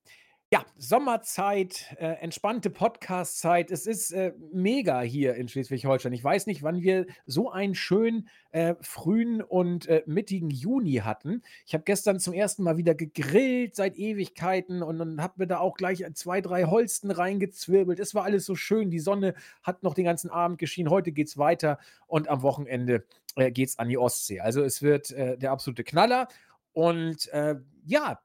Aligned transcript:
Ja, 0.52 0.66
Sommerzeit, 0.80 1.96
äh, 2.00 2.08
entspannte 2.22 2.72
Podcast-Zeit. 2.72 3.70
Es 3.70 3.86
ist 3.86 4.10
äh, 4.10 4.34
mega 4.52 5.02
hier 5.02 5.36
in 5.36 5.48
Schleswig-Holstein. 5.48 6.12
Ich 6.12 6.24
weiß 6.24 6.48
nicht, 6.48 6.64
wann 6.64 6.82
wir 6.82 7.06
so 7.28 7.52
einen 7.52 7.76
schönen 7.76 8.28
äh, 8.50 8.74
frühen 8.82 9.44
und 9.44 9.86
äh, 9.86 10.02
mittigen 10.08 10.50
Juni 10.50 11.02
hatten. 11.04 11.44
Ich 11.68 11.76
habe 11.76 11.84
gestern 11.84 12.20
zum 12.20 12.34
ersten 12.34 12.64
Mal 12.64 12.78
wieder 12.78 12.96
gegrillt 12.96 13.76
seit 13.76 13.96
Ewigkeiten 13.96 14.82
und 14.82 14.98
dann 14.98 15.22
habe 15.22 15.36
mir 15.38 15.46
da 15.46 15.60
auch 15.60 15.76
gleich 15.76 16.04
zwei, 16.16 16.42
drei 16.42 16.64
Holsten 16.64 17.12
reingezwirbelt. 17.12 18.00
Es 18.00 18.16
war 18.16 18.24
alles 18.24 18.48
so 18.48 18.56
schön. 18.56 18.90
Die 18.90 18.98
Sonne 18.98 19.36
hat 19.62 19.84
noch 19.84 19.94
den 19.94 20.06
ganzen 20.06 20.32
Abend 20.32 20.58
geschienen. 20.58 20.90
Heute 20.90 21.12
geht 21.12 21.28
es 21.28 21.38
weiter 21.38 21.78
und 22.08 22.28
am 22.28 22.42
Wochenende 22.42 23.06
äh, 23.36 23.54
es 23.62 23.78
an 23.78 23.88
die 23.88 24.00
Ostsee. 24.00 24.40
Also 24.40 24.64
es 24.64 24.82
wird 24.82 25.12
äh, 25.12 25.38
der 25.38 25.52
absolute 25.52 25.84
Knaller. 25.84 26.28
Und 26.74 27.28
äh, 27.34 27.58
ja, 27.86 28.20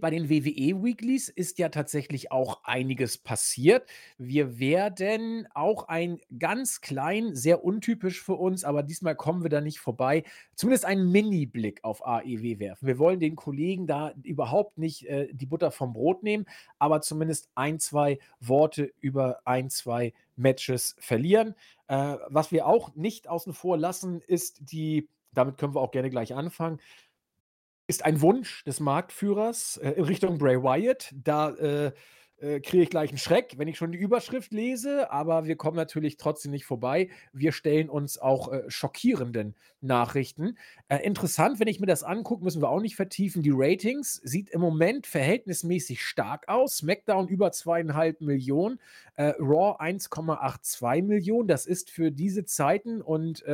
bei 0.00 0.10
den 0.10 0.28
WWE-Weeklies 0.28 1.28
ist 1.30 1.58
ja 1.58 1.70
tatsächlich 1.70 2.30
auch 2.30 2.62
einiges 2.64 3.16
passiert. 3.16 3.88
Wir 4.18 4.58
werden 4.58 5.48
auch 5.54 5.88
ein 5.88 6.18
ganz 6.38 6.80
klein, 6.82 7.34
sehr 7.34 7.64
untypisch 7.64 8.22
für 8.22 8.34
uns, 8.34 8.64
aber 8.64 8.82
diesmal 8.82 9.16
kommen 9.16 9.42
wir 9.42 9.50
da 9.50 9.60
nicht 9.60 9.80
vorbei, 9.80 10.24
zumindest 10.54 10.84
einen 10.84 11.10
Mini-Blick 11.10 11.84
auf 11.84 12.06
AEW 12.06 12.58
werfen. 12.58 12.86
Wir 12.86 12.98
wollen 12.98 13.20
den 13.20 13.34
Kollegen 13.34 13.86
da 13.86 14.12
überhaupt 14.22 14.76
nicht 14.76 15.06
äh, 15.06 15.28
die 15.32 15.46
Butter 15.46 15.70
vom 15.70 15.94
Brot 15.94 16.22
nehmen, 16.22 16.44
aber 16.78 17.00
zumindest 17.00 17.48
ein, 17.54 17.78
zwei 17.78 18.18
Worte 18.40 18.92
über 19.00 19.40
ein, 19.46 19.70
zwei 19.70 20.12
Matches 20.36 20.96
verlieren. 20.98 21.54
Äh, 21.88 22.16
was 22.28 22.52
wir 22.52 22.66
auch 22.66 22.94
nicht 22.94 23.28
außen 23.28 23.54
vor 23.54 23.78
lassen, 23.78 24.20
ist 24.26 24.58
die, 24.60 25.08
damit 25.32 25.56
können 25.56 25.74
wir 25.74 25.80
auch 25.80 25.92
gerne 25.92 26.10
gleich 26.10 26.34
anfangen, 26.34 26.78
ist 27.92 28.06
ein 28.06 28.22
Wunsch 28.22 28.64
des 28.64 28.80
Marktführers 28.80 29.76
äh, 29.76 29.90
in 29.90 30.04
Richtung 30.04 30.38
Bray 30.38 30.56
Wyatt. 30.62 31.12
Da 31.14 31.50
äh, 31.50 31.92
äh, 32.42 32.60
kriege 32.60 32.84
ich 32.84 32.88
gleich 32.88 33.10
einen 33.10 33.18
Schreck, 33.18 33.52
wenn 33.58 33.68
ich 33.68 33.76
schon 33.76 33.92
die 33.92 33.98
Überschrift 33.98 34.50
lese, 34.50 35.10
aber 35.10 35.44
wir 35.44 35.56
kommen 35.56 35.76
natürlich 35.76 36.16
trotzdem 36.16 36.52
nicht 36.52 36.64
vorbei. 36.64 37.10
Wir 37.34 37.52
stellen 37.52 37.90
uns 37.90 38.16
auch 38.16 38.50
äh, 38.50 38.62
schockierenden 38.68 39.54
Nachrichten. 39.82 40.56
Äh, 40.88 41.04
interessant, 41.04 41.60
wenn 41.60 41.68
ich 41.68 41.80
mir 41.80 41.86
das 41.86 42.02
angucke, 42.02 42.42
müssen 42.42 42.62
wir 42.62 42.70
auch 42.70 42.80
nicht 42.80 42.96
vertiefen. 42.96 43.42
Die 43.42 43.52
Ratings 43.52 44.14
sieht 44.24 44.48
im 44.48 44.62
Moment 44.62 45.06
verhältnismäßig 45.06 46.02
stark 46.02 46.48
aus. 46.48 46.78
SmackDown 46.78 47.28
über 47.28 47.52
zweieinhalb 47.52 48.22
Millionen, 48.22 48.80
äh, 49.16 49.34
Raw 49.38 49.78
1,82 49.78 51.02
Millionen. 51.02 51.46
Das 51.46 51.66
ist 51.66 51.90
für 51.90 52.10
diese 52.10 52.46
Zeiten 52.46 53.02
und 53.02 53.44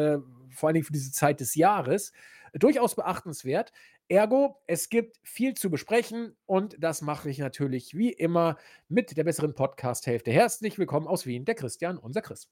vor 0.51 0.69
allen 0.69 0.75
Dingen 0.75 0.87
für 0.87 0.93
diese 0.93 1.11
Zeit 1.11 1.41
des 1.41 1.57
Jahres 1.57 2.13
durchaus 2.55 2.95
beachtenswert. 2.95 3.73
Ergo, 4.11 4.57
es 4.67 4.89
gibt 4.89 5.19
viel 5.23 5.53
zu 5.53 5.69
besprechen 5.69 6.35
und 6.47 6.77
das 6.79 7.03
mache 7.03 7.29
ich 7.29 7.37
natürlich 7.37 7.95
wie 7.95 8.11
immer 8.11 8.57
mit 8.89 9.15
der 9.19 9.25
besseren 9.25 9.55
Podcast-Hälfte. 9.55 10.31
Herzlich 10.31 10.79
willkommen 10.79 11.07
aus 11.07 11.27
Wien, 11.27 11.45
der 11.45 11.55
Christian, 11.55 11.99
unser 11.99 12.23
Chris. 12.23 12.51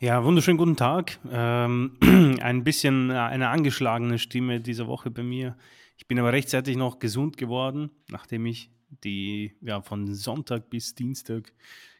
Ja, 0.00 0.24
wunderschönen 0.24 0.56
guten 0.56 0.76
Tag. 0.76 1.18
Ähm, 1.30 1.98
ein 2.40 2.64
bisschen 2.64 3.10
äh, 3.10 3.14
eine 3.14 3.50
angeschlagene 3.50 4.18
Stimme 4.18 4.62
diese 4.62 4.86
Woche 4.86 5.10
bei 5.10 5.22
mir. 5.22 5.58
Ich 5.98 6.08
bin 6.08 6.18
aber 6.18 6.32
rechtzeitig 6.32 6.78
noch 6.78 6.98
gesund 6.98 7.36
geworden, 7.36 7.90
nachdem 8.08 8.46
ich 8.46 8.70
die 8.88 9.54
ja, 9.60 9.82
von 9.82 10.14
Sonntag 10.14 10.70
bis 10.70 10.94
Dienstag 10.94 11.52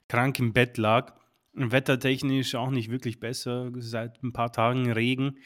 krank 0.09 0.39
im 0.39 0.55
Bett 0.55 0.79
lag. 0.79 1.13
Wettertechnisch 1.53 2.55
auch 2.55 2.71
nicht 2.71 2.91
wirklich 2.91 3.21
besser, 3.21 3.71
seit 3.77 4.23
ein 4.23 4.33
paar 4.33 4.53
Tagen 4.53 4.91
Regen 4.91 5.37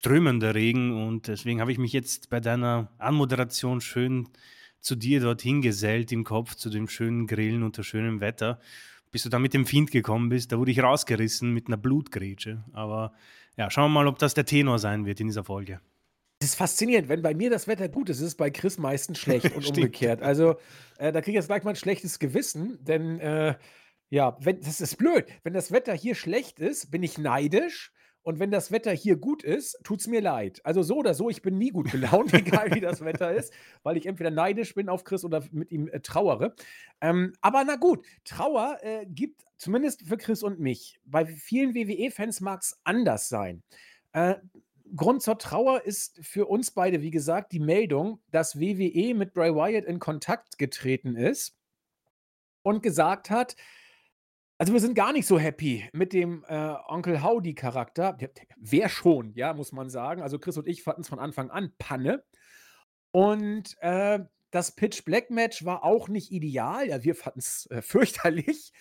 strömender 0.00 0.54
Regen 0.54 1.06
und 1.06 1.28
deswegen 1.28 1.60
habe 1.60 1.72
ich 1.72 1.78
mich 1.78 1.92
jetzt 1.92 2.30
bei 2.30 2.40
deiner 2.40 2.90
Anmoderation 2.96 3.82
schön 3.82 4.28
zu 4.80 4.96
dir 4.96 5.20
dorthin 5.20 5.60
gesellt 5.60 6.10
im 6.10 6.24
Kopf, 6.24 6.54
zu 6.54 6.70
dem 6.70 6.88
schönen 6.88 7.26
Grillen 7.26 7.62
unter 7.62 7.84
schönem 7.84 8.20
Wetter. 8.20 8.60
Bis 9.12 9.24
du 9.24 9.28
da 9.28 9.38
mit 9.38 9.52
dem 9.52 9.66
Fiend 9.66 9.90
gekommen 9.90 10.30
bist, 10.30 10.52
da 10.52 10.58
wurde 10.58 10.70
ich 10.70 10.82
rausgerissen 10.82 11.52
mit 11.52 11.66
einer 11.66 11.76
Blutgrätsche. 11.76 12.64
Aber 12.72 13.12
ja, 13.58 13.70
schauen 13.70 13.92
wir 13.92 14.00
mal, 14.00 14.06
ob 14.06 14.18
das 14.18 14.32
der 14.32 14.46
Tenor 14.46 14.78
sein 14.78 15.04
wird 15.04 15.20
in 15.20 15.26
dieser 15.26 15.44
Folge. 15.44 15.80
Das 16.38 16.50
ist 16.50 16.54
faszinierend, 16.54 17.10
wenn 17.10 17.20
bei 17.20 17.34
mir 17.34 17.50
das 17.50 17.68
Wetter 17.68 17.90
gut 17.90 18.08
ist, 18.08 18.20
ist 18.20 18.28
es 18.28 18.34
bei 18.36 18.48
Chris 18.48 18.78
meistens 18.78 19.18
schlecht 19.18 19.52
und 19.54 19.66
umgekehrt. 19.66 20.22
Also 20.22 20.56
äh, 20.96 21.12
da 21.12 21.20
kriege 21.20 21.32
ich 21.32 21.42
jetzt 21.42 21.48
gleich 21.48 21.62
mal 21.62 21.72
ein 21.72 21.76
schlechtes 21.76 22.18
Gewissen, 22.18 22.82
denn 22.82 23.20
äh, 23.20 23.54
ja, 24.08 24.38
wenn, 24.40 24.62
das 24.62 24.80
ist 24.80 24.96
blöd. 24.96 25.26
Wenn 25.42 25.52
das 25.52 25.72
Wetter 25.72 25.92
hier 25.92 26.14
schlecht 26.14 26.58
ist, 26.58 26.90
bin 26.90 27.02
ich 27.02 27.18
neidisch 27.18 27.92
und 28.22 28.38
wenn 28.38 28.50
das 28.50 28.70
Wetter 28.70 28.92
hier 28.92 29.16
gut 29.16 29.42
ist, 29.42 29.78
tut 29.82 30.00
es 30.00 30.06
mir 30.06 30.20
leid. 30.20 30.60
Also 30.64 30.82
so 30.82 30.96
oder 30.96 31.14
so, 31.14 31.30
ich 31.30 31.42
bin 31.42 31.56
nie 31.56 31.70
gut 31.70 31.90
gelaunt, 31.90 32.32
egal 32.34 32.74
wie 32.74 32.80
das 32.80 33.04
Wetter 33.04 33.32
ist, 33.36 33.52
weil 33.82 33.96
ich 33.96 34.06
entweder 34.06 34.30
neidisch 34.30 34.74
bin 34.74 34.88
auf 34.88 35.04
Chris 35.04 35.24
oder 35.24 35.42
mit 35.52 35.70
ihm 35.70 35.88
äh, 35.88 36.00
trauere. 36.00 36.54
Ähm, 37.00 37.32
aber 37.40 37.64
na 37.64 37.76
gut, 37.76 38.04
Trauer 38.24 38.78
äh, 38.82 39.06
gibt 39.06 39.46
zumindest 39.56 40.06
für 40.06 40.16
Chris 40.16 40.42
und 40.42 40.60
mich. 40.60 41.00
Bei 41.04 41.24
vielen 41.24 41.74
WWE-Fans 41.74 42.40
mag 42.40 42.60
es 42.60 42.78
anders 42.84 43.28
sein. 43.28 43.62
Äh, 44.12 44.36
Grund 44.94 45.22
zur 45.22 45.38
Trauer 45.38 45.82
ist 45.84 46.18
für 46.22 46.46
uns 46.46 46.72
beide, 46.72 47.00
wie 47.00 47.12
gesagt, 47.12 47.52
die 47.52 47.60
Meldung, 47.60 48.20
dass 48.30 48.58
WWE 48.58 49.14
mit 49.14 49.34
Bray 49.34 49.54
Wyatt 49.54 49.84
in 49.84 49.98
Kontakt 49.98 50.58
getreten 50.58 51.16
ist 51.16 51.56
und 52.62 52.82
gesagt 52.82 53.30
hat, 53.30 53.56
also, 54.60 54.74
wir 54.74 54.80
sind 54.80 54.94
gar 54.94 55.14
nicht 55.14 55.26
so 55.26 55.38
happy 55.38 55.88
mit 55.94 56.12
dem, 56.12 56.44
äh, 56.46 56.74
Onkel 56.86 57.22
Howdy-Charakter. 57.22 58.18
wer 58.58 58.90
schon, 58.90 59.32
ja, 59.32 59.54
muss 59.54 59.72
man 59.72 59.88
sagen. 59.88 60.20
Also, 60.20 60.38
Chris 60.38 60.58
und 60.58 60.68
ich 60.68 60.82
fanden 60.82 61.00
es 61.00 61.08
von 61.08 61.18
Anfang 61.18 61.50
an 61.50 61.72
Panne. 61.78 62.22
Und, 63.10 63.74
äh, 63.80 64.18
das 64.50 64.76
Pitch-Black-Match 64.76 65.64
war 65.64 65.82
auch 65.82 66.08
nicht 66.08 66.30
ideal. 66.30 66.86
Ja, 66.88 67.02
wir 67.02 67.14
fanden 67.14 67.38
es 67.38 67.70
äh, 67.70 67.80
fürchterlich. 67.82 68.74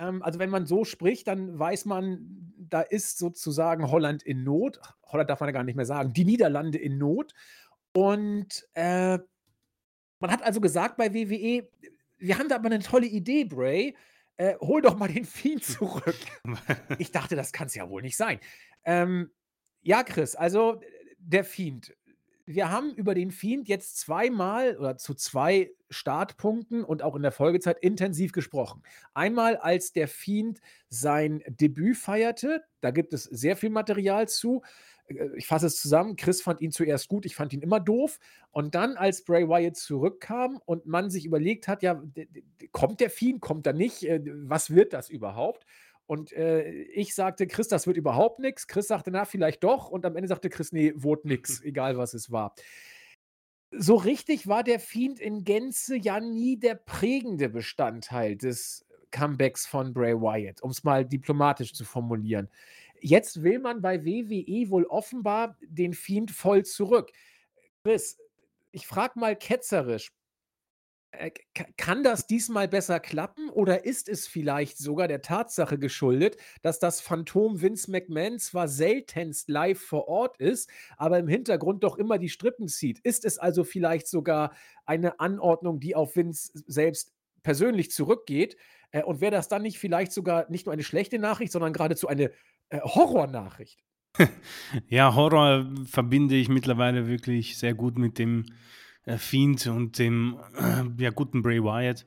Ähm, 0.00 0.24
also, 0.24 0.40
wenn 0.40 0.50
man 0.50 0.66
so 0.66 0.84
spricht, 0.84 1.28
dann 1.28 1.56
weiß 1.56 1.84
man, 1.84 2.52
da 2.58 2.80
ist 2.80 3.18
sozusagen 3.18 3.92
Holland 3.92 4.24
in 4.24 4.42
Not. 4.42 4.80
Holland 5.04 5.30
darf 5.30 5.38
man 5.38 5.50
ja 5.50 5.52
gar 5.52 5.62
nicht 5.62 5.76
mehr 5.76 5.86
sagen, 5.86 6.12
die 6.12 6.24
Niederlande 6.24 6.78
in 6.78 6.98
Not. 6.98 7.32
Und, 7.92 8.66
äh, 8.74 9.20
man 10.18 10.32
hat 10.32 10.42
also 10.42 10.60
gesagt 10.60 10.96
bei 10.96 11.14
WWE: 11.14 11.68
„Wir 12.18 12.38
haben 12.38 12.48
da 12.48 12.56
aber 12.56 12.66
eine 12.66 12.80
tolle 12.80 13.06
Idee, 13.06 13.44
Bray 13.44 13.94
äh, 14.36 14.54
hol 14.60 14.82
doch 14.82 14.96
mal 14.96 15.08
den 15.08 15.24
Fiend 15.24 15.64
zurück. 15.64 16.18
ich 16.98 17.10
dachte, 17.10 17.36
das 17.36 17.52
kann 17.52 17.66
es 17.66 17.74
ja 17.74 17.88
wohl 17.88 18.02
nicht 18.02 18.16
sein. 18.16 18.40
Ähm, 18.84 19.30
ja, 19.82 20.02
Chris, 20.02 20.36
also 20.36 20.80
der 21.18 21.44
Fiend. 21.44 21.94
Wir 22.44 22.70
haben 22.70 22.92
über 22.94 23.14
den 23.14 23.30
Fiend 23.30 23.68
jetzt 23.68 23.98
zweimal 23.98 24.76
oder 24.76 24.96
zu 24.96 25.14
zwei 25.14 25.70
Startpunkten 25.90 26.82
und 26.82 27.02
auch 27.02 27.14
in 27.14 27.22
der 27.22 27.30
Folgezeit 27.30 27.78
intensiv 27.78 28.32
gesprochen. 28.32 28.82
Einmal, 29.14 29.56
als 29.56 29.92
der 29.92 30.08
Fiend 30.08 30.60
sein 30.88 31.42
Debüt 31.46 31.96
feierte, 31.96 32.64
da 32.80 32.90
gibt 32.90 33.12
es 33.12 33.24
sehr 33.24 33.56
viel 33.56 33.70
Material 33.70 34.28
zu. 34.28 34.62
Äh, 35.06 35.28
ich 35.36 35.46
fasse 35.46 35.66
es 35.66 35.80
zusammen, 35.80 36.16
Chris 36.16 36.42
fand 36.42 36.60
ihn 36.60 36.72
zuerst 36.72 37.08
gut, 37.08 37.26
ich 37.26 37.36
fand 37.36 37.52
ihn 37.52 37.62
immer 37.62 37.80
doof. 37.80 38.18
Und 38.50 38.74
dann, 38.74 38.96
als 38.96 39.24
Bray 39.24 39.48
Wyatt 39.48 39.76
zurückkam 39.76 40.60
und 40.64 40.86
man 40.86 41.10
sich 41.10 41.24
überlegt 41.24 41.68
hat, 41.68 41.82
ja, 41.82 42.02
kommt 42.72 43.00
der 43.00 43.10
Fiend, 43.10 43.40
kommt 43.40 43.66
er 43.66 43.72
nicht, 43.72 44.04
äh, 44.04 44.20
was 44.24 44.70
wird 44.70 44.92
das 44.92 45.10
überhaupt? 45.10 45.66
Und 46.06 46.32
äh, 46.32 46.68
ich 46.70 47.14
sagte, 47.14 47.46
Chris, 47.46 47.68
das 47.68 47.86
wird 47.86 47.96
überhaupt 47.96 48.38
nichts. 48.38 48.66
Chris 48.66 48.88
sagte, 48.88 49.10
na, 49.10 49.24
vielleicht 49.24 49.62
doch. 49.64 49.88
Und 49.88 50.04
am 50.04 50.16
Ende 50.16 50.28
sagte 50.28 50.50
Chris, 50.50 50.72
nee, 50.72 50.92
wurde 50.96 51.28
nichts, 51.28 51.60
egal 51.64 51.96
was 51.96 52.14
es 52.14 52.30
war. 52.30 52.54
So 53.70 53.94
richtig 53.94 54.46
war 54.46 54.62
der 54.62 54.80
Fiend 54.80 55.18
in 55.18 55.44
Gänze 55.44 55.96
ja 55.96 56.20
nie 56.20 56.58
der 56.58 56.74
prägende 56.74 57.48
Bestandteil 57.48 58.36
des 58.36 58.84
Comebacks 59.10 59.66
von 59.66 59.94
Bray 59.94 60.14
Wyatt, 60.14 60.62
um 60.62 60.70
es 60.70 60.84
mal 60.84 61.06
diplomatisch 61.06 61.72
zu 61.72 61.84
formulieren. 61.84 62.48
Jetzt 63.02 63.42
will 63.42 63.58
man 63.58 63.82
bei 63.82 64.04
WWE 64.04 64.70
wohl 64.70 64.84
offenbar 64.84 65.58
den 65.60 65.92
Fiend 65.92 66.30
voll 66.30 66.64
zurück. 66.64 67.10
Chris, 67.82 68.16
ich 68.70 68.86
frage 68.86 69.18
mal 69.18 69.36
ketzerisch, 69.36 70.12
äh, 71.10 71.30
kann 71.76 72.02
das 72.04 72.26
diesmal 72.26 72.68
besser 72.68 73.00
klappen 73.00 73.50
oder 73.50 73.84
ist 73.84 74.08
es 74.08 74.26
vielleicht 74.26 74.78
sogar 74.78 75.08
der 75.08 75.20
Tatsache 75.20 75.78
geschuldet, 75.78 76.36
dass 76.62 76.78
das 76.78 77.00
Phantom 77.00 77.60
Vince 77.60 77.90
McMahon 77.90 78.38
zwar 78.38 78.66
seltenst 78.68 79.50
live 79.50 79.80
vor 79.80 80.08
Ort 80.08 80.38
ist, 80.38 80.70
aber 80.96 81.18
im 81.18 81.28
Hintergrund 81.28 81.84
doch 81.84 81.98
immer 81.98 82.18
die 82.18 82.30
Strippen 82.30 82.68
zieht? 82.68 83.00
Ist 83.00 83.24
es 83.26 83.36
also 83.36 83.62
vielleicht 83.64 84.06
sogar 84.06 84.54
eine 84.86 85.20
Anordnung, 85.20 85.80
die 85.80 85.94
auf 85.94 86.16
Vince 86.16 86.52
selbst 86.66 87.12
persönlich 87.42 87.90
zurückgeht? 87.90 88.56
Äh, 88.92 89.02
und 89.02 89.20
wäre 89.20 89.32
das 89.32 89.48
dann 89.48 89.62
nicht 89.62 89.78
vielleicht 89.78 90.12
sogar 90.12 90.48
nicht 90.50 90.66
nur 90.66 90.72
eine 90.72 90.84
schlechte 90.84 91.18
Nachricht, 91.18 91.52
sondern 91.52 91.72
geradezu 91.72 92.08
eine 92.08 92.30
äh, 92.72 92.80
Horrornachricht. 92.80 93.78
Ja, 94.88 95.14
Horror 95.14 95.70
verbinde 95.86 96.34
ich 96.34 96.48
mittlerweile 96.48 97.06
wirklich 97.06 97.56
sehr 97.56 97.74
gut 97.74 97.98
mit 97.98 98.18
dem 98.18 98.44
äh, 99.04 99.16
Fiend 99.16 99.66
und 99.66 99.98
dem 99.98 100.38
äh, 100.54 101.02
ja, 101.02 101.10
guten 101.10 101.42
Bray 101.42 101.62
Wyatt. 101.62 102.06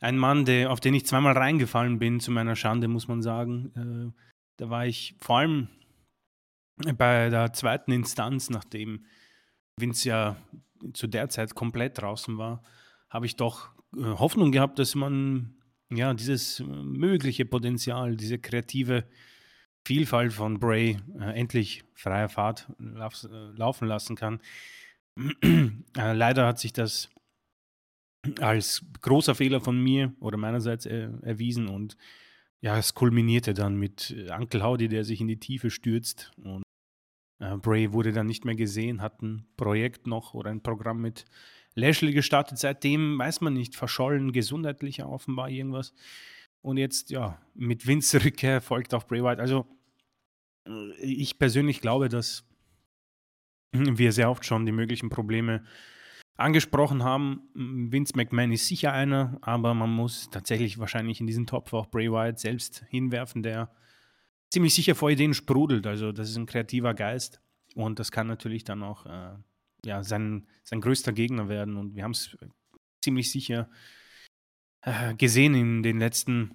ein 0.00 0.18
Mann, 0.18 0.44
der, 0.44 0.70
auf 0.70 0.80
den 0.80 0.94
ich 0.94 1.06
zweimal 1.06 1.36
reingefallen 1.36 1.98
bin, 1.98 2.18
zu 2.20 2.32
meiner 2.32 2.56
Schande, 2.56 2.88
muss 2.88 3.06
man 3.08 3.22
sagen. 3.22 4.14
Äh, 4.14 4.20
da 4.56 4.70
war 4.70 4.86
ich 4.86 5.14
vor 5.20 5.38
allem 5.38 5.68
bei 6.96 7.30
der 7.30 7.52
zweiten 7.52 7.92
Instanz, 7.92 8.50
nachdem 8.50 9.06
Vince 9.78 10.08
ja 10.08 10.36
zu 10.92 11.06
der 11.06 11.28
Zeit 11.28 11.54
komplett 11.54 11.98
draußen 11.98 12.38
war, 12.38 12.62
habe 13.08 13.26
ich 13.26 13.36
doch 13.36 13.70
äh, 13.96 14.02
Hoffnung 14.02 14.50
gehabt, 14.50 14.78
dass 14.78 14.94
man 14.94 15.54
ja 15.90 16.14
dieses 16.14 16.60
mögliche 16.66 17.44
Potenzial, 17.44 18.16
diese 18.16 18.38
kreative 18.38 19.04
Vielfalt 19.84 20.32
von 20.32 20.58
Bray 20.60 20.98
äh, 21.18 21.38
endlich 21.38 21.84
freier 21.94 22.28
Fahrt 22.28 22.68
lauf, 22.78 23.24
äh, 23.24 23.56
laufen 23.56 23.88
lassen 23.88 24.16
kann. 24.16 24.40
äh, 25.42 26.12
leider 26.12 26.46
hat 26.46 26.58
sich 26.58 26.72
das 26.72 27.10
als 28.40 28.84
großer 29.00 29.34
Fehler 29.34 29.60
von 29.60 29.82
mir 29.82 30.14
oder 30.20 30.36
meinerseits 30.36 30.86
äh, 30.86 31.08
erwiesen 31.22 31.68
und 31.68 31.96
ja, 32.60 32.78
es 32.78 32.94
kulminierte 32.94 33.54
dann 33.54 33.74
mit 33.76 34.12
äh, 34.12 34.30
Uncle 34.30 34.62
Howdy, 34.62 34.88
der 34.88 35.04
sich 35.04 35.20
in 35.20 35.26
die 35.26 35.40
Tiefe 35.40 35.70
stürzt 35.70 36.30
und 36.36 36.62
Bray 37.60 37.92
wurde 37.92 38.12
dann 38.12 38.28
nicht 38.28 38.44
mehr 38.44 38.54
gesehen, 38.54 39.02
hat 39.02 39.20
ein 39.20 39.44
Projekt 39.56 40.06
noch 40.06 40.32
oder 40.32 40.50
ein 40.50 40.62
Programm 40.62 41.00
mit 41.00 41.24
Lashley 41.74 42.12
gestartet. 42.12 42.58
Seitdem 42.58 43.18
weiß 43.18 43.40
man 43.40 43.54
nicht, 43.54 43.76
verschollen, 43.76 44.32
gesundheitlich 44.32 45.02
offenbar 45.02 45.48
irgendwas. 45.48 45.92
Und 46.62 46.76
jetzt, 46.76 47.10
ja, 47.10 47.40
mit 47.54 47.86
Vince 47.86 48.24
Rückkehr 48.24 48.60
folgt 48.60 48.94
auch 48.94 49.04
Bray 49.04 49.22
Wyatt. 49.22 49.40
Also, 49.40 49.66
äh, 50.66 50.92
ich 51.00 51.38
persönlich 51.38 51.80
glaube, 51.80 52.08
dass 52.08 52.44
wir 53.72 54.12
sehr 54.12 54.30
oft 54.30 54.44
schon 54.44 54.64
die 54.64 54.72
möglichen 54.72 55.10
Probleme 55.10 55.64
angesprochen 56.36 57.02
haben. 57.02 57.42
Vince 57.54 58.14
McMahon 58.16 58.52
ist 58.52 58.66
sicher 58.66 58.92
einer, 58.92 59.38
aber 59.42 59.74
man 59.74 59.90
muss 59.90 60.30
tatsächlich 60.30 60.78
wahrscheinlich 60.78 61.20
in 61.20 61.26
diesen 61.26 61.46
Topf 61.46 61.72
auch 61.72 61.86
Bray 61.86 62.10
Wyatt 62.10 62.38
selbst 62.38 62.84
hinwerfen, 62.88 63.42
der 63.42 63.70
ziemlich 64.50 64.74
sicher 64.74 64.94
vor 64.94 65.10
Ideen 65.10 65.34
sprudelt. 65.34 65.86
Also 65.86 66.12
das 66.12 66.30
ist 66.30 66.36
ein 66.36 66.46
kreativer 66.46 66.94
Geist 66.94 67.40
und 67.74 67.98
das 67.98 68.12
kann 68.12 68.26
natürlich 68.26 68.64
dann 68.64 68.82
auch 68.82 69.06
äh, 69.06 69.36
ja, 69.84 70.02
sein, 70.02 70.46
sein 70.64 70.80
größter 70.80 71.12
Gegner 71.12 71.48
werden. 71.48 71.76
Und 71.76 71.94
wir 71.96 72.04
haben 72.04 72.12
es 72.12 72.36
ziemlich 73.02 73.30
sicher 73.30 73.68
äh, 74.82 75.14
gesehen 75.14 75.54
in 75.54 75.82
den 75.82 75.98
letzten 75.98 76.54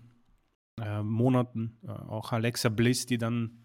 äh, 0.81 1.01
Monaten. 1.01 1.77
Äh, 1.83 1.91
auch 1.91 2.31
Alexa 2.31 2.69
Bliss, 2.69 3.05
die 3.05 3.17
dann 3.17 3.63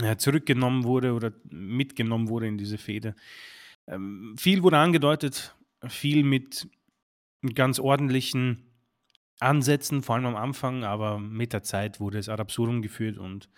äh, 0.00 0.16
zurückgenommen 0.16 0.84
wurde 0.84 1.12
oder 1.14 1.32
mitgenommen 1.50 2.28
wurde 2.28 2.46
in 2.46 2.58
diese 2.58 2.78
Fehde. 2.78 3.14
Ähm, 3.86 4.34
viel 4.38 4.62
wurde 4.62 4.78
angedeutet, 4.78 5.56
viel 5.88 6.22
mit 6.22 6.68
ganz 7.54 7.78
ordentlichen 7.78 8.64
Ansätzen, 9.40 10.02
vor 10.02 10.16
allem 10.16 10.26
am 10.26 10.36
Anfang, 10.36 10.84
aber 10.84 11.18
mit 11.18 11.52
der 11.52 11.62
Zeit 11.62 12.00
wurde 12.00 12.18
es 12.18 12.28
ad 12.28 12.40
absurdum 12.40 12.82
geführt 12.82 13.18
und 13.18 13.48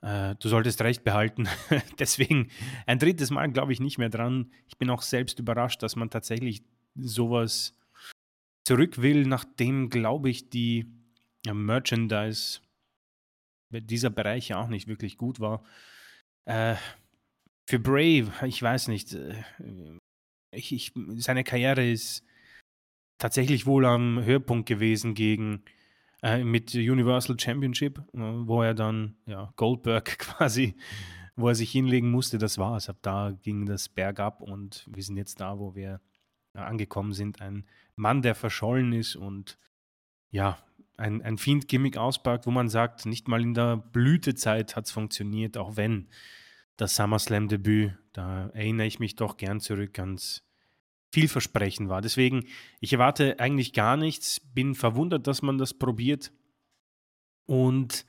äh, 0.00 0.34
du 0.40 0.48
solltest 0.48 0.82
recht 0.82 1.04
behalten. 1.04 1.48
Deswegen 1.98 2.50
ein 2.86 2.98
drittes 2.98 3.30
Mal 3.30 3.50
glaube 3.50 3.72
ich 3.72 3.80
nicht 3.80 3.98
mehr 3.98 4.10
dran. 4.10 4.52
Ich 4.66 4.76
bin 4.76 4.90
auch 4.90 5.02
selbst 5.02 5.38
überrascht, 5.38 5.82
dass 5.82 5.96
man 5.96 6.10
tatsächlich 6.10 6.64
sowas 6.96 7.76
zurück 8.64 9.00
will, 9.00 9.26
nachdem, 9.26 9.90
glaube 9.90 10.30
ich, 10.30 10.50
die 10.50 10.86
Merchandise 11.46 12.60
dieser 13.70 14.10
Bereich 14.10 14.48
ja 14.48 14.62
auch 14.62 14.68
nicht 14.68 14.88
wirklich 14.88 15.18
gut 15.18 15.40
war. 15.40 15.62
Äh, 16.46 16.76
für 17.68 17.78
Brave, 17.78 18.32
ich 18.46 18.62
weiß 18.62 18.88
nicht, 18.88 19.14
äh, 19.14 19.34
ich, 20.52 20.72
ich, 20.72 20.92
seine 21.16 21.44
Karriere 21.44 21.90
ist 21.90 22.24
tatsächlich 23.18 23.66
wohl 23.66 23.86
am 23.86 24.22
Höhepunkt 24.22 24.68
gewesen 24.68 25.14
gegen 25.14 25.64
äh, 26.22 26.44
mit 26.44 26.74
Universal 26.74 27.38
Championship, 27.38 27.98
äh, 27.98 28.18
wo 28.18 28.62
er 28.62 28.74
dann 28.74 29.16
ja, 29.26 29.52
Goldberg 29.56 30.04
quasi, 30.18 30.76
wo 31.36 31.48
er 31.48 31.54
sich 31.54 31.70
hinlegen 31.70 32.10
musste, 32.10 32.38
das 32.38 32.58
war's. 32.58 32.88
Ab 32.88 32.98
da 33.02 33.36
ging 33.42 33.66
das 33.66 33.88
bergab 33.88 34.40
und 34.40 34.86
wir 34.90 35.02
sind 35.02 35.16
jetzt 35.16 35.40
da, 35.40 35.58
wo 35.58 35.74
wir 35.74 36.00
angekommen 36.54 37.12
sind. 37.12 37.40
Ein 37.40 37.66
Mann, 37.96 38.22
der 38.22 38.34
verschollen 38.34 38.92
ist 38.92 39.16
und 39.16 39.58
ja, 40.30 40.58
ein, 40.96 41.22
ein 41.22 41.38
Fiend-Gimmick 41.38 41.96
auspackt, 41.96 42.46
wo 42.46 42.50
man 42.50 42.68
sagt, 42.68 43.06
nicht 43.06 43.28
mal 43.28 43.42
in 43.42 43.54
der 43.54 43.76
Blütezeit 43.76 44.76
hat 44.76 44.86
es 44.86 44.92
funktioniert, 44.92 45.56
auch 45.56 45.76
wenn 45.76 46.08
das 46.76 46.96
SummerSlam-Debüt, 46.96 47.96
da 48.12 48.48
erinnere 48.48 48.86
ich 48.86 48.98
mich 48.98 49.16
doch 49.16 49.36
gern 49.36 49.60
zurück, 49.60 49.94
ganz 49.94 50.44
vielversprechend 51.12 51.88
war. 51.88 52.00
Deswegen, 52.00 52.46
ich 52.80 52.92
erwarte 52.92 53.38
eigentlich 53.38 53.72
gar 53.72 53.96
nichts, 53.96 54.40
bin 54.40 54.74
verwundert, 54.74 55.26
dass 55.26 55.42
man 55.42 55.58
das 55.58 55.72
probiert. 55.74 56.32
Und 57.46 58.04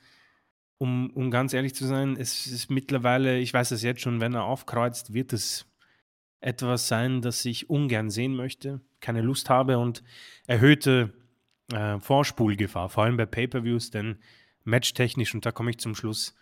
um, 0.78 1.10
um 1.10 1.30
ganz 1.30 1.52
ehrlich 1.52 1.74
zu 1.74 1.86
sein, 1.86 2.16
es 2.16 2.46
ist 2.46 2.70
mittlerweile, 2.70 3.38
ich 3.38 3.54
weiß 3.54 3.70
es 3.70 3.82
jetzt 3.82 4.00
schon, 4.00 4.20
wenn 4.20 4.34
er 4.34 4.44
aufkreuzt, 4.44 5.12
wird 5.12 5.32
es 5.32 5.66
etwas 6.40 6.88
sein, 6.88 7.22
das 7.22 7.44
ich 7.44 7.70
ungern 7.70 8.10
sehen 8.10 8.34
möchte, 8.34 8.80
keine 9.00 9.22
Lust 9.22 9.50
habe 9.50 9.78
und 9.78 10.02
erhöhte 10.46 11.12
äh, 11.72 11.98
Vorspulgefahr, 11.98 12.88
vor 12.88 13.04
allem 13.04 13.16
bei 13.16 13.26
Pay-per-Views, 13.26 13.90
denn 13.90 14.18
matchtechnisch, 14.64 15.34
und 15.34 15.46
da 15.46 15.52
komme 15.52 15.70
ich 15.70 15.78
zum 15.78 15.94
Schluss, 15.94 16.34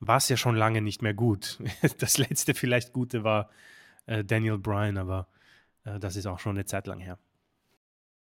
war 0.00 0.18
es 0.18 0.28
ja 0.28 0.36
schon 0.36 0.56
lange 0.56 0.82
nicht 0.82 1.02
mehr 1.02 1.14
gut. 1.14 1.58
Das 1.98 2.18
letzte 2.18 2.54
vielleicht 2.54 2.92
Gute 2.92 3.24
war 3.24 3.50
äh, 4.06 4.24
Daniel 4.24 4.58
Bryan, 4.58 4.98
aber 4.98 5.28
äh, 5.84 5.98
das 5.98 6.16
ist 6.16 6.26
auch 6.26 6.38
schon 6.38 6.56
eine 6.56 6.66
Zeit 6.66 6.86
lang 6.86 7.00
her. 7.00 7.18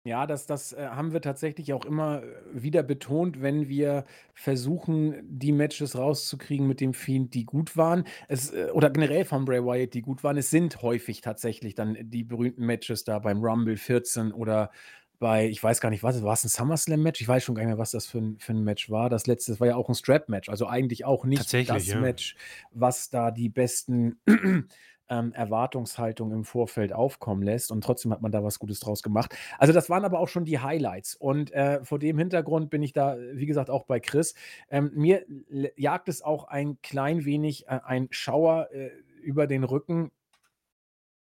Ja, 0.06 0.26
das, 0.26 0.44
das 0.44 0.74
äh, 0.74 0.86
haben 0.88 1.14
wir 1.14 1.22
tatsächlich 1.22 1.72
auch 1.72 1.86
immer 1.86 2.22
äh, 2.22 2.26
wieder 2.52 2.82
betont, 2.82 3.40
wenn 3.40 3.68
wir 3.68 4.04
versuchen, 4.34 5.14
die 5.22 5.52
Matches 5.52 5.96
rauszukriegen 5.96 6.66
mit 6.66 6.82
dem 6.82 6.92
Fiend, 6.92 7.32
die 7.32 7.46
gut 7.46 7.74
waren. 7.78 8.04
Es, 8.28 8.52
äh, 8.52 8.68
oder 8.74 8.90
generell 8.90 9.24
von 9.24 9.46
Bray 9.46 9.64
Wyatt, 9.64 9.94
die 9.94 10.02
gut 10.02 10.22
waren. 10.22 10.36
Es 10.36 10.50
sind 10.50 10.82
häufig 10.82 11.22
tatsächlich 11.22 11.74
dann 11.74 11.96
die 12.02 12.22
berühmten 12.22 12.66
Matches 12.66 13.04
da 13.04 13.18
beim 13.18 13.42
Rumble 13.42 13.78
14 13.78 14.32
oder 14.32 14.70
bei, 15.18 15.48
ich 15.48 15.62
weiß 15.62 15.80
gar 15.80 15.88
nicht, 15.88 16.02
was, 16.02 16.22
war 16.22 16.34
es 16.34 16.44
ein 16.44 16.50
SummerSlam-Match? 16.50 17.22
Ich 17.22 17.28
weiß 17.28 17.42
schon 17.42 17.54
gar 17.54 17.62
nicht 17.62 17.70
mehr, 17.70 17.78
was 17.78 17.92
das 17.92 18.04
für 18.04 18.18
ein, 18.18 18.36
für 18.38 18.52
ein 18.52 18.62
Match 18.62 18.90
war. 18.90 19.08
Das 19.08 19.26
letzte 19.26 19.52
das 19.52 19.60
war 19.60 19.68
ja 19.68 19.76
auch 19.76 19.88
ein 19.88 19.94
Strap-Match, 19.94 20.50
also 20.50 20.66
eigentlich 20.66 21.06
auch 21.06 21.24
nicht 21.24 21.50
das 21.70 21.86
ja. 21.86 21.98
Match, 21.98 22.36
was 22.72 23.08
da 23.08 23.30
die 23.30 23.48
besten 23.48 24.18
ähm, 25.08 25.32
Erwartungshaltung 25.32 26.32
im 26.32 26.44
Vorfeld 26.44 26.92
aufkommen 26.92 27.42
lässt. 27.42 27.70
Und 27.70 27.82
trotzdem 27.84 28.12
hat 28.12 28.22
man 28.22 28.32
da 28.32 28.42
was 28.42 28.58
Gutes 28.58 28.80
draus 28.80 29.02
gemacht. 29.02 29.34
Also 29.58 29.72
das 29.72 29.90
waren 29.90 30.04
aber 30.04 30.18
auch 30.18 30.28
schon 30.28 30.44
die 30.44 30.58
Highlights. 30.58 31.14
Und 31.14 31.52
äh, 31.52 31.84
vor 31.84 31.98
dem 31.98 32.18
Hintergrund 32.18 32.70
bin 32.70 32.82
ich 32.82 32.92
da, 32.92 33.16
wie 33.32 33.46
gesagt, 33.46 33.70
auch 33.70 33.84
bei 33.84 34.00
Chris. 34.00 34.34
Ähm, 34.70 34.90
mir 34.94 35.24
jagt 35.76 36.08
es 36.08 36.22
auch 36.22 36.44
ein 36.44 36.80
klein 36.82 37.24
wenig 37.24 37.66
äh, 37.66 37.80
ein 37.84 38.08
Schauer 38.10 38.68
äh, 38.72 38.90
über 39.22 39.46
den 39.46 39.64
Rücken, 39.64 40.10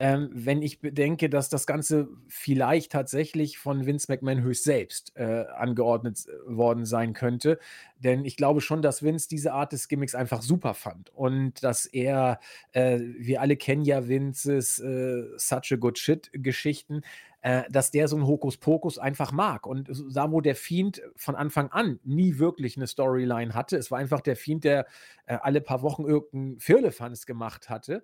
ähm, 0.04 0.30
wenn 0.34 0.62
ich 0.62 0.82
bedenke, 0.82 1.30
dass 1.30 1.48
das 1.48 1.66
Ganze 1.66 2.10
vielleicht 2.28 2.92
tatsächlich 2.92 3.58
von 3.58 3.86
Vince 3.86 4.12
McMahon 4.12 4.42
höchst 4.42 4.66
selbst 4.66 5.16
äh, 5.16 5.46
angeordnet 5.56 6.26
äh, 6.28 6.58
worden 6.58 6.86
sein 6.86 7.14
könnte. 7.14 7.58
Denn 8.00 8.26
ich 8.26 8.36
glaube 8.36 8.60
schon, 8.60 8.82
dass 8.82 9.02
Vince 9.02 9.30
diese 9.30 9.54
Art 9.54 9.72
des 9.72 9.88
Gimmicks 9.88 10.14
einfach 10.14 10.42
super 10.42 10.74
fand. 10.74 11.10
Und 11.12 11.64
dass 11.64 11.86
er, 11.86 12.42
äh, 12.74 13.00
wir 13.00 13.40
alle 13.40 13.56
kennen 13.56 13.86
ja 13.86 14.06
Vinces 14.10 14.78
äh, 14.80 15.24
Such 15.38 15.72
a 15.72 15.76
Good 15.78 15.98
Shit-Geschichten, 15.98 17.04
äh, 17.40 17.64
dass 17.72 17.90
der 17.92 18.10
so 18.10 18.18
ein 18.18 18.28
Hokuspokus 18.28 18.98
einfach 18.98 19.32
mag. 19.32 19.66
Und 19.66 19.90
da, 20.14 20.30
wo 20.34 20.42
der 20.42 20.58
Fiend 20.58 21.02
von 21.16 21.38
Anfang 21.38 21.72
an 21.72 22.02
nie 22.04 22.40
wirklich 22.40 22.76
eine 22.76 22.88
Storyline 22.88 23.54
hatte, 23.54 23.78
es 23.78 23.90
war 23.90 24.00
einfach 24.00 24.20
der 24.20 24.36
Fiend, 24.36 24.66
der 24.66 24.86
äh, 25.28 25.38
alle 25.42 25.62
paar 25.62 25.82
Wochen 25.82 26.04
irgendeinen 26.04 26.60
Firlefanz 26.60 27.26
gemacht 27.26 27.70
hatte. 27.70 28.04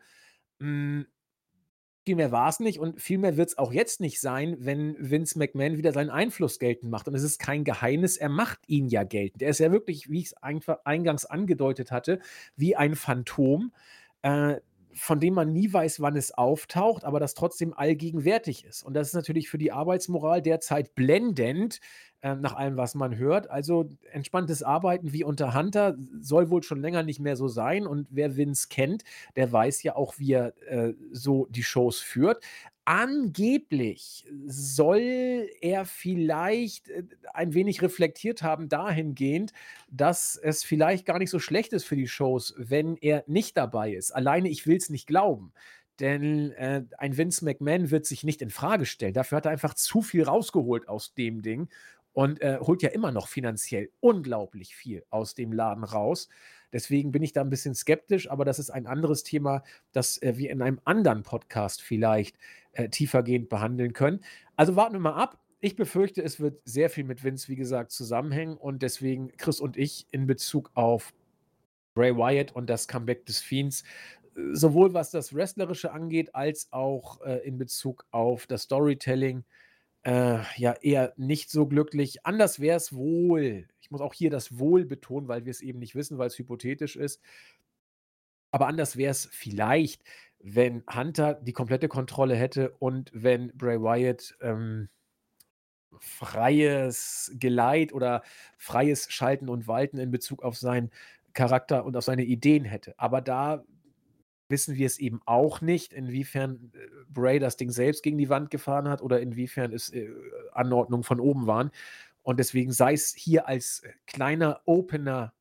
Mh, 0.60 1.02
hm, 1.02 1.06
viel 2.10 2.16
mehr 2.16 2.32
war 2.32 2.50
es 2.50 2.60
nicht 2.60 2.80
und 2.80 3.00
viel 3.00 3.20
mehr 3.20 3.38
wird 3.38 3.50
es 3.50 3.58
auch 3.60 3.72
jetzt 3.72 4.02
nicht 4.02 4.20
sein, 4.20 4.58
wenn 4.62 4.96
Vince 4.98 5.38
McMahon 5.38 5.78
wieder 5.78 5.94
seinen 5.94 6.10
Einfluss 6.10 6.58
geltend 6.58 6.90
macht. 6.90 7.08
Und 7.08 7.14
es 7.14 7.22
ist 7.22 7.38
kein 7.38 7.64
Geheimnis, 7.64 8.18
er 8.18 8.30
macht 8.30 8.62
ihn 8.66 8.88
ja 8.88 9.04
geltend. 9.04 9.44
Er 9.44 9.52
ist 9.52 9.60
ja 9.60 9.72
wirklich, 9.72 10.10
wie 10.10 10.22
ich 10.22 10.32
es 10.32 10.36
eingangs 10.42 11.26
angedeutet 11.26 11.92
hatte, 11.92 12.20
wie 12.56 12.76
ein 12.76 12.96
Phantom, 12.96 13.72
äh, 14.24 14.56
von 14.92 15.20
dem 15.20 15.36
man 15.36 15.54
nie 15.54 15.72
weiß, 15.72 16.02
wann 16.02 16.18
es 16.18 16.32
auftaucht, 16.32 17.04
aber 17.04 17.20
das 17.20 17.36
trotzdem 17.36 17.76
allgegenwärtig 17.76 18.66
ist. 18.66 18.82
Und 18.82 18.96
das 18.96 19.10
ist 19.10 19.14
natürlich 19.14 19.48
für 19.48 19.60
die 19.60 19.72
Arbeitsmoral 19.72 20.42
derzeit 20.42 20.96
blendend, 20.96 21.80
äh, 22.22 22.36
nach 22.36 22.56
allem, 22.56 22.78
was 22.78 22.96
man 22.96 23.18
hört. 23.18 23.50
Also 23.50 23.90
entspanntes 24.12 24.64
Arbeiten 24.64 25.14
wie 25.14 25.24
unter 25.24 25.54
Hunter 25.54 25.96
soll 26.20 26.50
wohl 26.50 26.64
schon 26.64 26.82
länger 26.82 27.04
nicht 27.04 27.20
mehr 27.20 27.36
so 27.36 27.48
sein. 27.48 27.88
Und 27.88 28.08
wer 28.12 28.36
Vince 28.36 28.68
kennt, 28.70 29.04
der 29.36 29.52
weiß 29.52 29.84
ja 29.84 29.96
auch, 29.96 30.20
wie 30.20 30.34
er 30.34 30.54
äh, 30.68 30.94
so 31.12 31.48
die 31.50 31.64
Shows 31.64 32.00
führt. 32.00 32.44
Angeblich 32.86 34.26
soll 34.48 35.48
er 35.62 35.86
vielleicht 35.86 36.90
äh, 36.90 37.04
ein 37.34 37.54
wenig 37.54 37.82
reflektiert 37.82 38.42
haben 38.42 38.68
dahingehend, 38.68 39.54
dass 39.92 40.36
es 40.36 40.64
vielleicht 40.64 41.06
gar 41.06 41.20
nicht 41.20 41.30
so 41.30 41.40
schlecht 41.40 41.72
ist 41.74 41.86
für 41.86 41.96
die 41.96 42.08
Shows, 42.08 42.56
wenn 42.58 42.98
er 42.98 43.24
nicht 43.28 43.56
dabei 43.58 43.94
ist. 43.94 44.12
Alleine 44.12 44.50
ich 44.50 44.66
will 44.68 44.78
es 44.78 44.90
nicht 44.90 45.08
glauben. 45.08 45.54
denn 46.00 46.52
äh, 46.54 46.84
ein 46.98 47.18
Vince 47.18 47.44
McMahon 47.44 47.92
wird 47.92 48.06
sich 48.06 48.24
nicht 48.24 48.42
in 48.42 48.50
Frage 48.50 48.86
stellen. 48.86 49.14
Dafür 49.14 49.38
hat 49.38 49.46
er 49.46 49.52
einfach 49.52 49.74
zu 49.74 50.02
viel 50.02 50.24
rausgeholt 50.24 50.88
aus 50.88 51.14
dem 51.14 51.42
Ding 51.42 51.70
und 52.14 52.42
äh, 52.42 52.58
holt 52.60 52.82
ja 52.82 52.90
immer 52.90 53.12
noch 53.12 53.28
finanziell 53.28 53.90
unglaublich 54.00 54.76
viel 54.76 55.04
aus 55.10 55.36
dem 55.36 55.54
Laden 55.54 55.84
raus. 55.84 56.30
Deswegen 56.72 57.12
bin 57.12 57.24
ich 57.24 57.34
da 57.34 57.42
ein 57.42 57.50
bisschen 57.50 57.76
skeptisch, 57.76 58.30
aber 58.30 58.46
das 58.46 58.60
ist 58.60 58.70
ein 58.70 58.88
anderes 58.88 59.24
Thema, 59.24 59.64
das 59.92 60.22
äh, 60.22 60.38
wir 60.38 60.52
in 60.52 60.62
einem 60.62 60.80
anderen 60.86 61.24
Podcast 61.24 61.82
vielleicht 61.82 62.38
äh, 62.74 62.90
tiefergehend 62.90 63.50
behandeln 63.50 63.94
können. 63.94 64.22
Also 64.56 64.76
warten 64.76 64.94
wir 64.94 65.00
mal 65.00 65.16
ab. 65.16 65.40
Ich 65.62 65.76
befürchte, 65.76 66.24
es 66.24 66.40
wird 66.40 66.62
sehr 66.64 66.90
viel 66.90 67.04
mit 67.04 67.24
Vince, 67.24 67.50
wie 67.50 67.56
gesagt, 67.56 67.92
zusammenhängen 67.92 68.56
und 68.56 68.82
deswegen 68.82 69.36
Chris 69.38 69.60
und 69.60 69.78
ich 69.78 70.08
in 70.12 70.26
Bezug 70.26 70.72
auf 70.74 71.14
Bray 71.96 72.16
Wyatt 72.16 72.54
und 72.54 72.70
das 72.70 72.88
Comeback 72.88 73.26
des 73.26 73.40
Fiends, 73.40 73.84
sowohl 74.54 74.94
was 74.94 75.12
das 75.12 75.34
Wrestlerische 75.34 75.92
angeht, 75.92 76.34
als 76.34 76.72
auch 76.72 77.22
äh, 77.22 77.46
in 77.46 77.58
Bezug 77.58 78.06
auf 78.12 78.48
das 78.48 78.64
Storytelling, 78.64 79.44
äh, 80.04 80.40
ja, 80.56 80.74
eher 80.82 81.14
nicht 81.18 81.52
so 81.52 81.68
glücklich. 81.68 82.26
Anders 82.26 82.60
wäre 82.60 82.78
es 82.78 82.94
wohl. 82.94 83.68
Ich 83.82 83.92
muss 83.92 84.02
auch 84.02 84.14
hier 84.14 84.30
das 84.30 84.58
Wohl 84.60 84.86
betonen, 84.86 85.28
weil 85.28 85.46
wir 85.46 85.52
es 85.52 85.62
eben 85.62 85.80
nicht 85.80 85.96
wissen, 85.96 86.18
weil 86.18 86.28
es 86.28 86.38
hypothetisch 86.38 86.96
ist. 86.96 87.22
Aber 88.52 88.68
anders 88.68 88.98
wäre 88.98 89.12
es 89.12 89.28
vielleicht, 89.32 90.04
wenn 90.40 90.84
Hunter 90.94 91.36
die 91.36 91.54
komplette 91.54 91.88
Kontrolle 91.88 92.36
hätte 92.36 92.72
und 92.80 93.12
wenn 93.14 93.56
Bray 93.58 93.80
Wyatt 93.82 94.36
ähm, 94.42 94.90
freies 96.00 97.32
Geleit 97.36 97.94
oder 97.94 98.24
freies 98.58 99.12
Schalten 99.12 99.50
und 99.50 99.68
Walten 99.68 99.98
in 99.98 100.12
Bezug 100.12 100.44
auf 100.44 100.58
seinen 100.58 100.92
Charakter 101.34 101.86
und 101.86 101.96
auf 101.98 102.04
seine 102.04 102.24
Ideen 102.24 102.66
hätte. 102.66 102.94
Aber 102.98 103.22
da 103.22 103.64
wissen 104.50 104.76
wir 104.76 104.88
es 104.88 104.98
eben 104.98 105.22
auch 105.26 105.62
nicht, 105.62 105.94
inwiefern 105.94 106.72
äh, 106.74 106.80
Bray 107.10 107.40
das 107.40 107.58
Ding 107.58 107.72
selbst 107.72 108.04
gegen 108.04 108.18
die 108.18 108.30
Wand 108.30 108.50
gefahren 108.50 108.90
hat 108.90 109.02
oder 109.02 109.22
inwiefern 109.22 109.72
es 109.72 109.90
äh, 109.92 110.10
Anordnungen 110.52 111.04
von 111.04 111.20
oben 111.20 111.48
waren. 111.48 111.72
Und 112.24 112.40
deswegen 112.40 112.72
sei 112.72 112.94
es 112.94 113.14
hier 113.16 113.48
als 113.48 113.82
äh, 113.82 113.92
kleiner 114.08 114.62
Opener 114.66 115.34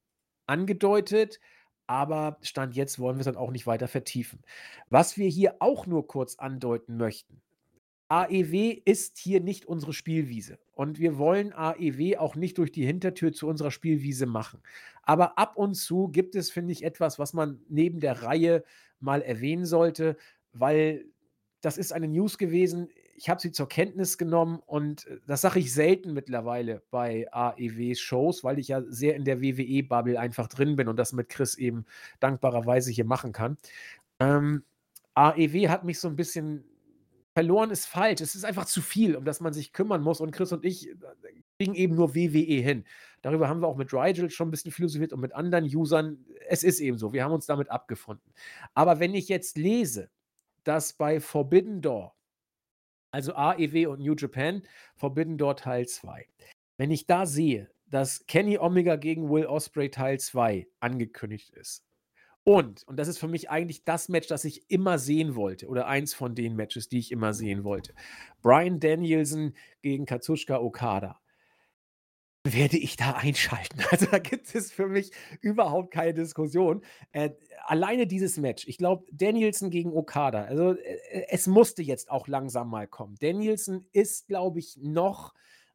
angedeutet, 0.46 1.40
aber 1.86 2.38
Stand 2.42 2.76
jetzt 2.76 2.98
wollen 2.98 3.16
wir 3.16 3.20
es 3.20 3.26
dann 3.26 3.36
auch 3.36 3.50
nicht 3.50 3.66
weiter 3.66 3.88
vertiefen. 3.88 4.40
Was 4.90 5.16
wir 5.16 5.28
hier 5.28 5.56
auch 5.60 5.86
nur 5.86 6.06
kurz 6.06 6.36
andeuten 6.36 6.98
möchten, 6.98 7.40
AEW 8.08 8.80
ist 8.84 9.18
hier 9.18 9.40
nicht 9.40 9.66
unsere 9.66 9.92
Spielwiese. 9.92 10.58
Und 10.74 10.98
wir 10.98 11.18
wollen 11.18 11.52
AEW 11.52 12.16
auch 12.18 12.36
nicht 12.36 12.56
durch 12.56 12.72
die 12.72 12.86
Hintertür 12.86 13.32
zu 13.32 13.46
unserer 13.46 13.70
Spielwiese 13.70 14.24
machen. 14.24 14.62
Aber 15.02 15.38
ab 15.38 15.56
und 15.56 15.74
zu 15.74 16.08
gibt 16.08 16.34
es, 16.34 16.50
finde 16.50 16.72
ich, 16.72 16.84
etwas, 16.84 17.18
was 17.18 17.34
man 17.34 17.60
neben 17.68 18.00
der 18.00 18.22
Reihe 18.22 18.64
mal 19.00 19.22
erwähnen 19.22 19.66
sollte, 19.66 20.16
weil 20.52 21.04
das 21.60 21.78
ist 21.78 21.92
eine 21.92 22.08
News 22.08 22.38
gewesen. 22.38 22.88
Ich 23.14 23.28
habe 23.28 23.40
sie 23.40 23.50
zur 23.50 23.68
Kenntnis 23.68 24.16
genommen 24.16 24.60
und 24.66 25.06
äh, 25.06 25.18
das 25.26 25.40
sage 25.40 25.58
ich 25.58 25.72
selten 25.72 26.12
mittlerweile 26.12 26.82
bei 26.90 27.26
AEW-Shows, 27.32 28.44
weil 28.44 28.58
ich 28.58 28.68
ja 28.68 28.82
sehr 28.82 29.16
in 29.16 29.24
der 29.24 29.40
WWE-Bubble 29.40 30.18
einfach 30.18 30.48
drin 30.48 30.76
bin 30.76 30.88
und 30.88 30.96
das 30.96 31.12
mit 31.12 31.28
Chris 31.28 31.56
eben 31.56 31.84
dankbarerweise 32.20 32.90
hier 32.90 33.04
machen 33.04 33.32
kann. 33.32 33.56
Ähm, 34.20 34.62
AEW 35.14 35.68
hat 35.68 35.84
mich 35.84 35.98
so 35.98 36.08
ein 36.08 36.16
bisschen 36.16 36.64
verloren 37.34 37.70
ist 37.70 37.86
falsch. 37.86 38.20
Es 38.20 38.34
ist 38.34 38.44
einfach 38.44 38.64
zu 38.64 38.82
viel, 38.82 39.14
um 39.14 39.24
das 39.24 39.40
man 39.40 39.52
sich 39.52 39.72
kümmern 39.72 40.02
muss. 40.02 40.20
Und 40.20 40.32
Chris 40.32 40.52
und 40.52 40.64
ich 40.64 40.90
äh, 40.90 40.94
kriegen 41.56 41.74
eben 41.74 41.94
nur 41.94 42.16
WWE 42.16 42.60
hin. 42.60 42.84
Darüber 43.22 43.48
haben 43.48 43.60
wir 43.60 43.68
auch 43.68 43.76
mit 43.76 43.92
Rigel 43.92 44.30
schon 44.30 44.48
ein 44.48 44.50
bisschen 44.50 44.70
philosophiert 44.70 45.12
und 45.12 45.20
mit 45.20 45.34
anderen 45.34 45.64
Usern. 45.64 46.24
Es 46.48 46.62
ist 46.62 46.80
eben 46.80 46.98
so. 46.98 47.12
Wir 47.12 47.24
haben 47.24 47.32
uns 47.32 47.46
damit 47.46 47.70
abgefunden. 47.70 48.32
Aber 48.74 49.00
wenn 49.00 49.14
ich 49.14 49.28
jetzt 49.28 49.56
lese, 49.56 50.10
dass 50.64 50.92
bei 50.92 51.20
Forbidden 51.20 51.80
Door, 51.80 52.14
also 53.10 53.34
AEW 53.34 53.88
und 53.88 54.00
New 54.00 54.14
Japan, 54.14 54.62
Forbidden 54.96 55.38
Door 55.38 55.56
Teil 55.56 55.86
2, 55.86 56.26
wenn 56.76 56.90
ich 56.90 57.06
da 57.06 57.26
sehe, 57.26 57.70
dass 57.86 58.26
Kenny 58.26 58.58
Omega 58.58 58.96
gegen 58.96 59.30
Will 59.30 59.46
Osprey 59.46 59.90
Teil 59.90 60.20
2 60.20 60.66
angekündigt 60.80 61.50
ist, 61.50 61.88
und, 62.48 62.82
und 62.88 62.96
das 62.96 63.08
ist 63.08 63.18
für 63.18 63.28
mich 63.28 63.50
eigentlich 63.50 63.84
das 63.84 64.08
Match, 64.08 64.26
das 64.26 64.42
ich 64.46 64.70
immer 64.70 64.98
sehen 64.98 65.34
wollte, 65.34 65.66
oder 65.66 65.86
eins 65.86 66.14
von 66.14 66.34
den 66.34 66.56
Matches, 66.56 66.88
die 66.88 66.98
ich 66.98 67.12
immer 67.12 67.34
sehen 67.34 67.62
wollte. 67.62 67.92
Brian 68.40 68.80
Danielson 68.80 69.52
gegen 69.82 70.06
Katsushika 70.06 70.58
Okada. 70.58 71.20
Werde 72.52 72.78
ich 72.78 72.96
da 72.96 73.12
einschalten? 73.12 73.78
Also 73.90 74.06
da 74.06 74.18
gibt 74.18 74.54
es 74.54 74.70
für 74.70 74.86
mich 74.86 75.10
überhaupt 75.40 75.92
keine 75.92 76.14
Diskussion. 76.14 76.82
Äh, 77.12 77.30
alleine 77.66 78.06
dieses 78.06 78.36
Match, 78.36 78.66
ich 78.68 78.78
glaube, 78.78 79.06
Danielson 79.12 79.70
gegen 79.70 79.92
Okada, 79.92 80.44
also 80.44 80.72
äh, 80.72 81.24
es 81.28 81.46
musste 81.46 81.82
jetzt 81.82 82.10
auch 82.10 82.28
langsam 82.28 82.70
mal 82.70 82.86
kommen. 82.86 83.16
Danielson 83.20 83.86
ist, 83.92 84.28
glaube 84.28 84.58
ich, 84.58 84.76
noch 84.80 85.34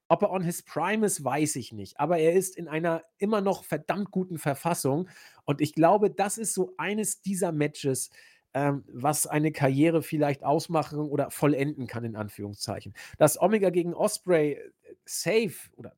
ob 0.09 0.21
er 0.21 0.31
on 0.31 0.43
his 0.43 0.61
prime 0.61 1.05
ist, 1.05 1.23
weiß 1.23 1.55
ich 1.55 1.71
nicht. 1.71 1.99
Aber 1.99 2.19
er 2.19 2.33
ist 2.33 2.55
in 2.55 2.67
einer 2.67 3.03
immer 3.17 3.41
noch 3.41 3.63
verdammt 3.63 4.11
guten 4.11 4.37
Verfassung. 4.37 5.09
Und 5.45 5.59
ich 5.59 5.73
glaube, 5.73 6.11
das 6.11 6.37
ist 6.37 6.53
so 6.53 6.73
eines 6.77 7.21
dieser 7.21 7.51
Matches, 7.51 8.11
ähm, 8.53 8.83
was 8.87 9.25
eine 9.25 9.51
Karriere 9.51 10.03
vielleicht 10.03 10.43
ausmachen 10.43 10.99
oder 10.99 11.31
vollenden 11.31 11.87
kann, 11.87 12.03
in 12.03 12.15
Anführungszeichen. 12.15 12.93
Dass 13.17 13.41
Omega 13.41 13.71
gegen 13.71 13.95
Osprey 13.95 14.51
äh, 14.51 14.71
safe 15.05 15.71
oder 15.75 15.95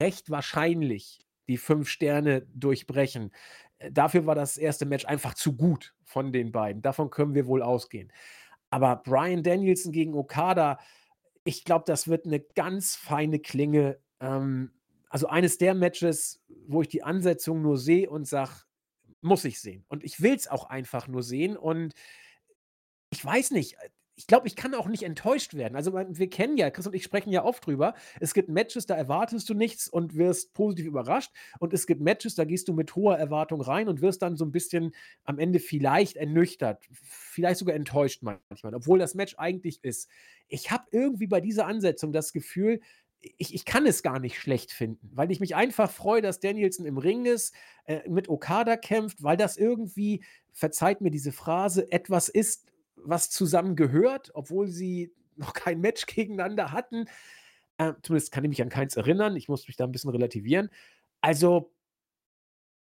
recht 0.00 0.30
wahrscheinlich 0.30 1.20
die 1.48 1.58
fünf 1.58 1.88
Sterne 1.88 2.46
durchbrechen. 2.54 3.30
Äh, 3.78 3.92
dafür 3.92 4.26
war 4.26 4.34
das 4.34 4.56
erste 4.56 4.86
Match 4.86 5.04
einfach 5.04 5.34
zu 5.34 5.56
gut 5.56 5.94
von 6.04 6.32
den 6.32 6.52
beiden. 6.52 6.82
Davon 6.82 7.10
können 7.10 7.34
wir 7.34 7.46
wohl 7.46 7.62
ausgehen. 7.62 8.12
Aber 8.70 8.96
Brian 8.96 9.42
Danielson 9.42 9.92
gegen 9.92 10.14
Okada, 10.14 10.78
ich 11.44 11.64
glaube, 11.64 11.84
das 11.86 12.08
wird 12.08 12.26
eine 12.26 12.40
ganz 12.40 12.96
feine 12.96 13.38
Klinge. 13.38 13.98
Ähm, 14.20 14.72
also 15.08 15.28
eines 15.28 15.58
der 15.58 15.74
Matches, 15.74 16.42
wo 16.66 16.82
ich 16.82 16.88
die 16.88 17.02
Ansetzung 17.02 17.62
nur 17.62 17.78
sehe 17.78 18.10
und 18.10 18.26
sage, 18.26 18.52
muss 19.20 19.44
ich 19.44 19.60
sehen. 19.60 19.84
Und 19.88 20.04
ich 20.04 20.20
will 20.20 20.34
es 20.34 20.48
auch 20.48 20.68
einfach 20.68 21.08
nur 21.08 21.22
sehen. 21.22 21.56
Und 21.56 21.94
ich 23.10 23.24
weiß 23.24 23.52
nicht, 23.52 23.76
ich 24.16 24.26
glaube, 24.28 24.46
ich 24.46 24.54
kann 24.54 24.74
auch 24.74 24.86
nicht 24.86 25.02
enttäuscht 25.02 25.54
werden. 25.54 25.74
Also, 25.74 25.92
wir 25.92 26.30
kennen 26.30 26.56
ja, 26.56 26.70
Chris 26.70 26.86
und 26.86 26.94
ich 26.94 27.02
sprechen 27.02 27.30
ja 27.30 27.44
oft 27.44 27.66
drüber. 27.66 27.94
Es 28.20 28.32
gibt 28.32 28.48
Matches, 28.48 28.86
da 28.86 28.94
erwartest 28.94 29.48
du 29.48 29.54
nichts 29.54 29.88
und 29.88 30.14
wirst 30.14 30.54
positiv 30.54 30.86
überrascht. 30.86 31.32
Und 31.58 31.72
es 31.74 31.86
gibt 31.86 32.00
Matches, 32.00 32.36
da 32.36 32.44
gehst 32.44 32.68
du 32.68 32.74
mit 32.74 32.94
hoher 32.94 33.16
Erwartung 33.16 33.60
rein 33.60 33.88
und 33.88 34.02
wirst 34.02 34.22
dann 34.22 34.36
so 34.36 34.44
ein 34.44 34.52
bisschen 34.52 34.94
am 35.24 35.38
Ende 35.38 35.58
vielleicht 35.58 36.16
ernüchtert, 36.16 36.84
vielleicht 36.92 37.58
sogar 37.58 37.74
enttäuscht 37.74 38.22
manchmal, 38.22 38.74
obwohl 38.74 38.98
das 38.98 39.14
Match 39.14 39.34
eigentlich 39.36 39.82
ist. 39.82 40.08
Ich 40.46 40.70
habe 40.70 40.84
irgendwie 40.92 41.26
bei 41.26 41.40
dieser 41.40 41.66
Ansetzung 41.66 42.12
das 42.12 42.32
Gefühl, 42.32 42.80
ich, 43.38 43.54
ich, 43.54 43.64
kann 43.64 43.86
es 43.86 44.02
gar 44.02 44.20
nicht 44.20 44.38
schlecht 44.38 44.70
finden, 44.70 45.10
weil 45.14 45.30
ich 45.30 45.40
mich 45.40 45.54
einfach 45.54 45.90
freue, 45.90 46.20
dass 46.20 46.40
Danielson 46.40 46.84
im 46.84 46.98
Ring 46.98 47.24
ist, 47.24 47.54
äh, 47.86 48.06
mit 48.06 48.28
Okada 48.28 48.76
kämpft, 48.76 49.22
weil 49.22 49.38
das 49.38 49.56
irgendwie, 49.56 50.22
verzeiht 50.52 51.00
mir 51.00 51.10
diese 51.10 51.32
Phrase, 51.32 51.90
etwas 51.90 52.28
ist, 52.28 52.66
was 53.04 53.30
zusammen 53.30 53.76
gehört, 53.76 54.30
obwohl 54.34 54.68
sie 54.68 55.12
noch 55.36 55.52
kein 55.52 55.80
Match 55.80 56.06
gegeneinander 56.06 56.72
hatten. 56.72 57.06
Äh, 57.78 57.94
zumindest 58.02 58.32
kann 58.32 58.44
ich 58.44 58.50
mich 58.50 58.62
an 58.62 58.68
keins 58.68 58.96
erinnern. 58.96 59.36
Ich 59.36 59.48
muss 59.48 59.66
mich 59.66 59.76
da 59.76 59.84
ein 59.84 59.92
bisschen 59.92 60.10
relativieren. 60.10 60.70
Also 61.20 61.72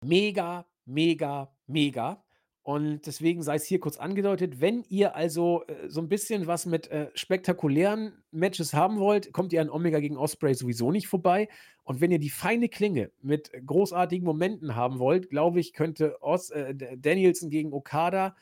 mega, 0.04 0.66
mega, 0.84 1.52
mega. 1.66 2.22
Und 2.68 3.06
deswegen 3.06 3.42
sei 3.42 3.54
es 3.54 3.64
hier 3.64 3.80
kurz 3.80 3.96
angedeutet, 3.96 4.60
wenn 4.60 4.84
ihr 4.90 5.16
also 5.16 5.64
äh, 5.68 5.88
so 5.88 6.02
ein 6.02 6.08
bisschen 6.10 6.46
was 6.46 6.66
mit 6.66 6.86
äh, 6.88 7.10
spektakulären 7.14 8.12
Matches 8.30 8.74
haben 8.74 8.98
wollt, 8.98 9.32
kommt 9.32 9.54
ihr 9.54 9.62
an 9.62 9.70
Omega 9.70 10.00
gegen 10.00 10.18
Osprey 10.18 10.52
sowieso 10.52 10.92
nicht 10.92 11.08
vorbei. 11.08 11.48
Und 11.84 12.02
wenn 12.02 12.10
ihr 12.10 12.18
die 12.18 12.28
feine 12.28 12.68
Klinge 12.68 13.10
mit 13.22 13.50
großartigen 13.64 14.26
Momenten 14.26 14.76
haben 14.76 14.98
wollt, 14.98 15.30
glaube 15.30 15.60
ich, 15.60 15.72
könnte 15.72 16.22
Os 16.22 16.50
äh, 16.50 16.74
Danielson 16.98 17.48
gegen 17.48 17.72
Okada 17.72 18.36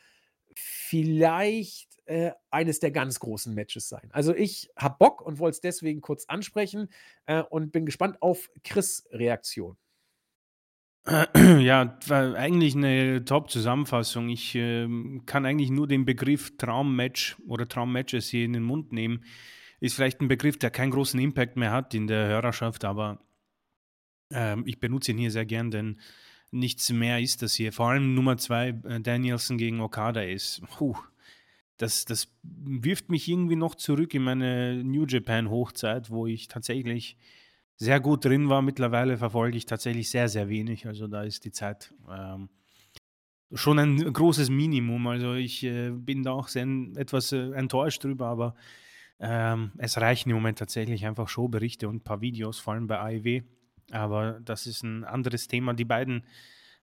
vielleicht 0.59 1.97
äh, 2.07 2.33
eines 2.51 2.81
der 2.81 2.91
ganz 2.91 3.19
großen 3.21 3.55
Matches 3.55 3.89
sein. 3.89 4.09
Also 4.13 4.35
ich 4.35 4.71
habe 4.77 4.97
Bock 4.99 5.21
und 5.21 5.39
wollte 5.39 5.57
es 5.57 5.61
deswegen 5.61 6.01
kurz 6.01 6.25
ansprechen 6.27 6.89
äh, 7.27 7.43
und 7.43 7.73
bin 7.73 7.87
gespannt 7.87 8.23
auf 8.23 8.51
Chris' 8.65 9.07
Reaktion. 9.11 9.77
Ja, 11.61 11.99
eigentlich 12.11 12.75
eine 12.75 13.25
Top-Zusammenfassung. 13.25 14.29
Ich 14.29 14.55
äh, 14.55 14.89
kann 15.27 15.47
eigentlich 15.47 15.71
nur 15.71 15.87
den 15.87 16.05
Begriff 16.05 16.57
Traummatch 16.57 17.37
oder 17.47 17.69
Traummatches 17.69 18.29
hier 18.29 18.45
in 18.45 18.53
den 18.53 18.65
Mund 18.65 18.93
nehmen. 18.93 19.25
Ist 19.79 19.95
vielleicht 19.95 20.21
ein 20.21 20.29
Begriff, 20.29 20.59
der 20.59 20.71
keinen 20.71 20.91
großen 20.91 21.21
Impact 21.21 21.57
mehr 21.57 21.71
hat 21.71 21.95
in 21.95 22.07
der 22.07 22.27
Hörerschaft, 22.27 22.85
aber 22.85 23.21
ähm, 24.33 24.65
ich 24.67 24.81
benutze 24.81 25.13
ihn 25.13 25.19
hier 25.19 25.31
sehr 25.31 25.47
gern, 25.47 25.71
denn 25.71 26.01
nichts 26.51 26.91
mehr 26.91 27.21
ist 27.21 27.43
das 27.43 27.55
hier. 27.55 27.73
Vor 27.73 27.91
allem 27.91 28.15
Nummer 28.15 28.37
zwei, 28.39 28.69
äh, 28.85 29.01
Danielson 29.01 29.59
gegen 29.59 29.81
Okada 29.81 30.23
ist. 30.23 30.63
Puh, 30.77 30.97
das, 31.77 32.05
das 32.05 32.29
wirft 32.43 33.11
mich 33.11 33.29
irgendwie 33.29 33.57
noch 33.57 33.75
zurück 33.75 34.15
in 34.15 34.23
meine 34.23 34.83
New 34.83 35.05
Japan 35.07 35.51
Hochzeit, 35.51 36.11
wo 36.11 36.27
ich 36.27 36.49
tatsächlich 36.49 37.17
sehr 37.77 38.01
gut 38.01 38.25
drin 38.25 38.49
war. 38.49 38.63
Mittlerweile 38.63 39.19
verfolge 39.19 39.59
ich 39.59 39.67
tatsächlich 39.67 40.09
sehr, 40.11 40.29
sehr 40.29 40.49
wenig. 40.49 40.87
Also 40.87 41.07
da 41.07 41.23
ist 41.23 41.45
die 41.45 41.53
Zeit 41.53 41.93
ähm, 42.11 42.49
schon 43.53 43.79
ein 43.79 44.13
großes 44.13 44.49
Minimum. 44.51 45.07
Also 45.07 45.35
ich 45.35 45.63
äh, 45.65 45.91
bin 45.91 46.23
da 46.23 46.33
auch 46.33 46.49
sehr 46.49 46.67
etwas 46.97 47.33
äh, 47.33 47.51
enttäuscht 47.53 48.03
drüber, 48.05 48.27
aber 48.27 48.55
ähm, 49.19 49.73
es 49.79 49.99
reichen 49.99 50.31
im 50.31 50.37
Moment 50.37 50.59
tatsächlich 50.59 51.07
einfach 51.07 51.29
Showberichte 51.29 51.89
und 51.89 51.97
ein 51.97 52.05
paar 52.05 52.21
Videos, 52.21 52.59
vor 52.59 52.75
allem 52.75 52.87
bei 52.87 52.99
AEW. 52.99 53.43
Aber 53.91 54.41
das 54.41 54.67
ist 54.67 54.83
ein 54.83 55.05
anderes 55.05 55.49
Thema. 55.49 55.75
Die 55.75 55.85
beiden 55.85 56.25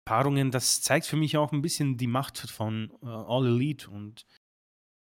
Paarungen, 0.05 0.51
das 0.51 0.83
zeigt 0.83 1.07
für 1.07 1.17
mich 1.17 1.37
auch 1.37 1.53
ein 1.53 1.63
bisschen 1.63 1.97
die 1.97 2.07
Macht 2.07 2.39
von 2.39 2.93
äh, 3.03 3.07
All 3.07 3.47
Elite 3.47 3.91
und 3.91 4.27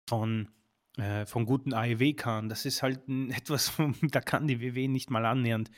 von, 0.08 0.48
äh, 0.96 1.26
von 1.26 1.46
guten 1.46 1.72
AEW-Kahn. 1.72 2.48
Das 2.48 2.66
ist 2.66 2.82
halt 2.82 3.00
etwas, 3.30 3.72
da 4.02 4.20
kann 4.20 4.48
die 4.48 4.60
WWE 4.60 4.88
nicht 4.88 5.10
mal 5.10 5.26
annähernd 5.26 5.70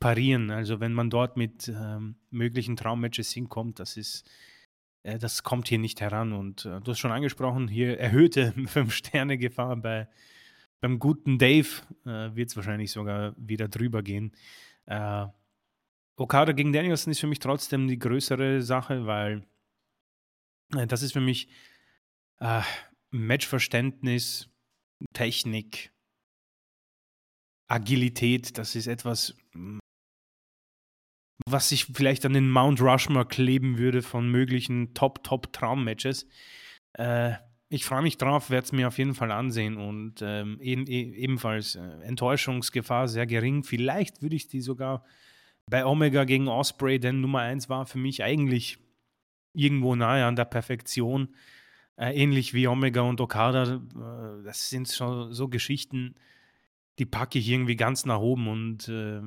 parieren. 0.00 0.50
Also 0.50 0.80
wenn 0.80 0.92
man 0.92 1.10
dort 1.10 1.36
mit 1.36 1.68
ähm, 1.68 2.16
möglichen 2.30 2.76
Traummatches 2.76 3.30
hinkommt, 3.32 3.78
das 3.78 3.96
ist 3.96 4.28
äh, 5.04 5.18
das 5.18 5.44
kommt 5.44 5.68
hier 5.68 5.78
nicht 5.78 6.00
heran. 6.00 6.32
Und 6.32 6.64
äh, 6.64 6.80
du 6.80 6.90
hast 6.90 6.98
schon 6.98 7.12
angesprochen, 7.12 7.68
hier 7.68 7.98
erhöhte 8.00 8.52
5-Sterne-Gefahr 8.56 9.76
bei, 9.76 10.08
beim 10.80 10.98
guten 10.98 11.38
Dave 11.38 11.68
äh, 12.04 12.34
wird 12.34 12.50
es 12.50 12.56
wahrscheinlich 12.56 12.90
sogar 12.90 13.34
wieder 13.36 13.68
drüber 13.68 14.02
gehen. 14.02 14.32
Okada 16.16 16.52
gegen 16.52 16.72
Danielson 16.72 17.10
ist 17.10 17.20
für 17.20 17.26
mich 17.26 17.40
trotzdem 17.40 17.88
die 17.88 17.98
größere 17.98 18.62
Sache, 18.62 19.06
weil 19.06 19.46
äh, 20.74 20.86
das 20.86 21.02
ist 21.02 21.12
für 21.12 21.20
mich 21.20 21.48
äh, 22.38 22.62
Matchverständnis, 23.10 24.48
Technik, 25.12 25.92
Agilität, 27.68 28.58
das 28.58 28.76
ist 28.76 28.86
etwas, 28.86 29.36
was 31.46 31.68
sich 31.68 31.86
vielleicht 31.86 32.24
an 32.26 32.32
den 32.32 32.50
Mount 32.50 32.80
Rushmore 32.80 33.26
kleben 33.26 33.78
würde 33.78 34.02
von 34.02 34.30
möglichen 34.30 34.94
Top-Top-Traum-Matches. 34.94 36.26
Äh, 36.94 37.34
ich 37.68 37.84
freue 37.84 38.02
mich 38.02 38.18
drauf, 38.18 38.50
werde 38.50 38.66
es 38.66 38.72
mir 38.72 38.86
auf 38.86 38.98
jeden 38.98 39.14
Fall 39.14 39.32
ansehen 39.32 39.76
und 39.76 40.22
ähm, 40.22 40.58
e 40.60 40.74
ebenfalls 40.74 41.74
äh, 41.74 41.80
Enttäuschungsgefahr 42.02 43.08
sehr 43.08 43.26
gering. 43.26 43.64
Vielleicht 43.64 44.22
würde 44.22 44.36
ich 44.36 44.46
die 44.46 44.60
sogar 44.60 45.04
bei 45.66 45.84
Omega 45.84 46.24
gegen 46.24 46.48
Osprey, 46.48 46.98
denn 46.98 47.20
Nummer 47.20 47.40
1 47.40 47.68
war 47.68 47.86
für 47.86 47.98
mich 47.98 48.22
eigentlich 48.22 48.78
irgendwo 49.52 49.94
nahe 49.94 50.24
an 50.24 50.36
der 50.36 50.44
Perfektion. 50.44 51.34
Äh, 51.96 52.20
ähnlich 52.20 52.54
wie 52.54 52.66
Omega 52.66 53.02
und 53.02 53.20
Okada. 53.20 53.74
Äh, 53.74 54.44
das 54.44 54.68
sind 54.68 54.88
schon 54.88 55.32
so 55.32 55.48
Geschichten, 55.48 56.16
die 56.98 57.06
packe 57.06 57.38
ich 57.38 57.48
irgendwie 57.48 57.76
ganz 57.76 58.04
nach 58.04 58.18
oben 58.18 58.48
und 58.48 58.88
äh, 58.88 59.20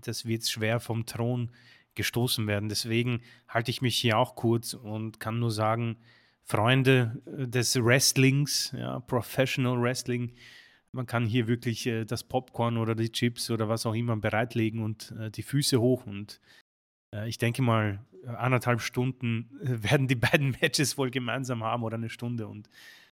das 0.00 0.26
wird 0.26 0.46
schwer 0.46 0.80
vom 0.80 1.06
Thron 1.06 1.50
gestoßen 1.94 2.46
werden. 2.46 2.68
Deswegen 2.68 3.20
halte 3.48 3.70
ich 3.70 3.82
mich 3.82 3.96
hier 3.96 4.18
auch 4.18 4.36
kurz 4.36 4.74
und 4.74 5.20
kann 5.20 5.38
nur 5.38 5.50
sagen, 5.50 5.96
Freunde 6.44 7.20
äh, 7.26 7.46
des 7.46 7.76
Wrestlings, 7.82 8.72
ja, 8.76 9.00
Professional 9.00 9.80
Wrestling, 9.80 10.32
man 10.92 11.06
kann 11.06 11.26
hier 11.26 11.46
wirklich 11.48 11.86
äh, 11.86 12.04
das 12.04 12.24
Popcorn 12.24 12.76
oder 12.76 12.94
die 12.94 13.12
Chips 13.12 13.50
oder 13.50 13.68
was 13.68 13.86
auch 13.86 13.94
immer 13.94 14.16
bereitlegen 14.16 14.82
und 14.82 15.14
äh, 15.18 15.30
die 15.30 15.42
Füße 15.42 15.80
hoch 15.80 16.06
und 16.06 16.40
äh, 17.14 17.28
ich 17.28 17.38
denke 17.38 17.62
mal, 17.62 18.04
anderthalb 18.26 18.80
Stunden 18.80 19.48
werden 19.60 20.08
die 20.08 20.16
beiden 20.16 20.56
Matches 20.60 20.98
wohl 20.98 21.10
gemeinsam 21.10 21.62
haben 21.64 21.82
oder 21.82 21.96
eine 21.96 22.10
Stunde 22.10 22.48
und 22.48 22.68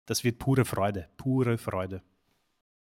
das 0.07 0.25
wird 0.25 0.39
pure 0.39 0.65
Freude, 0.65 1.09
pure 1.17 1.59
Freude. 1.59 2.03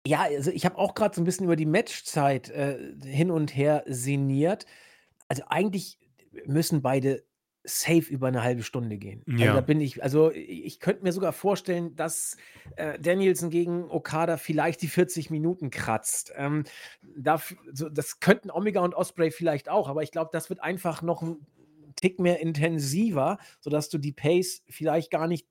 Ja, 0.06 0.22
also 0.22 0.50
ich 0.50 0.64
habe 0.66 0.76
auch 0.76 0.94
gerade 0.94 1.14
so 1.14 1.22
ein 1.22 1.24
bisschen 1.24 1.44
über 1.44 1.56
die 1.56 1.66
Matchzeit, 1.66 2.50
äh, 2.50 2.94
hin 3.02 3.30
und 3.30 3.56
her 3.56 3.84
sinniert. 3.86 4.66
Also, 5.28 5.44
eigentlich 5.48 5.98
müssen 6.46 6.82
beide 6.82 7.24
safe 7.64 8.12
über 8.12 8.28
eine 8.28 8.42
halbe 8.42 8.62
Stunde 8.62 8.98
gehen. 8.98 9.22
Also, 9.46 9.54
da 9.54 9.60
bin 9.62 9.80
ich 9.80 10.02
also, 10.02 10.30
ich 10.30 10.80
könnte 10.80 11.02
mir 11.02 11.12
sogar 11.12 11.32
vorstellen, 11.32 11.96
dass, 11.96 12.36
äh, 12.76 12.98
Danielson 12.98 13.50
gegen 13.50 13.90
Okada 13.90 14.36
vielleicht 14.36 14.82
die 14.82 14.88
40 14.88 15.30
Minuten 15.30 15.70
kratzt. 15.70 16.32
Ähm, 16.36 16.64
daf 17.16 17.54
so 17.72 17.88
das 17.88 18.20
könnten 18.20 18.50
Omega 18.50 18.80
und 18.80 18.94
Osprey 18.94 19.30
vielleicht 19.30 19.68
auch, 19.68 19.88
aber 19.88 20.02
ich 20.02 20.12
glaube, 20.12 20.30
das 20.32 20.50
wird 20.50 20.62
einfach 20.62 21.02
noch 21.02 21.22
ein 21.22 21.46
Tick 21.96 22.20
mehr 22.20 22.40
intensiver, 22.40 23.38
sodass 23.60 23.88
du 23.88 23.98
die 23.98 24.12
Pace 24.12 24.62
vielleicht 24.68 25.10
gar 25.10 25.26
nicht 25.26 25.46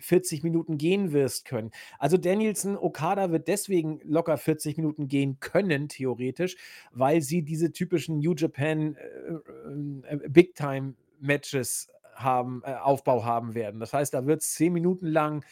40 0.00 0.42
Minuten 0.42 0.78
gehen 0.78 1.12
wirst 1.12 1.46
können. 1.46 1.70
Also 1.98 2.16
Danielson, 2.16 2.76
Okada 2.76 3.30
wird 3.30 3.48
deswegen 3.48 4.00
locker 4.04 4.36
40 4.36 4.76
Minuten 4.76 5.08
gehen 5.08 5.38
können, 5.40 5.88
theoretisch, 5.88 6.56
weil 6.92 7.22
sie 7.22 7.42
diese 7.42 7.72
typischen 7.72 8.18
New 8.18 8.34
Japan 8.34 8.96
äh, 8.96 10.14
äh, 10.14 10.28
Big 10.28 10.54
Time 10.54 10.94
Matches 11.20 11.88
haben, 12.14 12.62
äh, 12.64 12.74
Aufbau 12.74 13.24
haben 13.24 13.54
werden. 13.54 13.80
Das 13.80 13.92
heißt, 13.92 14.14
da 14.14 14.26
wird 14.26 14.42
es 14.42 14.54
10 14.54 14.72
Minuten 14.72 15.06
lang 15.06 15.44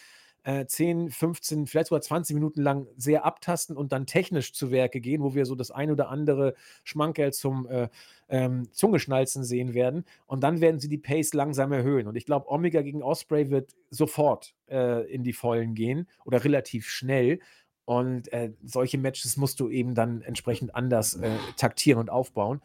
äh, 0.44 0.66
10, 0.66 1.11
15, 1.11 1.66
vielleicht 1.66 1.88
sogar 1.88 2.03
20 2.03 2.35
Minuten 2.35 2.62
lang 2.62 2.87
sehr 2.96 3.24
abtasten 3.24 3.77
und 3.77 3.92
dann 3.92 4.07
technisch 4.07 4.53
zu 4.53 4.70
Werke 4.70 5.00
gehen, 5.00 5.22
wo 5.22 5.35
wir 5.35 5.46
so 5.46 5.55
das 5.55 5.70
ein 5.70 5.90
oder 5.90 6.11
andere 6.11 6.55
Schmankerl 6.85 7.33
zum 7.33 7.66
äh, 7.66 7.88
ähm, 8.29 8.68
Zungeschnalzen 8.70 9.42
sehen 9.42 9.74
werden. 9.74 10.05
Und 10.27 10.42
dann 10.44 10.61
werden 10.61 10.81
sie 10.81 10.88
die 10.88 10.98
Pace 10.98 11.33
langsam 11.33 11.72
erhöhen. 11.72 12.07
Und 12.07 12.16
ich 12.16 12.27
glaube, 12.27 12.50
Omega 12.50 12.83
gegen 12.83 13.03
Osprey 13.03 13.50
wird 13.50 13.74
sofort 13.90 14.55
äh, 14.68 15.11
in 15.11 15.24
die 15.24 15.33
Vollen 15.33 15.74
gehen 15.74 16.09
oder 16.24 16.44
relativ 16.44 16.88
schnell. 16.88 17.40
Und 17.87 18.33
äh, 18.33 18.53
solche 18.62 18.98
Matches 18.98 19.37
musst 19.37 19.61
du 19.61 19.68
eben 19.68 19.94
dann 19.94 20.22
entsprechend 20.22 20.74
anders 20.74 21.14
äh, 21.14 21.31
taktieren 21.57 22.00
und 22.00 22.11
aufbauen. 22.11 22.61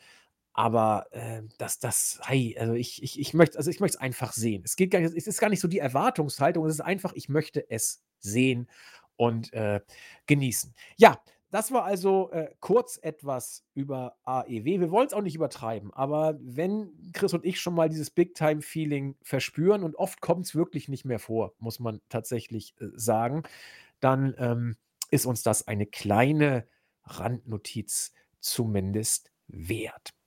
Aber 0.59 1.07
äh, 1.11 1.43
das, 1.57 1.79
das, 1.79 2.19
hey, 2.25 2.53
also 2.59 2.73
ich, 2.73 3.01
ich, 3.01 3.17
ich 3.17 3.33
möchte, 3.33 3.57
also 3.57 3.71
es 3.71 3.95
einfach 3.95 4.33
sehen. 4.33 4.61
Es 4.65 4.75
geht 4.75 4.91
gar 4.91 4.99
nicht, 4.99 5.15
es 5.15 5.25
ist 5.25 5.39
gar 5.39 5.47
nicht 5.47 5.61
so 5.61 5.69
die 5.69 5.79
Erwartungshaltung, 5.79 6.65
es 6.65 6.73
ist 6.73 6.81
einfach, 6.81 7.13
ich 7.13 7.29
möchte 7.29 7.71
es 7.71 8.03
sehen 8.19 8.67
und 9.15 9.53
äh, 9.53 9.79
genießen. 10.25 10.75
Ja, 10.97 11.21
das 11.49 11.71
war 11.71 11.85
also 11.85 12.29
äh, 12.31 12.49
kurz 12.59 12.99
etwas 13.01 13.63
über 13.73 14.17
AEW. 14.25 14.81
Wir 14.81 14.91
wollen 14.91 15.07
es 15.07 15.13
auch 15.13 15.21
nicht 15.21 15.35
übertreiben, 15.35 15.93
aber 15.93 16.37
wenn 16.41 16.91
Chris 17.13 17.33
und 17.33 17.45
ich 17.45 17.61
schon 17.61 17.73
mal 17.73 17.87
dieses 17.87 18.09
Big-Time-Feeling 18.09 19.15
verspüren 19.21 19.85
und 19.85 19.95
oft 19.95 20.19
kommt 20.19 20.45
es 20.45 20.55
wirklich 20.55 20.89
nicht 20.89 21.05
mehr 21.05 21.19
vor, 21.19 21.53
muss 21.59 21.79
man 21.79 22.01
tatsächlich 22.09 22.75
äh, 22.81 22.87
sagen, 22.95 23.43
dann 24.01 24.35
ähm, 24.37 24.75
ist 25.09 25.25
uns 25.25 25.41
das 25.41 25.69
eine 25.69 25.85
kleine 25.85 26.67
Randnotiz 27.05 28.11
zumindest 28.41 29.31
wert. 29.47 30.18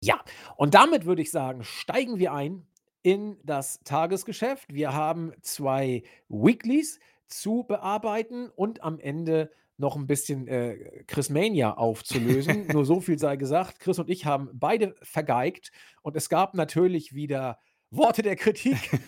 Ja, 0.00 0.20
und 0.56 0.74
damit 0.74 1.06
würde 1.06 1.22
ich 1.22 1.30
sagen, 1.30 1.64
steigen 1.64 2.18
wir 2.18 2.32
ein 2.32 2.66
in 3.02 3.38
das 3.44 3.80
Tagesgeschäft. 3.84 4.72
Wir 4.72 4.92
haben 4.92 5.32
zwei 5.40 6.02
Weeklies 6.28 6.98
zu 7.28 7.64
bearbeiten 7.66 8.50
und 8.54 8.82
am 8.82 8.98
Ende 8.98 9.50
noch 9.78 9.96
ein 9.96 10.06
bisschen 10.06 10.48
äh, 10.48 11.04
Chris 11.06 11.30
Mania 11.30 11.74
aufzulösen. 11.74 12.66
Nur 12.72 12.84
so 12.84 13.00
viel 13.00 13.18
sei 13.18 13.36
gesagt. 13.36 13.80
Chris 13.80 13.98
und 13.98 14.10
ich 14.10 14.24
haben 14.24 14.50
beide 14.54 14.94
vergeigt 15.02 15.70
und 16.02 16.16
es 16.16 16.28
gab 16.28 16.54
natürlich 16.54 17.14
wieder 17.14 17.58
Worte 17.90 18.22
der 18.22 18.36
Kritik. 18.36 18.76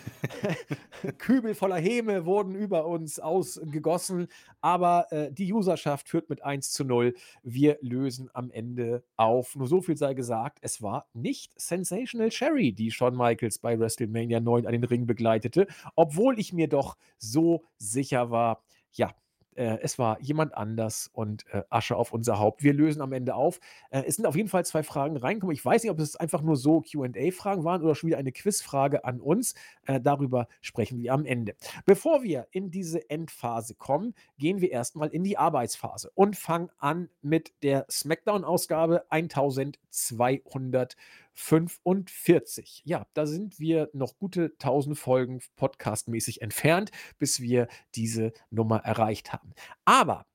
Kübel 1.17 1.55
voller 1.55 1.77
Häme 1.77 2.25
wurden 2.25 2.55
über 2.55 2.85
uns 2.85 3.19
ausgegossen, 3.19 4.27
aber 4.61 5.11
äh, 5.11 5.31
die 5.31 5.53
Userschaft 5.53 6.09
führt 6.09 6.29
mit 6.29 6.43
1 6.43 6.71
zu 6.71 6.83
0. 6.83 7.15
Wir 7.43 7.77
lösen 7.81 8.29
am 8.33 8.51
Ende 8.51 9.03
auf. 9.15 9.55
Nur 9.55 9.67
so 9.67 9.81
viel 9.81 9.97
sei 9.97 10.13
gesagt, 10.13 10.59
es 10.61 10.81
war 10.81 11.07
nicht 11.13 11.59
Sensational 11.59 12.31
Sherry, 12.31 12.73
die 12.73 12.91
Shawn 12.91 13.15
Michaels 13.15 13.59
bei 13.59 13.79
WrestleMania 13.79 14.39
9 14.39 14.65
an 14.65 14.71
den 14.71 14.83
Ring 14.83 15.05
begleitete, 15.05 15.67
obwohl 15.95 16.39
ich 16.39 16.53
mir 16.53 16.67
doch 16.67 16.97
so 17.17 17.63
sicher 17.77 18.31
war, 18.31 18.63
ja, 18.93 19.13
äh, 19.59 19.77
es 19.81 19.99
war 19.99 20.19
jemand 20.21 20.55
anders 20.55 21.09
und 21.11 21.45
äh, 21.51 21.63
Asche 21.69 21.97
auf 21.97 22.13
unser 22.13 22.39
Haupt. 22.39 22.63
Wir 22.63 22.73
lösen 22.73 23.01
am 23.01 23.11
Ende 23.11 23.35
auf. 23.35 23.59
Äh, 23.89 24.03
es 24.07 24.15
sind 24.15 24.25
auf 24.25 24.37
jeden 24.37 24.47
Fall 24.47 24.65
zwei 24.65 24.83
Fragen 24.83 25.17
reingekommen. 25.17 25.53
Ich 25.53 25.65
weiß 25.65 25.83
nicht, 25.83 25.91
ob 25.91 25.99
es 25.99 26.15
einfach 26.15 26.41
nur 26.41 26.55
so 26.55 26.81
QA-Fragen 26.81 27.65
waren 27.65 27.83
oder 27.83 27.93
schon 27.93 28.07
wieder 28.07 28.17
eine 28.17 28.31
Quizfrage 28.31 29.03
an 29.03 29.19
uns. 29.19 29.55
Äh, 29.85 29.99
darüber 29.99 30.47
sprechen 30.61 30.99
wir 30.99 31.13
am 31.13 31.25
Ende. 31.25 31.55
Bevor 31.85 32.23
wir 32.23 32.47
in 32.51 32.71
diese 32.71 33.09
Endphase 33.09 33.75
kommen, 33.75 34.15
gehen 34.37 34.61
wir 34.61 34.71
erstmal 34.71 35.09
in 35.09 35.25
die 35.25 35.37
Arbeitsphase 35.37 36.09
und 36.15 36.37
fangen 36.37 36.69
an 36.77 37.09
mit 37.21 37.51
der 37.61 37.85
SmackDown-Ausgabe 37.89 39.03
1200. 39.09 40.95
45. 41.39 42.81
Ja, 42.83 43.07
da 43.13 43.25
sind 43.25 43.59
wir 43.59 43.89
noch 43.93 44.17
gute 44.17 44.51
1000 44.59 44.97
Folgen 44.97 45.41
podcastmäßig 45.55 46.41
entfernt, 46.41 46.91
bis 47.17 47.39
wir 47.39 47.69
diese 47.95 48.33
Nummer 48.49 48.79
erreicht 48.79 49.31
haben. 49.31 49.53
Aber 49.85 50.25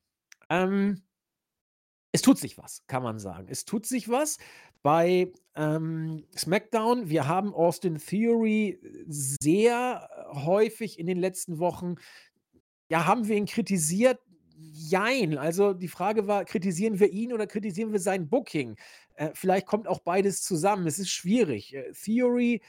ähm, 0.49 1.03
es 2.12 2.23
tut 2.23 2.38
sich 2.38 2.57
was, 2.57 2.85
kann 2.87 3.03
man 3.03 3.19
sagen. 3.19 3.49
Es 3.51 3.67
tut 3.67 3.85
sich 3.85 4.09
was 4.09 4.38
bei 4.83 5.31
ähm, 5.55 6.25
SmackDown. 6.35 7.11
Wir 7.11 7.29
haben 7.29 7.53
Austin 7.53 7.99
Theory 7.99 8.81
sehr 9.07 10.09
häufig 10.33 10.99
in 10.99 11.07
den 11.07 11.19
letzten 11.19 11.59
Wochen, 11.59 11.97
ja, 12.88 13.07
haben 13.07 13.29
wir 13.29 13.37
ihn 13.37 13.47
kritisiert. 13.47 14.21
Jein. 14.76 15.38
Also 15.38 15.72
die 15.72 15.88
Frage 15.88 16.26
war, 16.26 16.44
kritisieren 16.44 16.98
wir 16.98 17.10
ihn 17.10 17.32
oder 17.32 17.46
kritisieren 17.46 17.92
wir 17.92 18.00
sein 18.00 18.28
Booking? 18.28 18.76
Äh, 19.14 19.30
vielleicht 19.34 19.66
kommt 19.66 19.87
auch 19.87 20.00
beides 20.00 20.42
zusammen. 20.42 20.87
Es 20.87 20.98
ist 20.98 21.10
schwierig. 21.10 21.74
Äh, 21.74 21.92
Theory 21.92 22.60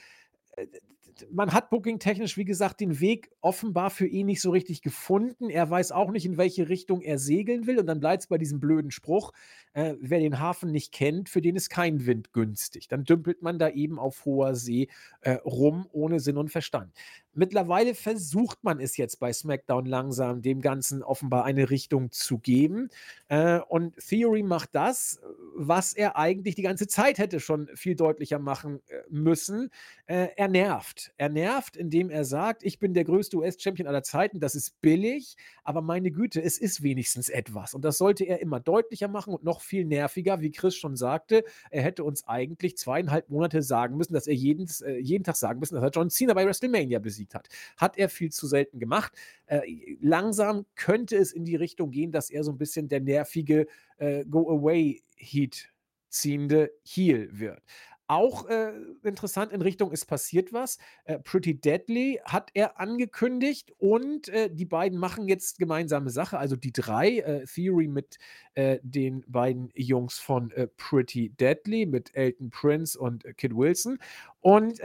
man 1.32 1.54
hat 1.54 1.70
booking-technisch, 1.70 2.38
wie 2.38 2.46
gesagt, 2.46 2.80
den 2.80 3.00
Weg 3.00 3.32
offenbar 3.42 3.90
für 3.90 4.08
ihn 4.08 4.26
nicht 4.26 4.42
so 4.42 4.52
richtig 4.52 4.82
gefunden. 4.82 5.50
Er 5.50 5.70
weiß 5.70 5.92
auch 5.92 6.12
nicht, 6.12 6.26
in 6.26 6.38
welche 6.38 6.70
Richtung 6.70 7.02
er 7.02 7.20
segeln 7.20 7.68
will. 7.68 7.80
Und 7.80 7.88
dann 7.88 8.00
bleibt 8.00 8.24
es 8.24 8.28
bei 8.28 8.38
diesem 8.38 8.60
blöden 8.60 8.92
Spruch: 8.92 9.32
äh, 9.74 9.96
Wer 10.00 10.20
den 10.20 10.40
Hafen 10.40 10.72
nicht 10.72 10.92
kennt, 10.92 11.30
für 11.30 11.42
den 11.42 11.56
ist 11.56 11.70
kein 11.70 12.06
Wind 12.06 12.34
günstig. 12.34 12.88
Dann 12.88 13.04
dümpelt 13.04 13.42
man 13.42 13.60
da 13.60 13.70
eben 13.70 14.00
auf 14.00 14.26
hoher 14.26 14.56
See 14.56 14.90
äh, 15.22 15.34
rum, 15.46 15.88
ohne 15.92 16.20
Sinn 16.20 16.38
und 16.38 16.50
Verstand. 16.50 16.92
Mittlerweile 17.36 17.96
versucht 17.96 18.64
man 18.64 18.80
es 18.80 18.96
jetzt 18.96 19.20
bei 19.20 19.34
SmackDown 19.34 19.86
langsam, 19.86 20.42
dem 20.42 20.62
Ganzen 20.62 21.04
offenbar 21.04 21.44
eine 21.44 21.70
Richtung 21.70 22.12
zu 22.12 22.38
geben. 22.38 22.90
Äh, 23.28 23.60
und 23.68 23.96
Theory 23.98 24.42
macht 24.42 24.70
das, 24.74 25.20
was 25.54 25.94
er 25.94 26.18
eigentlich 26.18 26.56
die 26.56 26.62
ganze 26.62 26.88
Zeit 26.88 27.18
hätte 27.18 27.42
schon 27.42 27.70
viel 27.76 27.96
deutlicher 27.96 28.40
machen 28.40 28.80
äh, 28.88 29.02
müssen. 29.10 29.70
Äh, 30.06 30.30
er 30.38 30.48
nervt. 30.48 31.12
Er 31.18 31.28
nervt, 31.28 31.76
indem 31.76 32.10
er 32.10 32.24
sagt, 32.24 32.64
ich 32.64 32.80
bin 32.80 32.94
der 32.94 33.04
größte 33.04 33.36
US-Champion 33.38 33.88
aller 33.88 34.04
Zeiten, 34.04 34.40
das 34.40 34.56
ist 34.56 34.80
billig, 34.82 35.36
aber 35.66 35.82
meine 35.82 36.12
Güte, 36.12 36.42
es 36.42 36.58
ist 36.58 36.84
wenigstens 36.84 37.28
etwas. 37.28 37.74
Und 37.74 37.84
das 37.84 37.98
sollte 37.98 38.24
er 38.24 38.40
immer 38.40 38.62
deutlicher 38.62 39.10
machen 39.10 39.34
und 39.34 39.44
noch 39.44 39.60
viel 39.60 39.84
nerviger, 39.84 40.40
wie 40.40 40.52
Chris 40.52 40.76
schon 40.76 40.96
sagte. 40.96 41.44
Er 41.70 41.84
hätte 41.84 42.06
uns 42.06 42.26
eigentlich 42.28 42.78
zweieinhalb 42.78 43.30
Monate 43.30 43.62
sagen 43.62 43.98
müssen, 43.98 44.14
dass 44.14 44.28
er 44.28 44.36
jeden, 44.36 44.70
äh, 44.86 45.00
jeden 45.00 45.26
Tag 45.26 45.36
sagen 45.36 45.60
müssen, 45.60 45.76
dass 45.76 45.84
er 45.84 45.90
John 45.90 46.10
Cena 46.10 46.34
bei 46.34 46.46
WrestleMania 46.46 47.00
besiegt 47.00 47.25
besiegt 47.26 47.36
hat. 47.36 47.50
Hat 47.78 47.98
er 47.98 48.10
viel 48.10 48.32
zu 48.32 48.48
selten 48.48 48.80
gemacht. 48.80 49.14
Äh, 49.48 49.62
langsam 50.02 50.66
könnte 50.76 51.18
es 51.18 51.32
in 51.32 51.46
die 51.46 51.56
Richtung 51.56 51.92
gehen, 51.92 52.12
dass 52.12 52.30
er 52.30 52.44
so 52.44 52.52
ein 52.52 52.58
bisschen 52.58 52.88
der 52.88 53.02
nervige 53.02 53.68
äh, 53.98 54.26
Go-Away-Heat 54.26 55.70
ziehende 56.10 56.72
Heel 56.84 57.30
wird. 57.32 57.62
Auch 58.08 58.48
äh, 58.48 58.72
interessant 59.02 59.52
in 59.52 59.64
Richtung 59.64 59.92
ist 59.92 60.06
passiert 60.06 60.54
was. 60.54 60.78
Äh, 61.06 61.18
Pretty 61.18 61.60
Deadly 61.60 62.20
hat 62.24 62.52
er 62.54 62.80
angekündigt 62.80 63.74
und 63.80 64.30
äh, 64.30 64.52
die 64.54 64.66
beiden 64.66 65.00
machen 65.00 65.28
jetzt 65.28 65.58
gemeinsame 65.58 66.12
Sache. 66.12 66.38
Also 66.38 66.56
die 66.56 66.72
drei, 66.72 67.18
äh, 67.18 67.46
Theory 67.46 67.88
mit 67.88 68.20
äh, 68.54 68.78
den 68.84 69.24
beiden 69.28 69.72
Jungs 69.74 70.20
von 70.20 70.52
äh, 70.52 70.68
Pretty 70.68 71.30
Deadly, 71.30 71.88
mit 71.88 72.14
Elton 72.14 72.52
Prince 72.52 72.98
und 72.98 73.24
Kid 73.38 73.56
Wilson. 73.56 73.98
Und 74.40 74.80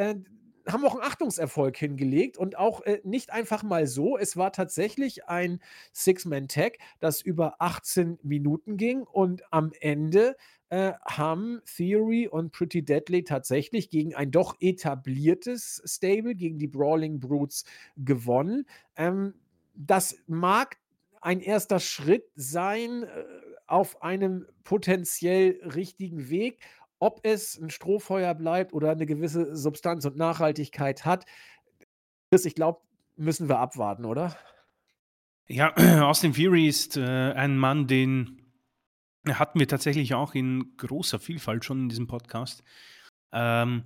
haben 0.73 0.85
auch 0.85 0.95
einen 0.95 1.05
Achtungserfolg 1.05 1.77
hingelegt 1.77 2.37
und 2.37 2.57
auch 2.59 2.83
äh, 2.83 3.01
nicht 3.05 3.33
einfach 3.33 3.63
mal 3.63 3.87
so. 3.87 4.19
Es 4.19 4.37
war 4.37 4.53
tatsächlich 4.53 5.27
ein 5.27 5.61
Six-Man-Tag, 5.93 6.79
das 6.99 7.23
über 7.23 7.57
18 7.61 8.19
Minuten 8.23 8.77
ging 8.77 9.03
und 9.03 9.43
am 9.53 9.73
Ende 9.81 10.37
äh, 10.71 10.93
haben 11.05 11.61
Theory 11.77 12.29
und 12.29 12.53
Pretty 12.53 12.85
Deadly 12.85 13.25
tatsächlich 13.25 13.91
gegen 13.91 14.15
ein 14.15 14.31
doch 14.31 14.57
etabliertes 14.61 15.83
Stable, 15.85 16.35
gegen 16.35 16.59
die 16.59 16.69
Brawling 16.69 17.21
Brutes 17.21 17.65
gewonnen. 17.97 18.67
Ähm, 18.97 19.35
das 19.75 20.17
mag 20.27 20.77
ein 21.21 21.41
erster 21.41 21.81
Schritt 21.81 22.25
sein 22.35 23.03
äh, 23.03 23.25
auf 23.67 24.03
einem 24.03 24.47
potenziell 24.65 25.61
richtigen 25.75 26.29
Weg. 26.31 26.59
Ob 27.01 27.21
es 27.23 27.59
ein 27.59 27.71
Strohfeuer 27.71 28.35
bleibt 28.35 28.75
oder 28.75 28.91
eine 28.91 29.07
gewisse 29.07 29.57
Substanz 29.57 30.05
und 30.05 30.17
Nachhaltigkeit 30.17 31.05
hat, 31.05 31.25
das, 32.31 32.45
ich 32.45 32.55
glaube, 32.55 32.81
müssen 33.17 33.49
wir 33.49 33.59
abwarten, 33.59 34.05
oder? 34.05 34.37
Ja, 35.49 35.75
Austin 36.07 36.35
Fury 36.35 36.69
ist 36.69 36.97
äh, 36.97 37.33
ein 37.33 37.59
Mann, 37.59 37.87
den 37.87 38.43
hatten 39.27 39.59
wir 39.59 39.67
tatsächlich 39.67 40.15
auch 40.15 40.35
in 40.35 40.77
großer 40.77 41.19
Vielfalt 41.19 41.65
schon 41.65 41.81
in 41.81 41.89
diesem 41.89 42.07
Podcast. 42.07 42.63
Ähm, 43.33 43.83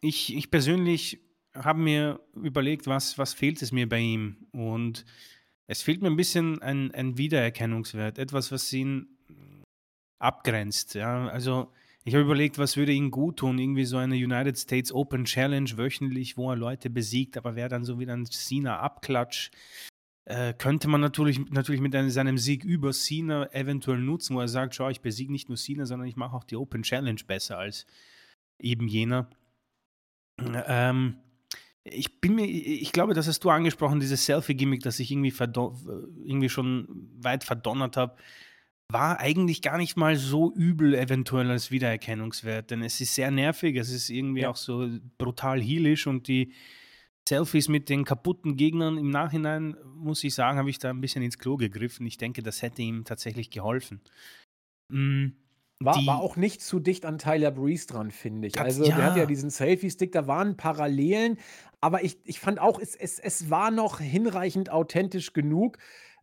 ich, 0.00 0.34
ich 0.34 0.50
persönlich 0.50 1.20
habe 1.54 1.80
mir 1.80 2.20
überlegt, 2.34 2.86
was, 2.86 3.18
was 3.18 3.34
fehlt 3.34 3.60
es 3.62 3.72
mir 3.72 3.88
bei 3.88 3.98
ihm? 3.98 4.48
Und 4.52 5.04
es 5.66 5.82
fehlt 5.82 6.02
mir 6.02 6.08
ein 6.08 6.16
bisschen 6.16 6.62
ein, 6.62 6.92
ein 6.92 7.18
Wiedererkennungswert, 7.18 8.18
etwas, 8.18 8.50
was 8.52 8.72
ihn 8.72 9.18
abgrenzt. 10.18 10.94
Ja? 10.94 11.28
Also 11.28 11.72
ich 12.04 12.14
habe 12.14 12.24
überlegt, 12.24 12.58
was 12.58 12.76
würde 12.76 12.92
ihm 12.92 13.10
gut 13.10 13.38
tun? 13.38 13.58
Irgendwie 13.58 13.84
so 13.84 13.96
eine 13.96 14.16
United 14.16 14.58
States 14.58 14.92
Open 14.92 15.24
Challenge 15.24 15.70
wöchentlich, 15.76 16.36
wo 16.36 16.50
er 16.50 16.56
Leute 16.56 16.90
besiegt, 16.90 17.36
aber 17.36 17.54
wäre 17.54 17.68
dann 17.68 17.84
so 17.84 18.00
wieder 18.00 18.14
ein 18.14 18.26
Cena-Abklatsch. 18.26 19.50
Äh, 20.24 20.54
könnte 20.54 20.88
man 20.88 21.00
natürlich, 21.00 21.38
natürlich 21.50 21.80
mit 21.80 21.94
einem, 21.94 22.10
seinem 22.10 22.38
Sieg 22.38 22.64
über 22.64 22.92
Cena 22.92 23.52
eventuell 23.52 23.98
nutzen, 23.98 24.34
wo 24.36 24.40
er 24.40 24.48
sagt, 24.48 24.74
schau, 24.74 24.88
ich 24.88 25.00
besiege 25.00 25.32
nicht 25.32 25.48
nur 25.48 25.58
Cena, 25.58 25.86
sondern 25.86 26.08
ich 26.08 26.16
mache 26.16 26.36
auch 26.36 26.44
die 26.44 26.56
Open 26.56 26.82
Challenge 26.82 27.20
besser 27.26 27.58
als 27.58 27.86
eben 28.58 28.88
jener. 28.88 29.30
Ähm, 30.38 31.18
ich 31.84 32.20
bin 32.20 32.36
mir, 32.36 32.46
ich 32.46 32.92
glaube, 32.92 33.14
das 33.14 33.26
hast 33.26 33.42
du 33.44 33.50
angesprochen, 33.50 34.00
dieses 34.00 34.24
Selfie-Gimmick, 34.24 34.82
das 34.82 35.00
ich 35.00 35.10
irgendwie, 35.10 35.34
irgendwie 36.24 36.48
schon 36.48 37.10
weit 37.20 37.44
verdonnert 37.44 37.96
habe 37.96 38.16
war 38.92 39.20
eigentlich 39.20 39.62
gar 39.62 39.78
nicht 39.78 39.96
mal 39.96 40.16
so 40.16 40.52
übel 40.52 40.94
eventuell 40.94 41.50
als 41.50 41.70
Wiedererkennungswert, 41.70 42.70
denn 42.70 42.82
es 42.82 43.00
ist 43.00 43.14
sehr 43.14 43.30
nervig, 43.30 43.76
es 43.76 43.90
ist 43.90 44.10
irgendwie 44.10 44.42
ja. 44.42 44.50
auch 44.50 44.56
so 44.56 44.88
brutal 45.18 45.60
heelisch 45.60 46.06
und 46.06 46.28
die 46.28 46.52
Selfies 47.28 47.68
mit 47.68 47.88
den 47.88 48.04
kaputten 48.04 48.56
Gegnern 48.56 48.98
im 48.98 49.10
Nachhinein, 49.10 49.76
muss 49.94 50.24
ich 50.24 50.34
sagen, 50.34 50.58
habe 50.58 50.70
ich 50.70 50.78
da 50.78 50.90
ein 50.90 51.00
bisschen 51.00 51.22
ins 51.22 51.38
Klo 51.38 51.56
gegriffen. 51.56 52.04
Ich 52.06 52.18
denke, 52.18 52.42
das 52.42 52.62
hätte 52.62 52.82
ihm 52.82 53.04
tatsächlich 53.04 53.50
geholfen. 53.50 54.00
Mhm. 54.88 55.36
War, 55.78 55.96
war, 56.06 56.20
auch 56.20 56.36
nicht 56.36 56.62
zu 56.62 56.78
dicht 56.78 57.04
an 57.04 57.18
Tyler 57.18 57.50
Breeze 57.50 57.86
dran, 57.86 58.10
finde 58.10 58.48
ich. 58.48 58.60
Also, 58.60 58.84
ja. 58.84 58.96
der 58.96 59.04
hat 59.04 59.16
ja 59.16 59.26
diesen 59.26 59.50
Selfie-Stick, 59.50 60.12
da 60.12 60.28
waren 60.28 60.56
Parallelen, 60.56 61.38
aber 61.80 62.04
ich, 62.04 62.18
ich 62.24 62.38
fand 62.38 62.60
auch, 62.60 62.78
es, 62.78 62.94
es, 62.94 63.18
es 63.18 63.50
war 63.50 63.72
noch 63.72 63.98
hinreichend 63.98 64.70
authentisch 64.70 65.32
genug. 65.32 65.78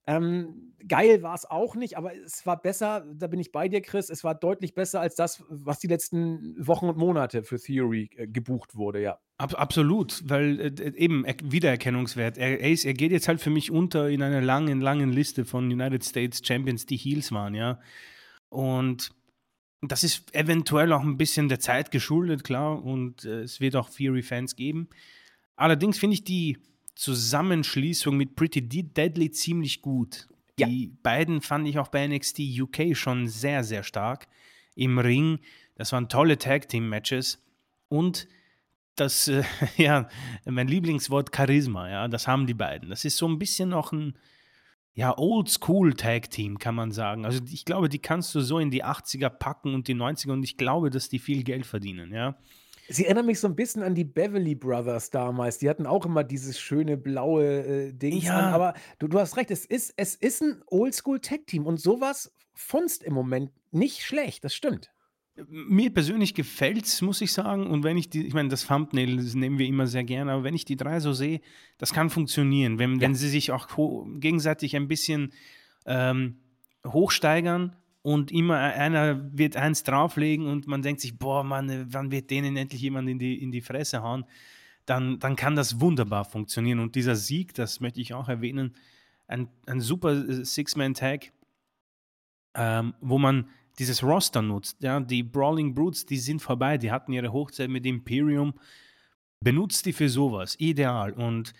Ähm, 0.10 0.74
geil 0.88 1.22
war 1.22 1.36
es 1.36 1.46
auch 1.46 1.76
nicht, 1.76 1.96
aber 1.96 2.16
es 2.16 2.44
war 2.44 2.60
besser, 2.60 3.06
da 3.14 3.28
bin 3.28 3.40
ich 3.40 3.52
bei 3.52 3.68
dir, 3.68 3.80
Chris, 3.80 4.10
es 4.10 4.24
war 4.24 4.34
deutlich 4.34 4.74
besser 4.74 5.00
als 5.02 5.14
das, 5.14 5.44
was 5.50 5.78
die 5.78 5.86
letzten 5.86 6.56
Wochen 6.58 6.90
und 6.90 6.98
Monate 6.98 7.44
für 7.44 7.60
Theory 7.60 8.10
äh, 8.16 8.26
gebucht 8.26 8.76
wurde, 8.76 9.04
ja. 9.04 9.20
Ab, 9.38 9.54
absolut, 9.56 10.24
weil 10.28 10.60
äh, 10.60 10.98
eben 10.98 11.26
Wiedererkennungswert. 11.44 12.40
Er, 12.40 12.60
er, 12.60 12.70
er 12.72 12.94
geht 12.96 13.12
jetzt 13.12 13.28
halt 13.28 13.40
für 13.40 13.52
mich 13.52 13.70
unter 13.70 14.10
in 14.10 14.24
einer 14.24 14.42
langen, 14.42 14.82
langen 14.82 15.14
Liste 15.14 15.46
von 15.46 15.72
United 15.72 16.04
States 16.04 16.42
Champions, 16.44 16.88
die 16.88 16.98
Heels 16.98 17.32
waren, 17.32 17.54
ja. 17.54 17.80
Und 18.50 19.12
das 19.82 20.04
ist 20.04 20.34
eventuell 20.34 20.92
auch 20.92 21.04
ein 21.04 21.18
bisschen 21.18 21.50
der 21.50 21.60
Zeit 21.60 21.92
geschuldet, 21.92 22.44
klar, 22.44 22.84
und 22.84 23.26
äh, 23.26 23.42
es 23.42 23.60
wird 23.60 23.76
auch 23.76 23.92
Theory-Fans 23.92 24.56
geben. 24.56 24.90
Allerdings 25.56 26.00
finde 26.00 26.16
ich 26.16 26.24
die 26.24 26.58
Zusammenschließung 27.00 28.18
mit 28.18 28.36
Pretty 28.36 28.62
Deadly 28.62 29.32
ziemlich 29.32 29.82
gut. 29.82 30.28
Ja. 30.60 30.68
Die 30.68 30.88
beiden 31.02 31.40
fand 31.40 31.66
ich 31.66 31.80
auch 31.80 31.88
bei 31.88 32.06
NXT 32.06 32.42
UK 32.60 32.94
schon 32.94 33.30
sehr, 33.30 33.64
sehr 33.64 33.84
stark. 33.84 34.28
Im 34.76 35.00
Ring, 35.00 35.40
das 35.76 35.94
waren 35.94 36.10
tolle 36.10 36.38
Tag-Team-Matches. 36.38 37.42
Und 37.88 38.28
das, 38.96 39.30
äh, 39.30 39.44
ja, 39.78 40.10
mein 40.44 40.68
Lieblingswort 40.68 41.34
Charisma, 41.34 41.90
ja, 41.90 42.08
das 42.10 42.28
haben 42.28 42.48
die 42.48 42.54
beiden. 42.54 42.90
Das 42.90 43.06
ist 43.06 43.16
so 43.16 43.30
ein 43.30 43.40
bisschen 43.40 43.70
noch 43.70 43.94
ein, 43.94 44.18
ja, 44.94 45.18
Oldschool-Tag-Team, 45.18 46.60
kann 46.60 46.76
man 46.76 46.92
sagen. 46.92 47.24
Also 47.24 47.40
ich 47.50 47.64
glaube, 47.64 47.88
die 47.88 48.00
kannst 48.00 48.36
du 48.36 48.42
so 48.42 48.60
in 48.60 48.72
die 48.72 48.84
80er 48.84 49.30
packen 49.30 49.74
und 49.74 49.88
die 49.88 49.96
90er 49.96 50.34
und 50.34 50.44
ich 50.44 50.58
glaube, 50.58 50.90
dass 50.90 51.08
die 51.08 51.20
viel 51.20 51.44
Geld 51.46 51.66
verdienen, 51.66 52.12
ja. 52.12 52.36
Sie 52.92 53.06
erinnern 53.06 53.26
mich 53.28 53.40
so 53.40 53.48
ein 53.48 53.56
bisschen 53.56 53.84
an 53.84 53.94
die 53.96 54.04
Beverly 54.04 54.56
Brothers 54.56 55.12
damals. 55.12 55.60
Die 55.60 55.70
hatten 55.70 55.86
auch 55.86 56.06
immer 56.06 56.24
dieses 56.24 56.60
schöne 56.60 56.98
blaue, 56.98 57.90
äh, 57.90 57.94
Dings 57.94 58.32
an. 58.32 58.48
Aber 58.50 58.74
du 59.00 59.08
du 59.08 59.20
hast 59.20 59.38
recht, 59.38 59.52
es 59.52 59.66
ist 59.66 59.94
es 59.98 60.16
ist 60.16 60.42
'n 60.42 60.64
Oldschool-Tag-Team 60.68 61.66
und 61.68 61.80
sowas 61.80 62.34
funzt 62.54 63.04
im 63.04 63.14
Moment 63.14 63.52
nicht 63.72 64.02
schlecht, 64.04 64.44
das 64.44 64.56
stimmt. 64.56 64.92
mir 65.48 65.94
persönlich 65.94 66.34
gefällt 66.36 66.86
es, 66.86 67.02
muss 67.02 67.22
ich 67.22 67.32
sagen. 67.32 67.68
Und 67.68 67.84
wenn 67.84 67.98
ich 67.98 68.10
die 68.10 68.28
ich 68.28 68.34
meine, 68.34 68.50
das 68.50 68.66
Thumbnail, 68.68 69.18
das 69.18 69.36
nehmen 69.36 69.58
wir 69.58 69.68
immer 69.68 69.88
sehr 69.88 70.04
gerne, 70.04 70.32
aber 70.34 70.44
wenn 70.44 70.54
ich 70.56 70.66
die 70.66 70.76
drei 70.76 71.00
so 71.00 71.14
sehe, 71.14 71.42
das 71.78 71.94
kann 71.94 72.10
funktionieren. 72.10 72.78
Wenn 72.80 73.00
Ja. 73.00 73.00
wenn 73.00 73.16
sie 73.16 73.30
sich 73.30 73.52
auch 73.52 73.68
gegenseitig 74.20 74.76
ein 74.76 74.88
bisschen, 74.88 75.32
ähm, 75.86 76.40
hochsteigern 76.86 77.76
und 78.02 78.32
immer 78.32 78.58
einer 78.58 79.38
wird 79.38 79.56
eins 79.58 79.84
drauflegen 79.84 80.48
und 80.48 80.68
man 80.68 80.82
denkt 80.82 81.02
sich, 81.02 81.18
boah, 81.18 81.44
Mann, 81.44 81.70
äh, 81.70 81.86
wann 81.90 82.12
wird 82.12 82.30
denen 82.30 82.56
endlich 82.56 82.82
jemand 82.82 83.10
in 83.10 83.20
die, 83.20 83.42
in 83.42 83.52
die 83.52 83.62
Fresse 83.62 84.02
hauen? 84.02 84.26
Dann, 84.86 85.20
dann 85.20 85.36
kann 85.36 85.56
das 85.56 85.80
wunderbar 85.80 86.26
funktionieren. 86.26 86.80
Und 86.80 86.96
dieser 86.96 87.16
Sieg, 87.16 87.54
das 87.54 87.80
möchte 87.80 88.02
ich 88.02 88.14
auch 88.14 88.30
erwähnen, 88.30 88.76
ein, 89.28 89.50
ein 89.68 89.82
super 89.82 90.12
äh, 90.12 90.46
Six-Man-Tag, 90.46 91.32
ähm, 92.56 92.94
wo 93.02 93.18
man 93.18 93.50
dieses 93.78 94.04
Roster 94.04 94.42
nutzt. 94.42 94.82
Ja, 94.82 95.00
die 95.00 95.24
Brawling 95.24 95.74
Brutes, 95.74 96.06
die 96.06 96.18
sind 96.18 96.42
vorbei, 96.42 96.78
die 96.78 96.92
hatten 96.92 97.14
ihre 97.14 97.32
Hochzeit 97.32 97.70
mit 97.70 97.86
Imperium. 97.86 98.54
Benutzt 99.42 99.86
die 99.86 99.94
für 99.94 100.10
sowas, 100.10 100.56
ideal. 100.60 101.14
Und 101.14 101.54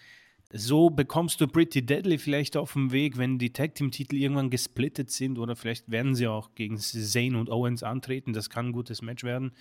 so 0.52 0.90
bekommst 0.90 1.42
du 1.42 1.48
Pretty 1.48 1.86
Deadly 1.86 2.18
vielleicht 2.18 2.58
auf 2.58 2.74
dem 2.74 2.92
Weg, 2.92 3.18
wenn 3.18 3.38
die 3.38 3.54
Tag 3.54 3.76
Team 3.76 3.92
Titel 3.92 4.16
irgendwann 4.16 4.50
gesplittet 4.50 5.12
sind 5.12 5.38
oder 5.38 5.56
vielleicht 5.56 5.92
werden 5.92 6.16
sie 6.16 6.28
auch 6.28 6.56
gegen 6.56 6.78
Zane 6.78 7.38
und 7.38 7.50
Owens 7.50 7.84
antreten. 7.84 8.34
Das 8.34 8.50
kann 8.50 8.68
ein 8.68 8.72
gutes 8.72 9.02
Match 9.02 9.24
werden. 9.24 9.52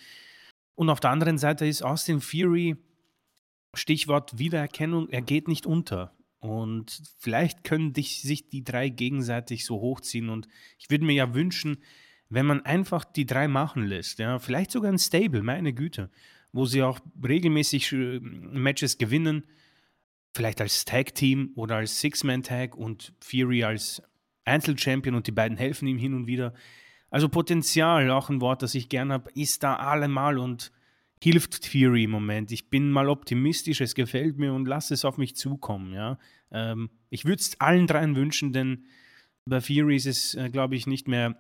Und 0.75 0.89
auf 0.89 1.01
der 1.01 1.11
anderen 1.11 1.39
Seite 1.39 1.67
ist 1.67 1.83
Austin 1.83 2.21
Fury 2.21 2.77
Stichwort 3.75 4.39
Wiedererkennung, 4.39 5.09
er 5.11 5.21
geht 5.21 5.47
nicht 5.47 5.67
unter. 5.67 6.17
Und 6.41 7.03
vielleicht 7.19 7.65
können 7.65 7.93
dich, 7.93 8.23
sich 8.23 8.49
die 8.49 8.65
drei 8.65 8.89
gegenseitig 8.89 9.65
so 9.65 9.81
hochziehen. 9.81 10.29
Und 10.31 10.49
ich 10.79 10.89
würde 10.89 11.05
mir 11.05 11.15
ja 11.15 11.35
wünschen, 11.35 11.79
wenn 12.29 12.47
man 12.47 12.65
einfach 12.65 13.05
die 13.05 13.27
drei 13.27 13.49
machen 13.49 13.85
lässt, 13.85 14.19
ja, 14.19 14.39
vielleicht 14.39 14.71
sogar 14.71 14.93
ein 14.93 14.99
Stable, 14.99 15.43
meine 15.43 15.73
Güte, 15.73 16.11
wo 16.53 16.65
sie 16.65 16.83
auch 16.83 17.01
regelmäßig 17.23 17.93
äh, 17.93 18.21
Matches 18.21 18.99
gewinnen, 18.99 19.45
vielleicht 20.35 20.61
als 20.61 20.85
Tag-Team 20.85 21.53
oder 21.57 21.77
als 21.77 22.01
Six-Man-Tag 22.01 22.77
und 22.77 23.13
Fury 23.21 23.65
als 23.65 24.03
Einzelchampion 24.45 25.15
und 25.15 25.27
die 25.27 25.33
beiden 25.33 25.59
helfen 25.59 25.87
ihm 25.87 25.99
hin 25.99 26.15
und 26.15 26.27
wieder. 26.27 26.55
Also 27.11 27.29
Potenzial, 27.29 28.11
auch 28.11 28.31
ein 28.31 28.41
Wort, 28.41 28.63
das 28.63 28.75
ich 28.75 28.89
gern 28.89 29.13
habe, 29.13 29.31
ist 29.33 29.63
da 29.63 29.77
allemal 29.77 30.39
und 30.39 30.73
hilft 31.23 31.67
Fury 31.67 32.05
im 32.05 32.11
Moment. 32.11 32.53
Ich 32.53 32.71
bin 32.71 32.91
mal 32.91 33.09
optimistisch, 33.09 33.81
es 33.81 33.95
gefällt 33.95 34.39
mir 34.39 34.53
und 34.53 34.67
lasse 34.67 34.95
es 34.95 35.05
auf 35.05 35.19
mich 35.19 35.37
zukommen. 35.37 35.93
Ja? 35.93 36.19
Ähm, 36.51 36.91
ich 37.11 37.25
würde 37.25 37.41
es 37.41 37.61
allen 37.61 37.87
dreien 37.87 38.15
wünschen, 38.15 38.53
denn 38.53 38.85
bei 39.47 39.61
Fury 39.61 39.97
ist 39.97 40.07
es, 40.07 40.35
äh, 40.35 40.51
glaube 40.51 40.77
ich, 40.77 40.87
nicht 40.87 41.09
mehr 41.09 41.37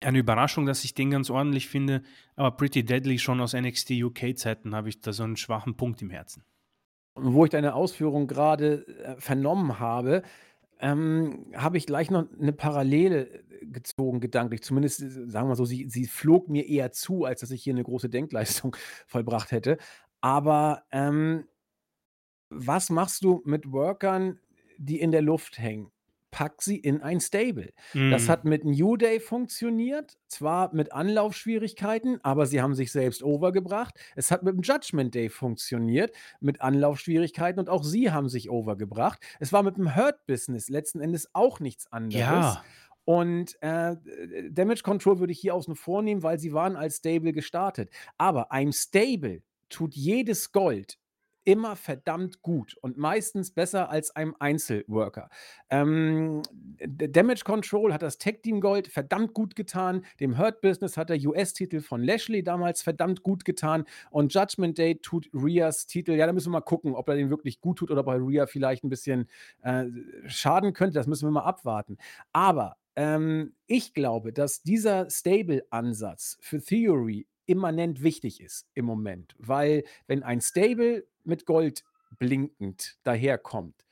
eine 0.00 0.18
Überraschung, 0.18 0.66
dass 0.66 0.84
ich 0.84 0.94
den 0.94 1.10
ganz 1.10 1.30
ordentlich 1.30 1.68
finde, 1.68 2.02
aber 2.36 2.56
Pretty 2.56 2.84
Deadly 2.84 3.18
schon 3.18 3.40
aus 3.40 3.54
NXT 3.54 3.92
UK-Zeiten 3.92 4.74
habe 4.74 4.88
ich 4.88 5.00
da 5.00 5.12
so 5.12 5.24
einen 5.24 5.36
schwachen 5.36 5.76
Punkt 5.76 6.02
im 6.02 6.10
Herzen. 6.10 6.44
Wo 7.16 7.44
ich 7.44 7.50
deine 7.50 7.74
Ausführung 7.74 8.26
gerade 8.26 8.86
äh, 8.88 9.20
vernommen 9.20 9.78
habe, 9.78 10.22
ähm, 10.80 11.46
habe 11.54 11.78
ich 11.78 11.86
gleich 11.86 12.10
noch 12.10 12.26
eine 12.40 12.52
Parallele 12.52 13.28
äh, 13.28 13.66
gezogen, 13.66 14.20
gedanklich. 14.20 14.62
Zumindest, 14.62 15.02
äh, 15.02 15.30
sagen 15.30 15.48
wir 15.48 15.56
so, 15.56 15.64
sie, 15.64 15.88
sie 15.88 16.06
flog 16.06 16.48
mir 16.48 16.68
eher 16.68 16.92
zu, 16.92 17.24
als 17.24 17.40
dass 17.40 17.50
ich 17.52 17.62
hier 17.62 17.74
eine 17.74 17.84
große 17.84 18.08
Denkleistung 18.10 18.76
vollbracht 19.06 19.52
hätte. 19.52 19.78
Aber 20.20 20.84
ähm, 20.90 21.46
was 22.50 22.90
machst 22.90 23.22
du 23.24 23.42
mit 23.44 23.70
Workern, 23.72 24.40
die 24.78 25.00
in 25.00 25.12
der 25.12 25.22
Luft 25.22 25.58
hängen? 25.58 25.90
Pack 26.34 26.62
sie 26.62 26.78
in 26.78 27.00
ein 27.00 27.20
Stable. 27.20 27.72
Mm. 27.92 28.10
Das 28.10 28.28
hat 28.28 28.44
mit 28.44 28.64
New 28.64 28.96
Day 28.96 29.20
funktioniert, 29.20 30.18
zwar 30.26 30.74
mit 30.74 30.92
Anlaufschwierigkeiten, 30.92 32.18
aber 32.24 32.46
sie 32.46 32.60
haben 32.60 32.74
sich 32.74 32.90
selbst 32.90 33.22
overgebracht. 33.22 33.94
Es 34.16 34.32
hat 34.32 34.42
mit 34.42 34.56
dem 34.56 34.62
Judgment 34.62 35.14
Day 35.14 35.28
funktioniert, 35.28 36.10
mit 36.40 36.60
Anlaufschwierigkeiten 36.60 37.60
und 37.60 37.68
auch 37.68 37.84
sie 37.84 38.10
haben 38.10 38.28
sich 38.28 38.50
overgebracht. 38.50 39.20
Es 39.38 39.52
war 39.52 39.62
mit 39.62 39.76
dem 39.76 39.94
Hurt 39.94 40.26
Business 40.26 40.68
letzten 40.68 41.00
Endes 41.00 41.32
auch 41.34 41.60
nichts 41.60 41.86
anderes. 41.92 42.20
Ja. 42.20 42.64
Und 43.04 43.56
äh, 43.62 43.94
Damage 44.50 44.82
Control 44.82 45.20
würde 45.20 45.32
ich 45.32 45.38
hier 45.38 45.54
außen 45.54 45.76
vornehmen, 45.76 46.24
weil 46.24 46.40
sie 46.40 46.52
waren 46.52 46.74
als 46.74 46.96
Stable 46.96 47.32
gestartet. 47.32 47.90
Aber 48.18 48.50
ein 48.50 48.72
Stable 48.72 49.42
tut 49.68 49.94
jedes 49.94 50.50
Gold 50.50 50.98
immer 51.44 51.76
verdammt 51.76 52.42
gut 52.42 52.76
und 52.80 52.96
meistens 52.96 53.50
besser 53.50 53.90
als 53.90 54.14
einem 54.16 54.34
Einzelworker. 54.38 55.28
Ähm, 55.70 56.42
Damage 56.86 57.44
Control 57.44 57.92
hat 57.92 58.02
das 58.02 58.18
Tech 58.18 58.40
Team 58.42 58.60
Gold 58.60 58.88
verdammt 58.88 59.34
gut 59.34 59.54
getan. 59.54 60.04
Dem 60.20 60.38
Hurt 60.38 60.60
Business 60.60 60.96
hat 60.96 61.10
der 61.10 61.18
US-Titel 61.18 61.80
von 61.80 62.02
Lashley 62.02 62.42
damals 62.42 62.82
verdammt 62.82 63.22
gut 63.22 63.44
getan. 63.44 63.84
Und 64.10 64.32
Judgment 64.32 64.78
Day 64.78 64.96
tut 64.96 65.28
Rias 65.32 65.86
Titel. 65.86 66.12
Ja, 66.12 66.26
da 66.26 66.32
müssen 66.32 66.48
wir 66.48 66.58
mal 66.58 66.60
gucken, 66.62 66.94
ob 66.94 67.08
er 67.08 67.16
den 67.16 67.30
wirklich 67.30 67.60
gut 67.60 67.78
tut 67.78 67.90
oder 67.90 68.02
bei 68.02 68.16
Rhea 68.16 68.46
vielleicht 68.46 68.84
ein 68.84 68.90
bisschen 68.90 69.28
äh, 69.62 69.84
schaden 70.26 70.72
könnte. 70.72 70.94
Das 70.94 71.06
müssen 71.06 71.26
wir 71.26 71.32
mal 71.32 71.42
abwarten. 71.42 71.98
Aber 72.32 72.76
ähm, 72.96 73.54
ich 73.66 73.92
glaube, 73.92 74.32
dass 74.32 74.62
dieser 74.62 75.10
Stable-Ansatz 75.10 76.38
für 76.40 76.60
Theory 76.60 77.26
immanent 77.46 78.02
wichtig 78.02 78.40
ist 78.40 78.68
im 78.74 78.86
Moment, 78.86 79.34
weil 79.38 79.84
wenn 80.06 80.22
ein 80.22 80.40
Stable 80.40 81.06
mit 81.26 81.46
Gold 81.46 81.84
blinkend 82.18 82.98
daherkommt, 83.02 83.84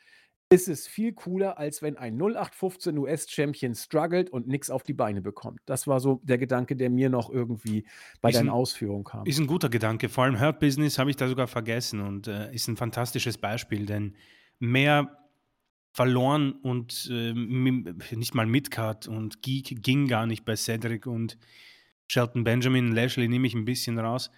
ist 0.53 0.69
es 0.69 0.87
viel 0.87 1.13
cooler, 1.13 1.59
als 1.59 1.81
wenn 1.81 1.97
ein 1.97 2.15
0815 2.15 2.99
US-Champion 2.99 3.75
struggelt 3.75 4.31
und 4.31 4.47
nichts 4.47 4.71
auf 4.71 4.83
die 4.83 4.93
Beine 4.93 5.23
bekommt. 5.23 5.61
Das 5.65 5.87
war 5.87 5.99
so 5.99 6.21
der 6.25 6.37
Gedanke, 6.37 6.77
der 6.77 6.91
mir 6.91 7.09
noch 7.09 7.31
irgendwie 7.31 7.87
bei 8.21 8.29
ist 8.29 8.37
deinen 8.37 8.49
ein, 8.49 8.55
Ausführungen 8.55 9.05
kam. 9.05 9.27
Ist 9.27 9.41
ein 9.41 9.47
guter 9.47 9.71
Gedanke. 9.71 10.09
Vor 10.09 10.25
allem 10.25 10.39
Hurt 10.39 10.61
Business 10.61 10.99
habe 10.99 11.11
ich 11.11 11.17
da 11.17 11.27
sogar 11.27 11.47
vergessen 11.47 12.01
und 12.01 12.29
äh, 12.29 12.53
ist 12.55 12.69
ein 12.69 12.77
fantastisches 12.77 13.39
Beispiel, 13.39 13.87
denn 13.87 14.15
mehr 14.59 15.19
verloren 15.93 16.53
und 16.53 17.09
äh, 17.11 17.33
nicht 17.33 18.35
mal 18.35 18.47
Midcard 18.47 19.09
und 19.09 19.43
Geek 19.43 19.83
ging 19.83 20.07
gar 20.07 20.27
nicht 20.27 20.45
bei 20.45 20.57
Cedric 20.57 21.07
und 21.07 21.39
Shelton 22.09 22.45
Benjamin, 22.45 22.93
Lashley 22.93 23.29
nehme 23.29 23.47
ich 23.47 23.55
ein 23.55 23.65
bisschen 23.65 23.99
raus. 23.99 24.31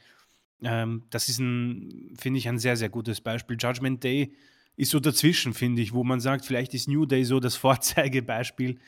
Ähm, 0.64 1.04
das 1.10 1.28
ist 1.28 1.36
finde 1.36 2.38
ich, 2.38 2.48
ein 2.48 2.58
sehr, 2.58 2.76
sehr 2.76 2.88
gutes 2.88 3.20
Beispiel. 3.20 3.56
Judgment 3.58 4.02
Day 4.02 4.32
ist 4.76 4.90
so 4.90 5.00
dazwischen, 5.00 5.54
finde 5.54 5.82
ich, 5.82 5.92
wo 5.92 6.04
man 6.04 6.20
sagt, 6.20 6.44
vielleicht 6.44 6.74
ist 6.74 6.88
New 6.88 7.06
Day 7.06 7.24
so 7.24 7.40
das 7.40 7.56
Vorzeigebeispiel. 7.64 8.78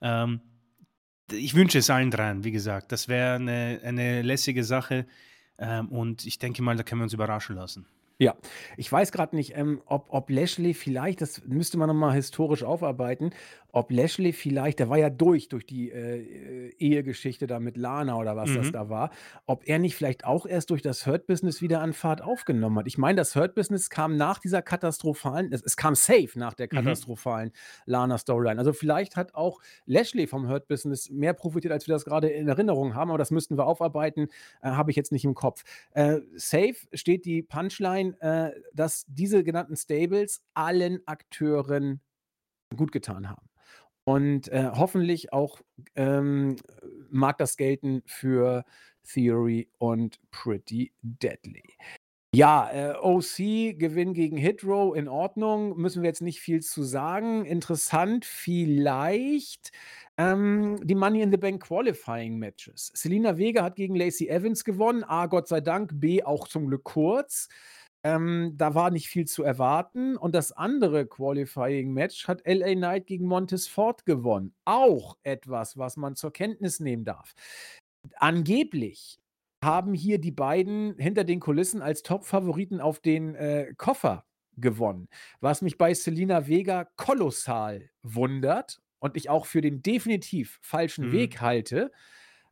Ähm, 0.00 0.40
ich 1.30 1.54
wünsche 1.54 1.78
es 1.78 1.90
allen 1.90 2.10
dreien, 2.10 2.44
wie 2.44 2.52
gesagt. 2.52 2.92
Das 2.92 3.08
wäre 3.08 3.34
eine, 3.34 3.80
eine 3.84 4.22
lässige 4.22 4.64
Sache 4.64 5.06
ähm, 5.58 5.88
und 5.88 6.26
ich 6.26 6.38
denke 6.38 6.62
mal, 6.62 6.76
da 6.76 6.82
können 6.82 7.00
wir 7.00 7.04
uns 7.04 7.12
überraschen 7.12 7.56
lassen. 7.56 7.86
Ja, 8.20 8.34
ich 8.76 8.90
weiß 8.90 9.12
gerade 9.12 9.36
nicht, 9.36 9.56
ähm, 9.56 9.80
ob, 9.86 10.06
ob 10.08 10.28
Lashley 10.28 10.74
vielleicht, 10.74 11.20
das 11.20 11.42
müsste 11.46 11.78
man 11.78 11.86
nochmal 11.88 12.14
historisch 12.14 12.64
aufarbeiten, 12.64 13.30
ob 13.70 13.92
Lashley 13.92 14.32
vielleicht, 14.32 14.80
der 14.80 14.88
war 14.88 14.98
ja 14.98 15.08
durch, 15.08 15.48
durch 15.48 15.66
die 15.66 15.90
äh, 15.90 16.70
Ehegeschichte 16.78 17.46
da 17.46 17.60
mit 17.60 17.76
Lana 17.76 18.16
oder 18.16 18.34
was 18.34 18.52
das 18.52 18.68
mhm. 18.68 18.72
da 18.72 18.88
war, 18.88 19.10
ob 19.46 19.68
er 19.68 19.78
nicht 19.78 19.94
vielleicht 19.94 20.24
auch 20.24 20.46
erst 20.46 20.70
durch 20.70 20.82
das 20.82 21.06
Hurt-Business 21.06 21.62
wieder 21.62 21.80
an 21.80 21.92
Fahrt 21.92 22.20
aufgenommen 22.22 22.78
hat. 22.78 22.88
Ich 22.88 22.98
meine, 22.98 23.16
das 23.16 23.36
Hurt-Business 23.36 23.88
kam 23.88 24.16
nach 24.16 24.40
dieser 24.40 24.62
katastrophalen, 24.62 25.52
es, 25.52 25.62
es 25.62 25.76
kam 25.76 25.94
safe 25.94 26.30
nach 26.34 26.54
der 26.54 26.66
Mhm. 26.72 26.76
katastrophalen 26.76 27.52
Lana-Storyline. 27.86 28.58
Also 28.58 28.72
vielleicht 28.72 29.14
hat 29.16 29.34
auch 29.34 29.60
Lashley 29.86 30.26
vom 30.26 30.48
Hurt-Business 30.48 31.10
mehr 31.10 31.34
profitiert, 31.34 31.72
als 31.72 31.86
wir 31.86 31.94
das 31.94 32.04
gerade 32.04 32.28
in 32.30 32.48
Erinnerung 32.48 32.94
haben, 32.94 33.10
aber 33.10 33.18
das 33.18 33.30
müssten 33.30 33.56
wir 33.58 33.66
aufarbeiten, 33.66 34.28
äh, 34.62 34.70
habe 34.70 34.90
ich 34.90 34.96
jetzt 34.96 35.12
nicht 35.12 35.24
im 35.24 35.34
Kopf. 35.34 35.62
Äh, 35.92 36.20
safe 36.34 36.74
steht 36.94 37.24
die 37.26 37.42
Punchline, 37.42 38.07
äh, 38.14 38.52
dass 38.72 39.04
diese 39.08 39.44
genannten 39.44 39.76
Stables 39.76 40.42
allen 40.54 41.00
Akteuren 41.06 42.00
gut 42.76 42.92
getan 42.92 43.28
haben. 43.28 43.48
Und 44.04 44.48
äh, 44.48 44.70
hoffentlich 44.74 45.32
auch 45.32 45.60
ähm, 45.94 46.56
mag 47.10 47.36
das 47.38 47.56
gelten 47.56 48.02
für 48.06 48.64
Theory 49.06 49.70
und 49.78 50.18
Pretty 50.30 50.92
Deadly. 51.02 51.76
Ja, 52.34 52.70
äh, 52.70 52.94
OC 52.94 53.78
Gewinn 53.78 54.12
gegen 54.12 54.36
Hitrow 54.36 54.94
in 54.94 55.08
Ordnung, 55.08 55.78
müssen 55.78 56.02
wir 56.02 56.08
jetzt 56.08 56.20
nicht 56.20 56.40
viel 56.40 56.60
zu 56.60 56.82
sagen. 56.82 57.46
Interessant 57.46 58.26
vielleicht 58.26 59.72
ähm, 60.18 60.78
die 60.82 60.94
Money 60.94 61.22
in 61.22 61.30
the 61.30 61.38
Bank 61.38 61.62
Qualifying 61.62 62.38
Matches. 62.38 62.92
Selina 62.94 63.38
Vega 63.38 63.62
hat 63.62 63.76
gegen 63.76 63.94
Lacey 63.94 64.28
Evans 64.28 64.64
gewonnen. 64.64 65.04
A, 65.04 65.26
Gott 65.26 65.48
sei 65.48 65.62
Dank, 65.62 66.00
B, 66.00 66.22
auch 66.22 66.48
zum 66.48 66.66
Glück 66.66 66.84
kurz. 66.84 67.48
Ähm, 68.04 68.54
da 68.56 68.74
war 68.74 68.90
nicht 68.90 69.08
viel 69.08 69.26
zu 69.26 69.42
erwarten. 69.42 70.16
Und 70.16 70.34
das 70.34 70.52
andere 70.52 71.06
Qualifying-Match 71.06 72.28
hat 72.28 72.42
LA 72.46 72.74
Knight 72.74 73.06
gegen 73.06 73.26
Montes 73.26 73.66
Ford 73.66 74.06
gewonnen. 74.06 74.54
Auch 74.64 75.16
etwas, 75.22 75.76
was 75.76 75.96
man 75.96 76.14
zur 76.14 76.32
Kenntnis 76.32 76.80
nehmen 76.80 77.04
darf. 77.04 77.34
Angeblich 78.16 79.18
haben 79.62 79.94
hier 79.94 80.20
die 80.20 80.30
beiden 80.30 80.96
hinter 80.98 81.24
den 81.24 81.40
Kulissen 81.40 81.82
als 81.82 82.02
Top-Favoriten 82.02 82.80
auf 82.80 83.00
den 83.00 83.34
äh, 83.34 83.74
Koffer 83.76 84.24
gewonnen. 84.56 85.08
Was 85.40 85.62
mich 85.62 85.78
bei 85.78 85.94
Selina 85.94 86.46
Vega 86.46 86.84
kolossal 86.96 87.90
wundert 88.02 88.80
und 89.00 89.16
ich 89.16 89.30
auch 89.30 89.46
für 89.46 89.60
den 89.60 89.82
definitiv 89.82 90.58
falschen 90.62 91.08
mhm. 91.08 91.12
Weg 91.12 91.40
halte. 91.40 91.90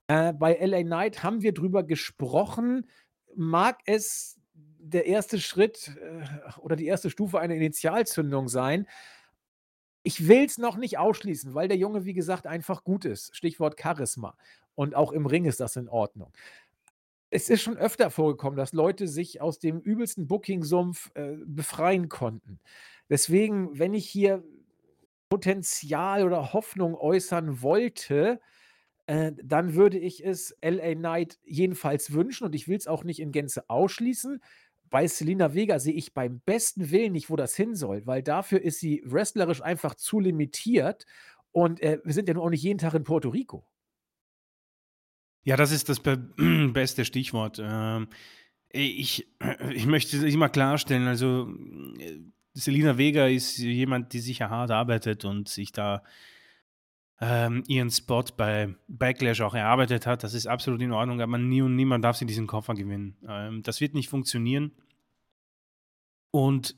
Äh, 0.08 0.32
bei 0.32 0.54
LA 0.54 0.82
Knight 0.82 1.22
haben 1.22 1.42
wir 1.42 1.52
drüber 1.52 1.82
gesprochen. 1.82 2.88
Mag 3.34 3.80
es 3.86 4.40
der 4.86 5.06
erste 5.06 5.40
Schritt 5.40 5.92
äh, 6.00 6.58
oder 6.60 6.76
die 6.76 6.86
erste 6.86 7.10
Stufe 7.10 7.40
einer 7.40 7.54
Initialzündung 7.54 8.48
sein. 8.48 8.86
Ich 10.02 10.28
will 10.28 10.44
es 10.44 10.58
noch 10.58 10.76
nicht 10.76 10.98
ausschließen, 10.98 11.54
weil 11.54 11.68
der 11.68 11.76
Junge, 11.76 12.04
wie 12.04 12.14
gesagt, 12.14 12.46
einfach 12.46 12.84
gut 12.84 13.04
ist. 13.04 13.34
Stichwort 13.34 13.80
Charisma. 13.80 14.36
Und 14.74 14.94
auch 14.94 15.12
im 15.12 15.26
Ring 15.26 15.46
ist 15.46 15.60
das 15.60 15.76
in 15.76 15.88
Ordnung. 15.88 16.32
Es 17.30 17.48
ist 17.48 17.62
schon 17.62 17.76
öfter 17.76 18.10
vorgekommen, 18.10 18.56
dass 18.56 18.72
Leute 18.72 19.08
sich 19.08 19.40
aus 19.40 19.58
dem 19.58 19.80
übelsten 19.80 20.28
Booking-Sumpf 20.28 21.10
äh, 21.14 21.36
befreien 21.44 22.08
konnten. 22.08 22.60
Deswegen, 23.10 23.76
wenn 23.78 23.94
ich 23.94 24.08
hier 24.08 24.44
Potenzial 25.28 26.24
oder 26.24 26.52
Hoffnung 26.52 26.94
äußern 26.94 27.62
wollte, 27.62 28.40
äh, 29.06 29.32
dann 29.42 29.74
würde 29.74 29.98
ich 29.98 30.24
es 30.24 30.56
LA 30.62 30.94
Knight 30.94 31.38
jedenfalls 31.44 32.12
wünschen 32.12 32.44
und 32.44 32.54
ich 32.54 32.68
will 32.68 32.76
es 32.76 32.86
auch 32.86 33.02
nicht 33.02 33.20
in 33.20 33.32
Gänze 33.32 33.68
ausschließen 33.68 34.40
bei 34.90 35.06
Selina 35.06 35.54
Vega 35.54 35.78
sehe 35.78 35.94
ich 35.94 36.14
beim 36.14 36.40
besten 36.40 36.90
Willen 36.90 37.12
nicht, 37.12 37.30
wo 37.30 37.36
das 37.36 37.56
hin 37.56 37.74
soll, 37.74 38.06
weil 38.06 38.22
dafür 38.22 38.60
ist 38.62 38.80
sie 38.80 39.02
wrestlerisch 39.04 39.62
einfach 39.62 39.94
zu 39.94 40.20
limitiert 40.20 41.06
und 41.52 41.80
äh, 41.80 41.98
wir 42.04 42.12
sind 42.12 42.28
ja 42.28 42.34
nur 42.34 42.44
auch 42.44 42.50
nicht 42.50 42.62
jeden 42.62 42.78
Tag 42.78 42.94
in 42.94 43.04
Puerto 43.04 43.28
Rico. 43.30 43.66
Ja, 45.44 45.56
das 45.56 45.70
ist 45.72 45.88
das 45.88 46.00
be 46.00 46.16
beste 46.72 47.04
Stichwort. 47.04 47.58
Ähm, 47.62 48.08
Ich, 48.72 49.28
ich 49.74 49.86
möchte 49.86 50.16
es 50.16 50.34
immer 50.34 50.48
klarstellen, 50.48 51.06
also 51.06 51.48
Selina 52.52 52.98
Vega 52.98 53.26
ist 53.26 53.58
jemand, 53.58 54.12
die 54.12 54.20
sicher 54.20 54.50
hart 54.50 54.70
arbeitet 54.70 55.24
und 55.24 55.48
sich 55.48 55.72
da 55.72 56.02
ähm, 57.20 57.64
ihren 57.66 57.90
Spot 57.90 58.24
bei 58.36 58.74
Backlash 58.88 59.40
auch 59.40 59.54
erarbeitet 59.54 60.06
hat. 60.06 60.22
Das 60.22 60.34
ist 60.34 60.46
absolut 60.46 60.82
in 60.82 60.92
Ordnung, 60.92 61.20
aber 61.20 61.38
nie 61.38 61.62
und 61.62 61.74
niemand 61.76 62.04
darf 62.04 62.16
sie 62.16 62.26
diesen 62.26 62.46
Koffer 62.46 62.74
gewinnen. 62.74 63.16
Ähm, 63.26 63.62
das 63.62 63.80
wird 63.80 63.94
nicht 63.94 64.08
funktionieren. 64.08 64.72
Und 66.30 66.76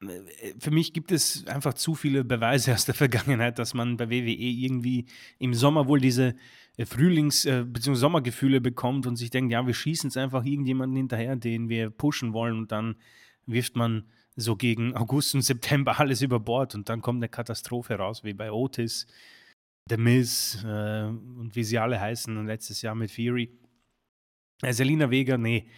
äh, 0.00 0.54
für 0.58 0.70
mich 0.70 0.92
gibt 0.92 1.10
es 1.10 1.46
einfach 1.48 1.74
zu 1.74 1.94
viele 1.94 2.22
Beweise 2.24 2.72
aus 2.72 2.84
der 2.84 2.94
Vergangenheit, 2.94 3.58
dass 3.58 3.74
man 3.74 3.96
bei 3.96 4.10
WWE 4.10 4.30
irgendwie 4.30 5.06
im 5.38 5.54
Sommer 5.54 5.88
wohl 5.88 6.00
diese 6.00 6.36
äh, 6.76 6.84
Frühlings- 6.84 7.44
äh, 7.44 7.64
bzw. 7.64 7.94
Sommergefühle 7.94 8.60
bekommt 8.60 9.06
und 9.06 9.16
sich 9.16 9.30
denkt, 9.30 9.52
ja, 9.52 9.66
wir 9.66 9.74
schießen 9.74 10.08
es 10.08 10.16
einfach 10.16 10.44
irgendjemanden 10.44 10.96
hinterher, 10.96 11.34
den 11.34 11.68
wir 11.68 11.90
pushen 11.90 12.32
wollen 12.32 12.58
und 12.58 12.70
dann 12.70 12.94
wirft 13.46 13.74
man 13.74 14.04
so 14.36 14.56
gegen 14.56 14.96
August 14.96 15.34
und 15.34 15.42
September 15.42 15.98
alles 16.00 16.22
über 16.22 16.40
Bord 16.40 16.74
und 16.74 16.88
dann 16.88 17.02
kommt 17.02 17.18
eine 17.18 17.28
Katastrophe 17.28 17.94
raus, 17.94 18.24
wie 18.24 18.34
bei 18.34 18.50
Otis, 18.50 19.06
The 19.88 19.96
Miz 19.96 20.62
äh, 20.64 21.04
und 21.04 21.50
wie 21.54 21.64
sie 21.64 21.78
alle 21.78 22.00
heißen 22.00 22.36
und 22.36 22.46
letztes 22.46 22.82
Jahr 22.82 22.94
mit 22.94 23.10
Fury. 23.10 23.50
Äh, 24.62 24.72
Selina 24.72 25.10
Vega, 25.10 25.36
nee, 25.36 25.68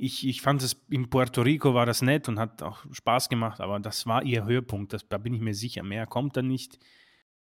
ich, 0.00 0.26
ich 0.26 0.40
fand 0.40 0.62
es 0.62 0.82
in 0.88 1.10
Puerto 1.10 1.42
Rico 1.42 1.74
war 1.74 1.84
das 1.84 2.00
nett 2.00 2.28
und 2.28 2.38
hat 2.38 2.62
auch 2.62 2.84
Spaß 2.90 3.28
gemacht, 3.28 3.60
aber 3.60 3.78
das 3.80 4.06
war 4.06 4.22
ihr 4.22 4.44
Höhepunkt, 4.44 4.94
das, 4.94 5.06
da 5.06 5.18
bin 5.18 5.34
ich 5.34 5.40
mir 5.42 5.54
sicher. 5.54 5.82
Mehr 5.82 6.06
kommt 6.06 6.36
da 6.36 6.42
nicht. 6.42 6.78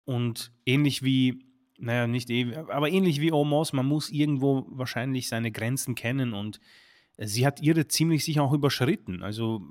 Und 0.06 0.54
ähnlich 0.65 1.04
wie, 1.04 1.43
naja, 1.78 2.08
nicht 2.08 2.32
aber 2.70 2.89
ähnlich 2.89 3.20
wie 3.20 3.34
Omos, 3.34 3.74
man 3.74 3.86
muss 3.86 4.10
irgendwo 4.10 4.65
wahrscheinlich 4.70 5.28
seine 5.28 5.52
Grenzen 5.52 5.96
kennen 5.96 6.34
und 6.34 6.62
sie 7.18 7.46
hat 7.46 7.62
ihre 7.62 7.88
ziemlich 7.88 8.24
sicher 8.24 8.44
auch 8.44 8.54
überschritten. 8.54 9.24
Also 9.24 9.62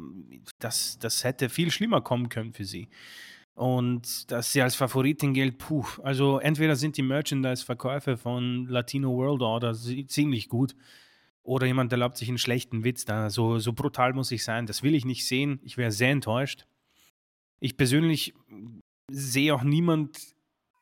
das, 0.59 0.99
das 0.99 1.25
hätte 1.25 1.49
viel 1.49 1.71
schlimmer 1.71 2.01
kommen 2.01 2.29
können 2.29 2.53
für 2.53 2.65
sie. 2.65 2.89
Und 3.55 4.31
dass 4.31 4.53
sie 4.53 4.61
als 4.61 4.75
Favoritin 4.75 5.33
gilt, 5.33 5.59
puh, 5.59 5.87
also 6.03 6.39
entweder 6.39 6.77
sind 6.77 6.97
die 6.99 7.03
Merchandise-Verkäufe 7.03 8.19
von 8.19 8.67
Latino 8.67 9.17
World 9.17 9.41
Order 9.41 9.75
ziemlich 9.75 10.49
gut 10.49 10.75
oder 11.43 11.67
jemand 11.67 11.93
erlaubt 11.93 12.19
sich 12.19 12.29
einen 12.29 12.39
schlechten 12.39 12.85
Witz. 12.85 13.05
Da 13.05 13.31
so, 13.31 13.59
so 13.59 13.73
brutal 13.73 14.13
muss 14.13 14.31
ich 14.31 14.45
sein. 14.45 14.67
Das 14.67 14.83
will 14.83 14.95
ich 14.95 15.05
nicht 15.05 15.27
sehen. 15.27 15.61
Ich 15.63 15.79
wäre 15.79 15.93
sehr 15.93 16.11
enttäuscht. 16.11 16.67
Ich 17.61 17.77
persönlich 17.77 18.35
sehe 19.11 19.55
auch 19.55 19.63
niemand, 19.63 20.19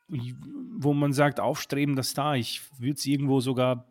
wo 0.08 0.94
man 0.94 1.12
sagt, 1.12 1.38
aufstrebender 1.38 2.02
Star. 2.02 2.36
Ich 2.36 2.62
würde 2.78 2.94
es 2.94 3.06
irgendwo 3.06 3.40
sogar 3.40 3.86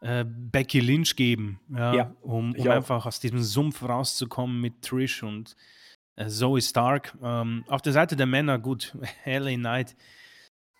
äh, 0.00 0.24
Becky 0.26 0.80
Lynch 0.80 1.16
geben, 1.16 1.60
ja, 1.68 1.94
ja 1.94 2.16
um, 2.22 2.54
um 2.54 2.68
einfach 2.68 3.06
aus 3.06 3.20
diesem 3.20 3.42
Sumpf 3.42 3.82
rauszukommen 3.82 4.60
mit 4.60 4.82
Trish 4.82 5.22
und 5.22 5.56
äh, 6.16 6.28
Zoe 6.28 6.60
Stark. 6.60 7.16
Ähm, 7.22 7.64
auf 7.68 7.82
der 7.82 7.92
Seite 7.92 8.16
der 8.16 8.26
Männer, 8.26 8.58
gut, 8.58 8.96
LA 9.24 9.54
Knight. 9.54 9.96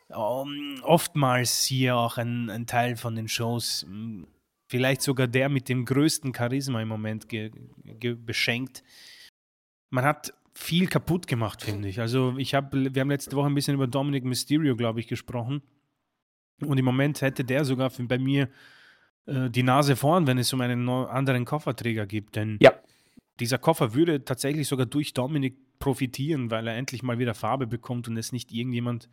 Um, 0.08 0.80
oftmals 0.82 1.62
hier 1.62 1.96
auch 1.96 2.18
ein, 2.18 2.50
ein 2.50 2.66
Teil 2.66 2.96
von 2.96 3.14
den 3.14 3.28
Shows 3.28 3.86
vielleicht 4.70 5.02
sogar 5.02 5.26
der 5.26 5.48
mit 5.48 5.68
dem 5.68 5.84
größten 5.84 6.32
Charisma 6.32 6.80
im 6.80 6.88
Moment 6.88 7.26
beschenkt. 8.24 8.84
Man 9.90 10.04
hat 10.04 10.32
viel 10.54 10.86
kaputt 10.86 11.26
gemacht, 11.26 11.62
finde 11.62 11.88
ich. 11.88 12.00
Also 12.00 12.36
ich 12.38 12.54
habe, 12.54 12.94
wir 12.94 13.00
haben 13.00 13.10
letzte 13.10 13.34
Woche 13.34 13.48
ein 13.48 13.54
bisschen 13.54 13.74
über 13.74 13.88
Dominic 13.88 14.24
Mysterio, 14.24 14.76
glaube 14.76 15.00
ich, 15.00 15.08
gesprochen. 15.08 15.62
Und 16.64 16.78
im 16.78 16.84
Moment 16.84 17.20
hätte 17.20 17.44
der 17.44 17.64
sogar 17.64 17.90
bei 17.98 18.18
mir 18.18 18.48
äh, 19.30 19.50
die 19.50 19.62
Nase 19.62 19.96
vorn, 19.96 20.26
wenn 20.26 20.38
es 20.38 20.52
um 20.52 20.60
einen 20.60 20.88
anderen 20.88 21.44
Kofferträger 21.44 22.06
gibt. 22.06 22.36
Denn 22.36 22.58
ja. 22.60 22.72
dieser 23.38 23.58
Koffer 23.58 23.94
würde 23.94 24.24
tatsächlich 24.24 24.68
sogar 24.68 24.86
durch 24.86 25.14
Dominic 25.14 25.56
profitieren, 25.78 26.50
weil 26.50 26.66
er 26.66 26.76
endlich 26.76 27.02
mal 27.02 27.18
wieder 27.18 27.34
Farbe 27.34 27.66
bekommt 27.66 28.08
und 28.08 28.16
es 28.16 28.32
nicht 28.32 28.52
irgendjemand 28.52 29.08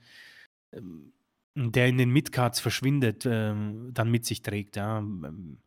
ähm, 0.73 1.13
der 1.57 1.87
in 1.87 1.97
den 1.97 2.11
Midcards 2.11 2.59
verschwindet, 2.59 3.25
ähm, 3.25 3.89
dann 3.93 4.11
mit 4.11 4.25
sich 4.25 4.41
trägt. 4.41 4.75
Ja. 4.75 4.99
Ähm, 4.99 5.57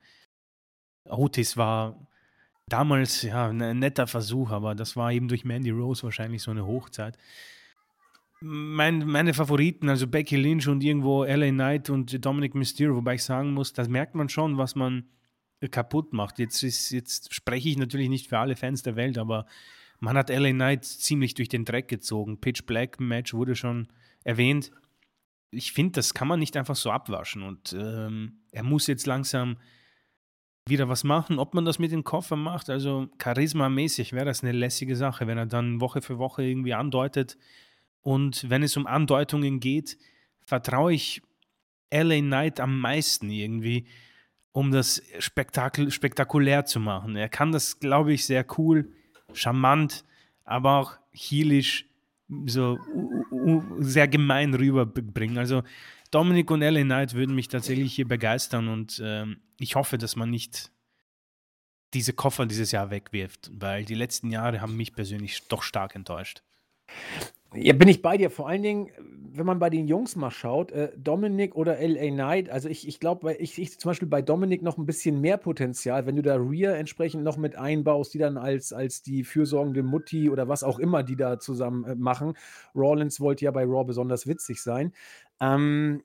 Otis 1.08 1.56
war 1.56 2.06
damals 2.68 3.22
ja 3.22 3.48
ein 3.48 3.78
netter 3.78 4.06
Versuch, 4.06 4.50
aber 4.50 4.74
das 4.76 4.94
war 4.94 5.12
eben 5.12 5.26
durch 5.26 5.44
Mandy 5.44 5.70
Rose 5.70 6.04
wahrscheinlich 6.04 6.42
so 6.42 6.52
eine 6.52 6.64
Hochzeit. 6.64 7.18
Mein, 8.42 9.06
meine 9.06 9.34
Favoriten, 9.34 9.88
also 9.88 10.06
Becky 10.06 10.36
Lynch 10.36 10.66
und 10.68 10.82
irgendwo 10.82 11.24
LA 11.24 11.50
Knight 11.50 11.90
und 11.90 12.24
Dominic 12.24 12.54
Mysterio, 12.54 12.96
wobei 12.96 13.14
ich 13.14 13.24
sagen 13.24 13.52
muss, 13.52 13.72
das 13.72 13.88
merkt 13.88 14.14
man 14.14 14.28
schon, 14.28 14.56
was 14.56 14.74
man 14.74 15.04
kaputt 15.70 16.14
macht. 16.14 16.38
Jetzt, 16.38 16.62
ist, 16.62 16.90
jetzt 16.90 17.34
spreche 17.34 17.68
ich 17.68 17.76
natürlich 17.76 18.08
nicht 18.08 18.28
für 18.28 18.38
alle 18.38 18.56
Fans 18.56 18.82
der 18.82 18.96
Welt, 18.96 19.18
aber 19.18 19.46
man 19.98 20.16
hat 20.16 20.30
LA 20.30 20.52
Knight 20.52 20.84
ziemlich 20.86 21.34
durch 21.34 21.50
den 21.50 21.66
Dreck 21.66 21.88
gezogen. 21.88 22.40
Pitch 22.40 22.64
Black 22.64 22.98
Match 22.98 23.34
wurde 23.34 23.54
schon 23.54 23.88
erwähnt 24.24 24.70
ich 25.50 25.72
finde, 25.72 25.92
das 25.92 26.14
kann 26.14 26.28
man 26.28 26.38
nicht 26.38 26.56
einfach 26.56 26.76
so 26.76 26.90
abwaschen. 26.90 27.42
Und 27.42 27.72
ähm, 27.72 28.40
er 28.52 28.62
muss 28.62 28.86
jetzt 28.86 29.06
langsam 29.06 29.56
wieder 30.66 30.88
was 30.88 31.04
machen. 31.04 31.38
Ob 31.38 31.54
man 31.54 31.64
das 31.64 31.78
mit 31.78 31.92
dem 31.92 32.04
Koffer 32.04 32.36
macht, 32.36 32.70
also 32.70 33.08
charismamäßig 33.18 34.12
wäre 34.12 34.26
das 34.26 34.42
eine 34.42 34.52
lässige 34.52 34.94
Sache, 34.94 35.26
wenn 35.26 35.38
er 35.38 35.46
dann 35.46 35.80
Woche 35.80 36.02
für 36.02 36.18
Woche 36.18 36.44
irgendwie 36.44 36.74
andeutet. 36.74 37.36
Und 38.02 38.48
wenn 38.48 38.62
es 38.62 38.76
um 38.76 38.86
Andeutungen 38.86 39.60
geht, 39.60 39.98
vertraue 40.44 40.94
ich 40.94 41.22
LA 41.92 42.20
Knight 42.20 42.60
am 42.60 42.78
meisten 42.80 43.30
irgendwie, 43.30 43.86
um 44.52 44.70
das 44.70 45.02
Spektakel, 45.18 45.90
spektakulär 45.90 46.64
zu 46.64 46.80
machen. 46.80 47.16
Er 47.16 47.28
kann 47.28 47.52
das, 47.52 47.78
glaube 47.78 48.12
ich, 48.12 48.24
sehr 48.24 48.44
cool, 48.58 48.92
charmant, 49.32 50.04
aber 50.44 50.78
auch 50.78 50.92
heelisch 51.12 51.86
so 52.46 52.78
sehr 53.78 54.08
gemein 54.08 54.54
rüberbringen. 54.54 55.38
Also 55.38 55.62
Dominik 56.10 56.50
und 56.50 56.62
Ellen 56.62 56.86
Knight 56.86 57.14
würden 57.14 57.34
mich 57.34 57.48
tatsächlich 57.48 57.94
hier 57.94 58.06
begeistern 58.06 58.68
und 58.68 59.00
ähm, 59.04 59.40
ich 59.58 59.74
hoffe, 59.74 59.98
dass 59.98 60.16
man 60.16 60.30
nicht 60.30 60.70
diese 61.94 62.12
Koffer 62.12 62.46
dieses 62.46 62.72
Jahr 62.72 62.90
wegwirft, 62.90 63.50
weil 63.52 63.84
die 63.84 63.94
letzten 63.94 64.30
Jahre 64.30 64.60
haben 64.60 64.76
mich 64.76 64.94
persönlich 64.94 65.46
doch 65.48 65.62
stark 65.62 65.94
enttäuscht. 65.94 66.42
Ja, 67.54 67.72
bin 67.72 67.88
ich 67.88 68.00
bei 68.00 68.16
dir. 68.16 68.30
Vor 68.30 68.48
allen 68.48 68.62
Dingen, 68.62 68.90
wenn 69.32 69.44
man 69.44 69.58
bei 69.58 69.70
den 69.70 69.88
Jungs 69.88 70.14
mal 70.14 70.30
schaut, 70.30 70.70
äh, 70.70 70.92
Dominik 70.96 71.56
oder 71.56 71.78
LA 71.80 72.10
Knight, 72.10 72.48
also 72.50 72.68
ich, 72.68 72.86
ich 72.86 73.00
glaube, 73.00 73.34
ich, 73.34 73.58
ich 73.58 73.78
zum 73.78 73.90
Beispiel 73.90 74.06
bei 74.08 74.22
Dominik 74.22 74.62
noch 74.62 74.78
ein 74.78 74.86
bisschen 74.86 75.20
mehr 75.20 75.36
Potenzial, 75.36 76.06
wenn 76.06 76.14
du 76.16 76.22
da 76.22 76.36
Rhea 76.36 76.72
entsprechend 76.74 77.24
noch 77.24 77.36
mit 77.36 77.56
einbaust, 77.56 78.14
die 78.14 78.18
dann 78.18 78.36
als, 78.36 78.72
als 78.72 79.02
die 79.02 79.24
fürsorgende 79.24 79.82
Mutti 79.82 80.30
oder 80.30 80.48
was 80.48 80.62
auch 80.62 80.78
immer 80.78 81.02
die 81.02 81.16
da 81.16 81.40
zusammen 81.40 81.84
äh, 81.84 81.94
machen. 81.96 82.34
Rawlins 82.74 83.20
wollte 83.20 83.44
ja 83.44 83.50
bei 83.50 83.64
Raw 83.64 83.84
besonders 83.84 84.28
witzig 84.28 84.62
sein. 84.62 84.92
Ähm, 85.40 86.02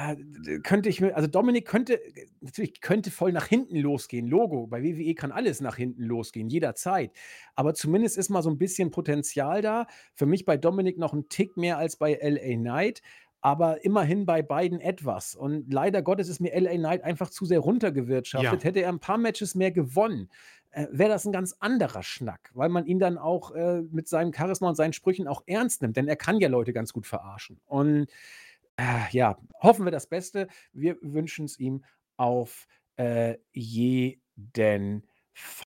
äh, 0.00 0.60
könnte 0.60 0.88
ich 0.88 1.00
mir, 1.00 1.14
also 1.16 1.28
Dominik 1.28 1.66
könnte, 1.66 2.00
natürlich 2.40 2.80
könnte 2.80 3.10
voll 3.10 3.32
nach 3.32 3.46
hinten 3.46 3.76
losgehen. 3.76 4.26
Logo, 4.26 4.66
bei 4.66 4.82
WWE 4.82 5.14
kann 5.14 5.32
alles 5.32 5.60
nach 5.60 5.76
hinten 5.76 6.04
losgehen, 6.04 6.48
jederzeit. 6.48 7.12
Aber 7.54 7.74
zumindest 7.74 8.16
ist 8.16 8.30
mal 8.30 8.42
so 8.42 8.50
ein 8.50 8.58
bisschen 8.58 8.90
Potenzial 8.90 9.62
da. 9.62 9.86
Für 10.14 10.26
mich 10.26 10.44
bei 10.44 10.56
Dominik 10.56 10.98
noch 10.98 11.12
ein 11.12 11.28
Tick 11.28 11.56
mehr 11.56 11.78
als 11.78 11.96
bei 11.96 12.14
LA 12.14 12.56
Knight, 12.56 13.02
aber 13.40 13.84
immerhin 13.84 14.26
bei 14.26 14.42
beiden 14.42 14.80
etwas. 14.80 15.34
Und 15.34 15.72
leider 15.72 16.02
Gottes 16.02 16.28
ist 16.28 16.40
mir 16.40 16.58
LA 16.58 16.76
Knight 16.76 17.04
einfach 17.04 17.30
zu 17.30 17.44
sehr 17.44 17.60
runtergewirtschaftet. 17.60 18.62
Ja. 18.62 18.64
Hätte 18.64 18.80
er 18.80 18.90
ein 18.90 19.00
paar 19.00 19.18
Matches 19.18 19.54
mehr 19.54 19.70
gewonnen, 19.70 20.28
äh, 20.72 20.86
wäre 20.90 21.10
das 21.10 21.24
ein 21.24 21.32
ganz 21.32 21.56
anderer 21.58 22.02
Schnack, 22.02 22.50
weil 22.54 22.68
man 22.68 22.86
ihn 22.86 22.98
dann 22.98 23.18
auch 23.18 23.52
äh, 23.52 23.82
mit 23.90 24.08
seinem 24.08 24.32
Charisma 24.32 24.68
und 24.68 24.76
seinen 24.76 24.92
Sprüchen 24.92 25.26
auch 25.26 25.42
ernst 25.46 25.82
nimmt, 25.82 25.96
denn 25.96 26.06
er 26.06 26.16
kann 26.16 26.38
ja 26.38 26.48
Leute 26.48 26.72
ganz 26.72 26.92
gut 26.92 27.06
verarschen. 27.06 27.60
Und 27.66 28.06
äh, 28.80 29.10
ja, 29.10 29.36
hoffen 29.62 29.84
wir 29.84 29.92
das 29.92 30.08
Beste. 30.08 30.48
Wir 30.72 30.96
wünschen 31.02 31.44
es 31.44 31.58
ihm 31.58 31.84
auf 32.16 32.66
äh, 32.96 33.36
jeden 33.52 35.02
Fall. 35.34 35.66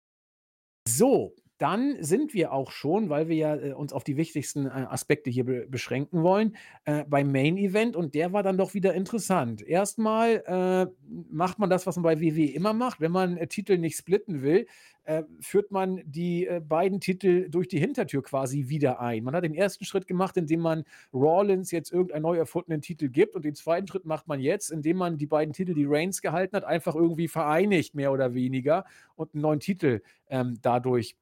So, 0.87 1.35
dann 1.63 1.95
sind 2.03 2.33
wir 2.33 2.51
auch 2.51 2.71
schon, 2.71 3.07
weil 3.07 3.29
wir 3.29 3.37
ja 3.37 3.55
äh, 3.55 3.71
uns 3.71 3.93
auf 3.93 4.03
die 4.03 4.17
wichtigsten 4.17 4.65
äh, 4.65 4.69
Aspekte 4.69 5.29
hier 5.29 5.45
be 5.45 5.65
beschränken 5.65 6.21
wollen, 6.21 6.57
äh, 6.83 7.05
beim 7.05 7.31
Main 7.31 7.55
Event 7.55 7.95
und 7.95 8.15
der 8.15 8.33
war 8.33 8.43
dann 8.43 8.57
doch 8.57 8.73
wieder 8.73 8.93
interessant. 8.93 9.61
Erstmal 9.61 10.43
äh, 10.45 10.91
macht 11.31 11.59
man 11.59 11.69
das, 11.69 11.87
was 11.87 11.95
man 11.95 12.03
bei 12.03 12.19
WWE 12.19 12.51
immer 12.51 12.73
macht. 12.73 12.99
Wenn 12.99 13.13
man 13.13 13.37
äh, 13.37 13.47
Titel 13.47 13.77
nicht 13.77 13.95
splitten 13.95 14.41
will, 14.41 14.67
äh, 15.05 15.23
führt 15.39 15.71
man 15.71 16.01
die 16.05 16.49
beiden 16.67 16.99
Titel 16.99 17.49
durch 17.49 17.69
die 17.69 17.79
Hintertür 17.79 18.23
quasi 18.23 18.67
wieder 18.67 18.99
ein. 18.99 19.23
Man 19.23 19.35
hat 19.35 19.43
den 19.45 19.53
ersten 19.53 19.85
Schritt 19.85 20.05
gemacht, 20.07 20.35
indem 20.35 20.59
man 20.61 20.83
Rawlins 21.13 21.71
jetzt 21.71 21.91
irgendeinen 21.91 22.23
neu 22.23 22.37
erfundenen 22.37 22.81
Titel 22.81 23.07
gibt 23.07 23.35
und 23.35 23.43
den 23.45 23.55
zweiten 23.55 23.87
Schritt 23.87 24.05
macht 24.05 24.27
man 24.27 24.39
jetzt, 24.39 24.69
indem 24.69 24.97
man 24.97 25.17
die 25.17 25.27
beiden 25.27 25.53
Titel, 25.53 25.73
die 25.73 25.85
Reigns 25.85 26.21
gehalten 26.21 26.55
hat, 26.55 26.63
einfach 26.65 26.95
irgendwie 26.95 27.27
vereinigt, 27.27 27.95
mehr 27.95 28.11
oder 28.11 28.33
weniger 28.33 28.85
und 29.15 29.33
einen 29.33 29.41
neuen 29.41 29.59
Titel 29.59 30.01
ähm, 30.29 30.57
dadurch 30.61 31.15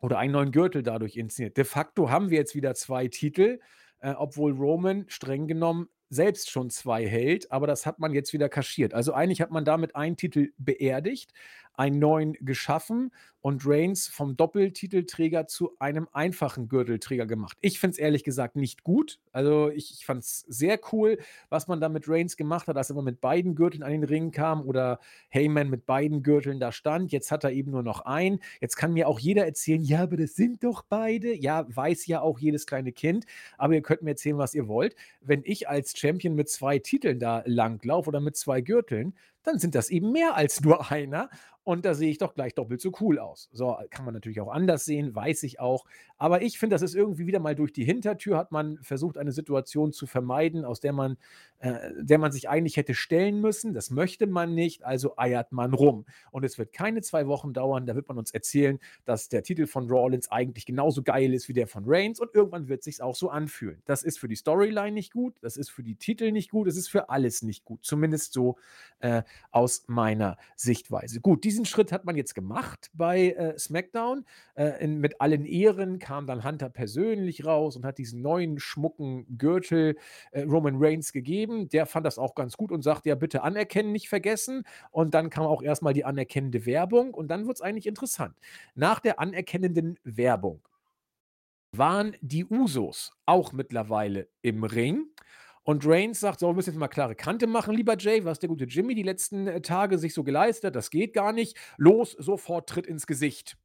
oder 0.00 0.18
einen 0.18 0.32
neuen 0.32 0.52
Gürtel 0.52 0.82
dadurch 0.82 1.16
inszeniert. 1.16 1.56
De 1.56 1.64
facto 1.64 2.10
haben 2.10 2.30
wir 2.30 2.38
jetzt 2.38 2.54
wieder 2.54 2.74
zwei 2.74 3.08
Titel, 3.08 3.60
äh, 4.00 4.12
obwohl 4.12 4.52
Roman 4.52 5.04
streng 5.08 5.46
genommen 5.46 5.88
selbst 6.10 6.50
schon 6.50 6.70
zwei 6.70 7.06
hält, 7.06 7.50
aber 7.50 7.66
das 7.66 7.86
hat 7.86 7.98
man 7.98 8.12
jetzt 8.12 8.32
wieder 8.32 8.48
kaschiert. 8.48 8.94
Also 8.94 9.12
eigentlich 9.12 9.40
hat 9.40 9.50
man 9.50 9.64
damit 9.64 9.96
einen 9.96 10.16
Titel 10.16 10.52
beerdigt, 10.58 11.32
einen 11.74 11.98
neuen 11.98 12.32
geschaffen 12.40 13.10
und 13.44 13.66
Reigns 13.66 14.08
vom 14.08 14.38
Doppeltitelträger 14.38 15.46
zu 15.46 15.76
einem 15.78 16.08
einfachen 16.14 16.66
Gürtelträger 16.66 17.26
gemacht. 17.26 17.58
Ich 17.60 17.78
finde 17.78 17.92
es 17.92 17.98
ehrlich 17.98 18.24
gesagt 18.24 18.56
nicht 18.56 18.84
gut. 18.84 19.18
Also 19.32 19.68
ich, 19.68 19.92
ich 19.92 20.06
fand 20.06 20.22
es 20.22 20.46
sehr 20.48 20.80
cool, 20.92 21.18
was 21.50 21.68
man 21.68 21.78
da 21.78 21.90
mit 21.90 22.08
Reigns 22.08 22.38
gemacht 22.38 22.68
hat, 22.68 22.78
als 22.78 22.88
er 22.88 22.94
immer 22.94 23.02
mit 23.02 23.20
beiden 23.20 23.54
Gürteln 23.54 23.82
an 23.82 23.92
den 23.92 24.04
Ring 24.04 24.30
kam 24.30 24.62
oder 24.62 24.98
Heyman 25.28 25.68
mit 25.68 25.84
beiden 25.84 26.22
Gürteln 26.22 26.58
da 26.58 26.72
stand. 26.72 27.12
Jetzt 27.12 27.30
hat 27.30 27.44
er 27.44 27.52
eben 27.52 27.72
nur 27.72 27.82
noch 27.82 28.06
einen. 28.06 28.40
Jetzt 28.62 28.76
kann 28.76 28.94
mir 28.94 29.08
auch 29.08 29.18
jeder 29.18 29.44
erzählen, 29.44 29.82
ja, 29.82 30.04
aber 30.04 30.16
das 30.16 30.36
sind 30.36 30.64
doch 30.64 30.82
beide. 30.82 31.34
Ja, 31.34 31.66
weiß 31.68 32.06
ja 32.06 32.22
auch 32.22 32.38
jedes 32.38 32.64
kleine 32.64 32.92
Kind. 32.92 33.26
Aber 33.58 33.74
ihr 33.74 33.82
könnt 33.82 34.00
mir 34.00 34.12
erzählen, 34.12 34.38
was 34.38 34.54
ihr 34.54 34.68
wollt. 34.68 34.96
Wenn 35.20 35.42
ich 35.44 35.68
als 35.68 35.94
Champion 35.94 36.34
mit 36.34 36.48
zwei 36.48 36.78
Titeln 36.78 37.18
da 37.18 37.42
langlaufe 37.44 38.08
oder 38.08 38.20
mit 38.20 38.38
zwei 38.38 38.62
Gürteln, 38.62 39.14
dann 39.44 39.58
sind 39.58 39.74
das 39.74 39.90
eben 39.90 40.10
mehr 40.10 40.34
als 40.34 40.62
nur 40.62 40.90
einer. 40.90 41.28
Und 41.64 41.86
da 41.86 41.94
sehe 41.94 42.10
ich 42.10 42.18
doch 42.18 42.34
gleich 42.34 42.54
doppelt 42.54 42.80
so 42.80 42.92
cool 43.00 43.18
aus. 43.18 43.48
So, 43.52 43.76
kann 43.90 44.04
man 44.04 44.14
natürlich 44.14 44.40
auch 44.40 44.52
anders 44.52 44.84
sehen, 44.84 45.14
weiß 45.14 45.42
ich 45.44 45.60
auch. 45.60 45.86
Aber 46.24 46.40
ich 46.40 46.58
finde, 46.58 46.72
das 46.74 46.80
ist 46.80 46.94
irgendwie 46.94 47.26
wieder 47.26 47.38
mal 47.38 47.54
durch 47.54 47.70
die 47.70 47.84
Hintertür 47.84 48.38
hat 48.38 48.50
man 48.50 48.78
versucht, 48.82 49.18
eine 49.18 49.30
Situation 49.30 49.92
zu 49.92 50.06
vermeiden, 50.06 50.64
aus 50.64 50.80
der 50.80 50.94
man, 50.94 51.18
äh, 51.58 51.90
der 51.98 52.16
man 52.16 52.32
sich 52.32 52.48
eigentlich 52.48 52.78
hätte 52.78 52.94
stellen 52.94 53.42
müssen. 53.42 53.74
Das 53.74 53.90
möchte 53.90 54.26
man 54.26 54.54
nicht, 54.54 54.86
also 54.86 55.18
eiert 55.18 55.52
man 55.52 55.74
rum. 55.74 56.06
Und 56.30 56.42
es 56.42 56.56
wird 56.56 56.72
keine 56.72 57.02
zwei 57.02 57.26
Wochen 57.26 57.52
dauern, 57.52 57.84
da 57.84 57.94
wird 57.94 58.08
man 58.08 58.16
uns 58.16 58.30
erzählen, 58.30 58.78
dass 59.04 59.28
der 59.28 59.42
Titel 59.42 59.66
von 59.66 59.86
Rawlins 59.90 60.30
eigentlich 60.30 60.64
genauso 60.64 61.02
geil 61.02 61.34
ist 61.34 61.50
wie 61.50 61.52
der 61.52 61.66
von 61.66 61.82
Reigns 61.86 62.20
und 62.20 62.34
irgendwann 62.34 62.68
wird 62.68 62.84
sich 62.84 63.02
auch 63.02 63.16
so 63.16 63.28
anfühlen. 63.28 63.82
Das 63.84 64.02
ist 64.02 64.18
für 64.18 64.28
die 64.28 64.36
Storyline 64.36 64.92
nicht 64.92 65.12
gut, 65.12 65.34
das 65.42 65.58
ist 65.58 65.68
für 65.68 65.82
die 65.82 65.96
Titel 65.96 66.32
nicht 66.32 66.50
gut, 66.50 66.68
es 66.68 66.78
ist 66.78 66.88
für 66.88 67.10
alles 67.10 67.42
nicht 67.42 67.66
gut. 67.66 67.84
Zumindest 67.84 68.32
so 68.32 68.56
äh, 69.00 69.24
aus 69.50 69.84
meiner 69.88 70.38
Sichtweise. 70.56 71.20
Gut, 71.20 71.44
diesen 71.44 71.66
Schritt 71.66 71.92
hat 71.92 72.06
man 72.06 72.16
jetzt 72.16 72.34
gemacht 72.34 72.90
bei 72.94 73.32
äh, 73.32 73.58
SmackDown. 73.58 74.24
Äh, 74.54 74.82
in, 74.82 75.00
mit 75.00 75.20
allen 75.20 75.44
Ehren 75.44 75.98
kam 75.98 76.13
dann 76.26 76.44
Hunter 76.44 76.68
persönlich 76.70 77.44
raus 77.44 77.76
und 77.76 77.84
hat 77.84 77.98
diesen 77.98 78.22
neuen 78.22 78.58
schmucken 78.58 79.26
Gürtel 79.38 79.96
äh, 80.32 80.42
Roman 80.42 80.76
Reigns 80.78 81.12
gegeben. 81.12 81.68
Der 81.68 81.86
fand 81.86 82.06
das 82.06 82.18
auch 82.18 82.34
ganz 82.34 82.56
gut 82.56 82.72
und 82.72 82.82
sagte, 82.82 83.08
ja, 83.10 83.14
bitte 83.14 83.42
anerkennen, 83.42 83.92
nicht 83.92 84.08
vergessen. 84.08 84.64
Und 84.90 85.14
dann 85.14 85.30
kam 85.30 85.46
auch 85.46 85.62
erstmal 85.62 85.92
die 85.92 86.04
anerkennende 86.04 86.66
Werbung 86.66 87.12
und 87.14 87.28
dann 87.28 87.46
wird 87.46 87.56
es 87.56 87.62
eigentlich 87.62 87.86
interessant. 87.86 88.36
Nach 88.74 89.00
der 89.00 89.20
anerkennenden 89.20 89.98
Werbung 90.04 90.62
waren 91.72 92.16
die 92.20 92.44
Usos 92.44 93.12
auch 93.26 93.52
mittlerweile 93.52 94.28
im 94.42 94.64
Ring. 94.64 95.06
Und 95.64 95.86
Reigns 95.86 96.20
sagt, 96.20 96.40
so, 96.40 96.46
wir 96.48 96.52
müssen 96.52 96.70
jetzt 96.70 96.78
mal 96.78 96.88
klare 96.88 97.14
Kante 97.14 97.46
machen, 97.46 97.74
lieber 97.74 97.96
Jay, 97.98 98.24
was 98.24 98.38
der 98.38 98.50
gute 98.50 98.64
Jimmy 98.64 98.94
die 98.94 99.02
letzten 99.02 99.46
äh, 99.46 99.60
Tage 99.62 99.98
sich 99.98 100.12
so 100.12 100.22
geleistet 100.22 100.68
hat, 100.68 100.76
das 100.76 100.90
geht 100.90 101.14
gar 101.14 101.32
nicht. 101.32 101.56
Los, 101.78 102.12
sofort 102.12 102.68
Tritt 102.68 102.86
ins 102.86 103.06
Gesicht. 103.06 103.56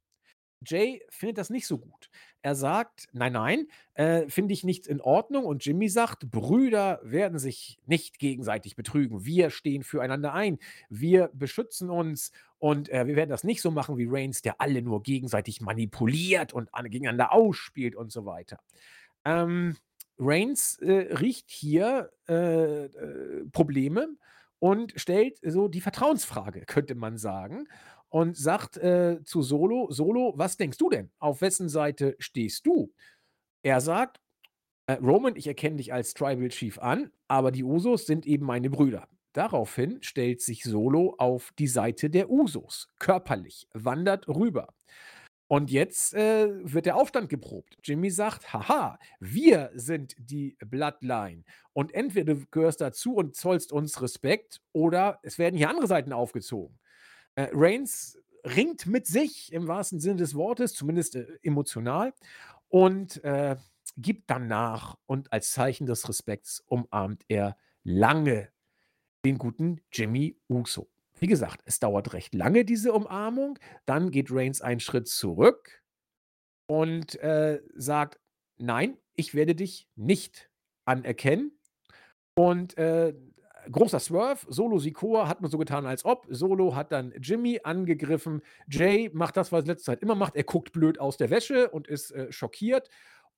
Jay 0.64 1.02
findet 1.08 1.38
das 1.38 1.50
nicht 1.50 1.66
so 1.66 1.78
gut. 1.78 2.10
Er 2.42 2.54
sagt, 2.54 3.08
nein, 3.12 3.32
nein, 3.32 3.66
äh, 3.94 4.28
finde 4.28 4.54
ich 4.54 4.64
nicht 4.64 4.86
in 4.86 5.00
Ordnung. 5.00 5.44
Und 5.44 5.64
Jimmy 5.64 5.88
sagt, 5.88 6.30
Brüder 6.30 7.00
werden 7.02 7.38
sich 7.38 7.78
nicht 7.86 8.18
gegenseitig 8.18 8.76
betrügen. 8.76 9.24
Wir 9.24 9.50
stehen 9.50 9.82
füreinander 9.82 10.32
ein. 10.32 10.58
Wir 10.88 11.30
beschützen 11.32 11.90
uns. 11.90 12.32
Und 12.58 12.90
äh, 12.90 13.06
wir 13.06 13.16
werden 13.16 13.30
das 13.30 13.44
nicht 13.44 13.62
so 13.62 13.70
machen 13.70 13.96
wie 13.96 14.06
Reigns, 14.08 14.42
der 14.42 14.60
alle 14.60 14.82
nur 14.82 15.02
gegenseitig 15.02 15.60
manipuliert 15.60 16.52
und 16.52 16.70
gegeneinander 16.84 17.32
ausspielt 17.32 17.96
und 17.96 18.12
so 18.12 18.26
weiter. 18.26 18.60
Ähm, 19.24 19.76
Reigns 20.18 20.78
äh, 20.78 21.14
riecht 21.14 21.50
hier 21.50 22.10
äh, 22.28 22.84
äh, 22.84 23.44
Probleme 23.52 24.08
und 24.58 24.92
stellt 24.96 25.38
so 25.42 25.68
die 25.68 25.80
Vertrauensfrage, 25.80 26.66
könnte 26.66 26.94
man 26.94 27.16
sagen, 27.16 27.66
und 28.10 28.36
sagt 28.36 28.76
äh, 28.76 29.24
zu 29.24 29.42
Solo: 29.42 29.90
Solo, 29.90 30.34
was 30.36 30.56
denkst 30.56 30.78
du 30.78 30.90
denn? 30.90 31.10
Auf 31.18 31.40
wessen 31.40 31.68
Seite 31.68 32.16
stehst 32.18 32.66
du? 32.66 32.92
Er 33.62 33.80
sagt: 33.80 34.20
äh, 34.86 34.94
Roman, 34.94 35.36
ich 35.36 35.46
erkenne 35.46 35.76
dich 35.76 35.92
als 35.92 36.14
Tribal 36.14 36.48
Chief 36.48 36.78
an, 36.78 37.10
aber 37.28 37.52
die 37.52 37.64
Usos 37.64 38.06
sind 38.06 38.26
eben 38.26 38.44
meine 38.44 38.70
Brüder. 38.70 39.08
Daraufhin 39.32 40.02
stellt 40.02 40.40
sich 40.40 40.64
Solo 40.64 41.14
auf 41.18 41.52
die 41.58 41.68
Seite 41.68 42.10
der 42.10 42.30
Usos, 42.30 42.88
körperlich, 42.98 43.68
wandert 43.72 44.26
rüber. 44.28 44.74
Und 45.46 45.70
jetzt 45.70 46.14
äh, 46.14 46.48
wird 46.62 46.86
der 46.86 46.96
Aufstand 46.96 47.28
geprobt. 47.28 47.76
Jimmy 47.82 48.10
sagt, 48.10 48.52
haha, 48.52 48.98
wir 49.18 49.70
sind 49.74 50.14
die 50.18 50.56
Bloodline. 50.64 51.42
Und 51.72 51.92
entweder 51.94 52.34
du 52.34 52.46
gehörst 52.50 52.80
dazu 52.80 53.14
und 53.14 53.34
zollst 53.34 53.72
uns 53.72 54.00
Respekt 54.00 54.60
oder 54.72 55.18
es 55.22 55.38
werden 55.38 55.56
hier 55.56 55.68
andere 55.68 55.88
Seiten 55.88 56.12
aufgezogen. 56.12 56.78
Äh, 57.34 57.48
Reigns 57.52 58.18
ringt 58.44 58.86
mit 58.86 59.06
sich 59.06 59.52
im 59.52 59.68
wahrsten 59.68 60.00
Sinne 60.00 60.16
des 60.16 60.34
Wortes, 60.34 60.74
zumindest 60.74 61.16
äh, 61.16 61.26
emotional, 61.42 62.12
und 62.68 63.22
äh, 63.24 63.56
gibt 63.96 64.30
dann 64.30 64.46
nach. 64.46 64.96
Und 65.06 65.32
als 65.32 65.52
Zeichen 65.52 65.86
des 65.86 66.08
Respekts 66.08 66.62
umarmt 66.66 67.24
er 67.28 67.56
lange 67.82 68.50
den 69.24 69.38
guten 69.38 69.80
Jimmy 69.92 70.38
Uso. 70.48 70.88
Wie 71.18 71.26
gesagt, 71.26 71.60
es 71.66 71.78
dauert 71.80 72.14
recht 72.14 72.34
lange, 72.34 72.64
diese 72.64 72.92
Umarmung. 72.92 73.58
Dann 73.84 74.10
geht 74.10 74.30
Reigns 74.30 74.62
einen 74.62 74.80
Schritt 74.80 75.08
zurück 75.08 75.82
und 76.66 77.16
äh, 77.16 77.60
sagt: 77.74 78.20
Nein, 78.56 78.96
ich 79.14 79.34
werde 79.34 79.54
dich 79.54 79.88
nicht 79.96 80.50
anerkennen. 80.86 81.52
Und 82.34 82.78
äh, 82.78 83.14
großer 83.70 84.00
Swerve, 84.00 84.46
Solo 84.48 84.78
Sikoa 84.78 85.28
hat 85.28 85.40
man 85.40 85.50
so 85.50 85.58
getan, 85.58 85.86
als 85.86 86.04
ob. 86.04 86.26
Solo 86.28 86.74
hat 86.74 86.92
dann 86.92 87.12
Jimmy 87.20 87.60
angegriffen. 87.62 88.42
Jay 88.68 89.10
macht 89.12 89.36
das, 89.36 89.52
was 89.52 89.64
er 89.64 89.68
letzte 89.68 89.86
Zeit 89.86 90.02
immer 90.02 90.14
macht. 90.14 90.36
Er 90.36 90.44
guckt 90.44 90.72
blöd 90.72 91.00
aus 91.00 91.16
der 91.16 91.30
Wäsche 91.30 91.70
und 91.70 91.88
ist 91.88 92.10
äh, 92.12 92.30
schockiert. 92.32 92.88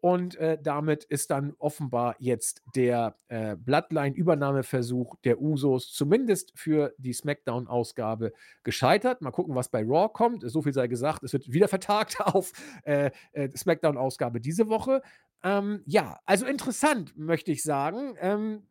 Und 0.03 0.35
äh, 0.35 0.59
damit 0.61 1.05
ist 1.05 1.31
dann 1.31 1.55
offenbar 1.59 2.17
jetzt 2.19 2.61
der 2.75 3.15
äh, 3.29 3.55
Bloodline-Übernahmeversuch 3.55 5.15
der 5.23 5.41
Usos 5.41 5.93
zumindest 5.93 6.51
für 6.57 6.93
die 6.99 7.13
SmackDown-Ausgabe 7.13 8.33
gescheitert. 8.65 9.23
Mal 9.23 9.31
gucken, 9.31 9.55
was 9.55 9.69
bei 9.69 9.85
Raw 9.85 10.09
kommt. 10.13 10.43
So 10.51 10.61
viel 10.61 10.73
sei 10.73 10.89
gesagt, 10.89 11.23
es 11.23 11.33
wird 11.33 11.53
wieder 11.53 11.69
vertagt 11.69 12.21
auf 12.21 12.51
äh, 12.83 13.13
äh, 13.31 13.49
SmackDown-Ausgabe 13.57 14.41
diese 14.41 14.69
Woche. 14.69 15.03
Ähm, 15.45 15.83
ja, 15.87 16.19
also 16.27 16.47
interessant, 16.47 17.17
möchte 17.17 17.53
ich 17.53 17.63
sagen. 17.63 18.17
Ähm, 18.21 18.67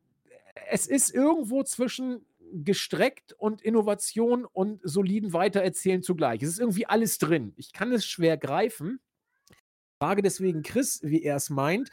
es 0.70 0.88
ist 0.88 1.14
irgendwo 1.14 1.64
zwischen 1.64 2.26
gestreckt 2.54 3.34
und 3.34 3.62
Innovation 3.62 4.46
und 4.46 4.82
soliden 4.84 5.32
Weitererzählen 5.34 6.04
zugleich. 6.04 6.44
Es 6.44 6.50
ist 6.50 6.60
irgendwie 6.60 6.86
alles 6.86 7.18
drin. 7.18 7.54
Ich 7.56 7.72
kann 7.72 7.92
es 7.94 8.06
schwer 8.06 8.38
greifen 8.38 9.00
frage 10.02 10.24
deswegen 10.24 10.64
Chris, 10.64 11.00
wie 11.04 11.22
er 11.22 11.36
es 11.36 11.52
meint. 11.52 11.92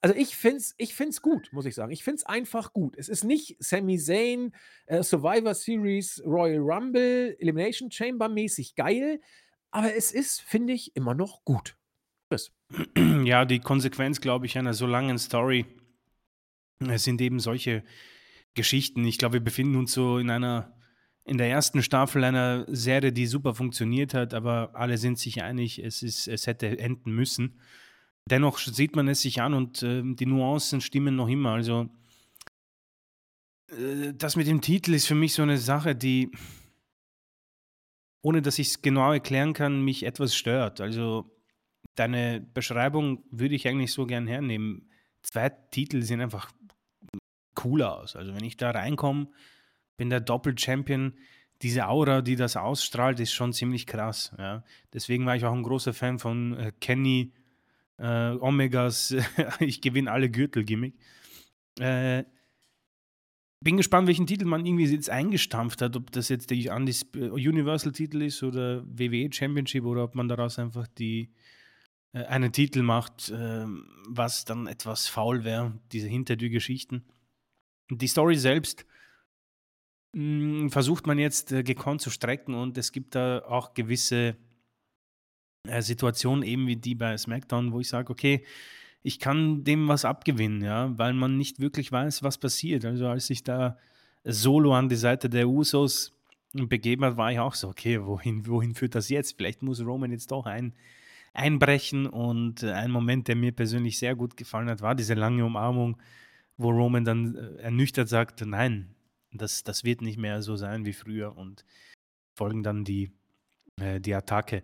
Also 0.00 0.16
ich 0.16 0.34
finde 0.34 0.56
es 0.56 0.74
ich 0.78 0.94
find's 0.94 1.20
gut, 1.20 1.50
muss 1.52 1.66
ich 1.66 1.74
sagen. 1.74 1.92
Ich 1.92 2.02
finde 2.02 2.16
es 2.16 2.24
einfach 2.24 2.72
gut. 2.72 2.96
Es 2.96 3.10
ist 3.10 3.22
nicht 3.22 3.56
Sami 3.58 3.98
Zayn, 3.98 4.54
äh, 4.86 5.02
Survivor 5.02 5.52
Series, 5.52 6.22
Royal 6.24 6.60
Rumble, 6.60 7.36
Elimination 7.38 7.90
Chamber 7.90 8.30
mäßig 8.30 8.76
geil, 8.76 9.20
aber 9.72 9.94
es 9.94 10.10
ist, 10.10 10.40
finde 10.40 10.72
ich, 10.72 10.96
immer 10.96 11.12
noch 11.12 11.44
gut. 11.44 11.76
Chris. 12.30 12.50
Ja, 13.24 13.44
die 13.44 13.60
Konsequenz, 13.60 14.22
glaube 14.22 14.46
ich, 14.46 14.56
einer 14.56 14.72
so 14.72 14.86
langen 14.86 15.18
Story 15.18 15.66
es 16.88 17.04
sind 17.04 17.20
eben 17.20 17.40
solche 17.40 17.82
Geschichten. 18.54 19.04
Ich 19.04 19.18
glaube, 19.18 19.34
wir 19.34 19.44
befinden 19.44 19.76
uns 19.76 19.92
so 19.92 20.18
in 20.18 20.30
einer 20.30 20.74
in 21.24 21.38
der 21.38 21.48
ersten 21.48 21.82
Staffel 21.82 22.24
einer 22.24 22.64
Serie, 22.68 23.12
die 23.12 23.26
super 23.26 23.54
funktioniert 23.54 24.14
hat, 24.14 24.34
aber 24.34 24.70
alle 24.74 24.98
sind 24.98 25.18
sich 25.18 25.42
einig, 25.42 25.78
es, 25.78 26.02
ist, 26.02 26.26
es 26.26 26.46
hätte 26.46 26.78
enden 26.78 27.12
müssen. 27.12 27.60
Dennoch 28.28 28.58
sieht 28.58 28.96
man 28.96 29.06
es 29.06 29.22
sich 29.22 29.40
an 29.40 29.54
und 29.54 29.82
äh, 29.82 30.02
die 30.04 30.26
Nuancen 30.26 30.80
stimmen 30.80 31.16
noch 31.16 31.28
immer. 31.28 31.52
Also, 31.52 31.88
äh, 33.68 34.12
das 34.14 34.36
mit 34.36 34.46
dem 34.46 34.60
Titel 34.60 34.94
ist 34.94 35.06
für 35.06 35.14
mich 35.14 35.34
so 35.34 35.42
eine 35.42 35.58
Sache, 35.58 35.94
die, 35.94 36.30
ohne 38.22 38.42
dass 38.42 38.58
ich 38.58 38.68
es 38.68 38.82
genau 38.82 39.12
erklären 39.12 39.52
kann, 39.52 39.84
mich 39.84 40.04
etwas 40.04 40.34
stört. 40.34 40.80
Also, 40.80 41.30
deine 41.94 42.40
Beschreibung 42.40 43.24
würde 43.30 43.54
ich 43.54 43.68
eigentlich 43.68 43.92
so 43.92 44.06
gern 44.06 44.26
hernehmen. 44.26 44.90
Zwei 45.22 45.48
Titel 45.48 46.02
sehen 46.02 46.20
einfach 46.20 46.50
cooler 47.60 47.98
aus. 47.98 48.16
Also, 48.16 48.34
wenn 48.34 48.44
ich 48.44 48.56
da 48.56 48.70
reinkomme, 48.70 49.28
bin 49.96 50.10
der 50.10 50.20
Doppel-Champion. 50.20 51.14
Diese 51.62 51.88
Aura, 51.88 52.22
die 52.22 52.36
das 52.36 52.56
ausstrahlt, 52.56 53.20
ist 53.20 53.34
schon 53.34 53.52
ziemlich 53.52 53.86
krass. 53.86 54.34
Ja. 54.38 54.64
Deswegen 54.94 55.26
war 55.26 55.36
ich 55.36 55.44
auch 55.44 55.52
ein 55.52 55.62
großer 55.62 55.92
Fan 55.92 56.18
von 56.18 56.56
äh, 56.56 56.72
Kenny 56.80 57.32
äh, 57.98 58.30
Omegas 58.32 59.14
Ich 59.60 59.82
gewinne 59.82 60.10
alle 60.10 60.30
Gürtel-Gimmick. 60.30 60.94
Äh, 61.78 62.24
bin 63.62 63.76
gespannt, 63.76 64.08
welchen 64.08 64.26
Titel 64.26 64.46
man 64.46 64.64
irgendwie 64.64 64.86
jetzt 64.86 65.10
eingestampft 65.10 65.82
hat, 65.82 65.94
ob 65.96 66.10
das 66.12 66.30
jetzt 66.30 66.50
der 66.50 66.56
äh, 66.56 67.28
Universal-Titel 67.28 68.22
ist 68.22 68.42
oder 68.42 68.82
WWE 68.86 69.30
Championship 69.30 69.84
oder 69.84 70.04
ob 70.04 70.14
man 70.14 70.28
daraus 70.28 70.58
einfach 70.58 70.86
die 70.86 71.30
äh, 72.14 72.24
einen 72.24 72.52
Titel 72.52 72.82
macht, 72.82 73.28
äh, 73.28 73.66
was 74.08 74.46
dann 74.46 74.66
etwas 74.66 75.08
faul 75.08 75.44
wäre, 75.44 75.78
diese 75.92 76.08
Hintertür-Geschichten. 76.08 77.04
Die 77.90 78.08
Story 78.08 78.36
selbst 78.36 78.86
mh, 80.12 80.62
hm, 80.62 80.70
versucht 80.70 81.06
man 81.06 81.18
jetzt 81.18 81.52
äh, 81.52 81.62
gekonnt 81.62 82.00
zu 82.00 82.10
strecken 82.10 82.54
und 82.54 82.78
es 82.78 82.92
gibt 82.92 83.14
da 83.14 83.42
auch 83.44 83.74
gewisse 83.74 84.36
äh, 85.68 85.82
Situationen, 85.82 86.42
eben 86.44 86.66
wie 86.66 86.76
die 86.76 86.94
bei 86.94 87.16
SmackDown, 87.16 87.72
wo 87.72 87.80
ich 87.80 87.88
sage, 87.88 88.10
okay, 88.10 88.44
ich 89.02 89.18
kann 89.18 89.64
dem 89.64 89.88
was 89.88 90.04
abgewinnen, 90.04 90.62
ja, 90.62 90.96
weil 90.98 91.14
man 91.14 91.36
nicht 91.38 91.60
wirklich 91.60 91.90
weiß, 91.90 92.22
was 92.22 92.38
passiert. 92.38 92.84
Also 92.84 93.08
als 93.08 93.30
ich 93.30 93.42
da 93.42 93.78
solo 94.24 94.74
an 94.74 94.88
die 94.88 94.96
Seite 94.96 95.30
der 95.30 95.48
Usos 95.48 96.12
begeben 96.52 97.04
hat, 97.04 97.16
war 97.16 97.32
ich 97.32 97.38
auch 97.38 97.54
so, 97.54 97.68
okay, 97.68 98.04
wohin, 98.04 98.46
wohin 98.46 98.74
führt 98.74 98.94
das 98.94 99.08
jetzt? 99.08 99.36
Vielleicht 99.36 99.62
muss 99.62 99.80
Roman 99.80 100.12
jetzt 100.12 100.30
doch 100.30 100.46
ein, 100.46 100.74
einbrechen. 101.32 102.06
Und 102.06 102.62
äh, 102.62 102.72
ein 102.72 102.90
Moment, 102.90 103.28
der 103.28 103.36
mir 103.36 103.52
persönlich 103.52 103.98
sehr 103.98 104.14
gut 104.14 104.36
gefallen 104.36 104.68
hat, 104.68 104.82
war 104.82 104.94
diese 104.94 105.14
lange 105.14 105.44
Umarmung, 105.44 105.96
wo 106.60 106.70
Roman 106.70 107.04
dann 107.04 107.34
äh, 107.34 107.62
ernüchtert 107.62 108.08
sagt, 108.08 108.44
nein, 108.44 108.94
das, 109.32 109.64
das 109.64 109.84
wird 109.84 110.02
nicht 110.02 110.18
mehr 110.18 110.42
so 110.42 110.56
sein 110.56 110.84
wie 110.84 110.92
früher 110.92 111.36
und 111.36 111.64
folgen 112.34 112.62
dann 112.62 112.84
die, 112.84 113.10
äh, 113.80 114.00
die 114.00 114.14
Attacke. 114.14 114.62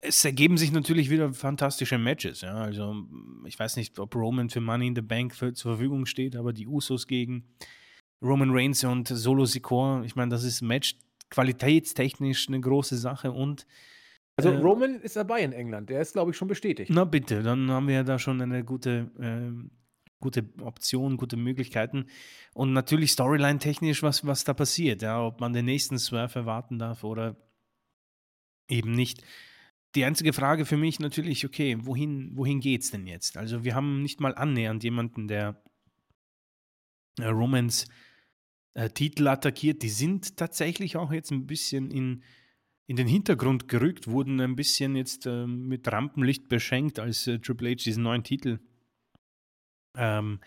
Es 0.00 0.24
ergeben 0.24 0.56
sich 0.56 0.70
natürlich 0.70 1.10
wieder 1.10 1.32
fantastische 1.32 1.98
Matches. 1.98 2.42
Ja. 2.42 2.54
Also, 2.54 2.94
ich 3.46 3.58
weiß 3.58 3.76
nicht, 3.76 3.98
ob 3.98 4.14
Roman 4.14 4.48
für 4.48 4.60
Money 4.60 4.88
in 4.88 4.94
the 4.94 5.02
Bank 5.02 5.34
für, 5.34 5.52
zur 5.52 5.72
Verfügung 5.72 6.06
steht, 6.06 6.36
aber 6.36 6.52
die 6.52 6.68
Usos 6.68 7.08
gegen 7.08 7.44
Roman 8.22 8.50
Reigns 8.52 8.84
und 8.84 9.08
Solo 9.08 9.44
Sikoa, 9.44 10.02
ich 10.04 10.14
meine, 10.14 10.30
das 10.30 10.44
ist 10.44 10.62
Match 10.62 10.96
qualitätstechnisch 11.30 12.48
eine 12.48 12.60
große 12.60 12.96
Sache 12.96 13.32
und 13.32 13.66
also 14.36 14.50
äh, 14.50 14.56
Roman 14.56 15.00
ist 15.00 15.16
dabei 15.16 15.42
in 15.42 15.52
England, 15.52 15.90
der 15.90 16.00
ist, 16.00 16.12
glaube 16.12 16.30
ich, 16.30 16.36
schon 16.36 16.46
bestätigt. 16.46 16.90
Na 16.94 17.04
bitte, 17.04 17.42
dann 17.42 17.68
haben 17.70 17.88
wir 17.88 17.96
ja 17.96 18.02
da 18.04 18.20
schon 18.20 18.40
eine 18.40 18.64
gute, 18.64 19.10
äh, 19.18 19.50
gute 20.20 20.48
Option, 20.60 21.16
gute 21.16 21.36
Möglichkeiten. 21.36 22.06
Und 22.54 22.72
natürlich 22.72 23.12
Storyline-technisch, 23.12 24.02
was, 24.02 24.26
was 24.26 24.44
da 24.44 24.54
passiert, 24.54 25.02
ja, 25.02 25.22
ob 25.24 25.40
man 25.40 25.52
den 25.52 25.64
nächsten 25.64 25.98
Swerve 25.98 26.40
erwarten 26.40 26.78
darf 26.78 27.04
oder 27.04 27.36
eben 28.68 28.92
nicht. 28.92 29.22
Die 29.94 30.04
einzige 30.04 30.32
Frage 30.32 30.66
für 30.66 30.76
mich 30.76 31.00
natürlich, 31.00 31.46
okay, 31.46 31.76
wohin, 31.80 32.36
wohin 32.36 32.60
es 32.60 32.90
denn 32.90 33.06
jetzt? 33.06 33.36
Also 33.36 33.64
wir 33.64 33.74
haben 33.74 34.02
nicht 34.02 34.20
mal 34.20 34.34
annähernd 34.34 34.84
jemanden, 34.84 35.28
der 35.28 35.62
äh, 37.18 37.26
Romans 37.26 37.86
äh, 38.74 38.90
Titel 38.90 39.26
attackiert. 39.28 39.82
Die 39.82 39.88
sind 39.88 40.36
tatsächlich 40.36 40.96
auch 40.96 41.12
jetzt 41.12 41.30
ein 41.30 41.46
bisschen 41.46 41.90
in 41.90 42.22
in 42.88 42.96
den 42.96 43.06
Hintergrund 43.06 43.68
gerückt, 43.68 44.08
wurden 44.08 44.40
ein 44.40 44.56
bisschen 44.56 44.96
jetzt 44.96 45.26
äh, 45.26 45.46
mit 45.46 45.92
Rampenlicht 45.92 46.48
beschenkt, 46.48 46.98
als 46.98 47.26
äh, 47.26 47.38
Triple 47.38 47.70
H 47.70 47.74
diesen 47.84 48.02
neuen 48.02 48.24
Titel 48.24 48.60
ähm, 49.98 50.40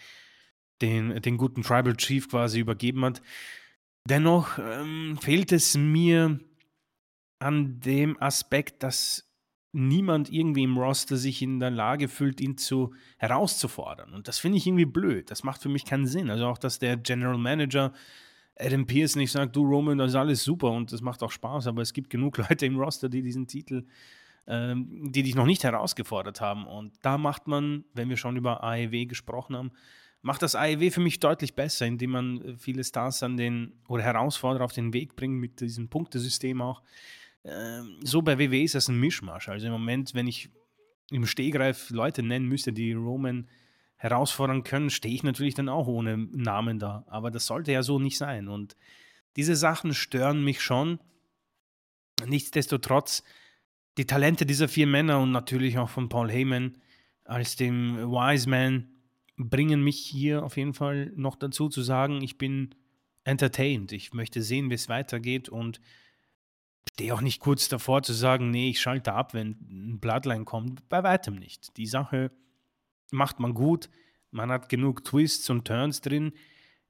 den, 0.81 1.21
den 1.21 1.37
guten 1.37 1.61
Tribal 1.61 1.95
Chief 1.95 2.27
quasi 2.27 2.59
übergeben 2.59 3.05
hat. 3.05 3.21
Dennoch 4.09 4.57
ähm, 4.57 5.17
fehlt 5.21 5.51
es 5.51 5.77
mir 5.77 6.39
an 7.39 7.79
dem 7.79 8.21
Aspekt, 8.21 8.83
dass 8.83 9.27
niemand 9.73 10.31
irgendwie 10.31 10.63
im 10.63 10.77
Roster 10.77 11.17
sich 11.17 11.41
in 11.41 11.59
der 11.59 11.71
Lage 11.71 12.07
fühlt, 12.07 12.41
ihn 12.41 12.57
zu 12.57 12.93
herauszufordern. 13.17 14.13
Und 14.13 14.27
das 14.27 14.39
finde 14.39 14.57
ich 14.57 14.67
irgendwie 14.67 14.85
blöd. 14.85 15.31
Das 15.31 15.43
macht 15.43 15.61
für 15.61 15.69
mich 15.69 15.85
keinen 15.85 16.07
Sinn. 16.07 16.29
Also 16.29 16.45
auch, 16.45 16.57
dass 16.57 16.79
der 16.79 16.97
General 16.97 17.37
Manager 17.37 17.93
Adam 18.59 18.85
Pierce 18.85 19.15
nicht 19.15 19.31
sagt, 19.31 19.55
du 19.55 19.63
Roman, 19.63 19.97
das 19.97 20.11
ist 20.11 20.15
alles 20.15 20.43
super 20.43 20.71
und 20.71 20.91
das 20.91 21.01
macht 21.01 21.23
auch 21.23 21.31
Spaß, 21.31 21.67
aber 21.67 21.81
es 21.81 21.93
gibt 21.93 22.09
genug 22.09 22.37
Leute 22.49 22.65
im 22.65 22.77
Roster, 22.77 23.09
die 23.09 23.21
diesen 23.21 23.47
Titel, 23.47 23.85
ähm, 24.47 25.11
die 25.11 25.23
dich 25.23 25.35
noch 25.35 25.45
nicht 25.45 25.63
herausgefordert 25.63 26.41
haben. 26.41 26.65
Und 26.65 26.93
da 27.01 27.17
macht 27.17 27.47
man, 27.47 27.85
wenn 27.93 28.09
wir 28.09 28.17
schon 28.17 28.37
über 28.37 28.63
AEW 28.63 29.05
gesprochen 29.05 29.55
haben, 29.55 29.71
macht 30.21 30.41
das 30.41 30.55
AEW 30.55 30.91
für 30.91 31.01
mich 31.01 31.19
deutlich 31.19 31.55
besser, 31.55 31.85
indem 31.85 32.11
man 32.11 32.41
äh, 32.41 32.57
viele 32.57 32.83
Stars 32.83 33.23
an 33.23 33.37
den 33.37 33.73
oder 33.87 34.03
Herausforderer 34.03 34.65
auf 34.65 34.73
den 34.73 34.93
Weg 34.93 35.15
bringt 35.15 35.39
mit 35.39 35.61
diesem 35.61 35.89
Punktesystem 35.89 36.61
auch. 36.61 36.81
Ähm, 37.43 37.99
so 38.03 38.21
bei 38.21 38.37
WWE 38.37 38.63
ist 38.63 38.75
das 38.75 38.87
ein 38.87 38.99
Mischmasch. 38.99 39.49
Also 39.49 39.67
im 39.67 39.73
Moment, 39.73 40.13
wenn 40.13 40.27
ich 40.27 40.49
im 41.11 41.25
Stehgreif 41.25 41.89
Leute 41.89 42.23
nennen 42.23 42.47
müsste, 42.47 42.71
die 42.71 42.93
Roman 42.93 43.47
herausfordern 43.97 44.63
können, 44.63 44.89
stehe 44.89 45.13
ich 45.13 45.23
natürlich 45.23 45.53
dann 45.53 45.69
auch 45.69 45.87
ohne 45.87 46.17
Namen 46.17 46.79
da. 46.79 47.03
Aber 47.07 47.29
das 47.29 47.45
sollte 47.45 47.71
ja 47.71 47.83
so 47.83 47.99
nicht 47.99 48.17
sein. 48.17 48.47
Und 48.47 48.75
diese 49.35 49.55
Sachen 49.55 49.93
stören 49.93 50.43
mich 50.43 50.61
schon. 50.61 50.99
Nichtsdestotrotz, 52.25 53.23
die 53.97 54.05
Talente 54.05 54.45
dieser 54.45 54.67
vier 54.67 54.87
Männer 54.87 55.19
und 55.19 55.31
natürlich 55.31 55.77
auch 55.77 55.89
von 55.89 56.09
Paul 56.09 56.31
Heyman 56.31 56.77
als 57.25 57.55
dem 57.55 57.97
Wise 57.97 58.49
Man 58.49 58.87
bringen 59.37 59.83
mich 59.83 59.97
hier 59.97 60.43
auf 60.43 60.57
jeden 60.57 60.73
Fall 60.73 61.11
noch 61.15 61.35
dazu 61.35 61.69
zu 61.69 61.81
sagen, 61.81 62.21
ich 62.21 62.37
bin 62.37 62.75
entertained. 63.23 63.91
Ich 63.91 64.13
möchte 64.13 64.41
sehen, 64.41 64.69
wie 64.69 64.75
es 64.75 64.89
weitergeht 64.89 65.49
und 65.49 65.79
stehe 66.89 67.13
auch 67.13 67.21
nicht 67.21 67.39
kurz 67.39 67.69
davor 67.69 68.03
zu 68.03 68.13
sagen, 68.13 68.51
nee, 68.51 68.69
ich 68.69 68.81
schalte 68.81 69.13
ab, 69.13 69.33
wenn 69.33 69.57
ein 69.69 69.99
Bloodline 69.99 70.45
kommt. 70.45 70.87
Bei 70.89 71.03
weitem 71.03 71.35
nicht. 71.35 71.77
Die 71.77 71.85
Sache 71.85 72.31
macht 73.11 73.39
man 73.39 73.53
gut. 73.53 73.89
Man 74.31 74.51
hat 74.51 74.69
genug 74.69 75.03
Twists 75.03 75.49
und 75.49 75.65
Turns 75.65 76.01
drin. 76.01 76.33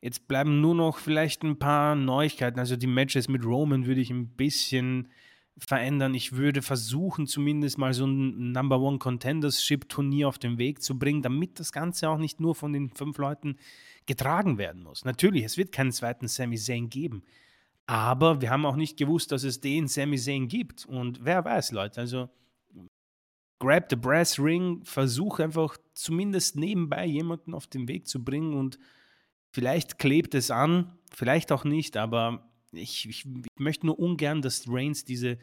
Jetzt 0.01 0.27
bleiben 0.27 0.61
nur 0.61 0.75
noch 0.75 0.97
vielleicht 0.97 1.43
ein 1.43 1.59
paar 1.59 1.95
Neuigkeiten. 1.95 2.59
Also 2.59 2.75
die 2.75 2.87
Matches 2.87 3.27
mit 3.27 3.45
Roman 3.45 3.85
würde 3.85 4.01
ich 4.01 4.09
ein 4.09 4.29
bisschen 4.29 5.09
verändern. 5.57 6.13
Ich 6.13 6.33
würde 6.33 6.61
versuchen, 6.61 7.27
zumindest 7.27 7.77
mal 7.77 7.93
so 7.93 8.05
ein 8.05 8.51
Number 8.51 8.79
One 8.79 8.97
Contendership 8.97 9.89
Turnier 9.89 10.27
auf 10.27 10.39
den 10.39 10.57
Weg 10.57 10.81
zu 10.81 10.97
bringen, 10.97 11.21
damit 11.21 11.59
das 11.59 11.71
Ganze 11.71 12.09
auch 12.09 12.17
nicht 12.17 12.39
nur 12.39 12.55
von 12.55 12.73
den 12.73 12.89
fünf 12.89 13.17
Leuten 13.17 13.57
getragen 14.05 14.57
werden 14.57 14.83
muss. 14.83 15.05
Natürlich, 15.05 15.43
es 15.43 15.57
wird 15.57 15.71
keinen 15.71 15.91
zweiten 15.91 16.27
Sami 16.27 16.57
Zayn 16.57 16.89
geben. 16.89 17.23
Aber 17.85 18.41
wir 18.41 18.49
haben 18.49 18.65
auch 18.65 18.75
nicht 18.75 18.97
gewusst, 18.97 19.31
dass 19.31 19.43
es 19.43 19.59
den 19.59 19.87
Sami 19.87 20.17
Zayn 20.17 20.47
gibt. 20.47 20.85
Und 20.85 21.23
wer 21.23 21.43
weiß, 21.43 21.71
Leute, 21.71 22.01
also 22.01 22.29
grab 23.59 23.89
the 23.89 23.95
brass 23.95 24.39
ring, 24.39 24.83
versuch 24.83 25.39
einfach 25.39 25.77
zumindest 25.93 26.55
nebenbei 26.55 27.05
jemanden 27.05 27.53
auf 27.53 27.67
den 27.67 27.87
Weg 27.87 28.07
zu 28.07 28.23
bringen 28.23 28.55
und 28.55 28.79
vielleicht 29.51 29.99
klebt 29.99 30.33
es 30.33 30.49
an, 30.49 30.97
vielleicht 31.13 31.51
auch 31.51 31.63
nicht, 31.63 31.95
aber 31.95 32.50
ich, 32.71 33.07
ich, 33.07 33.25
ich 33.25 33.59
möchte 33.59 33.85
nur 33.85 33.99
ungern, 33.99 34.41
dass 34.41 34.65
Reigns 34.67 35.03
diese, 35.05 35.37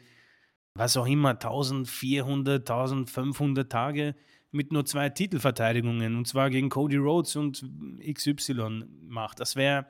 was 0.75 0.97
auch 0.97 1.07
immer, 1.07 1.31
1400, 1.31 2.69
1500 2.69 3.71
Tage 3.71 4.15
mit 4.51 4.71
nur 4.71 4.85
zwei 4.85 5.09
Titelverteidigungen 5.09 6.15
und 6.15 6.27
zwar 6.27 6.49
gegen 6.49 6.69
Cody 6.69 6.97
Rhodes 6.97 7.35
und 7.35 7.65
XY 8.01 8.85
macht. 9.07 9.39
Das 9.39 9.55
wäre 9.55 9.85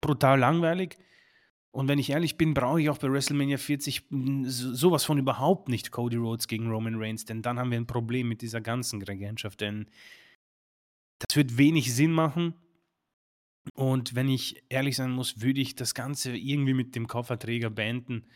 brutal 0.00 0.38
langweilig. 0.38 0.96
Und 1.72 1.86
wenn 1.86 2.00
ich 2.00 2.10
ehrlich 2.10 2.36
bin, 2.36 2.52
brauche 2.52 2.80
ich 2.80 2.90
auch 2.90 2.98
bei 2.98 3.10
WrestleMania 3.10 3.56
40 3.56 4.06
sowas 4.44 5.04
von 5.04 5.18
überhaupt 5.18 5.68
nicht 5.68 5.92
Cody 5.92 6.16
Rhodes 6.16 6.48
gegen 6.48 6.68
Roman 6.68 6.96
Reigns, 6.96 7.24
denn 7.24 7.42
dann 7.42 7.58
haben 7.58 7.70
wir 7.70 7.78
ein 7.78 7.86
Problem 7.86 8.28
mit 8.28 8.42
dieser 8.42 8.60
ganzen 8.60 9.00
Regentschaft, 9.02 9.60
denn 9.60 9.88
das 11.20 11.36
wird 11.36 11.58
wenig 11.58 11.94
Sinn 11.94 12.12
machen. 12.12 12.54
Und 13.74 14.14
wenn 14.14 14.28
ich 14.28 14.62
ehrlich 14.68 14.96
sein 14.96 15.10
muss, 15.10 15.40
würde 15.40 15.60
ich 15.60 15.74
das 15.74 15.94
Ganze 15.94 16.36
irgendwie 16.36 16.74
mit 16.74 16.94
dem 16.94 17.06
Kofferträger 17.06 17.70
beenden. 17.70 18.26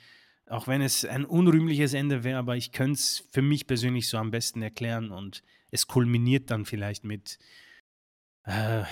Auch 0.47 0.67
wenn 0.67 0.83
es 0.83 1.05
ein 1.05 1.25
unrühmliches 1.25 1.95
Ende 1.95 2.23
wäre, 2.23 2.39
aber 2.39 2.57
ich 2.57 2.73
könnte 2.73 2.95
es 2.99 3.29
für 3.33 3.43
mich 3.43 3.67
persönlich 3.67 4.09
so 4.09 4.19
am 4.19 4.31
besten 4.31 4.63
erklären 4.63 5.11
und 5.11 5.43
es 5.71 5.87
kulminiert 5.87 6.51
dann 6.51 6.67
vielleicht 6.67 7.05
mit 7.05 7.39
äh, 8.45 8.83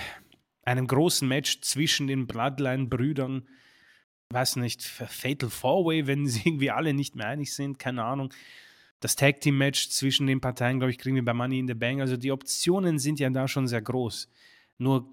einem 0.65 0.87
großen 0.87 1.29
Match 1.29 1.61
zwischen 1.61 2.07
den 2.07 2.27
Bloodline-Brüdern 2.27 3.47
weiß 4.33 4.57
nicht, 4.57 4.83
Fatal 4.83 5.51
Four-Way, 5.51 6.07
wenn 6.07 6.27
sie 6.27 6.43
irgendwie 6.45 6.71
alle 6.71 6.95
nicht 6.95 7.15
mehr 7.15 7.29
einig 7.29 7.53
sind, 7.55 7.79
keine 7.79 8.05
Ahnung. 8.05 8.33
Das 9.01 9.17
Tag 9.17 9.41
Team 9.41 9.59
Match 9.59 9.89
zwischen 9.89 10.27
den 10.27 10.41
Parteien, 10.41 10.79
glaube 10.79 10.93
ich, 10.93 10.99
kriegen 10.99 11.17
wir 11.17 11.25
bei 11.25 11.35
Money 11.35 11.59
in 11.59 11.67
the 11.67 11.75
Bank. 11.75 12.01
Also 12.01 12.17
die 12.17 12.31
Optionen 12.31 12.99
sind 12.99 13.19
ja 13.19 13.29
da 13.31 13.49
schon 13.49 13.67
sehr 13.67 13.83
groß. 13.83 14.29
Nur 14.79 15.11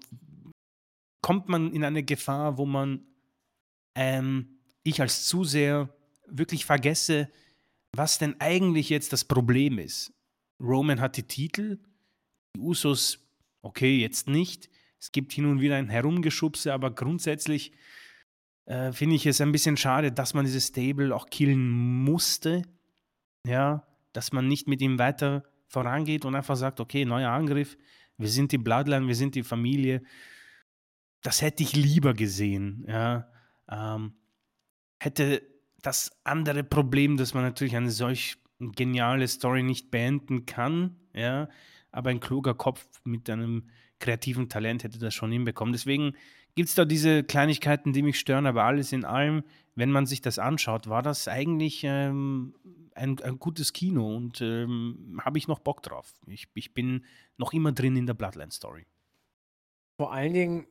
kommt 1.20 1.48
man 1.48 1.72
in 1.72 1.84
eine 1.84 2.02
Gefahr, 2.02 2.58
wo 2.58 2.66
man 2.66 3.06
ähm, 3.94 4.60
ich 4.82 5.00
als 5.00 5.26
Zuseher 5.26 5.94
wirklich 6.26 6.64
vergesse, 6.64 7.30
was 7.92 8.18
denn 8.18 8.40
eigentlich 8.40 8.88
jetzt 8.88 9.12
das 9.12 9.24
Problem 9.24 9.78
ist. 9.78 10.12
Roman 10.60 11.00
hat 11.00 11.16
die 11.16 11.24
Titel, 11.24 11.78
die 12.54 12.60
Usos, 12.60 13.18
okay, 13.62 13.98
jetzt 13.98 14.28
nicht. 14.28 14.70
Es 14.98 15.12
gibt 15.12 15.32
hin 15.32 15.46
und 15.46 15.60
wieder 15.60 15.76
ein 15.76 15.88
Herumgeschubse, 15.88 16.72
aber 16.72 16.90
grundsätzlich 16.90 17.72
äh, 18.66 18.92
finde 18.92 19.16
ich 19.16 19.26
es 19.26 19.40
ein 19.40 19.52
bisschen 19.52 19.76
schade, 19.76 20.12
dass 20.12 20.34
man 20.34 20.44
dieses 20.44 20.68
Stable 20.68 21.14
auch 21.14 21.26
killen 21.30 21.70
musste. 21.70 22.62
Ja, 23.46 23.86
dass 24.12 24.32
man 24.32 24.48
nicht 24.48 24.68
mit 24.68 24.82
ihm 24.82 24.98
weiter 24.98 25.44
vorangeht 25.68 26.24
und 26.24 26.34
einfach 26.34 26.56
sagt, 26.56 26.80
okay, 26.80 27.04
neuer 27.04 27.30
Angriff, 27.30 27.78
wir 28.18 28.28
sind 28.28 28.52
die 28.52 28.58
Bloodline, 28.58 29.06
wir 29.06 29.14
sind 29.14 29.34
die 29.34 29.42
Familie. 29.42 30.02
Das 31.22 31.42
hätte 31.42 31.62
ich 31.62 31.74
lieber 31.74 32.14
gesehen. 32.14 32.84
Ja, 32.88 33.28
ähm, 33.70 34.14
hätte 34.98 35.42
das 35.82 36.10
andere 36.24 36.64
Problem, 36.64 37.16
dass 37.16 37.34
man 37.34 37.42
natürlich 37.42 37.76
eine 37.76 37.90
solch 37.90 38.36
geniale 38.58 39.26
Story 39.28 39.62
nicht 39.62 39.90
beenden 39.90 40.46
kann, 40.46 40.96
ja, 41.14 41.48
aber 41.90 42.10
ein 42.10 42.20
kluger 42.20 42.54
Kopf 42.54 42.86
mit 43.04 43.28
einem 43.30 43.68
kreativen 43.98 44.48
Talent 44.48 44.84
hätte 44.84 44.98
das 44.98 45.14
schon 45.14 45.32
hinbekommen. 45.32 45.72
Deswegen 45.72 46.14
gibt 46.54 46.68
es 46.68 46.74
da 46.74 46.84
diese 46.84 47.24
Kleinigkeiten, 47.24 47.92
die 47.92 48.02
mich 48.02 48.18
stören, 48.18 48.46
aber 48.46 48.64
alles 48.64 48.92
in 48.92 49.04
allem, 49.04 49.44
wenn 49.74 49.90
man 49.90 50.06
sich 50.06 50.20
das 50.20 50.38
anschaut, 50.38 50.88
war 50.88 51.02
das 51.02 51.28
eigentlich 51.28 51.82
ähm, 51.84 52.54
ein, 52.94 53.20
ein, 53.20 53.38
gutes 53.38 53.72
Kino 53.72 54.14
und 54.16 54.40
ähm, 54.40 55.20
habe 55.22 55.38
ich 55.38 55.48
noch 55.48 55.60
Bock 55.60 55.82
drauf. 55.82 56.12
Ich, 56.26 56.48
ich 56.54 56.74
bin 56.74 57.04
noch 57.36 57.52
immer 57.52 57.72
drin 57.72 57.96
in 57.96 58.06
der 58.06 58.14
Bloodline-Story. 58.14 58.86
Vor 59.96 60.12
allen 60.12 60.32
Dingen, 60.32 60.66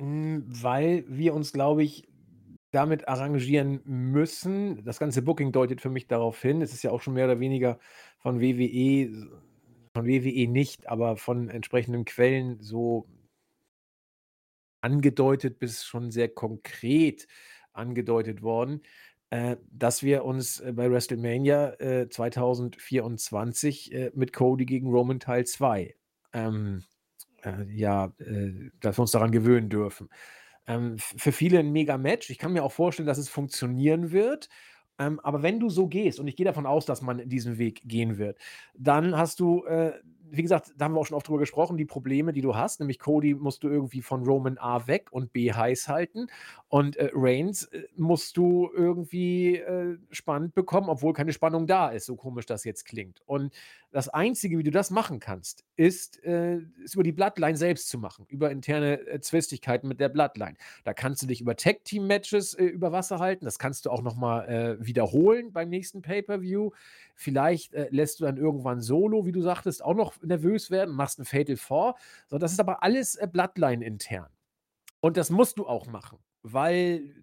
weil 0.00 1.04
wir 1.08 1.34
uns, 1.34 1.52
glaube 1.52 1.82
ich, 1.82 2.08
damit 2.70 3.08
arrangieren 3.08 3.80
müssen. 3.84 4.84
Das 4.84 4.98
ganze 4.98 5.22
Booking 5.22 5.52
deutet 5.52 5.80
für 5.80 5.90
mich 5.90 6.06
darauf 6.06 6.40
hin. 6.40 6.62
Es 6.62 6.72
ist 6.72 6.82
ja 6.82 6.90
auch 6.90 7.02
schon 7.02 7.14
mehr 7.14 7.26
oder 7.26 7.40
weniger 7.40 7.78
von 8.18 8.40
WWE, 8.40 9.28
von 9.94 10.06
WWE 10.06 10.48
nicht, 10.48 10.88
aber 10.88 11.16
von 11.16 11.48
entsprechenden 11.48 12.04
Quellen 12.04 12.60
so 12.60 13.06
angedeutet 14.80 15.58
bis 15.58 15.84
schon 15.84 16.10
sehr 16.10 16.28
konkret 16.28 17.26
angedeutet 17.72 18.42
worden, 18.42 18.82
äh, 19.30 19.56
dass 19.70 20.02
wir 20.02 20.24
uns 20.24 20.60
äh, 20.60 20.72
bei 20.72 20.90
WrestleMania 20.90 21.74
äh, 21.80 22.08
2024 22.08 23.92
äh, 23.92 24.10
mit 24.14 24.32
Cody 24.32 24.64
gegen 24.64 24.88
Roman 24.90 25.20
Teil 25.20 25.46
2 25.46 25.94
ähm, 26.32 26.84
äh, 27.44 27.64
ja, 27.72 28.12
äh, 28.18 28.70
dass 28.80 28.98
wir 28.98 29.02
uns 29.02 29.12
daran 29.12 29.32
gewöhnen 29.32 29.68
dürfen. 29.68 30.08
Ähm, 30.66 30.98
für 30.98 31.32
viele 31.32 31.60
ein 31.60 31.72
mega 31.72 31.98
Match. 31.98 32.30
Ich 32.30 32.38
kann 32.38 32.52
mir 32.52 32.64
auch 32.64 32.72
vorstellen, 32.72 33.06
dass 33.06 33.18
es 33.18 33.28
funktionieren 33.28 34.12
wird. 34.12 34.48
Ähm, 34.98 35.18
aber 35.20 35.42
wenn 35.42 35.60
du 35.60 35.70
so 35.70 35.88
gehst, 35.88 36.20
und 36.20 36.28
ich 36.28 36.36
gehe 36.36 36.44
davon 36.46 36.66
aus, 36.66 36.86
dass 36.86 37.02
man 37.02 37.28
diesen 37.28 37.58
Weg 37.58 37.82
gehen 37.84 38.18
wird, 38.18 38.38
dann 38.74 39.16
hast 39.16 39.40
du 39.40 39.64
äh, 39.64 39.94
wie 40.30 40.42
gesagt, 40.42 40.72
da 40.76 40.84
haben 40.84 40.94
wir 40.94 41.00
auch 41.00 41.06
schon 41.06 41.16
oft 41.16 41.28
drüber 41.28 41.38
gesprochen, 41.38 41.76
die 41.76 41.84
Probleme, 41.84 42.32
die 42.32 42.40
du 42.40 42.54
hast, 42.54 42.80
nämlich 42.80 42.98
Cody 42.98 43.34
musst 43.34 43.62
du 43.62 43.68
irgendwie 43.68 44.02
von 44.02 44.24
Roman 44.24 44.58
A 44.58 44.86
weg 44.86 45.08
und 45.10 45.32
B 45.32 45.52
heiß 45.52 45.88
halten 45.88 46.28
und 46.68 46.96
äh, 46.96 47.10
Reigns 47.12 47.64
äh, 47.64 47.84
musst 47.96 48.36
du 48.36 48.70
irgendwie 48.74 49.56
äh, 49.56 49.98
spannend 50.10 50.54
bekommen, 50.54 50.88
obwohl 50.88 51.12
keine 51.12 51.32
Spannung 51.32 51.66
da 51.66 51.88
ist, 51.88 52.06
so 52.06 52.16
komisch 52.16 52.46
das 52.46 52.64
jetzt 52.64 52.84
klingt. 52.84 53.22
Und 53.26 53.52
das 53.92 54.08
Einzige, 54.08 54.56
wie 54.56 54.62
du 54.62 54.70
das 54.70 54.90
machen 54.90 55.18
kannst, 55.18 55.64
ist, 55.76 56.22
äh, 56.24 56.58
ist 56.84 56.94
über 56.94 57.02
die 57.02 57.12
Bloodline 57.12 57.56
selbst 57.56 57.88
zu 57.88 57.98
machen, 57.98 58.24
über 58.28 58.50
interne 58.50 59.00
äh, 59.06 59.20
Zwistigkeiten 59.20 59.88
mit 59.88 59.98
der 59.98 60.08
Bloodline. 60.08 60.54
Da 60.84 60.94
kannst 60.94 61.22
du 61.22 61.26
dich 61.26 61.40
über 61.40 61.56
Tag-Team-Matches 61.56 62.54
äh, 62.54 62.64
über 62.64 62.92
Wasser 62.92 63.18
halten, 63.18 63.44
das 63.44 63.58
kannst 63.58 63.86
du 63.86 63.90
auch 63.90 64.02
nochmal 64.02 64.48
äh, 64.48 64.86
wiederholen 64.86 65.52
beim 65.52 65.68
nächsten 65.68 66.02
Pay-Per-View. 66.02 66.70
Vielleicht 67.20 67.74
äh, 67.74 67.88
lässt 67.90 68.18
du 68.18 68.24
dann 68.24 68.38
irgendwann 68.38 68.80
Solo, 68.80 69.26
wie 69.26 69.32
du 69.32 69.42
sagtest, 69.42 69.84
auch 69.84 69.92
noch 69.92 70.14
nervös 70.22 70.70
werden, 70.70 70.94
machst 70.94 71.18
ein 71.18 71.26
Fatal 71.26 71.58
Four. 71.58 71.96
So, 72.28 72.38
das 72.38 72.52
ist 72.52 72.60
aber 72.60 72.82
alles 72.82 73.16
äh, 73.16 73.28
Bloodline 73.30 73.84
intern. 73.84 74.28
Und 75.00 75.18
das 75.18 75.28
musst 75.28 75.58
du 75.58 75.66
auch 75.66 75.86
machen, 75.86 76.18
weil 76.42 77.14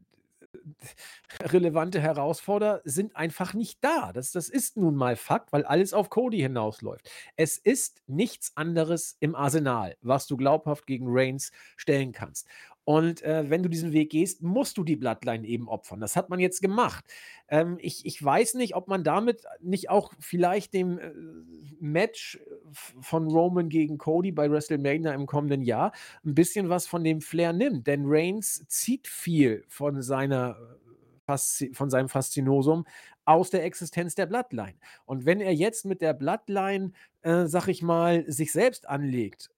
relevante 1.42 2.00
Herausforderer 2.00 2.82
sind 2.84 3.16
einfach 3.16 3.56
nicht 3.56 3.84
da. 3.84 4.14
Das, 4.14 4.32
das 4.32 4.50
ist 4.50 4.78
nun 4.78 4.96
mal 4.96 5.16
Fakt, 5.16 5.52
weil 5.52 5.66
alles 5.66 5.94
auf 5.94 6.12
Cody 6.12 6.42
hinausläuft. 6.42 7.10
Es 7.36 7.58
ist 7.58 8.04
nichts 8.06 8.52
anderes 8.56 9.18
im 9.20 9.34
Arsenal, 9.34 9.98
was 10.02 10.28
du 10.28 10.38
glaubhaft 10.38 10.86
gegen 10.86 11.08
Reigns 11.10 11.52
stellen 11.76 12.12
kannst. 12.12 12.48
Und 12.88 13.22
äh, 13.24 13.50
wenn 13.50 13.64
du 13.64 13.70
diesen 13.70 13.92
Weg 13.92 14.12
gehst, 14.12 14.42
musst 14.42 14.78
du 14.78 14.86
die 14.86 14.96
Bloodline 14.96 15.46
eben 15.46 15.68
opfern. 15.68 16.00
Das 16.00 16.16
hat 16.16 16.30
man 16.30 16.40
jetzt 16.40 16.62
gemacht. 16.62 17.04
Ähm, 17.50 17.78
ich, 17.82 18.06
ich 18.06 18.24
weiß 18.24 18.54
nicht, 18.54 18.78
ob 18.78 18.88
man 18.88 19.04
damit 19.04 19.44
nicht 19.60 19.90
auch 19.90 20.14
vielleicht 20.22 20.74
dem 20.74 20.98
äh, 20.98 21.12
Match 21.82 22.40
von 22.72 23.28
Roman 23.28 23.68
gegen 23.68 23.98
Cody 23.98 24.32
bei 24.32 24.50
WrestleMania 24.50 25.14
im 25.14 25.26
kommenden 25.26 25.64
Jahr 25.64 25.92
ein 26.24 26.34
bisschen 26.34 26.70
was 26.70 26.88
von 26.88 27.04
dem 27.04 27.20
Flair 27.20 27.52
nimmt. 27.52 27.88
Denn 27.88 28.04
Reigns 28.06 28.66
zieht 28.70 29.10
viel 29.10 29.66
von 29.68 30.02
seiner 30.02 30.56
von 31.74 31.90
seinem 31.90 32.08
Faszinosum 32.08 32.86
aus 33.26 33.50
der 33.50 33.66
Existenz 33.66 34.16
der 34.16 34.28
Bloodline. 34.28 34.76
Und 35.04 35.26
wenn 35.26 35.42
er 35.42 35.54
jetzt 35.54 35.84
mit 35.84 36.00
der 36.00 36.14
Bloodline, 36.14 36.94
äh, 37.24 37.48
sag 37.48 37.68
ich 37.68 37.82
mal, 37.82 38.24
sich 38.32 38.54
selbst 38.54 38.88
anlegt 38.88 39.50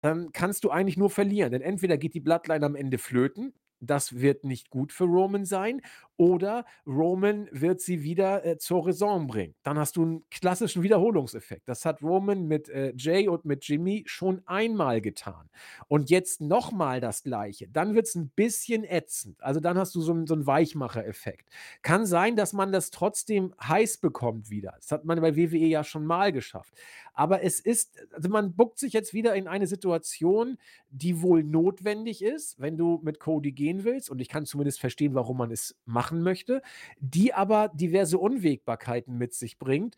dann 0.00 0.32
kannst 0.32 0.64
du 0.64 0.70
eigentlich 0.70 0.96
nur 0.96 1.10
verlieren. 1.10 1.52
Denn 1.52 1.62
entweder 1.62 1.98
geht 1.98 2.14
die 2.14 2.20
Bloodline 2.20 2.64
am 2.64 2.74
Ende 2.76 2.98
flöten, 2.98 3.54
das 3.80 4.20
wird 4.20 4.44
nicht 4.44 4.70
gut 4.70 4.92
für 4.92 5.04
Roman 5.04 5.46
sein, 5.46 5.80
oder 6.20 6.66
Roman 6.86 7.48
wird 7.50 7.80
sie 7.80 8.02
wieder 8.02 8.44
äh, 8.44 8.58
zur 8.58 8.86
Raison 8.86 9.26
bringen. 9.26 9.54
Dann 9.62 9.78
hast 9.78 9.96
du 9.96 10.02
einen 10.02 10.24
klassischen 10.28 10.82
Wiederholungseffekt. 10.82 11.66
Das 11.66 11.86
hat 11.86 12.02
Roman 12.02 12.46
mit 12.46 12.68
äh, 12.68 12.92
Jay 12.94 13.26
und 13.26 13.46
mit 13.46 13.66
Jimmy 13.66 14.02
schon 14.04 14.42
einmal 14.44 15.00
getan. 15.00 15.48
Und 15.88 16.10
jetzt 16.10 16.42
nochmal 16.42 17.00
das 17.00 17.22
Gleiche. 17.22 17.68
Dann 17.68 17.94
wird 17.94 18.04
es 18.04 18.16
ein 18.16 18.28
bisschen 18.36 18.84
ätzend. 18.84 19.42
Also 19.42 19.60
dann 19.60 19.78
hast 19.78 19.94
du 19.94 20.02
so, 20.02 20.26
so 20.26 20.34
einen 20.34 20.46
Weichmacher-Effekt. 20.46 21.48
Kann 21.80 22.04
sein, 22.04 22.36
dass 22.36 22.52
man 22.52 22.70
das 22.70 22.90
trotzdem 22.90 23.54
heiß 23.58 23.96
bekommt 23.96 24.50
wieder. 24.50 24.74
Das 24.76 24.92
hat 24.92 25.06
man 25.06 25.22
bei 25.22 25.36
WWE 25.36 25.56
ja 25.56 25.84
schon 25.84 26.04
mal 26.04 26.32
geschafft. 26.32 26.74
Aber 27.14 27.42
es 27.42 27.60
ist, 27.60 27.96
also 28.12 28.28
man 28.28 28.54
buckt 28.54 28.78
sich 28.78 28.92
jetzt 28.92 29.14
wieder 29.14 29.34
in 29.34 29.48
eine 29.48 29.66
Situation, 29.66 30.58
die 30.90 31.22
wohl 31.22 31.42
notwendig 31.42 32.22
ist, 32.22 32.60
wenn 32.60 32.76
du 32.76 33.00
mit 33.02 33.20
Cody 33.20 33.52
gehen 33.52 33.84
willst. 33.84 34.10
Und 34.10 34.20
ich 34.20 34.28
kann 34.28 34.44
zumindest 34.44 34.80
verstehen, 34.80 35.14
warum 35.14 35.38
man 35.38 35.50
es 35.50 35.74
macht 35.86 36.09
machen 36.10 36.22
möchte, 36.22 36.62
die 37.00 37.32
aber 37.32 37.70
diverse 37.74 38.18
Unwägbarkeiten 38.18 39.16
mit 39.16 39.34
sich 39.34 39.58
bringt, 39.58 39.96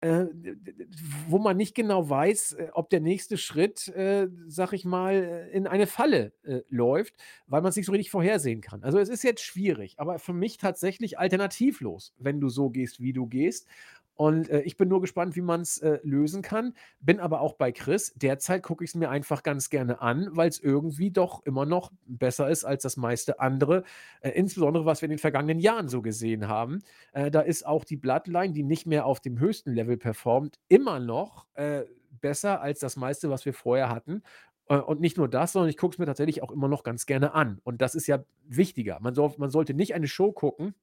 äh, 0.00 0.26
wo 1.28 1.38
man 1.38 1.56
nicht 1.56 1.74
genau 1.74 2.08
weiß, 2.08 2.52
äh, 2.52 2.68
ob 2.72 2.90
der 2.90 3.00
nächste 3.00 3.38
Schritt, 3.38 3.88
äh, 3.88 4.28
sag 4.46 4.72
ich 4.72 4.84
mal, 4.84 5.48
in 5.52 5.66
eine 5.66 5.86
Falle 5.86 6.32
äh, 6.44 6.60
läuft, 6.68 7.14
weil 7.46 7.62
man 7.62 7.70
es 7.70 7.76
nicht 7.76 7.86
so 7.86 7.92
richtig 7.92 8.10
vorhersehen 8.10 8.60
kann. 8.60 8.82
Also 8.82 8.98
es 8.98 9.08
ist 9.08 9.24
jetzt 9.24 9.42
schwierig, 9.42 9.94
aber 9.98 10.18
für 10.18 10.34
mich 10.34 10.58
tatsächlich 10.58 11.18
alternativlos, 11.18 12.12
wenn 12.18 12.40
du 12.40 12.48
so 12.50 12.68
gehst, 12.70 13.00
wie 13.00 13.12
du 13.14 13.26
gehst. 13.26 13.68
Und 14.16 14.48
äh, 14.48 14.62
ich 14.62 14.76
bin 14.76 14.88
nur 14.88 15.00
gespannt, 15.00 15.36
wie 15.36 15.42
man 15.42 15.60
es 15.60 15.78
äh, 15.78 15.98
lösen 16.02 16.42
kann. 16.42 16.74
Bin 17.00 17.20
aber 17.20 17.40
auch 17.40 17.54
bei 17.54 17.70
Chris. 17.70 18.12
Derzeit 18.16 18.62
gucke 18.62 18.82
ich 18.82 18.90
es 18.90 18.94
mir 18.94 19.10
einfach 19.10 19.42
ganz 19.42 19.70
gerne 19.70 20.00
an, 20.00 20.28
weil 20.32 20.48
es 20.48 20.58
irgendwie 20.58 21.10
doch 21.10 21.44
immer 21.44 21.66
noch 21.66 21.92
besser 22.06 22.48
ist 22.48 22.64
als 22.64 22.82
das 22.82 22.96
meiste 22.96 23.40
andere. 23.40 23.84
Äh, 24.20 24.30
insbesondere, 24.30 24.86
was 24.86 25.02
wir 25.02 25.06
in 25.06 25.10
den 25.10 25.18
vergangenen 25.18 25.60
Jahren 25.60 25.88
so 25.88 26.02
gesehen 26.02 26.48
haben. 26.48 26.82
Äh, 27.12 27.30
da 27.30 27.40
ist 27.40 27.66
auch 27.66 27.84
die 27.84 27.96
Bloodline, 27.96 28.52
die 28.52 28.62
nicht 28.62 28.86
mehr 28.86 29.06
auf 29.06 29.20
dem 29.20 29.38
höchsten 29.38 29.72
Level 29.72 29.98
performt, 29.98 30.58
immer 30.68 30.98
noch 30.98 31.46
äh, 31.54 31.84
besser 32.20 32.60
als 32.62 32.80
das 32.80 32.96
meiste, 32.96 33.28
was 33.30 33.44
wir 33.44 33.52
vorher 33.52 33.90
hatten. 33.90 34.22
Äh, 34.68 34.78
und 34.78 35.00
nicht 35.00 35.16
nur 35.16 35.28
das, 35.28 35.52
sondern 35.52 35.70
ich 35.70 35.76
gucke 35.76 35.94
es 35.94 35.98
mir 35.98 36.06
tatsächlich 36.06 36.42
auch 36.42 36.50
immer 36.50 36.68
noch 36.68 36.82
ganz 36.82 37.06
gerne 37.06 37.34
an. 37.34 37.60
Und 37.64 37.82
das 37.82 37.94
ist 37.94 38.06
ja 38.06 38.24
wichtiger. 38.44 38.98
Man, 39.00 39.14
soll, 39.14 39.34
man 39.38 39.50
sollte 39.50 39.74
nicht 39.74 39.94
eine 39.94 40.08
Show 40.08 40.32
gucken, 40.32 40.74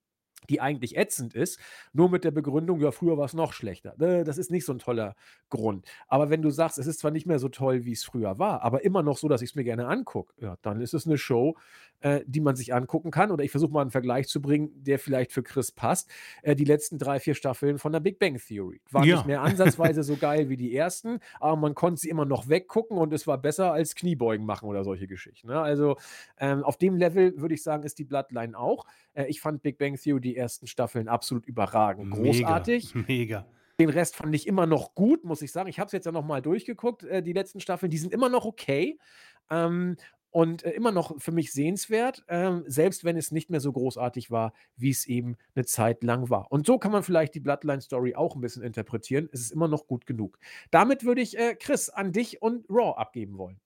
die 0.50 0.62
eigentlich 0.62 0.98
ätzend 0.98 1.34
ist, 1.34 1.60
nur 1.94 2.10
mit 2.10 2.24
der 2.24 2.32
Begründung, 2.32 2.80
ja, 2.80 2.91
früher 2.91 3.18
war 3.18 3.26
es 3.26 3.34
noch 3.34 3.54
schlechter. 3.54 3.96
Ne, 3.98 4.24
das 4.24 4.38
ist 4.38 4.52
nicht 4.52 4.66
so 4.66 4.74
ein 4.74 4.80
toller 4.80 5.16
Grund. 5.50 5.86
Aber 6.08 6.30
wenn 6.30 6.41
du 6.41 6.50
sagst, 6.50 6.78
es 6.78 6.88
ist 6.88 7.00
zwar 7.00 7.12
nicht 7.12 7.26
mehr 7.26 7.39
so 7.39 7.50
toll, 7.50 7.86
wie 7.86 7.91
es 7.91 8.04
früher 8.04 8.39
war, 8.39 8.64
aber 8.64 8.84
immer 8.84 9.04
noch 9.04 9.18
so, 9.18 9.28
dass 9.28 9.41
ich 9.41 9.52
es 9.52 9.56
mir 9.56 9.64
gerne 9.64 9.88
angucke, 9.88 10.34
ja, 10.41 10.58
dann 10.62 10.82
ist 10.82 10.94
es 10.94 11.06
eine 11.06 11.18
Show, 11.18 11.56
äh, 12.04 12.22
die 12.26 12.41
man 12.41 12.56
sich 12.56 12.74
angucken 12.74 13.12
kann. 13.12 13.32
Oder 13.32 13.44
ich 13.44 13.52
versuche 13.52 13.72
mal 13.72 13.82
einen 13.82 13.91
Vergleich 13.91 14.28
zu 14.28 14.41
bringen, 14.41 14.72
der 14.76 15.00
vielleicht 15.00 15.32
für 15.32 15.44
Chris 15.44 15.72
passt. 15.72 16.10
Äh, 16.41 16.56
die 16.56 16.66
letzten 16.66 16.98
drei, 16.98 17.20
vier 17.20 17.36
Staffeln 17.36 17.78
von 17.78 17.91
der 17.91 18.00
Big 18.00 18.20
Bang 18.20 18.38
Theory. 18.38 18.82
Waren 18.91 19.06
ja. 19.06 19.16
nicht 19.16 19.26
mehr 19.26 19.41
ansatzweise 19.41 20.04
so 20.04 20.18
geil 20.18 20.50
wie 20.50 20.58
die 20.58 20.76
ersten, 20.76 21.20
aber 21.39 21.56
man 21.56 21.76
konnte 21.76 22.02
sie 22.02 22.10
immer 22.10 22.26
noch 22.26 22.50
weggucken 22.50 22.98
und 22.98 23.14
es 23.14 23.26
war 23.28 23.38
besser 23.38 23.72
als 23.72 23.96
Kniebeugen 23.96 24.46
machen 24.46 24.68
oder 24.68 24.84
solche 24.84 25.08
Geschichten. 25.08 25.48
Ne? 25.48 25.60
Also 25.60 25.98
ähm, 26.38 26.64
auf 26.64 26.78
dem 26.78 26.98
Level 26.98 27.39
würde 27.39 27.56
ich 27.56 27.64
sagen, 27.64 27.84
ist 27.84 28.00
die 28.00 28.04
Bloodline 28.04 28.58
auch. 28.58 28.86
Äh, 29.14 29.26
ich 29.26 29.41
fand 29.41 29.61
Big 29.64 29.78
Bang 29.78 29.95
Theory 29.95 30.22
die 30.22 30.38
ersten 30.38 30.68
Staffeln 30.68 31.07
absolut 31.07 31.45
überragend. 31.45 32.11
Großartig. 32.11 32.95
Mega. 32.95 33.07
mega. 33.07 33.45
Den 33.80 33.89
Rest 33.89 34.16
fand 34.16 34.34
ich 34.36 34.47
immer 34.47 34.68
noch 34.68 34.93
gut, 34.93 35.24
muss 35.24 35.41
ich 35.41 35.51
sagen. 35.51 35.68
Ich 35.68 35.80
habe 35.80 35.88
es 35.88 35.93
jetzt 35.93 36.05
ja 36.05 36.11
noch 36.11 36.26
mal 36.26 36.41
durchgeguckt. 36.41 37.03
Äh, 37.03 37.24
die 37.24 37.34
letzten 37.34 37.59
Staffeln, 37.59 37.89
die 37.89 37.97
sind 37.97 38.14
immer 38.14 38.30
noch 38.30 38.45
okay. 38.45 38.99
Ähm, 39.49 39.97
und 40.34 40.64
äh, 40.64 40.72
immer 40.72 40.91
noch 40.91 41.20
für 41.22 41.32
mich 41.32 41.53
sehenswert, 41.53 42.24
ähm, 42.28 42.64
selbst 42.66 43.03
wenn 43.03 43.18
es 43.18 43.32
nicht 43.32 43.51
mehr 43.51 43.59
so 43.59 43.72
großartig 43.72 44.32
war, 44.32 44.53
wie 44.76 44.89
es 44.89 45.05
eben 45.05 45.38
eine 45.55 45.64
Zeit 45.66 46.03
lang 46.03 46.30
war. 46.30 46.51
Und 46.51 46.66
so 46.66 46.80
kann 46.80 46.91
man 46.91 47.03
vielleicht 47.03 47.36
die 47.36 47.39
Bloodline-Story 47.39 48.16
auch 48.16 48.36
ein 48.36 48.41
bisschen 48.41 48.64
interpretieren. 48.64 49.30
Es 49.32 49.41
ist 49.41 49.51
immer 49.51 49.68
noch 49.68 49.86
gut 49.86 50.07
genug. 50.07 50.39
Damit 50.72 51.03
würde 51.03 51.22
ich 51.22 51.38
äh, 51.38 51.55
Chris 51.55 51.89
an 51.89 52.11
dich 52.11 52.41
und 52.41 52.66
Raw 52.68 52.97
abgeben 52.97 53.38
wollen. 53.38 53.59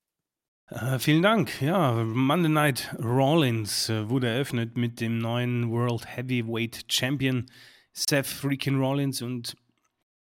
Äh, 0.70 0.99
vielen 0.99 1.22
Dank. 1.22 1.61
Ja, 1.61 1.93
Monday 2.03 2.49
Night 2.49 2.93
Rollins 2.99 3.89
äh, 3.89 4.09
wurde 4.09 4.28
eröffnet 4.28 4.78
mit 4.78 4.99
dem 4.99 5.18
neuen 5.18 5.72
World 5.72 6.05
Heavyweight 6.05 6.86
Champion 6.89 7.45
Seth 7.93 8.28
Freakin 8.28 8.78
Rollins 8.78 9.22
und 9.22 9.55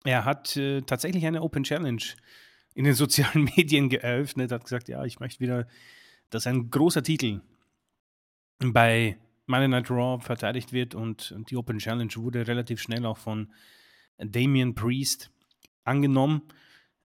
er 0.04 0.26
hat 0.26 0.58
äh, 0.58 0.82
tatsächlich 0.82 1.26
eine 1.26 1.44
Open 1.44 1.64
Challenge 1.64 2.02
in 2.74 2.86
den 2.86 2.94
sozialen 2.96 3.44
Medien 3.56 3.90
geöffnet, 3.90 4.52
hat 4.52 4.64
gesagt, 4.64 4.90
ja, 4.90 5.06
ich 5.06 5.20
möchte 5.20 5.40
wieder 5.40 5.68
dass 6.32 6.48
ein 6.48 6.72
großer 6.72 7.04
Titel 7.04 7.42
bei 8.60 9.18
Monday 9.46 9.68
Night 9.68 9.92
Raw 9.92 10.24
verteidigt 10.24 10.74
wird 10.74 10.96
und, 10.96 11.36
die 11.50 11.58
Open 11.58 11.78
Challenge 11.78 12.14
wurde 12.16 12.48
relativ 12.48 12.82
schnell 12.82 13.06
auch 13.06 13.18
von 13.18 13.52
Damian 14.18 14.74
Priest 14.74 15.30
angenommen. 15.84 16.42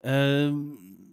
Ähm, 0.02 1.05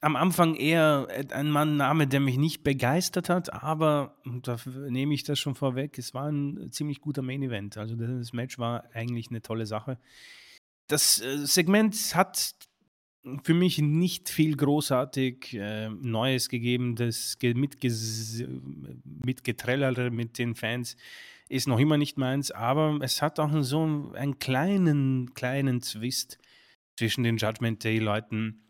am 0.00 0.16
Anfang 0.16 0.54
eher 0.54 1.08
ein 1.30 1.52
Name, 1.52 2.06
der 2.06 2.20
mich 2.20 2.36
nicht 2.36 2.62
begeistert 2.62 3.28
hat, 3.28 3.52
aber 3.52 4.16
da 4.42 4.56
nehme 4.88 5.14
ich 5.14 5.24
das 5.24 5.38
schon 5.38 5.54
vorweg, 5.54 5.98
es 5.98 6.12
war 6.14 6.30
ein 6.30 6.70
ziemlich 6.70 7.00
guter 7.00 7.22
Main 7.22 7.42
Event. 7.42 7.76
Also 7.76 7.96
das 7.96 8.32
Match 8.32 8.58
war 8.58 8.84
eigentlich 8.92 9.30
eine 9.30 9.42
tolle 9.42 9.66
Sache. 9.66 9.98
Das 10.88 11.20
äh, 11.20 11.46
Segment 11.46 12.14
hat 12.14 12.54
für 13.42 13.54
mich 13.54 13.78
nicht 13.78 14.28
viel 14.28 14.56
großartig 14.56 15.54
äh, 15.54 15.88
Neues 15.88 16.48
gegeben. 16.48 16.94
Das 16.94 17.36
Mitgetrellere 19.24 20.10
mit 20.10 20.38
den 20.38 20.54
Fans 20.54 20.96
ist 21.48 21.66
noch 21.66 21.78
immer 21.78 21.96
nicht 21.96 22.18
meins, 22.18 22.50
aber 22.50 22.98
es 23.02 23.22
hat 23.22 23.40
auch 23.40 23.50
so 23.62 24.12
einen 24.14 24.38
kleinen, 24.38 25.34
kleinen 25.34 25.80
Twist 25.80 26.38
zwischen 26.96 27.24
den 27.24 27.36
Judgment 27.36 27.82
Day-Leuten 27.82 28.65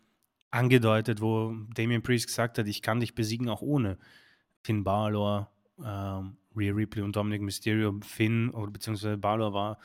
angedeutet, 0.51 1.21
wo 1.21 1.53
Damien 1.73 2.01
Priest 2.01 2.27
gesagt 2.27 2.57
hat, 2.57 2.67
ich 2.67 2.81
kann 2.81 2.99
dich 2.99 3.15
besiegen 3.15 3.49
auch 3.49 3.61
ohne 3.61 3.97
Finn 4.63 4.83
Balor, 4.83 5.51
ähm, 5.83 6.37
Rhea 6.55 6.73
Ripley 6.73 7.03
und 7.03 7.15
Dominic 7.15 7.41
Mysterio. 7.41 7.99
Finn 8.01 8.49
oder 8.49 8.71
beziehungsweise 8.71 9.17
Balor 9.17 9.53
war 9.53 9.79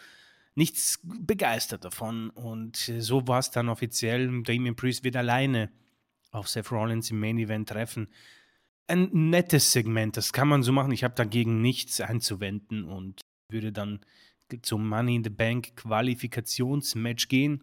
nichts 0.55 1.01
begeistert 1.03 1.85
davon 1.85 2.31
und 2.31 2.77
so 2.77 3.27
war 3.27 3.39
es 3.39 3.51
dann 3.51 3.69
offiziell. 3.69 4.43
Damien 4.43 4.77
Priest 4.77 5.05
wird 5.05 5.17
alleine 5.17 5.71
auf 6.31 6.49
Seth 6.49 6.71
Rollins 6.71 7.11
im 7.11 7.21
Main 7.21 7.39
Event 7.39 7.69
treffen. 7.69 8.09
Ein 8.87 9.09
nettes 9.13 9.73
Segment, 9.73 10.17
das 10.17 10.33
kann 10.33 10.49
man 10.49 10.63
so 10.63 10.73
machen. 10.73 10.93
Ich 10.93 11.05
habe 11.05 11.15
dagegen 11.15 11.61
nichts 11.61 12.01
einzuwenden 12.01 12.85
und 12.85 13.21
würde 13.49 13.73
dann 13.73 14.01
zum 14.63 14.89
Money 14.89 15.17
in 15.17 15.25
the 15.25 15.31
Bank 15.31 15.77
Qualifikationsmatch 15.77 17.29
gehen. 17.29 17.63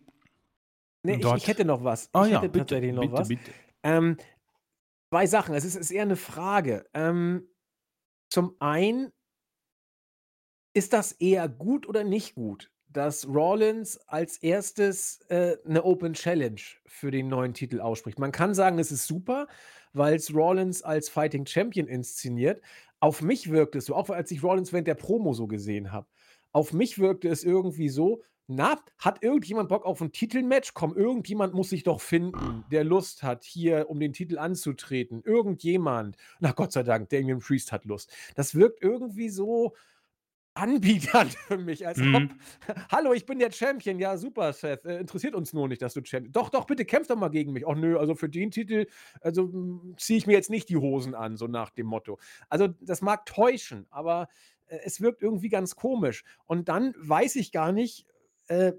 Nee, 1.03 1.15
ich, 1.15 1.33
ich, 1.33 1.47
hätte 1.47 1.65
noch 1.65 1.83
was. 1.83 2.09
Ah, 2.13 2.25
ich 2.25 2.31
ja, 2.31 2.37
hätte 2.39 2.49
bitte, 2.49 2.65
tatsächlich 2.65 2.93
noch 2.93 3.01
bitte, 3.01 3.13
was. 3.13 3.27
Bitte. 3.27 3.51
Ähm, 3.83 4.17
zwei 5.09 5.27
Sachen. 5.27 5.55
Es 5.55 5.63
ist, 5.63 5.75
ist, 5.75 5.91
eher 5.91 6.03
eine 6.03 6.15
Frage. 6.15 6.85
Ähm, 6.93 7.47
zum 8.29 8.55
einen, 8.59 9.11
ist 10.73 10.93
das 10.93 11.13
eher 11.13 11.47
gut 11.49 11.87
oder 11.87 12.03
nicht 12.03 12.35
gut, 12.35 12.71
dass 12.87 13.27
Rollins 13.27 13.97
als 14.07 14.37
erstes 14.37 15.21
äh, 15.29 15.57
eine 15.65 15.83
Open 15.83 16.13
Challenge 16.13 16.61
für 16.85 17.11
den 17.11 17.27
neuen 17.27 17.53
Titel 17.53 17.79
ausspricht? 17.79 18.19
Man 18.19 18.31
kann 18.31 18.53
sagen, 18.53 18.77
es 18.77 18.91
ist 18.91 19.07
super, 19.07 19.47
weil 19.93 20.15
es 20.15 20.33
Rollins 20.33 20.83
als 20.83 21.09
Fighting 21.09 21.45
Champion 21.45 21.87
inszeniert. 21.87 22.61
Auf 22.99 23.21
mich 23.21 23.49
wirkt 23.49 23.75
es 23.75 23.85
so, 23.85 23.95
auch 23.95 24.09
als 24.09 24.31
ich 24.31 24.43
Rollins 24.43 24.73
während 24.73 24.87
der 24.87 24.95
Promo 24.95 25.33
so 25.33 25.47
gesehen 25.47 25.91
habe. 25.91 26.07
Auf 26.51 26.73
mich 26.73 26.99
wirkte 26.99 27.29
es 27.29 27.43
irgendwie 27.43 27.89
so, 27.89 28.21
na, 28.49 28.79
hat 28.97 29.21
irgendjemand 29.21 29.69
Bock 29.69 29.85
auf 29.85 30.01
ein 30.01 30.11
Titelmatch? 30.11 30.73
Komm, 30.73 30.95
irgendjemand 30.95 31.53
muss 31.53 31.69
sich 31.69 31.83
doch 31.83 32.01
finden, 32.01 32.65
der 32.71 32.83
Lust 32.83 33.21
hat, 33.21 33.43
hier 33.43 33.89
um 33.89 33.99
den 33.99 34.11
Titel 34.11 34.39
anzutreten. 34.39 35.21
Irgendjemand. 35.23 36.17
Na 36.39 36.51
Gott 36.51 36.71
sei 36.71 36.81
Dank, 36.81 37.09
Damien 37.09 37.39
Priest 37.39 37.71
hat 37.71 37.85
Lust. 37.85 38.11
Das 38.35 38.55
wirkt 38.55 38.81
irgendwie 38.81 39.29
so 39.29 39.75
anbietern 40.55 41.29
für 41.47 41.59
mich, 41.59 41.85
als 41.85 41.99
mhm. 41.99 42.15
ob, 42.15 42.77
hallo, 42.91 43.13
ich 43.13 43.27
bin 43.27 43.37
der 43.37 43.51
Champion. 43.51 43.99
Ja, 43.99 44.17
super, 44.17 44.51
Seth. 44.51 44.83
Äh, 44.83 44.99
interessiert 44.99 45.35
uns 45.35 45.53
nur 45.53 45.67
nicht, 45.67 45.83
dass 45.83 45.93
du 45.93 46.03
Champion. 46.03 46.31
Doch, 46.31 46.49
doch, 46.49 46.65
bitte 46.65 46.85
kämpf 46.85 47.07
doch 47.07 47.17
mal 47.17 47.29
gegen 47.29 47.53
mich. 47.53 47.67
Ach 47.67 47.75
nö, 47.75 47.99
also 47.99 48.15
für 48.15 48.29
den 48.29 48.49
Titel, 48.49 48.87
also 49.21 49.43
hm, 49.43 49.93
ziehe 49.97 50.17
ich 50.17 50.25
mir 50.25 50.33
jetzt 50.33 50.49
nicht 50.49 50.69
die 50.69 50.77
Hosen 50.77 51.13
an, 51.13 51.37
so 51.37 51.45
nach 51.45 51.69
dem 51.69 51.85
Motto. 51.85 52.17
Also, 52.49 52.67
das 52.81 53.01
mag 53.01 53.27
täuschen, 53.27 53.85
aber 53.91 54.27
äh, 54.65 54.79
es 54.83 55.01
wirkt 55.01 55.21
irgendwie 55.21 55.49
ganz 55.49 55.75
komisch. 55.75 56.23
Und 56.47 56.67
dann 56.67 56.95
weiß 56.97 57.35
ich 57.35 57.51
gar 57.51 57.71
nicht, 57.71 58.07
äh, 58.49 58.73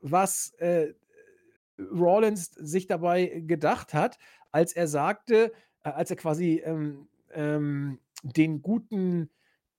was 0.00 0.54
äh, 0.58 0.94
Rawlins 1.78 2.50
sich 2.54 2.86
dabei 2.86 3.42
gedacht 3.46 3.94
hat, 3.94 4.18
als 4.52 4.72
er 4.72 4.88
sagte, 4.88 5.52
äh, 5.82 5.90
als 5.90 6.10
er 6.10 6.16
quasi 6.16 6.62
ähm, 6.64 7.08
ähm, 7.32 7.98
den 8.22 8.62
guten 8.62 9.30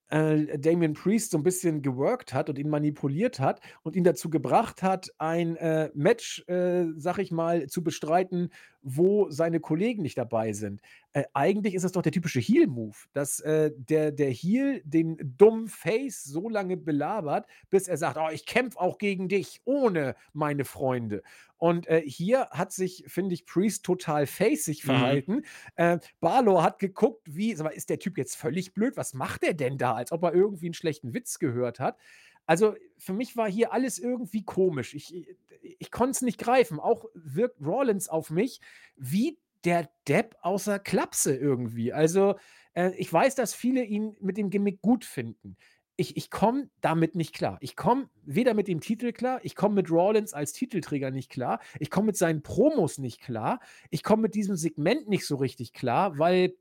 äh, 0.10 0.60
Damien 0.60 0.94
Priest 0.94 1.32
so 1.32 1.38
ein 1.38 1.44
bisschen 1.44 1.82
geworkt 1.82 2.34
hat 2.34 2.50
und 2.50 2.60
ihn 2.60 2.70
manipuliert 2.70 3.40
hat 3.40 3.62
und 3.84 3.96
ihn 3.96 4.04
dazu 4.04 4.30
gebracht 4.30 4.84
hat, 4.84 5.10
ein 5.18 5.56
äh, 5.56 5.90
Match, 5.94 6.44
äh, 6.48 6.86
sag 6.98 7.18
ich 7.20 7.32
mal, 7.32 7.68
zu 7.68 7.84
bestreiten, 7.84 8.50
wo 8.82 9.30
seine 9.30 9.60
Kollegen 9.60 10.02
nicht 10.02 10.18
dabei 10.18 10.54
sind. 10.54 10.82
Äh, 11.14 11.24
eigentlich 11.34 11.74
ist 11.74 11.84
das 11.84 11.92
doch 11.92 12.02
der 12.02 12.12
typische 12.12 12.40
Heel-Move, 12.40 12.96
dass 13.14 13.42
äh, 13.42 13.72
der, 13.76 14.12
der 14.12 14.30
Heel 14.30 14.82
den 14.86 15.18
dummen 15.38 15.68
Face 15.68 16.24
so 16.24 16.48
lange 16.48 16.78
belabert, 16.78 17.48
bis 17.70 17.88
er 17.88 17.98
sagt, 17.98 18.18
oh, 18.18 18.30
ich 18.32 18.46
kämpfe 18.46 18.80
auch 18.80 18.98
gegen 18.98 19.28
dich, 19.28 19.62
ohne 19.66 20.16
meine 20.32 20.64
Freunde. 20.64 21.22
Und 21.58 21.88
äh, 21.88 22.02
hier 22.06 22.50
hat 22.52 22.72
sich, 22.72 23.04
finde 23.08 23.36
ich, 23.36 23.46
Priest 23.46 23.84
total 23.86 24.26
facig 24.26 24.84
mhm. 24.84 24.88
verhalten. 24.88 25.34
Mhm. 25.34 25.44
Äh, 25.76 26.00
Barlow 26.22 26.64
hat 26.64 26.80
geguckt, 26.80 27.22
wie, 27.26 27.54
mal, 27.56 27.70
ist 27.70 27.90
der 27.90 28.00
Typ 28.00 28.18
jetzt 28.18 28.36
völlig 28.36 28.74
blöd? 28.74 28.96
Was 28.96 29.14
macht 29.14 29.44
er 29.44 29.54
denn 29.54 29.78
da? 29.78 29.94
Als 29.94 30.12
ob 30.12 30.24
er 30.24 30.34
irgendwie 30.34 30.68
einen 30.68 30.74
schlechten 30.74 31.14
Witz 31.14 31.40
gehört 31.40 31.80
hat. 31.80 31.98
Also 32.46 32.76
für 32.98 33.14
mich 33.14 33.38
war 33.38 33.50
hier 33.50 33.74
alles 33.74 34.00
irgendwie 34.00 34.44
komisch. 34.44 34.94
Ich, 34.94 35.14
ich, 35.14 35.36
ich 35.78 35.92
konnte 35.92 36.12
es 36.12 36.22
nicht 36.22 36.38
greifen. 36.38 36.80
Auch 36.80 37.06
wirkt 37.14 37.62
Rollins 37.64 38.10
auf 38.10 38.30
mich 38.30 38.60
wie 38.96 39.38
der 39.66 39.90
Depp 40.08 40.36
außer 40.42 40.80
Klapse 40.80 41.36
irgendwie. 41.36 41.94
Also 41.94 42.36
äh, 42.74 42.92
ich 42.98 43.12
weiß, 43.12 43.36
dass 43.36 43.54
viele 43.54 43.84
ihn 43.84 44.16
mit 44.20 44.38
dem 44.38 44.50
Gimmick 44.50 44.82
gut 44.82 45.06
finden 45.06 45.58
ich, 46.02 46.18
ich 46.18 46.32
komme 46.32 46.70
damit 46.82 47.16
nicht 47.16 47.34
klar. 47.34 47.58
Ich 47.62 47.76
komme 47.76 48.10
weder 48.24 48.54
mit 48.54 48.68
dem 48.68 48.82
Titel 48.82 49.12
klar, 49.12 49.40
ich 49.44 49.56
komme 49.56 49.76
mit 49.76 49.92
Rawlins 49.92 50.34
als 50.34 50.52
Titelträger 50.52 51.12
nicht 51.12 51.30
klar, 51.30 51.60
ich 51.80 51.92
komme 51.92 52.08
mit 52.08 52.18
seinen 52.18 52.42
Promos 52.42 52.98
nicht 52.98 53.22
klar, 53.22 53.60
ich 53.92 54.04
komme 54.04 54.24
mit 54.24 54.36
diesem 54.36 54.56
Segment 54.56 55.08
nicht 55.08 55.28
so 55.28 55.36
richtig 55.36 55.74
klar, 55.74 56.18
weil 56.18 56.56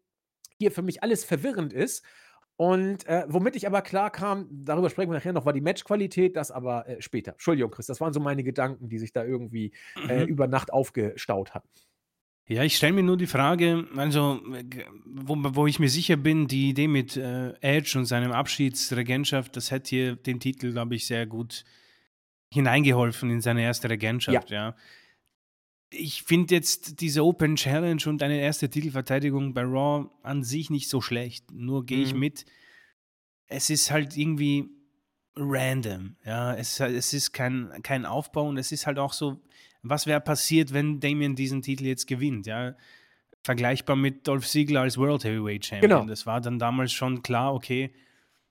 hier 0.59 0.70
für 0.70 0.82
mich 0.82 1.03
alles 1.03 1.24
verwirrend 1.24 1.72
ist. 1.72 2.05
Und 2.57 3.07
äh, 3.07 3.24
womit 3.28 3.57
ich 3.57 3.66
aber 3.66 3.80
klar 3.80 4.11
kam, 4.11 4.46
darüber 4.51 4.90
sprechen 4.90 5.11
wir 5.11 5.14
nachher 5.14 5.32
noch, 5.32 5.46
war 5.46 5.55
die 5.55 5.62
Matchqualität, 5.62 6.36
das 6.36 6.51
aber 6.51 6.86
äh, 6.86 7.01
später. 7.01 7.32
Entschuldigung, 7.32 7.70
Chris, 7.70 7.86
das 7.86 8.03
waren 8.03 8.12
so 8.12 8.20
meine 8.20 8.44
Gedanken, 8.44 8.90
die 8.90 8.98
sich 8.98 9.14
da 9.14 9.24
irgendwie 9.24 9.72
äh, 10.07 10.24
mhm. 10.24 10.28
über 10.28 10.46
Nacht 10.46 10.70
aufgestaut 10.70 11.55
hatten. 11.55 11.70
Ja, 12.47 12.64
ich 12.64 12.76
stelle 12.76 12.95
mir 12.95 13.05
nur 13.05 13.16
die 13.16 13.28
Frage, 13.28 13.86
also 13.95 14.41
wo, 15.05 15.36
wo 15.38 15.66
ich 15.68 15.78
mir 15.78 15.88
sicher 15.88 16.16
bin, 16.16 16.49
die 16.49 16.70
Idee 16.70 16.88
mit 16.88 17.16
äh, 17.16 17.53
Edge 17.61 17.97
und 17.97 18.07
seinem 18.07 18.32
Abschiedsregentschaft, 18.32 19.55
das 19.57 19.70
hätte 19.70 19.88
hier 19.88 20.16
den 20.16 20.41
Titel, 20.41 20.72
glaube 20.72 20.97
ich, 20.97 21.07
sehr 21.07 21.26
gut 21.26 21.64
hineingeholfen 22.53 23.30
in 23.30 23.41
seine 23.41 23.62
erste 23.62 23.88
Regentschaft, 23.88 24.51
ja. 24.51 24.70
ja. 24.70 24.76
Ich 25.93 26.22
finde 26.22 26.55
jetzt 26.55 27.01
diese 27.01 27.24
Open 27.24 27.57
Challenge 27.57 28.03
und 28.07 28.22
eine 28.22 28.41
erste 28.41 28.68
Titelverteidigung 28.68 29.55
bei 29.55 29.62
Raw 29.62 30.09
an 30.22 30.45
sich 30.45 30.70
nicht 30.70 30.88
so 30.88 31.01
schlecht. 31.01 31.51
Nur 31.51 31.84
gehe 31.84 32.03
ich 32.03 32.14
mhm. 32.14 32.20
mit. 32.20 32.47
Es 33.49 33.70
ist 33.70 33.91
halt 33.91 34.16
irgendwie 34.16 34.70
random, 35.34 36.16
ja. 36.24 36.55
Es, 36.55 36.78
es 36.78 37.12
ist 37.12 37.32
kein, 37.32 37.70
kein 37.82 38.07
Aufbau 38.07 38.49
und 38.49 38.57
es 38.57 38.70
ist 38.70 38.86
halt 38.86 38.99
auch 38.99 39.12
so, 39.12 39.41
was 39.83 40.07
wäre 40.07 40.20
passiert, 40.20 40.72
wenn 40.72 41.01
Damien 41.01 41.35
diesen 41.35 41.62
Titel 41.62 41.87
jetzt 41.87 42.07
gewinnt, 42.07 42.47
ja? 42.47 42.74
Vergleichbar 43.43 43.97
mit 43.97 44.28
Dolph 44.28 44.47
Ziegler 44.47 44.83
als 44.83 44.99
World 44.99 45.24
Heavyweight 45.24 45.64
Champion. 45.64 45.91
Genau. 45.91 46.07
Das 46.07 46.26
war 46.26 46.41
dann 46.41 46.59
damals 46.59 46.93
schon 46.93 47.22
klar, 47.22 47.55
okay, 47.55 47.91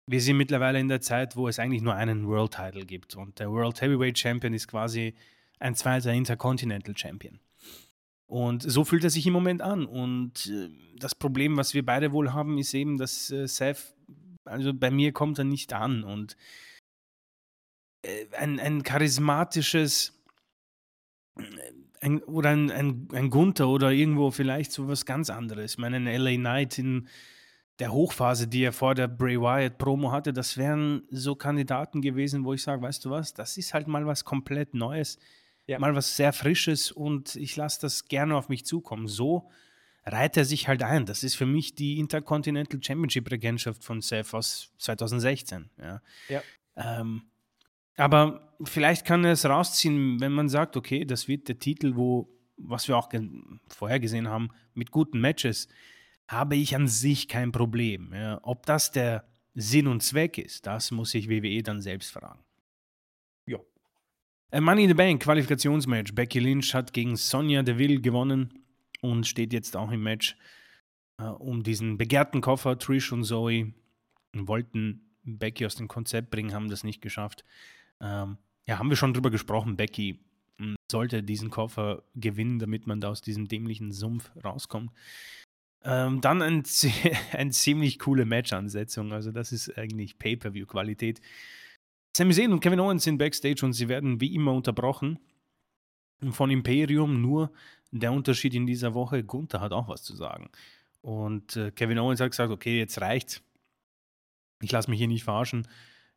wir 0.07 0.21
sind 0.21 0.37
mittlerweile 0.37 0.79
in 0.79 0.87
der 0.87 1.01
Zeit, 1.01 1.35
wo 1.35 1.47
es 1.47 1.59
eigentlich 1.59 1.83
nur 1.83 1.93
einen 1.93 2.27
World 2.27 2.55
Title 2.55 2.85
gibt. 2.85 3.15
Und 3.15 3.37
der 3.39 3.51
World 3.51 3.79
Heavyweight 3.79 4.17
Champion 4.17 4.55
ist 4.55 4.67
quasi 4.67 5.13
ein 5.59 5.75
zweiter 5.75 6.11
Intercontinental 6.11 6.97
Champion. 6.97 7.39
Und 8.25 8.63
so 8.63 8.83
fühlt 8.83 9.03
er 9.03 9.11
sich 9.11 9.27
im 9.27 9.33
Moment 9.33 9.61
an. 9.61 9.85
Und 9.85 10.47
äh, 10.47 10.69
das 10.97 11.13
Problem, 11.13 11.57
was 11.57 11.75
wir 11.75 11.85
beide 11.85 12.11
wohl 12.11 12.33
haben, 12.33 12.57
ist 12.57 12.73
eben, 12.73 12.97
dass 12.97 13.29
äh, 13.29 13.47
Seth, 13.47 13.93
also 14.45 14.73
bei 14.73 14.89
mir 14.89 15.11
kommt 15.11 15.37
er 15.37 15.45
nicht 15.45 15.73
an. 15.73 16.03
Und 16.03 16.35
äh, 18.01 18.25
ein, 18.37 18.59
ein 18.59 18.83
charismatisches 18.83 20.18
ein, 22.01 22.21
oder 22.23 22.49
ein, 22.49 22.71
ein, 22.71 23.07
ein 23.13 23.29
Gunther 23.29 23.67
oder 23.67 23.91
irgendwo 23.91 24.31
vielleicht 24.31 24.71
so 24.71 24.87
was 24.87 25.05
ganz 25.05 25.29
anderes. 25.29 25.73
Ich 25.73 25.77
meine, 25.77 25.97
ein 25.97 26.05
LA 26.05 26.35
Knight 26.35 26.79
in 26.79 27.07
der 27.79 27.91
Hochphase, 27.93 28.47
die 28.47 28.63
er 28.63 28.73
vor 28.73 28.95
der 28.95 29.07
Bray 29.07 29.39
Wyatt 29.39 29.77
Promo 29.77 30.11
hatte, 30.11 30.33
das 30.33 30.57
wären 30.57 31.03
so 31.09 31.35
Kandidaten 31.35 32.01
gewesen, 32.01 32.43
wo 32.43 32.53
ich 32.53 32.61
sage, 32.61 32.81
weißt 32.81 33.05
du 33.05 33.09
was, 33.09 33.33
das 33.33 33.57
ist 33.57 33.73
halt 33.73 33.87
mal 33.87 34.05
was 34.05 34.25
komplett 34.25 34.73
Neues, 34.73 35.17
ja. 35.65 35.79
mal 35.79 35.95
was 35.95 36.15
sehr 36.15 36.33
Frisches 36.33 36.91
und 36.91 37.35
ich 37.35 37.55
lasse 37.55 37.81
das 37.81 38.05
gerne 38.05 38.35
auf 38.35 38.49
mich 38.49 38.65
zukommen. 38.65 39.07
So 39.07 39.49
reiht 40.05 40.35
er 40.37 40.45
sich 40.45 40.67
halt 40.67 40.83
ein. 40.83 41.05
Das 41.05 41.23
ist 41.23 41.35
für 41.35 41.45
mich 41.45 41.75
die 41.75 41.99
Intercontinental 41.99 42.81
Championship 42.83 43.31
Regentschaft 43.31 43.83
von 43.83 44.01
Seth 44.01 44.33
aus 44.33 44.73
2016. 44.79 45.69
Ja. 45.77 46.01
ja. 46.27 46.41
Ähm, 46.75 47.23
aber 47.97 48.55
vielleicht 48.63 49.05
kann 49.05 49.23
er 49.23 49.33
es 49.33 49.45
rausziehen, 49.45 50.19
wenn 50.19 50.31
man 50.31 50.49
sagt, 50.49 50.77
okay, 50.77 51.05
das 51.05 51.27
wird 51.27 51.47
der 51.47 51.59
Titel, 51.59 51.95
wo, 51.95 52.29
was 52.57 52.87
wir 52.87 52.97
auch 52.97 53.09
vorher 53.67 53.99
gesehen 53.99 54.27
haben, 54.27 54.49
mit 54.73 54.91
guten 54.91 55.19
Matches, 55.19 55.67
habe 56.27 56.55
ich 56.55 56.75
an 56.75 56.87
sich 56.87 57.27
kein 57.27 57.51
Problem. 57.51 58.13
Ja. 58.13 58.39
Ob 58.43 58.65
das 58.65 58.91
der 58.91 59.25
Sinn 59.55 59.87
und 59.87 60.03
Zweck 60.03 60.37
ist, 60.37 60.67
das 60.67 60.91
muss 60.91 61.11
sich 61.11 61.29
WWE 61.29 61.63
dann 61.63 61.81
selbst 61.81 62.11
fragen. 62.11 62.43
Ja. 63.47 63.59
Money 64.59 64.83
in 64.83 64.89
the 64.89 64.93
Bank, 64.93 65.23
Qualifikationsmatch. 65.23 66.13
Becky 66.13 66.39
Lynch 66.39 66.73
hat 66.73 66.93
gegen 66.93 67.15
Sonja 67.15 67.63
Deville 67.63 67.99
gewonnen. 67.99 68.53
und 69.01 69.25
steht 69.27 69.53
jetzt 69.53 69.75
auch 69.77 69.91
im 69.91 70.03
Match 70.03 70.35
äh, 71.17 71.23
um 71.23 71.63
diesen 71.63 71.97
begehrten 71.97 72.41
Koffer. 72.41 72.77
Trish 72.77 73.11
und 73.11 73.23
Zoe 73.23 73.73
wollten 74.33 75.09
Becky 75.23 75.65
aus 75.65 75.75
dem 75.75 75.87
Konzept 75.87 76.31
bringen, 76.31 76.53
haben 76.53 76.69
das 76.69 76.83
nicht 76.83 77.01
geschafft. 77.01 77.43
Ähm, 78.01 78.37
ja, 78.67 78.79
haben 78.79 78.89
wir 78.89 78.97
schon 78.97 79.13
drüber 79.13 79.31
gesprochen. 79.31 79.77
Becky 79.77 80.19
hm, 80.57 80.75
sollte 80.91 81.23
diesen 81.23 81.49
Koffer 81.49 82.03
gewinnen, 82.15 82.59
damit 82.59 82.87
man 82.87 83.01
da 83.01 83.09
aus 83.09 83.21
diesem 83.21 83.47
dämlichen 83.47 83.91
Sumpf 83.91 84.31
rauskommt. 84.43 84.91
Ähm, 85.83 86.21
dann 86.21 86.41
ein, 86.41 86.63
ein 87.33 87.51
ziemlich 87.51 87.99
coole 87.99 88.25
Match-Ansetzung. 88.25 89.13
Also, 89.13 89.31
das 89.31 89.51
ist 89.51 89.77
eigentlich 89.77 90.19
Pay-Per-View-Qualität. 90.19 91.21
Sami 92.15 92.33
Zayn 92.33 92.51
und 92.51 92.59
Kevin 92.59 92.79
Owens 92.79 93.03
sind 93.03 93.17
backstage 93.17 93.65
und 93.65 93.73
sie 93.73 93.87
werden 93.87 94.19
wie 94.19 94.33
immer 94.33 94.53
unterbrochen 94.53 95.19
von 96.31 96.49
Imperium. 96.49 97.21
Nur 97.21 97.51
der 97.91 98.11
Unterschied 98.11 98.53
in 98.53 98.65
dieser 98.65 98.93
Woche, 98.93 99.23
Gunther 99.23 99.61
hat 99.61 99.71
auch 99.71 99.87
was 99.87 100.03
zu 100.03 100.15
sagen. 100.15 100.49
Und 101.01 101.55
äh, 101.55 101.71
Kevin 101.71 101.99
Owens 101.99 102.19
hat 102.19 102.31
gesagt, 102.31 102.51
okay, 102.51 102.77
jetzt 102.77 102.99
reicht's. 102.99 103.41
Ich 104.61 104.71
lasse 104.71 104.89
mich 104.89 104.99
hier 104.99 105.07
nicht 105.07 105.23
verarschen. 105.23 105.67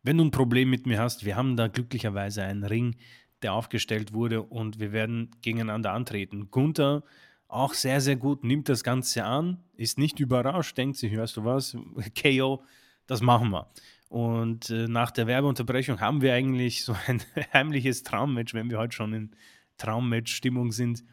Wenn 0.02 0.18
du 0.18 0.24
ein 0.24 0.30
Problem 0.32 0.68
mit 0.68 0.86
mir 0.86 0.98
hast, 0.98 1.24
wir 1.24 1.36
haben 1.36 1.56
da 1.56 1.68
glücklicherweise 1.68 2.42
einen 2.42 2.64
Ring, 2.64 2.96
der 3.42 3.52
aufgestellt 3.54 4.12
wurde 4.12 4.42
und 4.42 4.80
wir 4.80 4.92
werden 4.92 5.30
gegeneinander 5.42 5.92
antreten. 5.92 6.50
Gunther 6.50 7.04
auch 7.46 7.74
sehr, 7.74 8.00
sehr 8.00 8.16
gut, 8.16 8.44
nimmt 8.44 8.68
das 8.68 8.82
Ganze 8.82 9.24
an, 9.24 9.58
ist 9.76 9.98
nicht 9.98 10.18
überrascht, 10.18 10.76
denkt 10.76 10.96
sich, 10.96 11.12
hörst 11.12 11.36
du 11.36 11.44
was, 11.44 11.76
KO, 12.20 12.64
das 13.06 13.20
machen 13.20 13.50
wir. 13.50 13.68
Und 14.08 14.70
äh, 14.70 14.88
nach 14.88 15.10
der 15.10 15.26
Werbeunterbrechung 15.26 16.00
haben 16.00 16.20
wir 16.20 16.34
eigentlich 16.34 16.84
so 16.84 16.96
ein 17.06 17.22
heimliches 17.52 18.02
Traummatch, 18.02 18.54
wenn 18.54 18.70
wir 18.70 18.78
heute 18.78 18.96
schon 18.96 19.12
in 19.12 19.30
Traummatch-Stimmung 19.76 20.72
sind, 20.72 21.04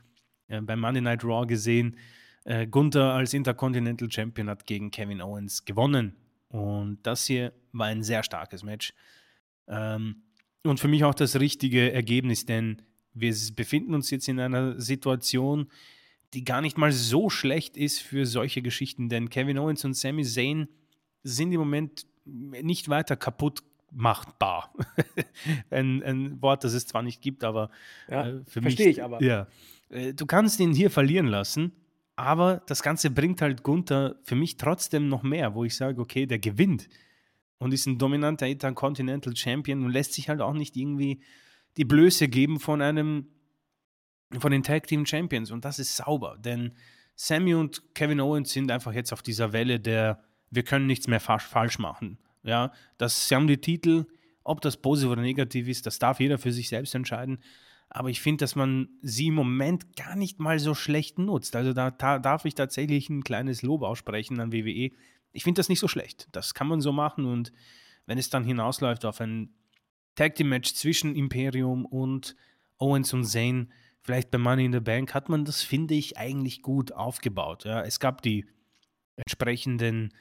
äh, 0.48 0.62
beim 0.62 0.80
Monday 0.80 1.02
Night 1.02 1.24
Raw 1.24 1.46
gesehen. 1.46 1.96
Äh, 2.44 2.68
Gunther 2.68 3.14
als 3.14 3.34
Intercontinental 3.34 4.12
Champion 4.12 4.50
hat 4.50 4.66
gegen 4.66 4.92
Kevin 4.92 5.22
Owens 5.22 5.64
gewonnen. 5.66 6.16
Und 6.50 7.00
das 7.04 7.26
hier 7.26 7.54
war 7.72 7.88
ein 7.88 8.04
sehr 8.04 8.24
starkes 8.24 8.64
Match. 8.64 8.94
Ähm, 9.68 10.24
und 10.64 10.80
für 10.80 10.88
mich 10.88 11.04
auch 11.04 11.16
das 11.16 11.40
richtige 11.40 11.92
Ergebnis, 11.94 12.46
denn 12.46 12.82
wir 13.14 13.34
befinden 13.56 13.94
uns 13.94 14.10
jetzt 14.12 14.28
in 14.28 14.40
einer 14.40 14.80
Situation, 14.80 15.70
die 16.34 16.44
gar 16.44 16.62
nicht 16.62 16.78
mal 16.78 16.92
so 16.92 17.30
schlecht 17.30 17.78
ist 17.78 18.00
für 18.00 18.26
solche 18.26 18.62
Geschichten, 18.62 19.10
denn 19.10 19.30
Kevin 19.30 19.58
Owens 19.58 19.84
und 19.86 19.96
Sami 19.96 20.24
Zayn 20.24 20.68
sind 21.24 21.52
im 21.52 21.60
Moment 21.60 22.06
nicht 22.26 22.90
weiter 22.90 23.16
kaputt 23.16 23.64
machbar. 23.92 24.74
ein, 25.72 26.04
ein, 26.04 26.42
Wort, 26.42 26.64
das 26.64 26.74
es 26.74 26.86
zwar 26.86 27.02
nicht 27.02 27.22
gibt, 27.22 27.44
aber 27.44 27.72
ja, 28.10 28.28
äh, 28.28 28.42
für 28.46 28.62
mich. 28.62 28.76
Verstehe 28.76 28.90
ich 28.90 29.04
aber. 29.04 29.22
Ja. 29.24 29.48
Äh, 29.90 30.14
du 30.14 30.26
kannst 30.26 30.60
ihn 30.60 30.74
hier 30.74 30.92
verlieren 30.92 31.28
lassen, 31.28 31.72
aber 32.20 32.62
das 32.66 32.84
Ganze 32.84 33.10
bringt 33.10 33.42
halt 33.42 33.64
Gunther 33.64 34.16
für 34.24 34.36
mich 34.36 34.58
trotzdem 34.58 35.08
noch 35.08 35.24
mehr, 35.24 35.56
wo 35.56 35.64
ich 35.64 35.76
sage, 35.76 36.02
okay, 36.02 36.26
der 36.26 36.40
gewinnt 36.40 36.90
und 37.60 37.74
ist 37.74 37.86
ein 37.86 37.98
dominanter 37.98 38.48
Intercontinental 38.48 39.36
Champion 39.36 39.86
und 39.86 39.92
lässt 39.92 40.14
sich 40.14 40.30
halt 40.30 40.42
auch 40.42 40.54
nicht 40.54 40.76
irgendwie 40.76 41.22
die 41.78 41.86
Blöße 41.86 42.28
geben 42.28 42.60
von 42.60 42.82
einem 42.82 43.28
von 44.38 44.52
den 44.52 44.64
Tag 44.64 44.86
Team 44.86 45.06
Champions 45.06 45.50
und 45.50 45.66
das 45.66 45.80
ist 45.80 45.96
sauber, 45.96 46.38
denn 46.38 46.74
Sammy 47.16 47.56
und 47.56 47.96
Kevin 47.96 48.20
Owens 48.22 48.52
sind 48.52 48.70
einfach 48.70 48.94
jetzt 48.94 49.14
auf 49.14 49.22
dieser 49.22 49.54
Welle 49.54 49.80
der 49.80 50.24
wir 50.52 50.64
können 50.64 50.88
nichts 50.88 51.08
mehr 51.08 51.20
falsch 51.20 51.80
machen. 51.80 52.18
Ja, 52.44 52.72
das, 52.98 53.28
sie 53.28 53.36
haben 53.36 53.48
die 53.48 53.62
Titel, 53.62 54.06
ob 54.44 54.62
das 54.62 54.78
positiv 54.78 55.12
oder 55.12 55.22
negativ 55.22 55.68
ist, 55.68 55.86
das 55.86 56.00
darf 56.00 56.20
jeder 56.20 56.38
für 56.38 56.52
sich 56.52 56.70
selbst 56.70 56.96
entscheiden. 56.96 57.40
Aber 57.90 58.10
ich 58.10 58.22
finde, 58.22 58.44
dass 58.44 58.56
man 58.56 58.90
sie 59.02 59.28
im 59.28 59.34
Moment 59.34 59.96
gar 59.96 60.16
nicht 60.16 60.40
mal 60.40 60.60
so 60.60 60.76
schlecht 60.76 61.18
nutzt. 61.18 61.56
Also 61.56 61.74
da, 61.74 61.90
da 61.90 62.20
darf 62.20 62.46
ich 62.46 62.54
tatsächlich 62.54 63.10
ein 63.10 63.24
kleines 63.24 63.62
Lob 63.64 63.82
aussprechen 63.82 64.40
an 64.40 64.54
WWE. 64.54 64.92
Ich 65.32 65.44
finde 65.44 65.60
das 65.60 65.70
nicht 65.70 65.80
so 65.80 65.88
schlecht. 65.88 66.28
Das 66.32 66.54
kann 66.54 66.68
man 66.68 66.82
so 66.82 66.92
machen 66.92 67.26
und 67.26 67.52
wenn 68.06 68.18
es 68.18 68.30
dann 68.30 68.44
hinausläuft 68.44 69.06
auf 69.06 69.22
ein 69.22 69.54
Tag 70.16 70.36
Team 70.36 70.50
Match 70.50 70.74
zwischen 70.74 71.16
Imperium 71.16 71.86
und 71.86 72.36
Owens 72.78 73.14
und 73.14 73.26
Zane, 73.26 73.68
vielleicht 74.02 74.32
bei 74.32 74.38
Money 74.38 74.66
in 74.66 74.74
the 74.74 74.80
Bank, 74.80 75.14
hat 75.14 75.30
man 75.30 75.46
das, 75.46 75.62
finde 75.62 75.94
ich, 75.94 76.18
eigentlich 76.18 76.62
gut 76.62 76.92
aufgebaut. 76.92 77.66
Ja, 77.66 77.82
es 77.84 78.00
gab 78.00 78.22
die 78.22 78.46
entsprechenden 79.16 80.14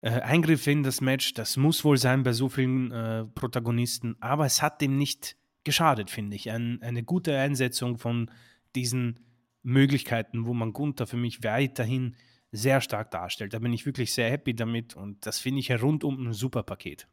äh, 0.00 0.10
Eingriffe 0.20 0.70
in 0.70 0.82
das 0.82 1.00
Match. 1.00 1.34
Das 1.34 1.56
muss 1.56 1.84
wohl 1.84 1.96
sein 1.96 2.22
bei 2.22 2.32
so 2.32 2.48
vielen 2.48 2.92
äh, 2.92 3.24
Protagonisten, 3.24 4.16
aber 4.20 4.46
es 4.46 4.62
hat 4.62 4.80
dem 4.80 4.96
nicht 4.96 5.36
geschadet, 5.66 6.10
finde 6.10 6.36
ich. 6.36 6.50
Ein, 6.50 6.80
eine 6.80 7.02
gute 7.02 7.36
Einsetzung 7.36 7.98
von 7.98 8.30
diesen 8.74 9.20
Möglichkeiten, 9.62 10.46
wo 10.46 10.54
man 10.54 10.72
Gunther 10.72 11.06
für 11.06 11.18
mich 11.18 11.44
weiterhin 11.44 12.16
sehr 12.52 12.80
stark 12.80 13.10
darstellt. 13.10 13.52
Da 13.52 13.58
bin 13.58 13.74
ich 13.74 13.84
wirklich 13.84 14.14
sehr 14.14 14.30
happy 14.30 14.54
damit 14.54 14.96
und 14.96 15.26
das 15.26 15.38
finde 15.38 15.60
ich 15.60 15.82
rundum 15.82 16.26
ein 16.26 16.32
super 16.32 16.62
Paket. 16.62 17.08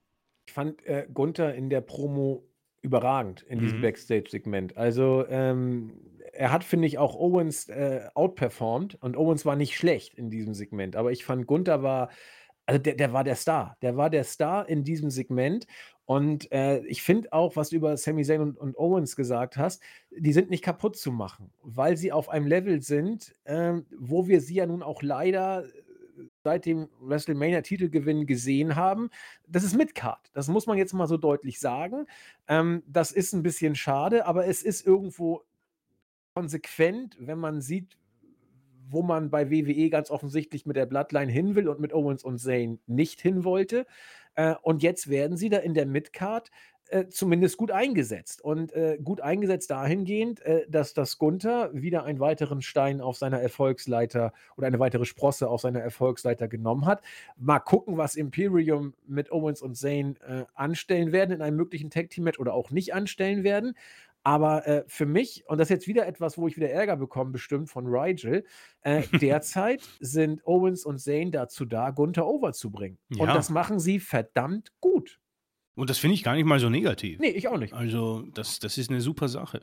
Ich 0.45 0.53
fand 0.53 0.85
äh, 0.85 1.07
Gunther 1.13 1.55
in 1.55 1.69
der 1.69 1.81
Promo 1.81 2.47
überragend 2.81 3.41
in 3.41 3.59
diesem 3.59 3.79
mhm. 3.79 3.83
Backstage-Segment. 3.83 4.77
Also 4.77 5.25
ähm, 5.27 5.93
er 6.33 6.51
hat, 6.51 6.63
finde 6.63 6.87
ich, 6.87 6.97
auch 6.97 7.15
Owens 7.15 7.69
äh, 7.69 8.07
outperformed 8.13 8.95
und 8.95 9.17
Owens 9.17 9.45
war 9.45 9.55
nicht 9.55 9.75
schlecht 9.75 10.15
in 10.15 10.29
diesem 10.29 10.53
Segment. 10.53 10.95
Aber 10.95 11.11
ich 11.11 11.25
fand, 11.25 11.47
Gunther 11.47 11.81
war, 11.81 12.09
also 12.65 12.81
der, 12.81 12.95
der 12.95 13.13
war 13.13 13.23
der 13.23 13.35
Star. 13.35 13.77
Der 13.81 13.97
war 13.97 14.09
der 14.09 14.23
Star 14.23 14.67
in 14.67 14.83
diesem 14.83 15.09
Segment. 15.09 15.67
Und 16.05 16.51
äh, 16.51 16.79
ich 16.85 17.01
finde 17.01 17.31
auch, 17.31 17.55
was 17.55 17.69
du 17.69 17.77
über 17.77 17.95
Sami 17.95 18.23
Zayn 18.23 18.41
und, 18.41 18.57
und, 18.57 18.77
Owens 18.77 19.15
gesagt 19.15 19.55
hast, 19.57 19.81
die 20.11 20.33
sind 20.33 20.49
nicht 20.49 20.63
kaputt 20.63 20.97
zu 20.97 21.11
machen, 21.11 21.51
weil 21.61 21.95
sie 21.95 22.11
auf 22.11 22.27
einem 22.27 22.45
Level 22.45 22.81
sind, 22.81 23.35
äh, 23.45 23.73
wo 23.97 24.27
wir 24.27 24.41
sie 24.41 24.55
ja 24.55 24.65
nun 24.65 24.83
auch 24.83 25.01
leider 25.01 25.63
seit 26.43 26.65
dem 26.65 26.89
WrestleMania-Titelgewinn 27.01 28.25
gesehen 28.25 28.75
haben, 28.75 29.09
das 29.47 29.63
ist 29.63 29.75
Midcard. 29.75 30.29
Das 30.33 30.47
muss 30.47 30.67
man 30.67 30.77
jetzt 30.77 30.93
mal 30.93 31.07
so 31.07 31.17
deutlich 31.17 31.59
sagen. 31.59 32.05
Ähm, 32.47 32.83
das 32.85 33.11
ist 33.11 33.33
ein 33.33 33.43
bisschen 33.43 33.75
schade, 33.75 34.25
aber 34.25 34.45
es 34.45 34.61
ist 34.61 34.85
irgendwo 34.85 35.43
konsequent, 36.35 37.15
wenn 37.19 37.37
man 37.37 37.61
sieht, 37.61 37.97
wo 38.89 39.01
man 39.01 39.29
bei 39.29 39.49
WWE 39.49 39.89
ganz 39.89 40.11
offensichtlich 40.11 40.65
mit 40.65 40.75
der 40.75 40.85
Bloodline 40.85 41.31
hin 41.31 41.55
will 41.55 41.67
und 41.67 41.79
mit 41.79 41.93
Owens 41.93 42.23
und 42.23 42.39
Zayn 42.39 42.79
nicht 42.87 43.21
hin 43.21 43.43
wollte. 43.43 43.85
Äh, 44.35 44.55
und 44.61 44.83
jetzt 44.83 45.09
werden 45.09 45.37
sie 45.37 45.49
da 45.49 45.57
in 45.57 45.73
der 45.73 45.85
Midcard 45.85 46.49
äh, 46.89 47.07
zumindest 47.07 47.57
gut 47.57 47.71
eingesetzt. 47.71 48.43
Und 48.43 48.73
äh, 48.73 48.99
gut 49.03 49.21
eingesetzt 49.21 49.71
dahingehend, 49.71 50.41
äh, 50.41 50.65
dass 50.69 50.93
das 50.93 51.17
Gunther 51.17 51.69
wieder 51.73 52.03
einen 52.03 52.19
weiteren 52.19 52.61
Stein 52.61 53.01
auf 53.01 53.17
seiner 53.17 53.39
Erfolgsleiter 53.39 54.33
oder 54.57 54.67
eine 54.67 54.79
weitere 54.79 55.05
Sprosse 55.05 55.49
auf 55.49 55.61
seiner 55.61 55.79
Erfolgsleiter 55.79 56.47
genommen 56.47 56.85
hat. 56.85 57.01
Mal 57.37 57.59
gucken, 57.59 57.97
was 57.97 58.15
Imperium 58.15 58.93
mit 59.07 59.31
Owens 59.31 59.61
und 59.61 59.75
Zayn 59.75 60.17
äh, 60.27 60.43
anstellen 60.53 61.11
werden 61.11 61.31
in 61.31 61.41
einem 61.41 61.57
möglichen 61.57 61.89
Tag-Team-Match 61.89 62.39
oder 62.39 62.53
auch 62.53 62.69
nicht 62.69 62.93
anstellen 62.93 63.43
werden. 63.43 63.75
Aber 64.23 64.65
äh, 64.65 64.83
für 64.87 65.05
mich, 65.05 65.43
und 65.47 65.57
das 65.57 65.67
ist 65.67 65.71
jetzt 65.71 65.87
wieder 65.87 66.07
etwas, 66.07 66.37
wo 66.37 66.47
ich 66.47 66.55
wieder 66.55 66.69
Ärger 66.69 66.95
bekomme, 66.95 67.31
bestimmt 67.31 67.69
von 67.69 67.87
Rigel, 67.87 68.45
äh, 68.81 69.03
derzeit 69.19 69.81
sind 69.99 70.45
Owens 70.45 70.85
und 70.85 70.99
Zayn 70.99 71.31
dazu 71.31 71.65
da, 71.65 71.91
Gunther 71.91 72.25
over 72.25 72.53
zu 72.53 72.71
bringen. 72.71 72.97
Ja. 73.09 73.23
Und 73.23 73.27
das 73.29 73.49
machen 73.49 73.79
sie 73.79 73.99
verdammt 73.99 74.71
gut. 74.79 75.19
Und 75.75 75.89
das 75.89 75.97
finde 75.97 76.13
ich 76.15 76.23
gar 76.23 76.35
nicht 76.35 76.45
mal 76.45 76.59
so 76.59 76.69
negativ. 76.69 77.19
Nee, 77.19 77.29
ich 77.29 77.47
auch 77.47 77.57
nicht. 77.57 77.73
Also, 77.73 78.23
das, 78.33 78.59
das 78.59 78.77
ist 78.77 78.89
eine 78.89 79.01
super 79.01 79.27
Sache. 79.27 79.61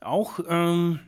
Auch 0.00 0.40
ähm, 0.48 0.98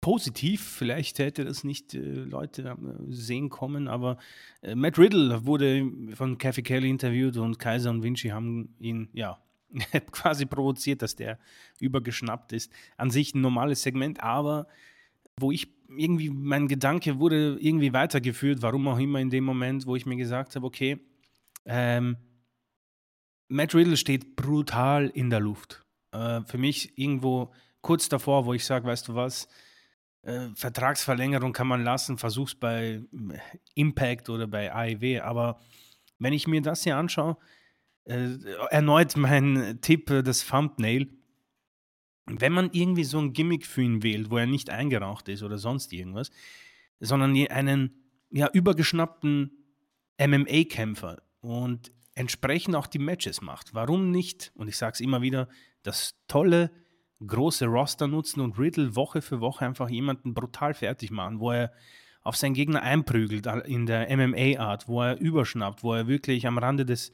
positiv, 0.00 0.62
vielleicht 0.62 1.18
hätte 1.18 1.44
das 1.44 1.64
nicht 1.64 1.94
äh, 1.94 1.98
Leute 1.98 2.62
äh, 2.62 2.76
sehen 3.08 3.48
kommen, 3.48 3.88
aber 3.88 4.18
äh, 4.62 4.74
Matt 4.74 4.98
Riddle 4.98 5.44
wurde 5.46 5.90
von 6.14 6.38
Kathy 6.38 6.62
Kelly 6.62 6.88
interviewt 6.90 7.36
und 7.36 7.58
Kaiser 7.58 7.90
und 7.90 8.02
Vinci 8.02 8.28
haben 8.28 8.74
ihn, 8.78 9.08
ja, 9.12 9.42
quasi 10.12 10.46
provoziert, 10.46 11.02
dass 11.02 11.16
der 11.16 11.38
übergeschnappt 11.80 12.52
ist. 12.52 12.72
An 12.96 13.10
sich 13.10 13.34
ein 13.34 13.40
normales 13.40 13.82
Segment, 13.82 14.22
aber 14.22 14.66
wo 15.38 15.50
ich 15.52 15.68
irgendwie, 15.88 16.30
mein 16.30 16.68
Gedanke 16.68 17.18
wurde 17.18 17.58
irgendwie 17.60 17.92
weitergeführt, 17.92 18.62
warum 18.62 18.88
auch 18.88 18.98
immer 18.98 19.20
in 19.20 19.30
dem 19.30 19.44
Moment, 19.44 19.86
wo 19.86 19.96
ich 19.96 20.06
mir 20.06 20.16
gesagt 20.16 20.56
habe, 20.56 20.66
okay, 20.66 20.98
ähm, 21.64 22.16
Matt 23.48 23.74
Riddle 23.74 23.96
steht 23.96 24.36
brutal 24.36 25.08
in 25.08 25.30
der 25.30 25.40
Luft. 25.40 25.84
Äh, 26.12 26.40
für 26.42 26.58
mich 26.58 26.96
irgendwo 26.98 27.52
kurz 27.82 28.08
davor, 28.08 28.46
wo 28.46 28.54
ich 28.54 28.64
sage, 28.64 28.86
weißt 28.86 29.08
du 29.08 29.14
was, 29.14 29.48
äh, 30.22 30.48
Vertragsverlängerung 30.54 31.52
kann 31.52 31.66
man 31.66 31.84
lassen, 31.84 32.16
versuch's 32.16 32.54
bei 32.54 33.02
Impact 33.74 34.28
oder 34.30 34.46
bei 34.46 34.72
AEW, 34.72 35.20
aber 35.20 35.60
wenn 36.18 36.32
ich 36.32 36.46
mir 36.46 36.62
das 36.62 36.84
hier 36.84 36.96
anschaue, 36.96 37.36
äh, 38.04 38.36
erneut 38.70 39.16
mein 39.16 39.78
Tipp, 39.80 40.10
äh, 40.10 40.22
das 40.22 40.46
Thumbnail, 40.46 41.08
wenn 42.26 42.52
man 42.52 42.70
irgendwie 42.72 43.04
so 43.04 43.18
ein 43.18 43.32
Gimmick 43.32 43.66
für 43.66 43.82
ihn 43.82 44.02
wählt, 44.02 44.30
wo 44.30 44.38
er 44.38 44.46
nicht 44.46 44.70
eingeraucht 44.70 45.28
ist 45.28 45.42
oder 45.42 45.58
sonst 45.58 45.92
irgendwas, 45.92 46.30
sondern 47.00 47.36
einen 47.48 48.02
ja, 48.30 48.48
übergeschnappten 48.52 49.50
MMA-Kämpfer 50.18 51.22
und 51.40 51.92
entsprechend 52.14 52.76
auch 52.76 52.86
die 52.86 52.98
Matches 52.98 53.40
macht. 53.40 53.74
Warum 53.74 54.10
nicht, 54.10 54.52
und 54.54 54.68
ich 54.68 54.76
sage 54.76 54.94
es 54.94 55.00
immer 55.00 55.22
wieder, 55.22 55.48
das 55.82 56.14
tolle 56.28 56.70
große 57.26 57.66
Roster 57.66 58.06
nutzen 58.06 58.40
und 58.40 58.58
Riddle 58.58 58.94
Woche 58.96 59.22
für 59.22 59.40
Woche 59.40 59.64
einfach 59.64 59.88
jemanden 59.88 60.34
brutal 60.34 60.74
fertig 60.74 61.10
machen, 61.10 61.40
wo 61.40 61.52
er 61.52 61.72
auf 62.22 62.36
seinen 62.36 62.54
Gegner 62.54 62.82
einprügelt 62.82 63.46
in 63.66 63.86
der 63.86 64.16
MMA-Art, 64.16 64.86
wo 64.86 65.02
er 65.02 65.18
überschnappt, 65.18 65.82
wo 65.82 65.94
er 65.94 66.06
wirklich 66.06 66.46
am 66.46 66.58
Rande 66.58 66.84
des, 66.84 67.12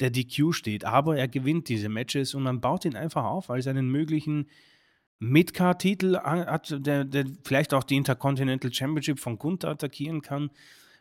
der 0.00 0.10
DQ 0.10 0.52
steht. 0.52 0.84
Aber 0.84 1.16
er 1.16 1.28
gewinnt 1.28 1.68
diese 1.68 1.88
Matches 1.88 2.34
und 2.34 2.42
man 2.42 2.60
baut 2.60 2.84
ihn 2.84 2.96
einfach 2.96 3.24
auf 3.24 3.50
als 3.50 3.66
einen 3.66 3.88
möglichen 3.90 4.48
Midcard-Titel, 5.20 6.20
der, 6.70 7.04
der 7.04 7.24
vielleicht 7.44 7.74
auch 7.74 7.82
die 7.84 7.96
Intercontinental 7.96 8.72
Championship 8.72 9.18
von 9.18 9.38
Gunther 9.38 9.70
attackieren 9.70 10.22
kann. 10.22 10.50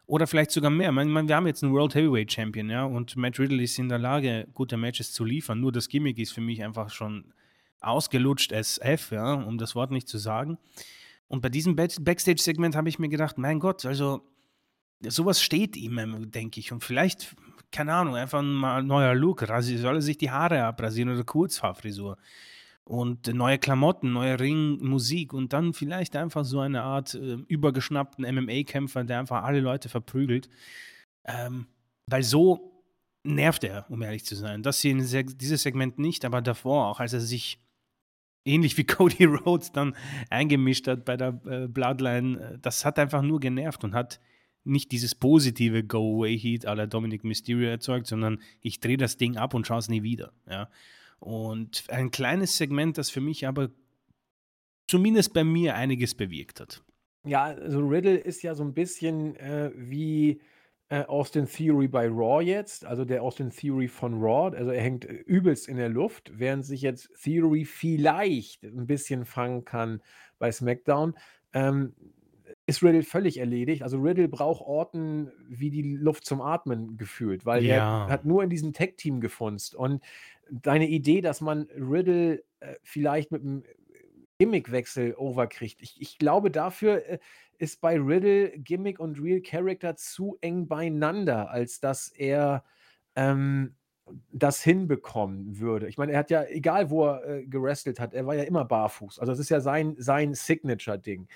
Oder 0.08 0.26
vielleicht 0.26 0.52
sogar 0.52 0.72
mehr. 0.72 0.90
Ich 0.90 0.96
meine, 0.96 1.28
wir 1.28 1.36
haben 1.36 1.48
jetzt 1.48 1.64
einen 1.64 1.74
World 1.74 1.94
Heavyweight 1.94 2.32
Champion, 2.32 2.70
ja, 2.70 2.86
und 2.86 3.18
Matt 3.18 3.40
Riddle 3.40 3.62
ist 3.62 3.78
in 3.78 3.90
der 3.90 4.00
Lage, 4.00 4.48
gute 4.54 4.78
Matches 4.78 5.12
zu 5.12 5.26
liefern. 5.26 5.60
Nur 5.60 5.74
das 5.74 5.90
Gimmick 5.90 6.18
ist 6.18 6.32
für 6.32 6.40
mich 6.40 6.64
einfach 6.64 6.90
schon 6.90 7.34
ausgelutscht 7.82 8.54
SF, 8.54 9.12
ja, 9.12 9.34
um 9.34 9.58
das 9.58 9.76
Wort 9.76 9.92
nicht 9.92 10.08
zu 10.08 10.18
sagen. 10.18 10.58
Und 11.28 11.42
bei 11.42 11.50
diesem 11.50 11.76
Backstage-Segment 11.76 12.76
habe 12.76 12.88
ich 12.88 13.00
mir 13.00 13.10
gedacht, 13.10 13.38
mein 13.38 13.60
Gott, 13.60 13.86
also 13.86 14.22
sowas 15.02 15.42
steht 15.42 15.76
ihm, 15.76 16.32
denke 16.32 16.62
ich. 16.62 16.72
Und 16.72 16.86
vielleicht, 16.86 17.36
keine 17.72 17.94
Ahnung, 17.94 18.16
einfach 18.16 18.40
ein 18.40 18.88
neuer 18.88 19.16
Look. 19.16 19.46
Soll 19.60 19.96
er 19.96 20.02
sich 20.02 20.18
die 20.18 20.32
Haare 20.32 20.64
abrasieren 20.64 21.10
oder 21.12 21.24
Kurzhaarfrisur? 21.24 22.18
Und 22.84 23.28
neue 23.34 23.58
Klamotten, 23.58 24.14
neue 24.14 24.40
Ring, 24.40 24.78
Musik 24.82 25.34
und 25.34 25.52
dann 25.52 25.74
vielleicht 25.74 26.16
einfach 26.16 26.46
so 26.46 26.62
eine 26.62 26.84
Art 26.84 27.16
äh, 27.16 27.34
übergeschnappten 27.48 28.24
MMA-Kämpfer, 28.24 29.04
der 29.04 29.20
einfach 29.20 29.44
alle 29.44 29.60
Leute 29.60 29.90
verprügelt. 29.90 30.48
Ähm, 31.26 31.68
weil 32.10 32.24
so 32.24 32.78
nervt 33.24 33.66
er, 33.66 33.86
um 33.90 34.02
ehrlich 34.02 34.26
zu 34.26 34.36
sein. 34.36 34.64
Das 34.64 34.80
hier 34.80 34.92
in 34.92 35.00
dieses 35.00 35.64
Segment 35.64 36.00
nicht, 36.00 36.24
aber 36.24 36.42
davor 36.42 36.88
auch, 36.88 37.02
als 37.02 37.12
er 37.12 37.20
sich 37.20 37.60
ähnlich 38.46 38.78
wie 38.78 38.84
Cody 38.86 39.26
Rhodes 39.26 39.72
dann 39.72 39.96
eingemischt 40.30 40.88
hat 40.88 41.06
bei 41.06 41.18
der 41.18 41.40
äh, 41.46 41.68
Bloodline, 41.68 42.40
äh, 42.40 42.60
das 42.60 42.86
hat 42.86 42.98
einfach 42.98 43.22
nur 43.22 43.40
genervt 43.40 43.84
und 43.84 43.94
hat 43.94 44.20
nicht 44.68 44.92
dieses 44.92 45.16
positive 45.16 45.84
Go-Away-Heat 45.84 46.64
la 46.64 46.86
Dominic 46.86 47.24
Mysterio 47.24 47.70
erzeugt, 47.70 48.08
sondern 48.08 48.40
ich 48.62 48.80
drehe 48.80 48.98
das 48.98 49.18
Ding 49.18 49.38
ab 49.38 49.54
und 49.54 49.66
schaue 49.66 49.80
es 49.80 49.90
nie 49.90 50.04
wieder. 50.04 50.34
Ja. 50.50 50.70
Und 51.20 51.86
ein 51.90 52.12
kleines 52.12 52.58
Segment, 52.58 52.98
das 52.98 53.10
für 53.10 53.22
mich 53.22 53.48
aber 53.48 53.70
zumindest 54.88 55.34
bei 55.34 55.44
mir 55.44 55.76
einiges 55.76 56.16
bewirkt 56.16 56.60
hat. 56.60 56.84
Ja, 57.26 57.46
also 57.46 57.86
Riddle 57.86 58.18
ist 58.18 58.42
ja 58.42 58.56
so 58.56 58.64
ein 58.64 58.74
bisschen 58.74 59.36
äh, 59.36 59.72
wie 59.76 60.40
äh, 60.90 61.04
Austin 61.04 61.46
Theory 61.46 61.88
bei 61.88 62.08
Raw 62.08 62.42
jetzt, 62.42 62.86
also 62.86 63.04
der 63.04 63.22
Austin 63.22 63.50
Theory 63.50 63.88
von 63.88 64.14
Raw. 64.14 64.56
Also 64.56 64.72
er 64.72 64.82
hängt 64.82 65.06
äh, 65.06 65.14
übelst 65.14 65.68
in 65.68 65.78
der 65.78 65.90
Luft, 65.90 66.32
während 66.34 66.66
sich 66.66 66.82
jetzt 66.82 67.10
Theory 67.22 67.66
vielleicht 67.66 68.64
ein 68.64 68.88
bisschen 68.88 69.26
fangen 69.26 69.66
kann 69.66 70.02
bei 70.40 70.52
SmackDown. 70.52 71.16
Ähm, 71.54 71.94
ist 72.68 72.84
Riddle 72.84 73.04
völlig 73.04 73.38
erledigt. 73.40 73.82
Also 73.82 73.98
Riddle 73.98 74.28
braucht 74.28 74.62
Orten 74.62 75.32
wie 75.48 75.70
die 75.70 75.96
Luft 75.96 76.26
zum 76.26 76.42
Atmen 76.42 76.98
gefühlt, 76.98 77.46
weil 77.46 77.64
ja. 77.64 78.06
er 78.06 78.12
hat 78.12 78.26
nur 78.26 78.44
in 78.44 78.50
diesem 78.50 78.74
Tech-Team 78.74 79.22
gefunzt. 79.22 79.74
Und 79.74 80.04
deine 80.52 80.88
Idee, 80.88 81.22
dass 81.22 81.40
man 81.40 81.68
Riddle 81.78 82.44
äh, 82.60 82.76
vielleicht 82.84 83.32
mit 83.32 83.42
einem 83.42 83.64
Gimmickwechsel 84.38 85.16
overkriegt, 85.16 85.82
ich, 85.82 86.00
ich 86.00 86.18
glaube, 86.18 86.52
dafür 86.52 87.06
äh, 87.08 87.20
ist 87.58 87.80
bei 87.80 87.98
Riddle 87.98 88.50
Gimmick 88.60 89.00
und 89.00 89.22
Real 89.22 89.42
Character 89.42 89.96
zu 89.96 90.38
eng 90.42 90.68
beieinander, 90.68 91.50
als 91.50 91.80
dass 91.80 92.10
er 92.10 92.66
ähm, 93.16 93.76
das 94.34 94.62
hinbekommen 94.62 95.60
würde. 95.60 95.88
Ich 95.88 95.98
meine, 95.98 96.12
er 96.12 96.20
hat 96.20 96.30
ja, 96.30 96.44
egal 96.44 96.90
wo 96.90 97.06
er 97.06 97.28
äh, 97.28 97.46
gerestelt 97.46 98.02
hat, 98.02 98.14
er 98.14 98.26
war 98.26 98.36
ja 98.36 98.44
immer 98.44 98.66
barfuß. 98.66 99.20
Also 99.20 99.32
das 99.32 99.40
ist 99.40 99.50
ja 99.50 99.62
sein, 99.62 99.96
sein 99.98 100.34
Signature-Ding. 100.34 101.30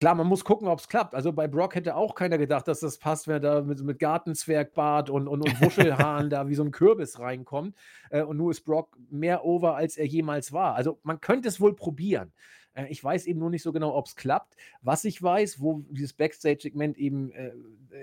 Klar, 0.00 0.14
man 0.16 0.26
muss 0.26 0.44
gucken, 0.44 0.68
ob 0.68 0.80
es 0.80 0.88
klappt. 0.88 1.14
Also 1.14 1.32
bei 1.32 1.46
Brock 1.46 1.74
hätte 1.76 1.96
auch 1.96 2.14
keiner 2.14 2.36
gedacht, 2.36 2.68
dass 2.68 2.80
das 2.80 2.98
passt, 2.98 3.26
wenn 3.28 3.34
er 3.34 3.40
da 3.40 3.62
mit, 3.62 3.82
mit 3.82 3.98
Gartenzwergbart 3.98 5.08
und, 5.08 5.28
und, 5.28 5.42
und 5.42 5.60
Wuschelhaaren 5.60 6.30
da 6.30 6.48
wie 6.48 6.54
so 6.54 6.64
ein 6.64 6.72
Kürbis 6.72 7.18
reinkommt. 7.18 7.76
Äh, 8.10 8.22
und 8.22 8.36
nur 8.36 8.50
ist 8.50 8.62
Brock 8.62 8.96
mehr 9.10 9.44
over, 9.44 9.76
als 9.76 9.96
er 9.96 10.06
jemals 10.06 10.52
war. 10.52 10.74
Also 10.74 10.98
man 11.04 11.20
könnte 11.20 11.48
es 11.48 11.60
wohl 11.60 11.74
probieren. 11.74 12.32
Äh, 12.74 12.86
ich 12.88 13.02
weiß 13.02 13.26
eben 13.26 13.40
nur 13.40 13.50
nicht 13.50 13.62
so 13.62 13.72
genau, 13.72 13.94
ob 13.94 14.06
es 14.06 14.16
klappt. 14.16 14.56
Was 14.82 15.04
ich 15.04 15.22
weiß, 15.22 15.60
wo 15.60 15.84
dieses 15.88 16.12
Backstage-Segment 16.12 16.98
eben 16.98 17.30
äh, 17.32 17.52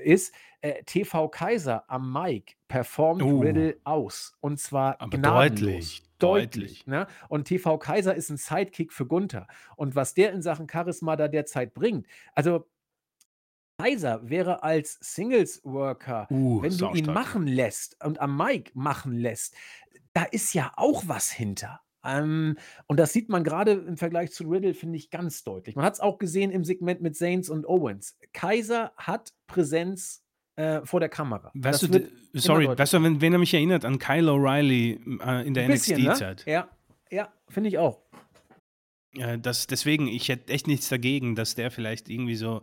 ist, 0.03 0.33
äh, 0.61 0.83
TV 0.83 1.29
Kaiser 1.29 1.83
am 1.89 2.11
Mic 2.11 2.55
performt 2.67 3.21
uh. 3.21 3.41
Riddle 3.41 3.77
aus. 3.83 4.33
Und 4.39 4.59
zwar 4.59 4.99
Aber 5.01 5.17
deutlich. 5.17 6.03
Deutlich. 6.21 6.87
Ne? 6.87 7.07
Und 7.29 7.45
TV 7.45 7.77
Kaiser 7.77 8.15
ist 8.15 8.29
ein 8.29 8.37
Sidekick 8.37 8.93
für 8.93 9.05
Gunther. 9.05 9.47
Und 9.75 9.95
was 9.95 10.13
der 10.13 10.31
in 10.31 10.41
Sachen 10.41 10.67
Charisma 10.69 11.15
da 11.15 11.27
derzeit 11.27 11.73
bringt, 11.73 12.07
also 12.33 12.67
Kaiser 13.77 14.29
wäre 14.29 14.61
als 14.63 14.99
Singles-Worker, 15.01 16.27
uh, 16.29 16.61
wenn 16.61 16.77
du 16.77 16.93
ihn 16.93 17.07
machen 17.07 17.47
lässt 17.47 18.03
und 18.05 18.19
am 18.19 18.37
Mic 18.37 18.71
machen 18.75 19.13
lässt, 19.13 19.55
da 20.13 20.23
ist 20.23 20.53
ja 20.53 20.71
auch 20.75 21.03
was 21.07 21.31
hinter. 21.31 21.81
Ähm, 22.03 22.57
und 22.87 22.99
das 22.99 23.13
sieht 23.13 23.29
man 23.29 23.43
gerade 23.43 23.71
im 23.71 23.97
Vergleich 23.97 24.31
zu 24.31 24.43
Riddle, 24.43 24.73
finde 24.73 24.97
ich, 24.97 25.09
ganz 25.09 25.43
deutlich. 25.43 25.75
Man 25.75 25.85
hat 25.85 25.93
es 25.93 25.99
auch 25.99 26.17
gesehen 26.17 26.51
im 26.51 26.63
Segment 26.63 27.01
mit 27.01 27.15
Saints 27.15 27.49
und 27.49 27.67
Owens. 27.67 28.17
Kaiser 28.33 28.91
hat 28.97 29.33
Präsenz 29.47 30.23
äh, 30.61 30.85
vor 30.85 30.99
der 30.99 31.09
Kamera. 31.09 31.51
Weißt 31.53 31.83
das 31.83 31.89
du, 31.89 32.07
sorry, 32.33 32.67
weißt 32.67 32.93
du, 32.93 33.03
wenn, 33.03 33.21
wenn 33.21 33.33
er 33.33 33.39
mich 33.39 33.53
erinnert 33.53 33.85
an 33.85 33.99
Kyle 33.99 34.29
O'Reilly 34.29 34.99
äh, 35.25 35.47
in 35.47 35.53
der 35.53 35.67
NXT-Zeit. 35.67 36.43
Ne? 36.45 36.53
Ja, 36.53 36.69
ja, 37.09 37.33
finde 37.47 37.69
ich 37.69 37.77
auch. 37.77 37.99
Ja, 39.13 39.37
das, 39.37 39.67
deswegen, 39.67 40.07
ich 40.07 40.29
hätte 40.29 40.53
echt 40.53 40.67
nichts 40.67 40.87
dagegen, 40.89 41.35
dass 41.35 41.55
der 41.55 41.71
vielleicht 41.71 42.09
irgendwie 42.09 42.35
so. 42.35 42.61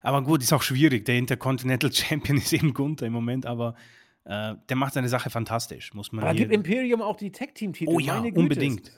Aber 0.00 0.22
gut, 0.22 0.42
ist 0.42 0.52
auch 0.52 0.62
schwierig. 0.62 1.04
Der 1.04 1.16
Intercontinental 1.16 1.92
Champion 1.92 2.38
ist 2.38 2.52
eben 2.52 2.74
Gunther 2.74 3.06
im 3.06 3.12
Moment, 3.12 3.46
aber 3.46 3.74
äh, 4.24 4.54
der 4.68 4.76
macht 4.76 4.94
seine 4.94 5.08
Sache 5.08 5.30
fantastisch, 5.30 5.94
muss 5.94 6.10
man 6.12 6.24
Aber 6.24 6.34
gibt 6.34 6.52
Imperium 6.52 7.02
auch 7.02 7.16
die 7.16 7.30
Tag-Team-Titel? 7.30 7.90
Oh 7.90 8.00
ja, 8.00 8.18
unbedingt. 8.18 8.92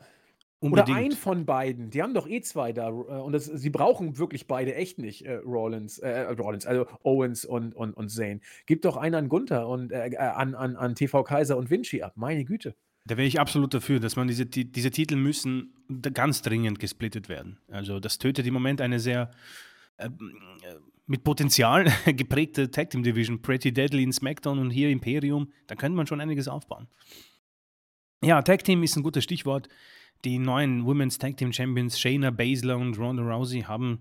Unbedingt. 0.61 0.89
Oder 0.89 0.99
ein 0.99 1.13
von 1.13 1.47
beiden. 1.47 1.91
Die 1.91 2.03
haben 2.03 2.15
doch 2.15 2.29
eh 2.29 2.41
zwei 2.41 2.73
da. 2.73 2.89
Äh, 2.89 2.93
und 2.93 3.33
das, 3.33 3.45
sie 3.47 3.71
brauchen 3.71 4.19
wirklich 4.19 4.47
beide 4.47 4.75
echt 4.75 4.99
nicht, 4.99 5.25
äh, 5.25 5.37
Rollins, 5.37 5.99
äh, 5.99 6.09
äh, 6.09 6.33
Rollins, 6.33 6.67
also 6.67 6.87
Owens 7.05 7.45
und, 7.45 7.75
und, 7.75 7.95
und 7.95 8.09
Zane. 8.09 8.41
Gibt 8.67 8.85
doch 8.85 8.97
einen 8.97 9.15
an 9.15 9.29
Gunther 9.29 9.69
und 9.69 9.93
äh, 9.93 10.17
an, 10.17 10.55
an, 10.55 10.77
an 10.77 10.95
TV 10.97 11.23
Kaiser 11.23 11.57
und 11.57 11.71
Vinci 11.71 12.03
ab. 12.03 12.15
Meine 12.17 12.45
Güte. 12.45 12.75
Da 13.07 13.17
wäre 13.17 13.27
ich 13.27 13.39
absolut 13.39 13.73
dafür, 13.73 14.01
dass 14.01 14.17
man 14.17 14.27
diese, 14.27 14.47
die, 14.47 14.71
diese 14.71 14.91
Titel 14.91 15.17
müssen 15.17 15.73
ganz 16.13 16.43
dringend 16.43 16.81
gesplittet 16.81 17.29
werden. 17.29 17.59
Also 17.69 18.01
das 18.01 18.19
tötet 18.19 18.47
im 18.47 18.53
Moment 18.53 18.81
eine 18.81 19.01
sehr 19.01 19.31
ähm, 19.99 20.19
mit 21.07 21.25
Potenzial 21.25 21.87
geprägte 22.07 22.71
Tag 22.71 22.91
Team 22.91 23.03
Division, 23.03 23.41
Pretty 23.41 23.73
Deadly 23.73 24.03
in 24.03 24.13
SmackDown 24.13 24.59
und 24.59 24.71
hier 24.71 24.91
Imperium, 24.91 25.53
da 25.67 25.75
könnte 25.75 25.97
man 25.97 26.07
schon 26.07 26.21
einiges 26.21 26.49
aufbauen. 26.49 26.89
Ja, 28.23 28.43
Tag 28.43 28.65
Team 28.65 28.83
ist 28.83 28.97
ein 28.97 29.03
gutes 29.03 29.25
Stichwort. 29.25 29.69
Die 30.25 30.39
neuen 30.39 30.85
Women's 30.85 31.19
Tag 31.19 31.37
Team 31.37 31.53
Champions 31.53 31.99
Shayna 31.99 32.31
Baszler 32.31 32.77
und 32.77 32.99
Ronda 32.99 33.23
Rousey 33.23 33.63
haben 33.63 34.01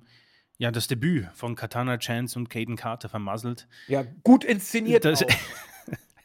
ja 0.58 0.72
das 0.72 0.88
Debüt 0.88 1.28
von 1.34 1.56
Katana 1.56 1.98
Chance 1.98 2.40
und 2.40 2.50
Caden 2.50 2.76
Carter 2.76 3.10
vermasselt. 3.10 3.68
Ja, 3.88 4.04
gut 4.24 4.44
inszeniert. 4.44 5.06
Das, 5.06 5.24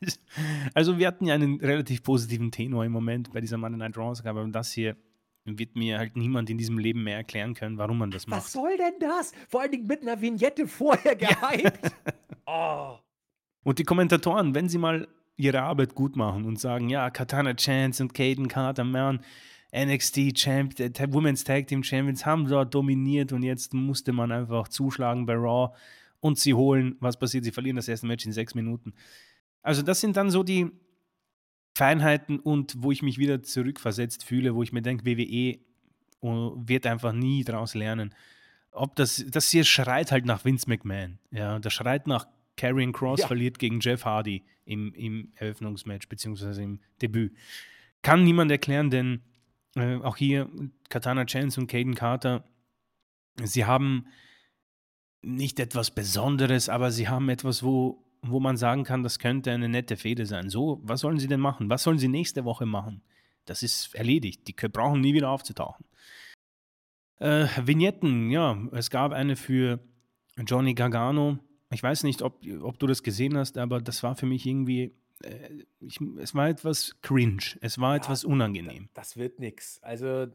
also 0.74 0.98
wir 0.98 1.06
hatten 1.06 1.26
ja 1.26 1.34
einen 1.34 1.60
relativ 1.60 2.02
positiven 2.02 2.50
Tenor 2.50 2.84
im 2.84 2.92
Moment 2.92 3.32
bei 3.32 3.40
dieser 3.40 3.58
Monday 3.58 3.78
Night 3.78 3.96
Raw, 3.96 4.18
aber 4.28 4.46
das 4.48 4.72
hier 4.72 4.96
wird 5.44 5.76
mir 5.76 5.98
halt 5.98 6.16
niemand 6.16 6.48
in 6.50 6.58
diesem 6.58 6.78
Leben 6.78 7.02
mehr 7.02 7.16
erklären 7.16 7.54
können, 7.54 7.76
warum 7.76 7.98
man 7.98 8.10
das 8.10 8.26
macht. 8.26 8.44
Was 8.44 8.52
soll 8.52 8.76
denn 8.76 8.94
das? 9.00 9.32
Vor 9.48 9.60
allen 9.60 9.72
Dingen 9.72 9.86
mit 9.86 10.02
einer 10.02 10.20
Vignette 10.20 10.66
vorher 10.66 11.16
gehypt. 11.16 11.92
oh. 12.46 12.96
Und 13.64 13.78
die 13.78 13.84
Kommentatoren, 13.84 14.54
wenn 14.54 14.68
sie 14.68 14.78
mal 14.78 15.08
ihre 15.36 15.62
Arbeit 15.62 15.94
gut 15.94 16.16
machen 16.16 16.44
und 16.44 16.60
sagen, 16.60 16.88
ja, 16.88 17.10
Katana 17.10 17.54
Chance 17.54 18.04
und 18.04 18.14
Caden 18.14 18.48
Carter, 18.48 18.84
man, 18.84 19.20
NXT 19.74 20.34
Champ, 20.34 20.78
Women's 20.78 21.44
Tag 21.44 21.66
Team 21.66 21.82
Champions 21.82 22.26
haben 22.26 22.46
dort 22.46 22.74
dominiert 22.74 23.32
und 23.32 23.42
jetzt 23.42 23.72
musste 23.72 24.12
man 24.12 24.30
einfach 24.30 24.68
zuschlagen 24.68 25.24
bei 25.24 25.34
Raw 25.34 25.74
und 26.20 26.38
sie 26.38 26.54
holen. 26.54 26.96
Was 27.00 27.18
passiert? 27.18 27.44
Sie 27.44 27.52
verlieren 27.52 27.76
das 27.76 27.88
erste 27.88 28.06
Match 28.06 28.26
in 28.26 28.32
sechs 28.32 28.54
Minuten. 28.54 28.92
Also 29.62 29.82
das 29.82 30.00
sind 30.00 30.16
dann 30.16 30.30
so 30.30 30.42
die 30.42 30.70
Feinheiten 31.74 32.38
und 32.38 32.74
wo 32.78 32.92
ich 32.92 33.02
mich 33.02 33.18
wieder 33.18 33.42
zurückversetzt 33.42 34.24
fühle, 34.24 34.54
wo 34.54 34.62
ich 34.62 34.72
mir 34.72 34.82
denke, 34.82 35.06
WWE 35.06 35.58
oh, 36.20 36.52
wird 36.56 36.86
einfach 36.86 37.12
nie 37.12 37.42
daraus 37.42 37.74
lernen. 37.74 38.14
Ob 38.72 38.94
das, 38.96 39.24
das 39.28 39.50
hier 39.50 39.64
schreit 39.64 40.12
halt 40.12 40.26
nach 40.26 40.44
Vince 40.44 40.68
McMahon. 40.68 41.18
Ja, 41.30 41.58
das 41.58 41.72
schreit 41.72 42.06
nach 42.06 42.26
Karrion 42.56 42.92
Cross 42.92 43.20
ja. 43.20 43.26
verliert 43.26 43.58
gegen 43.58 43.80
Jeff 43.80 44.04
Hardy 44.04 44.44
im, 44.66 44.92
im 44.94 45.32
Eröffnungsmatch 45.36 46.08
beziehungsweise 46.08 46.62
im 46.62 46.80
Debüt. 47.00 47.34
Kann 48.02 48.24
niemand 48.24 48.50
erklären, 48.50 48.90
denn 48.90 49.22
äh, 49.76 49.96
auch 49.96 50.16
hier 50.16 50.50
Katana 50.88 51.24
Chance 51.24 51.60
und 51.60 51.66
Caden 51.66 51.94
Carter, 51.94 52.44
sie 53.42 53.64
haben 53.64 54.06
nicht 55.22 55.60
etwas 55.60 55.92
Besonderes, 55.92 56.68
aber 56.68 56.90
sie 56.90 57.08
haben 57.08 57.28
etwas, 57.28 57.62
wo 57.62 58.02
wo 58.22 58.38
man 58.38 58.56
sagen 58.56 58.84
kann, 58.84 59.02
das 59.02 59.18
könnte 59.18 59.50
eine 59.50 59.68
nette 59.68 59.96
Fehde 59.96 60.26
sein. 60.26 60.48
So, 60.48 60.80
was 60.84 61.00
sollen 61.00 61.18
sie 61.18 61.26
denn 61.26 61.40
machen? 61.40 61.68
Was 61.68 61.82
sollen 61.82 61.98
sie 61.98 62.08
nächste 62.08 62.44
Woche 62.44 62.66
machen? 62.66 63.02
Das 63.44 63.62
ist 63.62 63.94
erledigt. 63.94 64.46
Die 64.46 64.52
brauchen 64.52 65.00
nie 65.00 65.14
wieder 65.14 65.30
aufzutauchen. 65.30 65.84
Äh, 67.18 67.46
Vignetten, 67.60 68.30
ja, 68.30 68.56
es 68.72 68.90
gab 68.90 69.12
eine 69.12 69.36
für 69.36 69.80
Johnny 70.46 70.74
Gargano. 70.74 71.38
Ich 71.70 71.82
weiß 71.82 72.04
nicht, 72.04 72.22
ob, 72.22 72.44
ob 72.62 72.78
du 72.78 72.86
das 72.86 73.02
gesehen 73.02 73.36
hast, 73.36 73.58
aber 73.58 73.80
das 73.80 74.02
war 74.02 74.14
für 74.14 74.26
mich 74.26 74.46
irgendwie, 74.46 74.94
ich, 75.80 75.98
es 76.18 76.34
war 76.34 76.48
etwas 76.48 76.96
cringe, 77.02 77.58
es 77.60 77.78
war 77.78 77.94
ja, 77.94 78.02
etwas 78.02 78.24
unangenehm. 78.24 78.88
Das 78.94 79.16
wird 79.16 79.40
nichts. 79.40 79.82
Also 79.82 80.26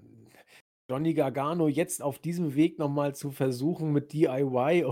Johnny 0.89 1.13
Gargano 1.13 1.67
jetzt 1.67 2.01
auf 2.01 2.19
diesem 2.19 2.55
Weg 2.55 2.79
nochmal 2.79 3.13
zu 3.15 3.31
versuchen 3.31 3.91
mit 3.91 4.13
DIY, 4.13 4.83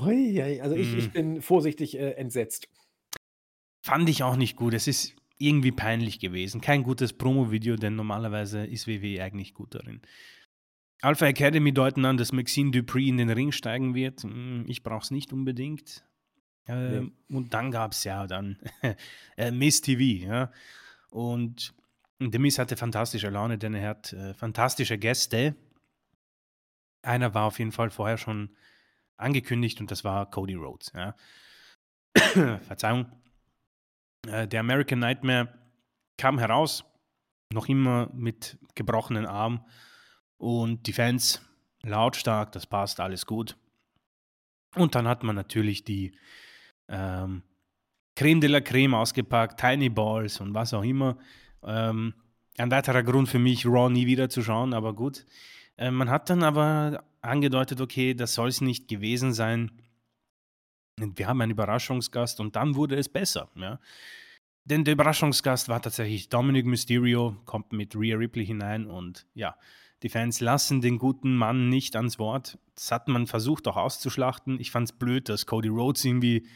also 0.61 0.75
ich, 0.75 0.95
ich 0.95 1.07
mhm. 1.07 1.11
bin 1.11 1.41
vorsichtig 1.41 1.97
äh, 1.97 2.11
entsetzt. 2.11 2.67
Fand 3.85 4.09
ich 4.09 4.23
auch 4.23 4.35
nicht 4.35 4.55
gut. 4.55 4.73
Es 4.73 4.87
ist 4.87 5.15
irgendwie 5.37 5.71
peinlich 5.71 6.19
gewesen. 6.19 6.61
Kein 6.61 6.83
gutes 6.83 7.13
Promo-Video, 7.13 7.75
denn 7.75 7.95
normalerweise 7.95 8.65
ist 8.65 8.87
WWE 8.87 9.21
eigentlich 9.21 9.53
gut 9.53 9.75
darin. 9.75 10.01
Alpha 11.01 11.27
Academy 11.27 11.73
deuten 11.73 12.05
an, 12.05 12.17
dass 12.17 12.31
Maxine 12.31 12.71
Dupree 12.71 13.09
in 13.09 13.17
den 13.17 13.29
Ring 13.29 13.51
steigen 13.51 13.93
wird. 13.93 14.23
Hm, 14.23 14.65
ich 14.67 14.81
brauche 14.81 15.03
es 15.03 15.11
nicht 15.11 15.33
unbedingt. 15.33 16.03
Äh, 16.67 17.01
nee. 17.01 17.11
Und 17.29 17.53
dann 17.53 17.71
gab 17.71 17.91
es 17.91 18.03
ja 18.03 18.27
dann 18.27 18.57
äh, 19.37 19.51
Miss 19.51 19.81
TV. 19.81 20.25
Ja? 20.25 20.51
Und 21.09 21.73
der 22.19 22.39
Miss 22.39 22.59
hatte 22.59 22.77
fantastische 22.77 23.29
Laune, 23.29 23.57
denn 23.57 23.73
er 23.73 23.89
hat 23.89 24.13
äh, 24.13 24.33
fantastische 24.33 24.97
Gäste. 24.97 25.55
Einer 27.01 27.33
war 27.33 27.45
auf 27.45 27.59
jeden 27.59 27.71
Fall 27.71 27.89
vorher 27.89 28.17
schon 28.17 28.55
angekündigt 29.17 29.79
und 29.79 29.91
das 29.91 30.03
war 30.03 30.29
Cody 30.29 30.55
Rhodes. 30.55 30.91
Ja? 30.95 31.15
Verzeihung. 32.61 33.11
Äh, 34.27 34.47
der 34.47 34.61
American 34.61 34.99
Nightmare 34.99 35.53
kam 36.17 36.39
heraus, 36.39 36.83
noch 37.53 37.67
immer 37.67 38.09
mit 38.13 38.57
gebrochenen 38.73 39.25
Arm 39.25 39.65
und 40.37 40.87
die 40.87 40.93
Fans 40.93 41.41
lautstark, 41.83 42.51
das 42.51 42.65
passt, 42.65 42.99
alles 42.99 43.25
gut. 43.25 43.57
Und 44.75 44.95
dann 44.95 45.07
hat 45.07 45.23
man 45.23 45.35
natürlich 45.35 45.83
die 45.83 46.17
ähm, 46.87 47.43
Creme 48.15 48.39
de 48.39 48.49
la 48.49 48.61
Creme 48.61 48.93
ausgepackt, 48.93 49.59
Tiny 49.59 49.89
Balls 49.89 50.39
und 50.39 50.53
was 50.53 50.73
auch 50.73 50.83
immer. 50.83 51.17
Ähm, 51.63 52.13
ein 52.57 52.71
weiterer 52.71 53.03
Grund 53.03 53.27
für 53.27 53.39
mich, 53.39 53.65
Raw 53.65 53.89
nie 53.89 54.05
wieder 54.05 54.29
zu 54.29 54.41
schauen, 54.41 54.73
aber 54.73 54.93
gut. 54.93 55.25
Äh, 55.77 55.91
man 55.91 56.09
hat 56.09 56.29
dann 56.29 56.43
aber 56.43 57.03
angedeutet, 57.21 57.81
okay, 57.81 58.13
das 58.13 58.33
soll 58.33 58.49
es 58.49 58.61
nicht 58.61 58.87
gewesen 58.87 59.33
sein. 59.33 59.71
Wir 60.97 61.27
haben 61.27 61.41
einen 61.41 61.51
Überraschungsgast 61.51 62.39
und 62.39 62.55
dann 62.55 62.75
wurde 62.75 62.95
es 62.95 63.09
besser. 63.09 63.49
Ja. 63.55 63.79
Denn 64.63 64.85
der 64.85 64.93
Überraschungsgast 64.93 65.67
war 65.67 65.81
tatsächlich 65.81 66.29
Dominic 66.29 66.65
Mysterio, 66.65 67.35
kommt 67.45 67.73
mit 67.73 67.95
Rhea 67.95 68.15
Ripley 68.15 68.45
hinein 68.45 68.87
und 68.87 69.27
ja, 69.33 69.55
die 70.01 70.09
Fans 70.09 70.39
lassen 70.39 70.81
den 70.81 70.97
guten 70.97 71.35
Mann 71.35 71.69
nicht 71.69 71.95
ans 71.95 72.17
Wort. 72.19 72.57
Das 72.75 72.91
hat 72.91 73.07
man 73.07 73.27
versucht 73.27 73.67
auch 73.67 73.77
auszuschlachten. 73.77 74.59
Ich 74.59 74.71
fand 74.71 74.89
es 74.89 74.97
blöd, 74.97 75.29
dass 75.29 75.45
Cody 75.45 75.67
Rhodes 75.67 76.05
irgendwie 76.05 76.47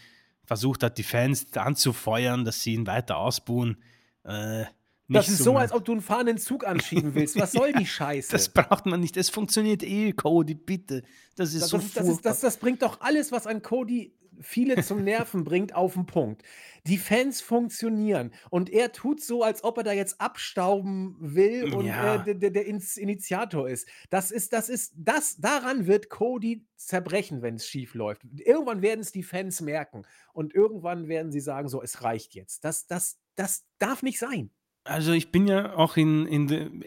versucht 0.50 0.82
hat, 0.82 0.97
die 0.97 1.04
Fans 1.04 1.45
anzufeuern, 1.56 2.43
dass 2.43 2.64
sie 2.64 2.74
ihn 2.74 2.88
weiter 2.88 3.18
ausbuhen. 3.18 3.78
Äh, 4.24 4.66
das 5.08 5.30
ist 5.30 5.43
so, 5.43 5.56
als 5.58 5.72
ob 5.72 5.86
du 5.86 5.91
einen 5.91 6.02
fahrenden 6.02 6.39
Zug 6.39 6.66
anschieben 6.66 7.14
willst. 7.14 7.39
Was 7.39 7.52
soll 7.60 7.72
die 7.72 7.86
Scheiße? 7.86 8.32
Das 8.32 8.50
braucht 8.50 8.88
man 8.88 9.00
nicht. 9.00 9.16
Das 9.16 9.30
funktioniert 9.30 9.84
eh, 9.84 10.12
Cody, 10.12 10.56
bitte. 10.56 11.04
Das 11.36 11.54
ist 11.54 11.62
das, 11.62 11.70
so 11.70 11.78
das, 11.78 11.93
das, 11.93 12.08
ist, 12.08 12.26
das, 12.26 12.39
das 12.39 12.58
bringt 12.58 12.82
doch 12.82 13.00
alles, 13.00 13.32
was 13.32 13.45
an 13.45 13.62
Cody 13.62 14.12
viele 14.39 14.81
zum 14.83 15.03
Nerven 15.03 15.43
bringt, 15.43 15.75
auf 15.75 15.93
den 15.93 16.05
Punkt. 16.05 16.43
Die 16.87 16.97
Fans 16.97 17.41
funktionieren 17.41 18.31
und 18.49 18.69
er 18.69 18.91
tut 18.91 19.21
so, 19.21 19.43
als 19.43 19.63
ob 19.63 19.77
er 19.77 19.83
da 19.83 19.91
jetzt 19.91 20.19
abstauben 20.21 21.15
will 21.19 21.73
und 21.73 21.85
ja. 21.85 22.23
äh, 22.25 22.35
der, 22.35 22.51
der 22.51 22.65
Initiator 22.65 23.69
ist. 23.69 23.87
Das 24.09 24.31
ist, 24.31 24.53
das 24.53 24.69
ist, 24.69 24.93
das, 24.95 25.37
daran 25.37 25.87
wird 25.87 26.09
Cody 26.09 26.65
zerbrechen, 26.75 27.41
wenn 27.41 27.55
es 27.55 27.67
schief 27.67 27.93
läuft. 27.93 28.21
Irgendwann 28.37 28.81
werden 28.81 29.01
es 29.01 29.11
die 29.11 29.23
Fans 29.23 29.61
merken 29.61 30.03
und 30.33 30.55
irgendwann 30.55 31.07
werden 31.07 31.31
sie 31.31 31.41
sagen, 31.41 31.67
so, 31.67 31.81
es 31.81 32.03
reicht 32.03 32.35
jetzt. 32.35 32.63
Das, 32.63 32.87
das, 32.87 33.19
das 33.35 33.65
darf 33.77 34.03
nicht 34.03 34.19
sein. 34.19 34.51
Also 34.85 35.11
ich 35.11 35.31
bin 35.31 35.47
ja 35.47 35.75
auch 35.75 35.97
in, 35.97 36.25
in 36.25 36.83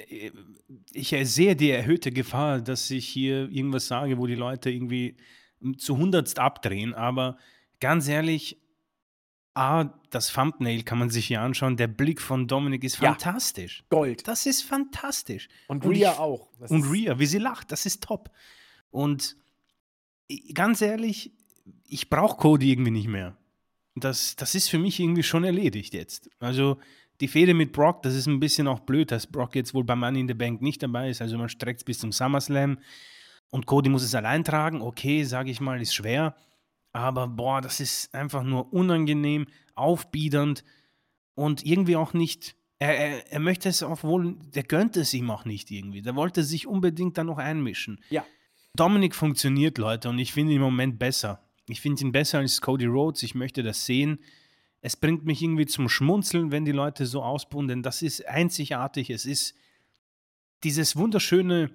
ich 0.93 1.15
sehe 1.25 1.55
die 1.55 1.71
erhöhte 1.71 2.11
Gefahr, 2.11 2.61
dass 2.61 2.91
ich 2.91 3.07
hier 3.07 3.49
irgendwas 3.51 3.87
sage, 3.87 4.19
wo 4.19 4.27
die 4.27 4.35
Leute 4.35 4.71
irgendwie 4.71 5.17
zu 5.77 5.97
hundertst 5.97 6.39
abdrehen, 6.39 6.95
aber 6.95 7.37
ganz 7.81 8.09
ehrlich, 8.09 8.59
A, 9.55 9.85
das 10.11 10.33
Thumbnail 10.33 10.83
kann 10.83 10.99
man 10.99 11.11
sich 11.11 11.27
hier 11.27 11.43
anschauen. 11.43 11.77
Der 11.77 11.87
Blick 11.87 12.23
von 12.23 12.49
Dominik 12.49 12.85
ist 12.85 12.97
fantastisch. 12.97 13.81
Ja, 13.81 13.99
Gold. 13.99 14.27
Das 14.27 14.47
ist 14.47 14.63
fantastisch. 14.63 15.49
Und, 15.69 15.85
und 15.85 15.93
Rhea 15.93 16.19
auch. 16.19 16.49
Das 16.59 16.71
und 16.71 16.85
Rhea, 16.85 17.19
wie 17.19 17.27
sie 17.27 17.39
lacht, 17.39 17.71
das 17.71 17.85
ist 17.85 18.03
top. 18.03 18.31
Und 18.91 19.37
ganz 20.55 20.81
ehrlich, 20.81 21.33
ich 21.87 22.09
brauche 22.09 22.39
Cody 22.39 22.71
irgendwie 22.71 22.91
nicht 22.93 23.09
mehr. 23.09 23.37
Das, 23.95 24.37
das 24.37 24.55
ist 24.55 24.69
für 24.69 24.79
mich 24.79 24.99
irgendwie 24.99 25.23
schon 25.23 25.45
erledigt 25.45 25.93
jetzt. 25.93 26.31
Also 26.39 26.79
die 27.21 27.29
Fehde 27.29 27.53
mit 27.53 27.73
Brock, 27.73 28.03
das 28.03 28.15
ist 28.15 28.27
ein 28.27 28.41
bisschen 28.41 28.67
auch 28.67 28.81
blöd, 28.81 29.11
dass 29.11 29.27
Brock 29.27 29.55
jetzt 29.55 29.75
wohl 29.75 29.85
bei 29.85 29.95
Money 29.95 30.21
in 30.21 30.29
the 30.29 30.35
Bank 30.35 30.63
nicht 30.63 30.83
dabei 30.83 31.11
ist. 31.11 31.21
Also 31.21 31.37
man 31.37 31.51
streckt 31.51 31.81
es 31.81 31.85
bis 31.85 31.99
zum 31.99 32.11
SummerSlam. 32.11 32.79
Und 33.53 33.67
Cody 33.67 33.91
muss 33.91 34.03
es 34.03 34.15
allein 34.15 34.45
tragen. 34.45 34.81
Okay, 34.81 35.25
sage 35.25 35.51
ich 35.51 35.61
mal, 35.61 35.81
ist 35.81 35.95
schwer. 35.95 36.35
Aber 36.95 37.29
boah, 37.29 37.61
das 37.61 37.81
ist 37.81 38.15
einfach 38.15 38.43
nur 38.43 38.73
unangenehm, 38.73 39.47
aufbiedernd 39.75 40.65
und 41.35 41.65
irgendwie 41.65 41.97
auch 41.97 42.15
nicht. 42.15 42.57
Er, 42.79 42.97
er, 42.97 43.33
er 43.33 43.41
möchte 43.41 43.69
es 43.69 43.83
auch 43.83 44.03
wohl, 44.03 44.37
der 44.55 44.63
gönnt 44.63 44.97
es 44.97 45.13
ihm 45.13 45.31
auch 45.31 45.45
nicht 45.45 45.71
irgendwie. 45.71 46.01
Der 46.01 46.17
wollte 46.17 46.45
sich 46.45 46.67
unbedingt 46.67 47.19
da 47.19 47.25
noch 47.25 47.37
einmischen. 47.37 48.01
Ja. 48.09 48.25
Dominik 48.75 49.15
funktioniert, 49.15 49.77
Leute, 49.77 50.09
und 50.09 50.19
ich 50.19 50.33
finde 50.33 50.53
ihn 50.53 50.57
im 50.57 50.63
Moment 50.63 50.99
besser. 50.99 51.43
Ich 51.69 51.83
finde 51.83 52.03
ihn 52.03 52.13
besser 52.13 52.39
als 52.39 52.63
Cody 52.63 52.87
Rhodes. 52.87 53.23
Ich 53.23 53.35
möchte 53.35 53.63
das 53.63 53.85
sehen. 53.85 54.19
Es 54.81 54.97
bringt 54.97 55.27
mich 55.27 55.43
irgendwie 55.43 55.67
zum 55.67 55.91
Schmunzeln, 55.91 56.53
wenn 56.53 56.65
die 56.65 56.73
Leute 56.73 57.05
so 57.05 57.23
ausbuhen, 57.23 57.69
denn 57.69 57.83
das 57.83 58.01
ist 58.01 58.27
einzigartig. 58.27 59.11
Es 59.11 59.27
ist 59.27 59.55
dieses 60.65 60.97
wunderschöne 60.97 61.71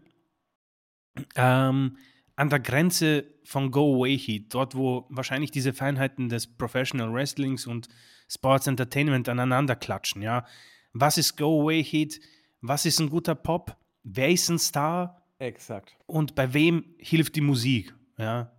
ähm, 1.35 1.97
an 2.35 2.49
der 2.49 2.59
Grenze 2.59 3.25
von 3.43 3.71
Go-Away-Heat, 3.71 4.53
dort 4.53 4.75
wo 4.75 5.05
wahrscheinlich 5.09 5.51
diese 5.51 5.73
Feinheiten 5.73 6.29
des 6.29 6.47
Professional 6.47 7.13
Wrestlings 7.13 7.65
und 7.65 7.87
Sports 8.29 8.67
Entertainment 8.67 9.29
aneinander 9.29 9.75
klatschen, 9.75 10.21
ja. 10.21 10.45
Was 10.93 11.17
ist 11.17 11.37
Go-Away-Heat? 11.37 12.19
Was 12.61 12.85
ist 12.85 12.99
ein 12.99 13.09
guter 13.09 13.35
Pop? 13.35 13.75
Wer 14.03 14.29
ist 14.29 14.49
ein 14.49 14.59
Star? 14.59 15.23
Exakt. 15.39 15.95
Und 16.05 16.35
bei 16.35 16.53
wem 16.53 16.95
hilft 16.97 17.35
die 17.35 17.41
Musik? 17.41 17.93
Ja. 18.17 18.51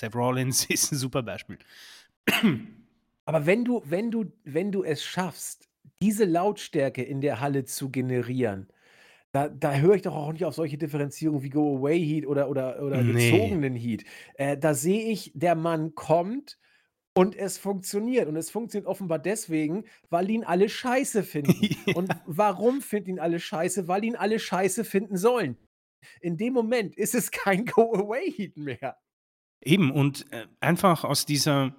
Seth 0.00 0.14
Rollins 0.14 0.64
ist 0.68 0.92
ein 0.92 0.98
super 0.98 1.22
Beispiel. 1.22 1.58
Aber 3.24 3.46
wenn 3.46 3.64
du, 3.64 3.82
wenn 3.84 4.10
du, 4.10 4.32
wenn 4.44 4.72
du 4.72 4.82
es 4.84 5.02
schaffst, 5.02 5.68
diese 6.02 6.24
Lautstärke 6.24 7.02
in 7.02 7.20
der 7.20 7.40
Halle 7.40 7.64
zu 7.64 7.90
generieren, 7.90 8.68
da, 9.34 9.48
da 9.48 9.74
höre 9.74 9.96
ich 9.96 10.02
doch 10.02 10.14
auch 10.14 10.32
nicht 10.32 10.44
auf 10.44 10.54
solche 10.54 10.78
Differenzierungen 10.78 11.42
wie 11.42 11.50
Go-Away-Heat 11.50 12.24
oder, 12.24 12.48
oder, 12.48 12.80
oder 12.80 13.02
Nee. 13.02 13.32
gezogenen 13.32 13.74
Heat. 13.74 14.04
Äh, 14.34 14.56
da 14.56 14.74
sehe 14.74 15.10
ich, 15.10 15.32
der 15.34 15.56
Mann 15.56 15.96
kommt 15.96 16.56
und 17.16 17.34
es 17.34 17.58
funktioniert. 17.58 18.28
Und 18.28 18.36
es 18.36 18.50
funktioniert 18.50 18.86
offenbar 18.86 19.18
deswegen, 19.18 19.86
weil 20.08 20.30
ihn 20.30 20.44
alle 20.44 20.68
scheiße 20.68 21.24
finden. 21.24 21.52
Und 21.96 22.12
warum 22.26 22.80
finden 22.80 23.10
ihn 23.10 23.18
alle 23.18 23.40
scheiße? 23.40 23.88
Weil 23.88 24.04
ihn 24.04 24.14
alle 24.14 24.38
scheiße 24.38 24.84
finden 24.84 25.16
sollen. 25.16 25.56
In 26.20 26.36
dem 26.36 26.52
Moment 26.52 26.96
ist 26.96 27.16
es 27.16 27.32
kein 27.32 27.64
Go-Away-Heat 27.64 28.56
mehr. 28.56 28.98
Eben, 29.64 29.90
und 29.90 30.30
äh, 30.32 30.46
einfach 30.60 31.02
aus 31.04 31.26
dieser 31.26 31.74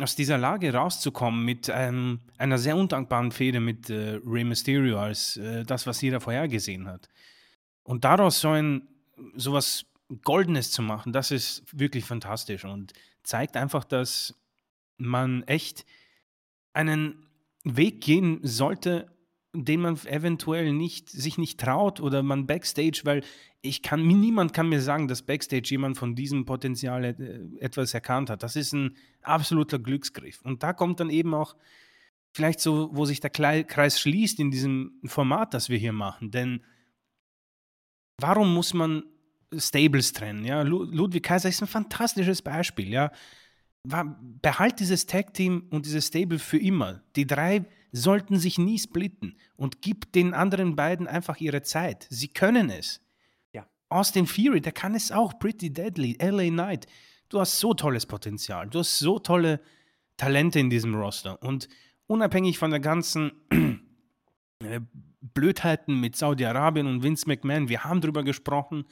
aus 0.00 0.16
dieser 0.16 0.38
Lage 0.38 0.72
rauszukommen 0.72 1.44
mit 1.44 1.70
ähm, 1.72 2.20
einer 2.36 2.58
sehr 2.58 2.76
undankbaren 2.76 3.30
Fehde 3.30 3.60
mit 3.60 3.90
äh, 3.90 4.20
Rey 4.26 4.44
Mysterio 4.44 4.98
als 4.98 5.36
äh, 5.36 5.64
das, 5.64 5.86
was 5.86 6.00
jeder 6.00 6.20
vorhergesehen 6.20 6.88
hat. 6.88 7.08
Und 7.84 8.04
daraus 8.04 8.40
so 8.40 8.48
ein 8.48 8.88
sowas 9.36 9.86
Goldenes 10.22 10.70
zu 10.70 10.82
machen, 10.82 11.12
das 11.12 11.30
ist 11.30 11.62
wirklich 11.72 12.04
fantastisch 12.04 12.64
und 12.64 12.92
zeigt 13.22 13.56
einfach, 13.56 13.84
dass 13.84 14.34
man 14.96 15.42
echt 15.44 15.86
einen 16.72 17.26
Weg 17.62 18.00
gehen 18.00 18.40
sollte, 18.42 19.06
den 19.54 19.80
man 19.80 19.96
eventuell 20.06 20.72
nicht, 20.72 21.08
sich 21.08 21.38
nicht 21.38 21.60
traut 21.60 22.00
oder 22.00 22.22
man 22.22 22.46
Backstage, 22.46 23.02
weil 23.04 23.22
ich 23.64 23.80
kann, 23.80 24.06
niemand 24.06 24.52
kann 24.52 24.68
mir 24.68 24.80
sagen, 24.80 25.08
dass 25.08 25.22
Backstage 25.22 25.70
jemand 25.70 25.96
von 25.96 26.14
diesem 26.14 26.44
Potenzial 26.44 27.04
äh, 27.04 27.64
etwas 27.64 27.94
erkannt 27.94 28.28
hat. 28.28 28.42
Das 28.42 28.56
ist 28.56 28.72
ein 28.72 28.96
absoluter 29.22 29.78
Glücksgriff. 29.78 30.42
Und 30.42 30.62
da 30.62 30.74
kommt 30.74 31.00
dann 31.00 31.08
eben 31.08 31.34
auch 31.34 31.56
vielleicht 32.34 32.60
so, 32.60 32.90
wo 32.92 33.06
sich 33.06 33.20
der 33.20 33.30
Kreis 33.30 33.98
schließt 33.98 34.38
in 34.38 34.50
diesem 34.50 35.00
Format, 35.06 35.54
das 35.54 35.70
wir 35.70 35.78
hier 35.78 35.94
machen. 35.94 36.30
Denn 36.30 36.62
warum 38.20 38.52
muss 38.52 38.74
man 38.74 39.04
Stables 39.56 40.12
trennen? 40.12 40.44
Ja, 40.44 40.60
Ludwig 40.62 41.22
Kaiser 41.22 41.48
ist 41.48 41.62
ein 41.62 41.68
fantastisches 41.68 42.42
Beispiel. 42.42 42.88
Ja, 42.88 43.12
behalt 44.42 44.80
dieses 44.80 45.06
Tag-Team 45.06 45.68
und 45.70 45.86
dieses 45.86 46.08
Stable 46.08 46.38
für 46.38 46.58
immer. 46.58 47.02
Die 47.16 47.26
drei 47.26 47.64
sollten 47.92 48.38
sich 48.38 48.58
nie 48.58 48.78
splitten 48.78 49.38
und 49.56 49.80
gib 49.80 50.12
den 50.12 50.34
anderen 50.34 50.76
beiden 50.76 51.06
einfach 51.06 51.38
ihre 51.38 51.62
Zeit. 51.62 52.06
Sie 52.10 52.28
können 52.28 52.68
es. 52.68 53.03
Austin 53.94 54.26
Fury, 54.26 54.60
der 54.60 54.72
kann 54.72 54.94
es 54.94 55.12
auch. 55.12 55.38
Pretty 55.38 55.72
Deadly, 55.72 56.18
LA 56.20 56.48
Knight. 56.48 56.86
Du 57.28 57.38
hast 57.38 57.60
so 57.60 57.74
tolles 57.74 58.06
Potenzial. 58.06 58.68
Du 58.68 58.80
hast 58.80 58.98
so 58.98 59.20
tolle 59.20 59.60
Talente 60.16 60.58
in 60.58 60.68
diesem 60.68 60.94
Roster. 60.96 61.40
Und 61.42 61.68
unabhängig 62.08 62.58
von 62.58 62.72
der 62.72 62.80
ganzen 62.80 63.32
äh, 64.64 64.80
Blödheiten 65.20 66.00
mit 66.00 66.16
Saudi-Arabien 66.16 66.88
und 66.88 67.04
Vince 67.04 67.28
McMahon, 67.28 67.68
wir 67.68 67.84
haben 67.84 68.00
darüber 68.00 68.24
gesprochen, 68.24 68.84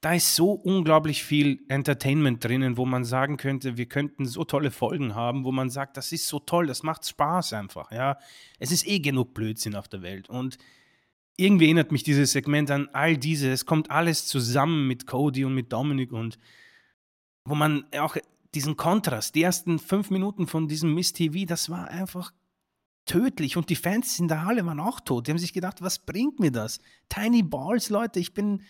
da 0.00 0.14
ist 0.14 0.36
so 0.36 0.52
unglaublich 0.52 1.24
viel 1.24 1.64
Entertainment 1.68 2.44
drinnen, 2.44 2.76
wo 2.76 2.86
man 2.86 3.04
sagen 3.04 3.36
könnte, 3.36 3.76
wir 3.76 3.86
könnten 3.86 4.26
so 4.26 4.44
tolle 4.44 4.70
Folgen 4.70 5.16
haben, 5.16 5.44
wo 5.44 5.50
man 5.50 5.68
sagt, 5.68 5.96
das 5.96 6.12
ist 6.12 6.28
so 6.28 6.38
toll, 6.38 6.66
das 6.68 6.84
macht 6.84 7.06
Spaß 7.06 7.54
einfach, 7.54 7.90
ja. 7.90 8.18
Es 8.60 8.70
ist 8.70 8.86
eh 8.86 9.00
genug 9.00 9.34
Blödsinn 9.34 9.74
auf 9.74 9.88
der 9.88 10.02
Welt 10.02 10.28
und 10.30 10.58
irgendwie 11.36 11.66
erinnert 11.66 11.92
mich 11.92 12.02
dieses 12.02 12.32
Segment 12.32 12.70
an 12.70 12.88
all 12.92 13.16
diese, 13.16 13.50
es 13.50 13.66
kommt 13.66 13.90
alles 13.90 14.26
zusammen 14.26 14.86
mit 14.86 15.06
Cody 15.06 15.44
und 15.44 15.54
mit 15.54 15.72
Dominic 15.72 16.12
und 16.12 16.38
wo 17.44 17.54
man 17.54 17.84
auch 17.98 18.16
diesen 18.54 18.76
Kontrast, 18.76 19.34
die 19.34 19.42
ersten 19.42 19.78
fünf 19.78 20.10
Minuten 20.10 20.46
von 20.46 20.66
diesem 20.66 20.94
Miss 20.94 21.12
TV, 21.12 21.46
das 21.46 21.68
war 21.68 21.88
einfach 21.88 22.32
tödlich 23.04 23.56
und 23.56 23.70
die 23.70 23.76
Fans 23.76 24.18
in 24.18 24.28
der 24.28 24.44
Halle 24.44 24.66
waren 24.66 24.80
auch 24.80 24.98
tot. 24.98 25.26
Die 25.26 25.30
haben 25.30 25.38
sich 25.38 25.52
gedacht, 25.52 25.82
was 25.82 25.98
bringt 25.98 26.40
mir 26.40 26.50
das? 26.50 26.80
Tiny 27.08 27.42
Balls, 27.42 27.90
Leute, 27.90 28.18
ich 28.18 28.34
bin 28.34 28.62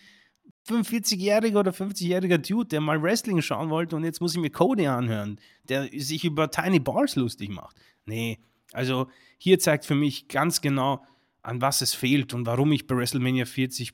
45-jähriger 0.67 1.59
oder 1.59 1.71
50-jähriger 1.71 2.37
Dude, 2.37 2.67
der 2.67 2.81
mal 2.81 3.01
Wrestling 3.01 3.41
schauen 3.41 3.69
wollte 3.69 3.95
und 3.95 4.03
jetzt 4.03 4.21
muss 4.21 4.35
ich 4.35 4.41
mir 4.41 4.49
Cody 4.49 4.87
anhören, 4.87 5.39
der 5.69 5.89
sich 5.97 6.25
über 6.25 6.51
Tiny 6.51 6.79
Balls 6.79 7.15
lustig 7.15 7.49
macht. 7.49 7.77
Nee, 8.05 8.39
also 8.73 9.07
hier 9.37 9.59
zeigt 9.59 9.85
für 9.85 9.95
mich 9.95 10.27
ganz 10.27 10.61
genau, 10.61 11.03
an 11.47 11.61
was 11.61 11.81
es 11.81 11.93
fehlt 11.93 12.33
und 12.33 12.45
warum 12.45 12.71
ich 12.73 12.87
bei 12.87 12.95
WrestleMania 12.95 13.45
40, 13.45 13.93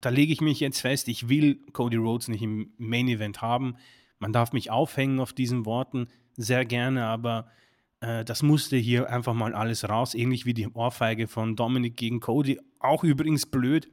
da 0.00 0.08
lege 0.08 0.32
ich 0.32 0.40
mich 0.40 0.60
jetzt 0.60 0.80
fest, 0.80 1.08
ich 1.08 1.28
will 1.28 1.60
Cody 1.72 1.96
Rhodes 1.96 2.28
nicht 2.28 2.42
im 2.42 2.72
Main 2.78 3.06
Event 3.08 3.42
haben. 3.42 3.76
Man 4.18 4.32
darf 4.32 4.52
mich 4.52 4.70
aufhängen 4.70 5.20
auf 5.20 5.34
diesen 5.34 5.66
Worten 5.66 6.08
sehr 6.36 6.64
gerne, 6.64 7.04
aber 7.04 7.48
äh, 8.00 8.24
das 8.24 8.42
musste 8.42 8.78
hier 8.78 9.10
einfach 9.10 9.34
mal 9.34 9.54
alles 9.54 9.88
raus, 9.88 10.14
ähnlich 10.14 10.46
wie 10.46 10.54
die 10.54 10.68
Ohrfeige 10.68 11.28
von 11.28 11.54
Dominic 11.54 11.98
gegen 11.98 12.20
Cody. 12.20 12.58
Auch 12.78 13.04
übrigens 13.04 13.44
blöd, 13.44 13.90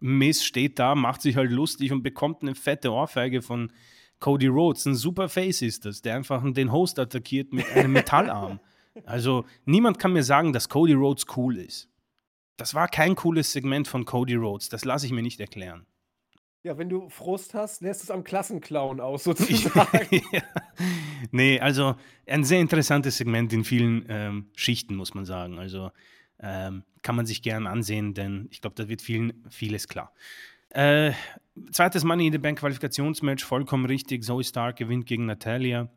Miss 0.00 0.44
steht 0.44 0.78
da, 0.78 0.94
macht 0.94 1.20
sich 1.20 1.36
halt 1.36 1.50
lustig 1.50 1.92
und 1.92 2.02
bekommt 2.02 2.42
eine 2.42 2.54
fette 2.54 2.90
Ohrfeige 2.90 3.42
von 3.42 3.70
Cody 4.18 4.46
Rhodes. 4.46 4.86
Ein 4.86 4.94
super 4.94 5.28
Face 5.28 5.60
ist 5.60 5.84
das, 5.84 6.00
der 6.00 6.16
einfach 6.16 6.42
den 6.42 6.72
Host 6.72 6.98
attackiert 6.98 7.52
mit 7.52 7.70
einem 7.70 7.92
Metallarm. 7.94 8.60
Also 9.04 9.44
niemand 9.66 9.98
kann 9.98 10.14
mir 10.14 10.22
sagen, 10.24 10.54
dass 10.54 10.70
Cody 10.70 10.94
Rhodes 10.94 11.26
cool 11.36 11.58
ist. 11.58 11.90
Das 12.56 12.74
war 12.74 12.88
kein 12.88 13.14
cooles 13.16 13.52
Segment 13.52 13.88
von 13.88 14.04
Cody 14.04 14.34
Rhodes, 14.34 14.68
das 14.68 14.84
lasse 14.84 15.06
ich 15.06 15.12
mir 15.12 15.22
nicht 15.22 15.40
erklären. 15.40 15.86
Ja, 16.62 16.78
wenn 16.78 16.88
du 16.88 17.10
Frust 17.10 17.52
hast, 17.52 17.82
lässt 17.82 18.02
es 18.02 18.10
am 18.10 18.24
Klassenclown 18.24 18.98
aus, 18.98 19.24
sozusagen. 19.24 20.22
ja. 20.32 20.42
Nee, 21.30 21.60
also 21.60 21.96
ein 22.26 22.42
sehr 22.44 22.60
interessantes 22.60 23.18
Segment 23.18 23.52
in 23.52 23.64
vielen 23.64 24.06
ähm, 24.08 24.50
Schichten, 24.56 24.96
muss 24.96 25.14
man 25.14 25.26
sagen. 25.26 25.58
Also 25.58 25.90
ähm, 26.40 26.84
kann 27.02 27.16
man 27.16 27.26
sich 27.26 27.42
gern 27.42 27.66
ansehen, 27.66 28.14
denn 28.14 28.48
ich 28.50 28.62
glaube, 28.62 28.76
da 28.76 28.88
wird 28.88 29.02
vielen 29.02 29.44
vieles 29.50 29.88
klar. 29.88 30.14
Äh, 30.70 31.12
zweites 31.70 32.02
Money 32.02 32.26
in 32.26 32.32
the 32.32 32.38
Bank 32.38 32.58
Qualifikationsmatch, 32.58 33.44
vollkommen 33.44 33.84
richtig. 33.84 34.24
Zoe 34.24 34.42
Stark 34.42 34.76
gewinnt 34.76 35.06
gegen 35.06 35.26
Natalia. 35.26 35.90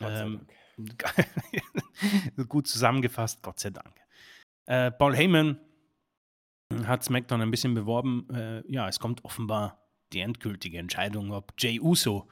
Ähm, 0.00 0.46
gut 2.48 2.68
zusammengefasst, 2.68 3.42
Gott 3.42 3.58
sei 3.58 3.70
Dank. 3.70 3.94
Äh, 4.66 4.92
Paul 4.92 5.16
Heyman 5.16 5.58
hat 6.86 7.04
SmackDown 7.04 7.40
ein 7.40 7.50
bisschen 7.50 7.74
beworben. 7.74 8.28
Äh, 8.30 8.62
ja, 8.70 8.88
es 8.88 8.98
kommt 8.98 9.24
offenbar 9.24 9.78
die 10.12 10.20
endgültige 10.20 10.78
Entscheidung, 10.78 11.32
ob 11.32 11.52
Jay 11.58 11.80
Uso 11.80 12.28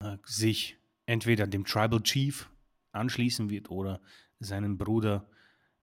äh, 0.00 0.16
sich 0.24 0.76
entweder 1.06 1.46
dem 1.46 1.64
Tribal 1.64 2.02
Chief 2.02 2.48
anschließen 2.92 3.50
wird 3.50 3.70
oder 3.70 4.00
seinen 4.38 4.78
Bruder 4.78 5.28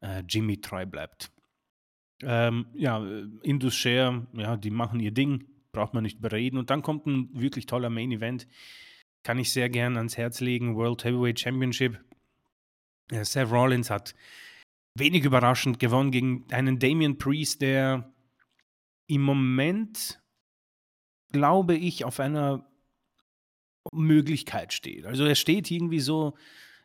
äh, 0.02 0.24
Jimmy 0.28 0.60
treu 0.62 0.86
bleibt. 0.86 1.32
Ähm, 2.24 2.68
ja, 2.74 3.06
Indus 3.44 3.76
Share, 3.76 4.26
ja, 4.34 4.58
die 4.58 4.72
machen 4.72 5.00
ihr 5.00 5.12
Ding, 5.12 5.46
braucht 5.72 5.94
man 5.94 6.04
nicht 6.04 6.22
bereden. 6.22 6.58
Und 6.58 6.70
dann 6.70 6.82
kommt 6.82 7.06
ein 7.06 7.30
wirklich 7.34 7.66
toller 7.66 7.90
Main 7.90 8.12
Event. 8.12 8.48
Kann 9.24 9.38
ich 9.38 9.52
sehr 9.52 9.70
gern 9.70 9.98
ans 9.98 10.18
Herz 10.18 10.40
legen. 10.40 10.76
World 10.76 11.04
Heavyweight 11.04 11.40
Championship. 11.40 12.00
Ja, 13.12 13.24
Seth 13.24 13.52
Rollins 13.52 13.90
hat 13.90 14.16
wenig 15.00 15.24
überraschend 15.24 15.80
gewonnen 15.80 16.12
gegen 16.12 16.46
einen 16.52 16.80
Damian 16.80 17.18
Priest, 17.18 17.62
der 17.62 18.14
im 19.08 19.22
Moment, 19.22 20.22
glaube 21.32 21.76
ich, 21.76 22.06
auf 22.06 22.20
einer 22.20 22.66
Möglichkeit 23.94 24.74
steht. 24.74 25.06
Also 25.06 25.26
er 25.26 25.36
steht 25.36 25.72
irgendwie 25.72 26.00
so 26.00 26.36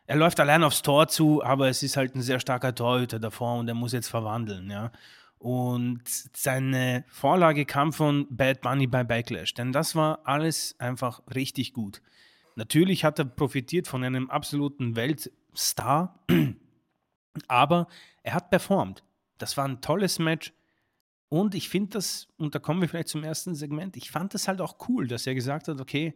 er 0.05 0.17
läuft 0.17 0.39
allein 0.39 0.63
aufs 0.63 0.81
Tor 0.81 1.07
zu, 1.07 1.43
aber 1.43 1.69
es 1.69 1.81
ist 1.81 1.97
halt 1.97 2.15
ein 2.15 2.21
sehr 2.21 2.39
starker 2.39 2.75
Torhüter 2.75 3.19
davor 3.19 3.57
und 3.59 3.67
er 3.67 3.73
muss 3.73 3.93
jetzt 3.93 4.09
verwandeln, 4.09 4.69
ja. 4.69 4.91
Und 5.37 6.01
seine 6.05 7.03
Vorlage 7.09 7.65
kam 7.65 7.91
von 7.91 8.27
Bad 8.29 8.61
Bunny 8.61 8.87
bei 8.87 9.03
Backlash, 9.03 9.53
denn 9.53 9.71
das 9.71 9.95
war 9.95 10.21
alles 10.25 10.75
einfach 10.79 11.21
richtig 11.33 11.73
gut. 11.73 12.01
Natürlich 12.55 13.03
hat 13.03 13.19
er 13.19 13.25
profitiert 13.25 13.87
von 13.87 14.03
einem 14.03 14.29
absoluten 14.29 14.95
Weltstar, 14.95 16.23
aber 17.47 17.87
er 18.21 18.33
hat 18.33 18.49
performt. 18.49 19.03
Das 19.37 19.57
war 19.57 19.65
ein 19.67 19.81
tolles 19.81 20.19
Match. 20.19 20.53
Und 21.29 21.55
ich 21.55 21.67
finde 21.67 21.91
das, 21.91 22.27
und 22.37 22.53
da 22.53 22.59
kommen 22.59 22.81
wir 22.81 22.87
vielleicht 22.87 23.07
zum 23.07 23.23
ersten 23.23 23.55
Segment, 23.55 23.97
ich 23.97 24.11
fand 24.11 24.33
das 24.33 24.47
halt 24.47 24.61
auch 24.61 24.77
cool, 24.87 25.07
dass 25.07 25.25
er 25.25 25.33
gesagt 25.33 25.67
hat, 25.67 25.81
okay, 25.81 26.13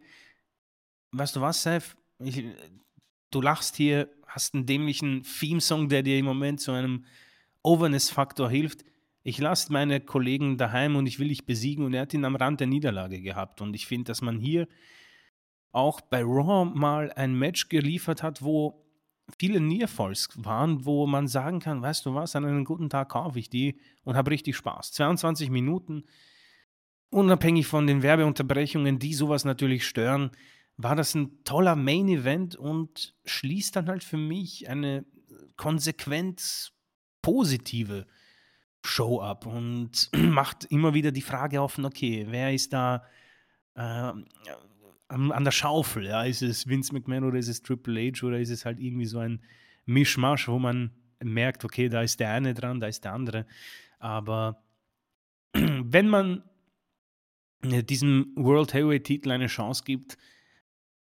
weißt 1.10 1.36
du 1.36 1.40
was, 1.40 1.62
Seth, 1.62 1.96
ich, 2.20 2.44
du 3.30 3.40
lachst 3.40 3.76
hier, 3.76 4.08
hast 4.26 4.54
einen 4.54 4.66
dämlichen 4.66 5.22
Theme-Song, 5.22 5.88
der 5.88 6.02
dir 6.02 6.18
im 6.18 6.24
Moment 6.24 6.60
zu 6.60 6.72
einem 6.72 7.04
Overness-Faktor 7.62 8.48
hilft. 8.48 8.84
Ich 9.22 9.38
lasse 9.38 9.72
meine 9.72 10.00
Kollegen 10.00 10.56
daheim 10.56 10.96
und 10.96 11.06
ich 11.06 11.18
will 11.18 11.28
dich 11.28 11.44
besiegen. 11.44 11.84
Und 11.84 11.94
er 11.94 12.02
hat 12.02 12.14
ihn 12.14 12.24
am 12.24 12.36
Rand 12.36 12.60
der 12.60 12.66
Niederlage 12.66 13.20
gehabt. 13.20 13.60
Und 13.60 13.74
ich 13.74 13.86
finde, 13.86 14.04
dass 14.04 14.22
man 14.22 14.38
hier 14.38 14.68
auch 15.72 16.00
bei 16.00 16.22
Raw 16.22 16.64
mal 16.64 17.12
ein 17.12 17.34
Match 17.34 17.68
geliefert 17.68 18.22
hat, 18.22 18.42
wo 18.42 18.84
viele 19.38 19.60
Nearfalls 19.60 20.28
waren, 20.36 20.84
wo 20.84 21.06
man 21.06 21.28
sagen 21.28 21.60
kann, 21.60 21.82
weißt 21.82 22.06
du 22.06 22.14
was, 22.14 22.36
an 22.36 22.44
einem 22.44 22.64
guten 22.64 22.88
Tag 22.88 23.10
kaufe 23.10 23.38
ich 23.38 23.50
die 23.50 23.78
und 24.04 24.16
habe 24.16 24.30
richtig 24.30 24.56
Spaß. 24.56 24.92
22 24.92 25.50
Minuten, 25.50 26.04
unabhängig 27.10 27.66
von 27.66 27.86
den 27.86 28.02
Werbeunterbrechungen, 28.02 28.98
die 28.98 29.14
sowas 29.14 29.44
natürlich 29.44 29.86
stören, 29.86 30.30
war 30.76 30.94
das 30.94 31.14
ein 31.14 31.42
toller 31.44 31.76
Main 31.76 32.08
Event 32.08 32.56
und 32.56 33.14
schließt 33.24 33.76
dann 33.76 33.88
halt 33.88 34.04
für 34.04 34.16
mich 34.16 34.68
eine 34.68 35.04
konsequent 35.56 36.72
positive 37.20 38.06
Show 38.84 39.20
ab 39.20 39.44
und 39.44 40.10
macht 40.16 40.64
immer 40.66 40.94
wieder 40.94 41.10
die 41.10 41.22
Frage 41.22 41.60
offen, 41.60 41.84
okay, 41.84 42.26
wer 42.28 42.54
ist 42.54 42.72
da 42.72 43.04
äh, 43.74 44.12
an, 45.08 45.44
der 45.44 45.50
Schaufel? 45.50 46.06
Ja? 46.06 46.24
Ist 46.24 46.42
es 46.42 46.66
Vince 46.68 46.92
McMahon 46.92 47.24
oder 47.24 47.38
ist 47.38 47.48
es 47.48 47.62
Triple 47.62 48.12
H 48.12 48.26
oder 48.26 48.38
ist 48.38 48.50
es 48.50 48.64
halt 48.64 48.78
irgendwie 48.78 49.06
so 49.06 49.18
ein 49.18 49.40
Mischmasch, 49.86 50.48
wo 50.48 50.58
man 50.58 50.92
merkt, 51.22 51.64
okay, 51.64 51.88
da 51.88 52.02
ist 52.02 52.20
der 52.20 52.30
eine 52.30 52.54
dran, 52.54 52.80
da 52.80 52.86
ist 52.86 53.04
der 53.04 53.12
andere. 53.12 53.46
Aber 53.98 54.62
wenn 55.52 56.08
man 56.08 56.42
diesem 57.62 58.32
World 58.36 58.72
Heavyweight 58.74 59.04
Titel 59.04 59.30
eine 59.30 59.48
Chance 59.48 59.82
gibt, 59.84 60.16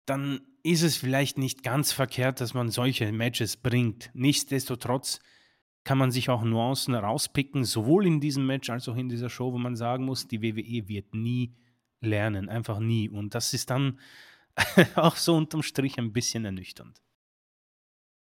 dann 0.06 0.42
ist 0.64 0.84
es 0.84 0.98
vielleicht 0.98 1.38
nicht 1.38 1.64
ganz 1.64 1.92
verkehrt, 1.92 2.42
dass 2.42 2.54
man 2.54 2.70
solche 2.70 3.12
Matches 3.12 3.58
bringt. 3.58 4.12
Nichtsdestotrotz 4.14 5.20
kann 5.84 5.98
man 5.98 6.12
sich 6.12 6.30
auch 6.30 6.44
Nuancen 6.44 6.96
rauspicken, 6.96 7.66
sowohl 7.66 8.06
in 8.06 8.22
diesem 8.22 8.46
Match 8.46 8.70
als 8.70 8.88
auch 8.88 8.96
in 8.96 9.10
dieser 9.10 9.30
Show, 9.30 9.52
wo 9.52 9.58
man 9.58 9.76
sagen 9.76 10.06
muss, 10.06 10.28
die 10.28 10.42
WWE 10.42 10.88
wird 10.88 11.14
nie 11.14 11.54
lernen, 12.06 12.50
einfach 12.50 12.80
nie. 12.80 13.10
Und 13.10 13.36
das 13.36 13.54
ist 13.54 13.70
dann 13.70 14.00
auch 14.96 15.16
so 15.16 15.36
unterm 15.36 15.64
Strich 15.64 15.98
ein 15.98 16.14
bisschen 16.14 16.46
ernüchternd. 16.46 17.02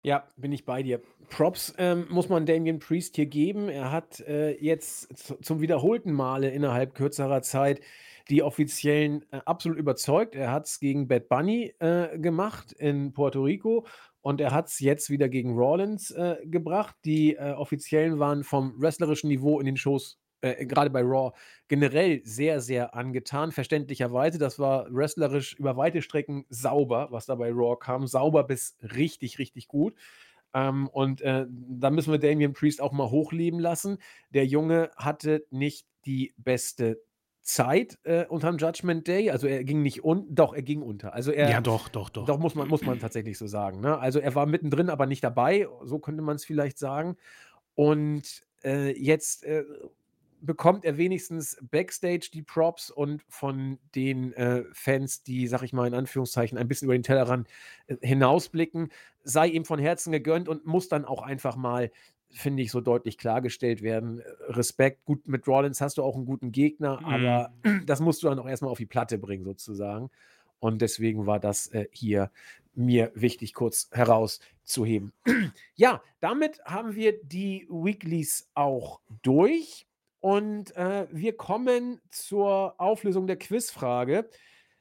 Ja, 0.03 0.27
bin 0.35 0.51
ich 0.51 0.65
bei 0.65 0.81
dir. 0.81 0.99
Props 1.29 1.75
ähm, 1.77 2.07
muss 2.09 2.27
man 2.27 2.47
Damien 2.47 2.79
Priest 2.79 3.15
hier 3.15 3.27
geben. 3.27 3.69
Er 3.69 3.91
hat 3.91 4.19
äh, 4.21 4.57
jetzt 4.59 5.13
zum 5.43 5.61
wiederholten 5.61 6.11
Male 6.11 6.49
innerhalb 6.49 6.95
kürzerer 6.95 7.43
Zeit 7.43 7.81
die 8.29 8.41
Offiziellen 8.41 9.23
äh, 9.31 9.41
absolut 9.45 9.77
überzeugt. 9.77 10.33
Er 10.33 10.51
hat 10.51 10.65
es 10.65 10.79
gegen 10.79 11.07
Bad 11.07 11.29
Bunny 11.29 11.75
äh, 11.77 12.17
gemacht 12.17 12.71
in 12.71 13.13
Puerto 13.13 13.43
Rico 13.43 13.85
und 14.21 14.41
er 14.41 14.51
hat 14.51 14.69
es 14.69 14.79
jetzt 14.79 15.09
wieder 15.11 15.29
gegen 15.29 15.53
Rawlins 15.55 16.09
äh, 16.11 16.37
gebracht. 16.45 16.95
Die 17.05 17.35
äh, 17.35 17.51
Offiziellen 17.51 18.17
waren 18.17 18.43
vom 18.43 18.73
wrestlerischen 18.81 19.27
Niveau 19.27 19.59
in 19.59 19.67
den 19.67 19.77
Shows, 19.77 20.19
äh, 20.41 20.65
gerade 20.65 20.89
bei 20.89 21.01
Raw, 21.01 21.31
generell 21.67 22.21
sehr, 22.25 22.61
sehr 22.61 22.95
angetan. 22.95 23.51
Verständlicherweise, 23.51 24.37
das 24.37 24.59
war 24.59 24.87
wrestlerisch 24.93 25.53
über 25.53 25.77
weite 25.77 26.01
Strecken 26.01 26.45
sauber, 26.49 27.07
was 27.11 27.25
da 27.25 27.35
bei 27.35 27.51
Raw 27.51 27.77
kam. 27.79 28.07
Sauber 28.07 28.43
bis 28.43 28.77
richtig, 28.81 29.39
richtig 29.39 29.67
gut. 29.67 29.95
Ähm, 30.53 30.87
und 30.89 31.21
äh, 31.21 31.45
da 31.49 31.89
müssen 31.89 32.11
wir 32.11 32.19
Damian 32.19 32.53
Priest 32.53 32.81
auch 32.81 32.91
mal 32.91 33.09
hochleben 33.09 33.59
lassen. 33.59 33.97
Der 34.31 34.45
Junge 34.45 34.91
hatte 34.97 35.45
nicht 35.49 35.87
die 36.05 36.33
beste 36.37 37.01
Zeit 37.41 37.97
äh, 38.03 38.25
unterm 38.25 38.57
Judgment 38.57 39.07
Day. 39.07 39.31
Also 39.31 39.47
er 39.47 39.63
ging 39.63 39.81
nicht 39.81 40.03
unter, 40.03 40.27
doch, 40.29 40.53
er 40.53 40.61
ging 40.61 40.81
unter. 40.81 41.13
Also 41.13 41.31
er, 41.31 41.49
Ja, 41.49 41.61
doch, 41.61 41.89
doch, 41.89 42.09
doch. 42.09 42.25
doch 42.25 42.37
muss 42.37 42.55
man, 42.55 42.67
muss 42.67 42.83
man 42.83 42.99
tatsächlich 42.99 43.37
so 43.37 43.47
sagen. 43.47 43.79
Ne? 43.81 43.97
Also 43.97 44.19
er 44.19 44.35
war 44.35 44.45
mittendrin, 44.45 44.89
aber 44.89 45.05
nicht 45.05 45.23
dabei. 45.23 45.67
So 45.83 45.99
könnte 45.99 46.21
man 46.21 46.35
es 46.35 46.45
vielleicht 46.45 46.77
sagen. 46.77 47.17
Und 47.73 48.45
äh, 48.63 48.91
jetzt 48.91 49.43
äh, 49.43 49.63
bekommt 50.41 50.83
er 50.85 50.97
wenigstens 50.97 51.57
Backstage 51.61 52.29
die 52.33 52.41
Props 52.41 52.89
und 52.89 53.23
von 53.29 53.77
den 53.95 54.33
äh, 54.33 54.63
Fans, 54.73 55.23
die, 55.23 55.47
sag 55.47 55.63
ich 55.63 55.73
mal 55.73 55.87
in 55.87 55.93
Anführungszeichen, 55.93 56.57
ein 56.57 56.67
bisschen 56.67 56.87
über 56.87 56.97
den 56.97 57.03
Tellerrand 57.03 57.47
äh, 57.87 57.95
hinausblicken, 58.01 58.91
sei 59.23 59.47
ihm 59.47 59.65
von 59.65 59.79
Herzen 59.79 60.11
gegönnt 60.11 60.49
und 60.49 60.65
muss 60.65 60.89
dann 60.89 61.05
auch 61.05 61.21
einfach 61.21 61.55
mal, 61.55 61.91
finde 62.29 62.63
ich, 62.63 62.71
so 62.71 62.81
deutlich 62.81 63.17
klargestellt 63.17 63.81
werden. 63.81 64.21
Respekt, 64.47 65.05
gut, 65.05 65.27
mit 65.27 65.47
Rollins 65.47 65.81
hast 65.81 65.97
du 65.97 66.03
auch 66.03 66.15
einen 66.15 66.25
guten 66.25 66.51
Gegner, 66.51 66.99
Mhm. 67.01 67.05
aber 67.05 67.53
das 67.85 67.99
musst 67.99 68.23
du 68.23 68.27
dann 68.27 68.39
auch 68.39 68.47
erstmal 68.47 68.71
auf 68.71 68.77
die 68.79 68.85
Platte 68.85 69.17
bringen, 69.17 69.45
sozusagen. 69.45 70.09
Und 70.59 70.81
deswegen 70.81 71.25
war 71.25 71.39
das 71.39 71.67
äh, 71.67 71.87
hier 71.91 72.31
mir 72.73 73.11
wichtig, 73.15 73.53
kurz 73.53 73.89
herauszuheben. 73.91 75.11
ja, 75.75 76.01
damit 76.19 76.63
haben 76.65 76.95
wir 76.95 77.21
die 77.23 77.67
Weeklies 77.69 78.49
auch 78.53 79.01
durch. 79.23 79.87
Und 80.21 80.75
äh, 80.77 81.07
wir 81.11 81.35
kommen 81.35 81.99
zur 82.09 82.79
Auflösung 82.79 83.27
der 83.27 83.37
Quizfrage. 83.37 84.29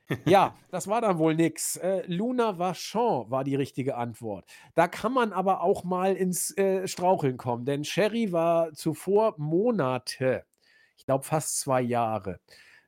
Ja, 0.25 0.57
das 0.73 0.89
war 0.89 1.01
dann 1.01 1.19
wohl 1.19 1.37
nix. 1.37 1.77
Äh, 1.77 2.03
Luna 2.09 2.59
Vachon 2.59 3.31
war 3.31 3.45
die 3.45 3.55
richtige 3.55 3.97
Antwort. 3.97 4.45
Da 4.75 4.89
kann 4.89 5.13
man 5.13 5.33
aber 5.33 5.63
auch 5.63 5.85
mal 5.85 6.17
ins 6.17 6.57
äh, 6.59 6.89
Straucheln 6.89 7.37
kommen, 7.37 7.65
denn 7.65 7.85
Sherry 7.85 8.33
war 8.33 8.73
zuvor 8.73 9.35
Monate, 9.39 10.45
ich 10.97 11.07
glaube 11.07 11.23
fast 11.23 11.61
zwei 11.61 11.81
Jahre, 11.81 12.41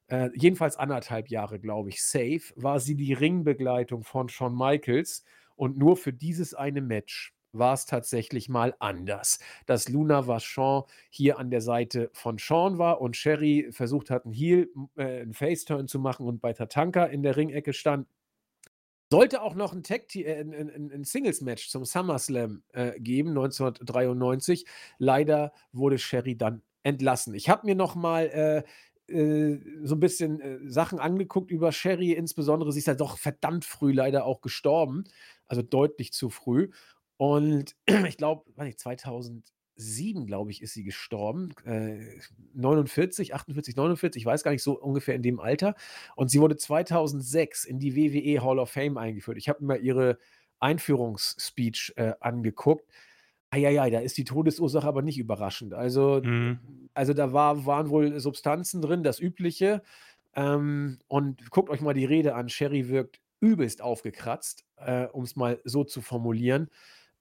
äh, 0.08 0.30
jedenfalls 0.34 0.76
anderthalb 0.76 1.28
Jahre, 1.28 1.60
glaube 1.60 1.90
ich, 1.90 2.02
safe, 2.02 2.42
war 2.56 2.80
sie 2.80 2.96
die 2.96 3.12
Ringbegleitung 3.12 4.02
von 4.02 4.28
Shawn 4.28 4.56
Michaels 4.56 5.24
und 5.54 5.78
nur 5.78 5.96
für 5.96 6.12
dieses 6.12 6.54
eine 6.54 6.80
Match 6.80 7.32
war 7.52 7.74
es 7.74 7.86
tatsächlich 7.86 8.48
mal 8.48 8.74
anders, 8.78 9.38
dass 9.66 9.88
Luna 9.88 10.26
Vachon 10.26 10.84
hier 11.10 11.38
an 11.38 11.50
der 11.50 11.60
Seite 11.60 12.10
von 12.12 12.38
Shawn 12.38 12.78
war 12.78 13.00
und 13.00 13.16
Sherry 13.16 13.68
versucht 13.70 14.10
hat, 14.10 14.24
einen 14.24 14.34
Heel, 14.34 14.68
äh, 14.96 15.20
einen 15.20 15.34
Face-Turn 15.34 15.88
zu 15.88 15.98
machen 15.98 16.26
und 16.26 16.40
bei 16.40 16.52
Tatanka 16.52 17.04
in 17.04 17.22
der 17.22 17.36
Ringecke 17.36 17.72
stand. 17.72 18.06
Sollte 19.10 19.42
auch 19.42 19.54
noch 19.54 19.74
ein, 19.74 19.82
äh, 19.84 20.40
ein, 20.40 20.52
ein, 20.54 20.90
ein 20.92 21.04
Singles-Match 21.04 21.68
zum 21.68 21.84
SummerSlam 21.84 22.62
äh, 22.72 22.98
geben, 22.98 23.30
1993. 23.30 24.64
Leider 24.98 25.52
wurde 25.72 25.98
Sherry 25.98 26.36
dann 26.36 26.62
entlassen. 26.82 27.34
Ich 27.34 27.50
habe 27.50 27.66
mir 27.66 27.74
noch 27.74 27.94
mal 27.94 28.26
äh, 28.28 28.62
äh, 29.12 29.60
so 29.82 29.96
ein 29.96 30.00
bisschen 30.00 30.40
äh, 30.40 30.58
Sachen 30.64 30.98
angeguckt 30.98 31.50
über 31.50 31.72
Sherry, 31.72 32.12
insbesondere 32.12 32.72
sie 32.72 32.78
ist 32.78 32.86
ja 32.86 32.94
doch 32.94 33.18
verdammt 33.18 33.64
früh 33.64 33.92
leider 33.92 34.24
auch 34.24 34.40
gestorben, 34.40 35.04
also 35.46 35.62
deutlich 35.62 36.12
zu 36.12 36.30
früh. 36.30 36.70
Und 37.16 37.76
ich 38.08 38.16
glaube, 38.16 38.44
2007, 38.76 40.26
glaube 40.26 40.50
ich, 40.50 40.62
ist 40.62 40.74
sie 40.74 40.84
gestorben. 40.84 41.50
Äh, 41.64 42.18
49, 42.54 43.34
48, 43.34 43.76
49, 43.76 44.22
ich 44.22 44.26
weiß 44.26 44.42
gar 44.44 44.50
nicht, 44.50 44.62
so 44.62 44.78
ungefähr 44.80 45.14
in 45.14 45.22
dem 45.22 45.40
Alter. 45.40 45.74
Und 46.16 46.30
sie 46.30 46.40
wurde 46.40 46.56
2006 46.56 47.64
in 47.64 47.78
die 47.78 47.94
WWE 47.96 48.42
Hall 48.42 48.58
of 48.58 48.70
Fame 48.70 48.98
eingeführt. 48.98 49.38
Ich 49.38 49.48
habe 49.48 49.64
mir 49.64 49.78
ihre 49.78 50.18
Einführungsspeech 50.60 51.92
äh, 51.96 52.12
angeguckt. 52.20 52.86
Eieiei, 53.50 53.90
da 53.90 54.00
ist 54.00 54.16
die 54.16 54.24
Todesursache 54.24 54.86
aber 54.86 55.02
nicht 55.02 55.18
überraschend. 55.18 55.74
Also, 55.74 56.20
Mhm. 56.24 56.88
also 56.94 57.12
da 57.12 57.32
war, 57.32 57.66
waren 57.66 57.90
wohl 57.90 58.18
Substanzen 58.18 58.80
drin, 58.80 59.02
das 59.02 59.20
Übliche. 59.20 59.82
Ähm, 60.34 60.98
und 61.08 61.50
guckt 61.50 61.68
euch 61.68 61.82
mal 61.82 61.92
die 61.94 62.06
Rede 62.06 62.34
an. 62.34 62.48
Sherry 62.48 62.88
wirkt 62.88 63.20
übelst 63.40 63.82
aufgekratzt, 63.82 64.64
äh, 64.76 65.04
um 65.06 65.24
es 65.24 65.36
mal 65.36 65.60
so 65.64 65.84
zu 65.84 66.00
formulieren. 66.00 66.70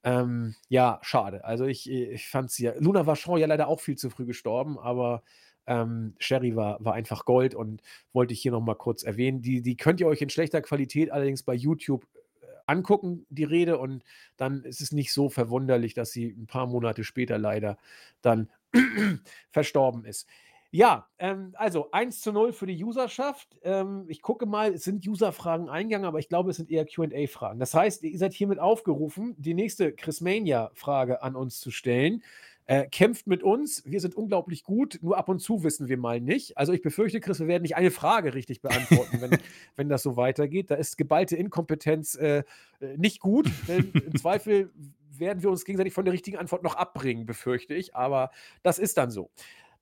Ähm, 0.04 0.54
ja, 0.68 0.98
schade. 1.02 1.44
Also 1.44 1.66
ich, 1.66 1.88
ich 1.88 2.28
fand 2.28 2.50
sie 2.50 2.64
ja. 2.64 2.74
Luna 2.78 3.06
Vachon 3.06 3.38
ja 3.38 3.46
leider 3.46 3.68
auch 3.68 3.80
viel 3.80 3.96
zu 3.96 4.10
früh 4.10 4.26
gestorben, 4.26 4.78
aber 4.78 5.22
ähm, 5.66 6.14
Sherry 6.18 6.56
war, 6.56 6.84
war 6.84 6.94
einfach 6.94 7.24
Gold 7.24 7.54
und 7.54 7.82
wollte 8.12 8.32
ich 8.32 8.42
hier 8.42 8.52
nochmal 8.52 8.74
kurz 8.76 9.04
erwähnen. 9.04 9.42
Die, 9.42 9.62
die 9.62 9.76
könnt 9.76 10.00
ihr 10.00 10.08
euch 10.08 10.20
in 10.20 10.30
schlechter 10.30 10.60
Qualität 10.60 11.10
allerdings 11.12 11.44
bei 11.44 11.54
YouTube 11.54 12.06
äh, 12.40 12.46
angucken, 12.66 13.26
die 13.30 13.44
Rede, 13.44 13.78
und 13.78 14.02
dann 14.36 14.64
ist 14.64 14.80
es 14.80 14.92
nicht 14.92 15.12
so 15.12 15.28
verwunderlich, 15.28 15.94
dass 15.94 16.10
sie 16.10 16.26
ein 16.26 16.46
paar 16.46 16.66
Monate 16.66 17.04
später 17.04 17.38
leider 17.38 17.78
dann 18.22 18.50
verstorben 19.52 20.04
ist. 20.04 20.26
Ja, 20.74 21.06
ähm, 21.18 21.54
also 21.58 21.90
1 21.92 22.22
zu 22.22 22.32
0 22.32 22.54
für 22.54 22.64
die 22.64 22.82
Userschaft. 22.82 23.58
Ähm, 23.62 24.06
ich 24.08 24.22
gucke 24.22 24.46
mal, 24.46 24.72
es 24.72 24.84
sind 24.84 25.06
User-Fragen 25.06 25.68
eingegangen, 25.68 26.06
aber 26.06 26.18
ich 26.18 26.30
glaube, 26.30 26.50
es 26.50 26.56
sind 26.56 26.70
eher 26.70 26.86
QA-Fragen. 26.86 27.60
Das 27.60 27.74
heißt, 27.74 28.02
ihr 28.04 28.18
seid 28.18 28.32
hiermit 28.32 28.58
aufgerufen, 28.58 29.34
die 29.36 29.52
nächste 29.52 29.92
Chris 29.92 30.22
Mania-Frage 30.22 31.22
an 31.22 31.36
uns 31.36 31.60
zu 31.60 31.70
stellen. 31.70 32.22
Äh, 32.64 32.86
kämpft 32.86 33.26
mit 33.26 33.42
uns. 33.42 33.82
Wir 33.84 34.00
sind 34.00 34.14
unglaublich 34.14 34.64
gut, 34.64 34.98
nur 35.02 35.18
ab 35.18 35.28
und 35.28 35.40
zu 35.40 35.62
wissen 35.62 35.88
wir 35.88 35.98
mal 35.98 36.22
nicht. 36.22 36.56
Also 36.56 36.72
ich 36.72 36.80
befürchte, 36.80 37.20
Chris, 37.20 37.38
wir 37.38 37.48
werden 37.48 37.62
nicht 37.62 37.76
eine 37.76 37.90
Frage 37.90 38.32
richtig 38.32 38.62
beantworten, 38.62 39.20
wenn, 39.20 39.30
wenn 39.76 39.90
das 39.90 40.02
so 40.02 40.16
weitergeht. 40.16 40.70
Da 40.70 40.76
ist 40.76 40.96
geballte 40.96 41.36
Inkompetenz 41.36 42.14
äh, 42.14 42.44
äh 42.80 42.96
nicht 42.96 43.20
gut. 43.20 43.50
Denn 43.68 43.92
Im 43.92 44.16
Zweifel 44.16 44.70
werden 45.18 45.42
wir 45.42 45.50
uns 45.50 45.66
gegenseitig 45.66 45.92
von 45.92 46.06
der 46.06 46.14
richtigen 46.14 46.38
Antwort 46.38 46.62
noch 46.62 46.76
abbringen, 46.76 47.26
befürchte 47.26 47.74
ich. 47.74 47.94
Aber 47.94 48.30
das 48.62 48.78
ist 48.78 48.96
dann 48.96 49.10
so. 49.10 49.28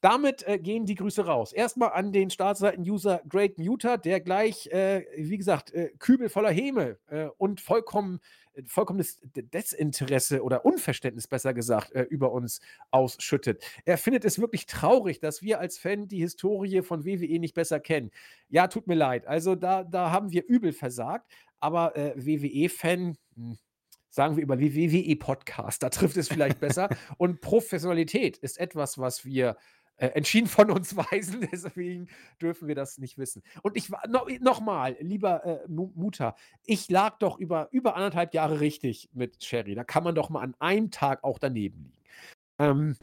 Damit 0.00 0.46
äh, 0.48 0.58
gehen 0.58 0.86
die 0.86 0.94
Grüße 0.94 1.26
raus. 1.26 1.52
Erstmal 1.52 1.90
an 1.92 2.12
den 2.12 2.30
Startseiten-User 2.30 3.20
Great 3.28 3.58
Muter, 3.58 3.98
der 3.98 4.20
gleich, 4.20 4.66
äh, 4.68 5.04
wie 5.16 5.36
gesagt, 5.36 5.74
äh, 5.74 5.90
Kübel 5.98 6.30
voller 6.30 6.50
Häme 6.50 6.98
äh, 7.08 7.26
und 7.36 7.60
vollkommen, 7.60 8.20
äh, 8.54 8.62
vollkommenes 8.64 9.20
Desinteresse 9.22 10.42
oder 10.42 10.64
Unverständnis, 10.64 11.28
besser 11.28 11.52
gesagt, 11.52 11.92
äh, 11.92 12.02
über 12.02 12.32
uns 12.32 12.60
ausschüttet. 12.90 13.62
Er 13.84 13.98
findet 13.98 14.24
es 14.24 14.38
wirklich 14.38 14.64
traurig, 14.64 15.20
dass 15.20 15.42
wir 15.42 15.60
als 15.60 15.76
Fan 15.76 16.08
die 16.08 16.20
Historie 16.20 16.80
von 16.80 17.04
WWE 17.04 17.38
nicht 17.38 17.54
besser 17.54 17.78
kennen. 17.78 18.10
Ja, 18.48 18.68
tut 18.68 18.86
mir 18.86 18.94
leid. 18.94 19.26
Also 19.26 19.54
da, 19.54 19.84
da 19.84 20.10
haben 20.10 20.32
wir 20.32 20.46
übel 20.46 20.72
versagt. 20.72 21.30
Aber 21.62 21.92
WWE-Fan, 21.94 23.18
hm, 23.34 23.58
sagen 24.08 24.36
wir 24.36 24.42
über 24.42 24.60
WWE-Podcast, 24.60 25.82
da 25.82 25.88
trifft 25.90 26.16
es 26.16 26.28
vielleicht 26.28 26.60
besser. 26.60 26.88
Und 27.18 27.40
Professionalität 27.40 28.36
ist 28.38 28.58
etwas, 28.58 28.98
was 28.98 29.24
wir 29.24 29.56
äh, 30.00 30.08
entschieden 30.08 30.48
von 30.48 30.70
uns 30.70 30.96
weisen, 31.12 31.48
deswegen 31.50 32.08
dürfen 32.40 32.68
wir 32.68 32.74
das 32.74 32.98
nicht 32.98 33.18
wissen. 33.18 33.42
Und 33.62 33.76
ich 33.76 33.90
war 33.90 34.06
no, 34.08 34.26
nochmal, 34.40 34.96
lieber 35.00 35.44
äh, 35.44 35.68
Mutter, 35.68 36.36
ich 36.64 36.88
lag 36.90 37.18
doch 37.18 37.38
über, 37.38 37.68
über 37.70 37.96
anderthalb 37.96 38.34
Jahre 38.34 38.60
richtig 38.60 39.08
mit 39.12 39.42
Sherry. 39.42 39.74
Da 39.74 39.84
kann 39.84 40.04
man 40.04 40.14
doch 40.14 40.30
mal 40.30 40.42
an 40.42 40.54
einem 40.58 40.90
Tag 40.90 41.24
auch 41.24 41.38
daneben 41.38 41.80
liegen. 41.80 41.92
Ähm, 42.58 42.96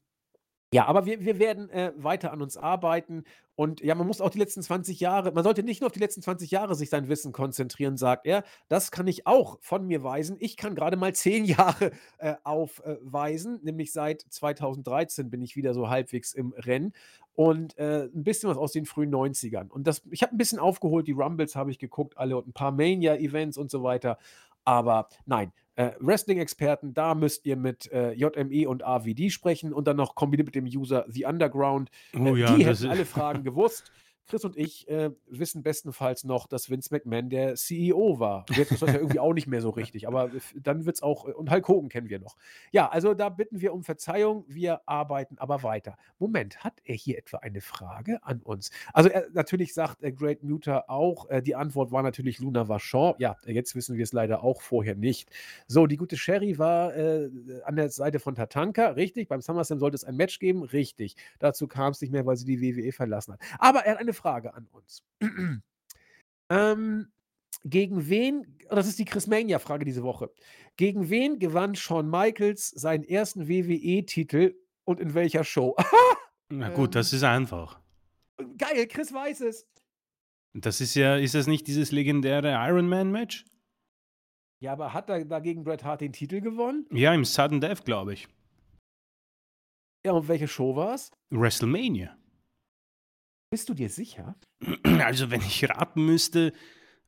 ja, 0.73 0.85
aber 0.85 1.05
wir, 1.05 1.21
wir 1.21 1.39
werden 1.39 1.69
äh, 1.69 1.93
weiter 1.95 2.33
an 2.33 2.41
uns 2.41 2.57
arbeiten. 2.57 3.23
Und 3.55 3.81
ja, 3.81 3.95
man 3.95 4.05
muss 4.05 4.19
auch 4.19 4.29
die 4.29 4.37
letzten 4.37 4.61
20 4.61 4.99
Jahre, 4.99 5.31
man 5.31 5.43
sollte 5.43 5.63
nicht 5.63 5.81
nur 5.81 5.87
auf 5.87 5.93
die 5.93 5.99
letzten 5.99 6.21
20 6.21 6.51
Jahre 6.51 6.75
sich 6.75 6.89
sein 6.89 7.07
Wissen 7.07 7.31
konzentrieren, 7.31 7.95
sagt 7.95 8.25
er. 8.25 8.43
Das 8.67 8.91
kann 8.91 9.07
ich 9.07 9.25
auch 9.25 9.57
von 9.61 9.87
mir 9.87 10.03
weisen. 10.03 10.35
Ich 10.39 10.57
kann 10.57 10.75
gerade 10.75 10.97
mal 10.97 11.15
10 11.15 11.45
Jahre 11.45 11.91
äh, 12.17 12.35
aufweisen, 12.43 13.59
nämlich 13.63 13.93
seit 13.93 14.21
2013 14.21 15.29
bin 15.29 15.41
ich 15.41 15.55
wieder 15.55 15.73
so 15.73 15.89
halbwegs 15.89 16.33
im 16.33 16.51
Rennen 16.51 16.93
und 17.33 17.77
äh, 17.77 18.05
ein 18.05 18.23
bisschen 18.23 18.49
was 18.49 18.57
aus 18.57 18.73
den 18.73 18.85
frühen 18.85 19.13
90ern. 19.13 19.69
Und 19.69 19.87
das, 19.87 20.01
ich 20.11 20.21
habe 20.21 20.35
ein 20.35 20.37
bisschen 20.37 20.59
aufgeholt, 20.59 21.07
die 21.07 21.13
Rumbles 21.13 21.55
habe 21.55 21.71
ich 21.71 21.79
geguckt, 21.79 22.17
alle 22.17 22.35
und 22.35 22.47
ein 22.47 22.53
paar 22.53 22.71
Mania-Events 22.71 23.57
und 23.57 23.71
so 23.71 23.83
weiter. 23.83 24.17
Aber 24.65 25.07
nein, 25.25 25.53
äh, 25.77 25.91
Wrestling-Experten, 25.99 26.93
da 26.93 27.13
müsst 27.15 27.45
ihr 27.45 27.55
mit 27.55 27.91
äh, 27.91 28.11
JME 28.11 28.67
und 28.67 28.83
AVD 28.83 29.29
sprechen 29.29 29.73
und 29.73 29.87
dann 29.87 29.95
noch 29.95 30.15
kombiniert 30.15 30.47
mit 30.47 30.55
dem 30.55 30.65
User 30.65 31.05
The 31.07 31.25
Underground. 31.25 31.91
Oh 32.15 32.35
Äh, 32.35 32.39
ja, 32.39 32.55
die 32.55 32.65
hätten 32.65 32.87
alle 32.87 33.05
Fragen 33.05 33.43
gewusst. 33.43 33.91
Chris 34.27 34.43
und 34.43 34.57
ich 34.57 34.87
äh, 34.89 35.11
wissen 35.27 35.63
bestenfalls 35.63 36.23
noch, 36.25 36.47
dass 36.47 36.69
Vince 36.69 36.89
McMahon 36.91 37.29
der 37.29 37.55
CEO 37.55 38.19
war. 38.19 38.45
Jetzt 38.49 38.71
ist 38.71 38.81
das 38.81 38.91
ja 38.91 38.99
irgendwie 38.99 39.19
auch 39.19 39.33
nicht 39.33 39.47
mehr 39.47 39.61
so 39.61 39.69
richtig, 39.69 40.07
aber 40.07 40.29
dann 40.61 40.85
wird 40.85 40.97
es 40.97 41.01
auch, 41.01 41.23
und 41.23 41.49
Hulk 41.49 41.67
Hogan 41.67 41.89
kennen 41.89 42.09
wir 42.09 42.19
noch. 42.19 42.35
Ja, 42.71 42.89
also 42.89 43.13
da 43.13 43.29
bitten 43.29 43.61
wir 43.61 43.73
um 43.73 43.83
Verzeihung, 43.83 44.43
wir 44.47 44.81
arbeiten 44.85 45.37
aber 45.37 45.63
weiter. 45.63 45.97
Moment, 46.19 46.63
hat 46.63 46.73
er 46.83 46.95
hier 46.95 47.17
etwa 47.17 47.37
eine 47.37 47.61
Frage 47.61 48.19
an 48.23 48.41
uns? 48.41 48.71
Also 48.93 49.09
er, 49.09 49.27
natürlich 49.31 49.73
sagt 49.73 50.03
äh, 50.03 50.11
Great 50.11 50.43
Muter 50.43 50.89
auch, 50.89 51.29
äh, 51.29 51.41
die 51.41 51.55
Antwort 51.55 51.91
war 51.91 52.03
natürlich 52.03 52.39
Luna 52.39 52.67
Vachon. 52.67 53.15
Ja, 53.19 53.37
jetzt 53.45 53.75
wissen 53.75 53.95
wir 53.95 54.03
es 54.03 54.11
leider 54.11 54.43
auch 54.43 54.61
vorher 54.61 54.95
nicht. 54.95 55.29
So, 55.67 55.87
die 55.87 55.97
gute 55.97 56.17
Sherry 56.17 56.57
war 56.57 56.95
äh, 56.95 57.29
an 57.63 57.77
der 57.77 57.89
Seite 57.89 58.19
von 58.19 58.35
Tatanka, 58.35 58.89
richtig. 58.89 59.29
Beim 59.29 59.41
SummerSlam 59.41 59.79
sollte 59.79 59.95
es 59.95 60.03
ein 60.03 60.17
Match 60.17 60.39
geben, 60.39 60.63
richtig. 60.63 61.15
Dazu 61.39 61.67
kam 61.67 61.91
es 61.91 62.01
nicht 62.01 62.11
mehr, 62.11 62.25
weil 62.25 62.35
sie 62.35 62.45
die 62.45 62.61
WWE 62.61 62.91
verlassen 62.91 63.33
hat. 63.33 63.39
Aber 63.59 63.85
er 63.85 63.93
hat 63.93 63.99
eine 63.99 64.13
Frage 64.17 64.53
an 64.53 64.67
uns. 64.71 65.03
ähm, 66.49 67.11
gegen 67.63 68.09
wen, 68.09 68.57
das 68.69 68.87
ist 68.87 68.99
die 68.99 69.05
Chris 69.05 69.27
Mania-Frage 69.27 69.85
diese 69.85 70.03
Woche. 70.03 70.31
Gegen 70.75 71.09
wen 71.09 71.39
gewann 71.39 71.75
Shawn 71.75 72.09
Michaels 72.09 72.69
seinen 72.69 73.03
ersten 73.03 73.47
WWE-Titel 73.47 74.55
und 74.83 74.99
in 74.99 75.13
welcher 75.13 75.43
Show? 75.43 75.75
Na 76.49 76.69
gut, 76.69 76.95
das 76.95 77.11
Ähm. 77.13 77.17
ist 77.17 77.23
einfach. 77.23 77.79
Geil, 78.57 78.87
Chris 78.87 79.11
weiß 79.13 79.41
es. 79.41 79.67
Das 80.53 80.81
ist 80.81 80.95
ja, 80.95 81.15
ist 81.17 81.35
das 81.35 81.47
nicht 81.47 81.67
dieses 81.67 81.91
legendäre 81.91 82.51
Iron 82.67 82.87
Man 82.87 83.11
Match? 83.11 83.45
Ja, 84.59 84.71
aber 84.73 84.93
hat 84.93 85.09
er 85.09 85.23
dagegen 85.25 85.63
Bret 85.63 85.83
Hart 85.83 86.01
den 86.01 86.13
Titel 86.13 86.41
gewonnen? 86.41 86.87
Ja, 86.91 87.13
im 87.13 87.25
Sudden 87.25 87.61
Death, 87.61 87.85
glaube 87.85 88.13
ich. 88.13 88.27
Ja, 90.05 90.13
und 90.13 90.27
welche 90.27 90.47
Show 90.47 90.75
war 90.75 90.95
es? 90.95 91.11
WrestleMania. 91.29 92.16
Bist 93.49 93.69
du 93.69 93.73
dir 93.73 93.89
sicher? 93.89 94.35
Also, 94.99 95.29
wenn 95.31 95.41
ich 95.41 95.69
raten 95.69 96.05
müsste, 96.05 96.51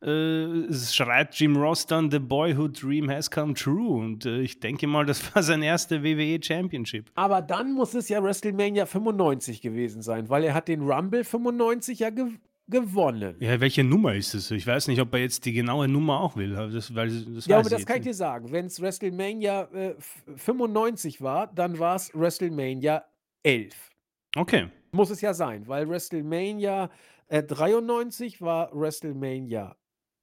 äh, 0.00 0.72
schreit 0.72 1.34
Jim 1.34 1.56
Ross 1.56 1.86
dann: 1.86 2.10
The 2.10 2.18
Boyhood 2.18 2.82
Dream 2.82 3.10
has 3.10 3.30
come 3.30 3.52
true. 3.54 3.98
Und 3.98 4.24
äh, 4.24 4.40
ich 4.40 4.60
denke 4.60 4.86
mal, 4.86 5.04
das 5.04 5.22
war 5.34 5.42
sein 5.42 5.62
erster 5.62 6.02
WWE 6.02 6.40
Championship. 6.42 7.10
Aber 7.14 7.42
dann 7.42 7.72
muss 7.72 7.94
es 7.94 8.08
ja 8.08 8.22
WrestleMania 8.22 8.86
95 8.86 9.60
gewesen 9.60 10.00
sein, 10.02 10.28
weil 10.28 10.44
er 10.44 10.54
hat 10.54 10.68
den 10.68 10.82
Rumble 10.82 11.24
95 11.24 11.98
ja 11.98 12.10
gew 12.10 12.30
gewonnen. 12.68 13.34
Ja, 13.40 13.60
welche 13.60 13.82
Nummer 13.82 14.14
ist 14.14 14.32
es? 14.32 14.48
Ich 14.52 14.64
weiß 14.64 14.86
nicht, 14.86 15.00
ob 15.00 15.12
er 15.12 15.18
jetzt 15.20 15.44
die 15.44 15.52
genaue 15.52 15.88
Nummer 15.88 16.20
auch 16.20 16.36
will. 16.36 16.54
Das, 16.72 16.94
weil, 16.94 17.08
das 17.34 17.44
Ja, 17.46 17.58
aber 17.58 17.68
das 17.68 17.84
kann 17.84 17.96
ich 17.96 18.04
dir 18.04 18.14
sagen. 18.14 18.52
Wenn 18.52 18.66
es 18.66 18.80
WrestleMania 18.80 19.62
äh, 19.74 19.88
f- 19.90 20.22
95 20.36 21.20
war, 21.20 21.48
dann 21.48 21.80
war 21.80 21.96
es 21.96 22.12
WrestleMania 22.14 23.04
11. 23.42 23.64
nicht. 23.64 23.76
Okay. 24.36 24.68
Muss 24.92 25.10
es 25.10 25.20
ja 25.20 25.34
sein, 25.34 25.68
weil 25.68 25.88
WrestleMania 25.88 26.90
äh, 27.28 27.42
93 27.42 28.40
war 28.40 28.70
WrestleMania 28.72 29.76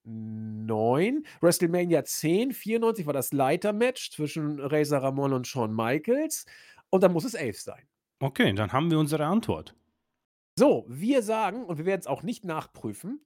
9. 0.03 1.25
WrestleMania 1.41 2.03
10, 2.03 2.53
94 2.53 3.05
war 3.05 3.13
das 3.13 3.33
Leitermatch 3.33 4.11
zwischen 4.11 4.59
Razor 4.59 4.99
Ramon 4.99 5.33
und 5.33 5.47
Shawn 5.47 5.75
Michaels. 5.75 6.45
Und 6.89 7.03
dann 7.03 7.11
muss 7.11 7.25
es 7.25 7.33
11 7.33 7.59
sein. 7.59 7.87
Okay, 8.19 8.53
dann 8.53 8.71
haben 8.71 8.89
wir 8.89 8.99
unsere 8.99 9.25
Antwort. 9.25 9.75
So, 10.57 10.85
wir 10.87 11.21
sagen, 11.21 11.65
und 11.65 11.77
wir 11.77 11.85
werden 11.85 11.99
es 11.99 12.07
auch 12.07 12.23
nicht 12.23 12.45
nachprüfen, 12.45 13.25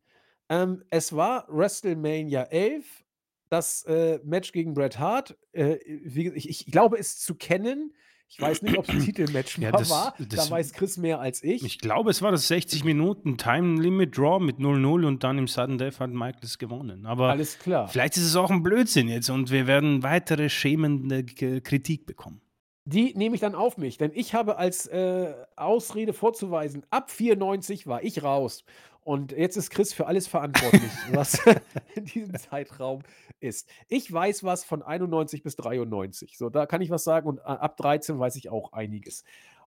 ähm, 0.49 0.83
es 0.89 1.15
war 1.15 1.47
WrestleMania 1.47 2.43
11, 2.43 3.05
das 3.49 3.83
äh, 3.83 4.19
Match 4.23 4.51
gegen 4.51 4.73
Bret 4.73 4.99
Hart. 4.99 5.37
Äh, 5.53 5.75
ich, 5.75 6.49
ich 6.49 6.65
glaube, 6.65 6.97
es 6.97 7.19
zu 7.19 7.35
kennen. 7.35 7.93
Ich 8.33 8.39
weiß 8.41 8.61
nicht, 8.61 8.77
ob 8.77 8.85
es 8.87 8.95
ein 8.95 8.99
Titelmatch 9.01 9.57
Ja, 9.57 9.71
das- 9.71 9.89
war. 9.89 10.13
das- 10.17 10.47
da 10.47 10.55
weiß 10.55 10.71
Chris 10.71 10.95
mehr 10.97 11.19
als 11.19 11.43
ich. 11.43 11.63
Ich 11.65 11.79
glaube, 11.79 12.09
es 12.11 12.21
war 12.21 12.31
das 12.31 12.47
60 12.47 12.85
Minuten 12.85 13.37
Time 13.37 13.81
Limit 13.81 14.17
Draw 14.17 14.39
mit 14.39 14.57
0-0 14.57 15.03
und 15.05 15.23
dann 15.25 15.37
im 15.37 15.47
Sudden 15.47 15.77
Death 15.77 15.99
hat 15.99 16.11
Michaels 16.11 16.57
gewonnen. 16.57 17.05
Aber 17.05 17.29
Alles 17.29 17.59
klar. 17.59 17.89
vielleicht 17.89 18.15
ist 18.15 18.23
es 18.23 18.35
auch 18.37 18.49
ein 18.49 18.63
Blödsinn 18.63 19.09
jetzt 19.09 19.29
und 19.29 19.51
wir 19.51 19.67
werden 19.67 20.01
weitere 20.01 20.49
schämende 20.49 21.25
Kritik 21.25 22.05
bekommen. 22.05 22.39
Die 22.85 23.13
nehme 23.15 23.35
ich 23.35 23.41
dann 23.41 23.53
auf 23.53 23.77
mich, 23.77 23.97
denn 23.99 24.11
ich 24.15 24.33
habe 24.33 24.57
als 24.57 24.87
äh, 24.87 25.33
Ausrede 25.55 26.13
vorzuweisen, 26.13 26.83
ab 26.89 27.11
94 27.11 27.85
war 27.85 28.01
ich 28.03 28.23
raus. 28.23 28.63
Und 29.03 29.31
jetzt 29.31 29.57
ist 29.57 29.71
Chris 29.71 29.93
für 29.93 30.05
alles 30.07 30.27
verantwortlich, 30.27 30.91
was 31.11 31.39
in 31.95 32.05
diesem 32.05 32.37
Zeitraum 32.37 33.01
ist. 33.39 33.67
Ich 33.87 34.11
weiß 34.11 34.43
was 34.43 34.63
von 34.63 34.83
91 34.83 35.43
bis 35.43 35.55
93. 35.55 36.37
So, 36.37 36.49
da 36.49 36.65
kann 36.65 36.81
ich 36.81 36.89
was 36.89 37.03
sagen 37.03 37.27
und 37.27 37.39
äh, 37.39 37.43
ab 37.43 37.77
13 37.77 38.19
weiß 38.19 38.35
ich 38.35 38.49
auch 38.49 38.73
einiges. 38.73 39.23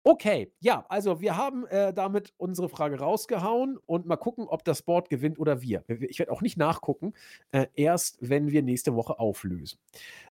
Okay, 0.07 0.53
ja, 0.61 0.85
also 0.91 1.23
wir 1.23 1.39
haben 1.39 1.67
äh, 1.69 1.95
damit 1.95 2.35
unsere 2.37 2.69
Frage 2.69 2.99
rausgehauen 2.99 3.79
und 3.87 4.05
mal 4.05 4.19
gucken, 4.19 4.47
ob 4.47 4.63
das 4.63 4.83
Board 4.83 5.09
gewinnt 5.09 5.39
oder 5.39 5.63
wir. 5.63 5.83
Ich 5.89 6.19
werde 6.19 6.31
auch 6.31 6.43
nicht 6.43 6.59
nachgucken, 6.59 7.15
äh, 7.53 7.69
erst 7.75 8.19
wenn 8.21 8.51
wir 8.51 8.63
nächste 8.63 8.95
Woche 8.95 9.19
auflösen. 9.19 9.79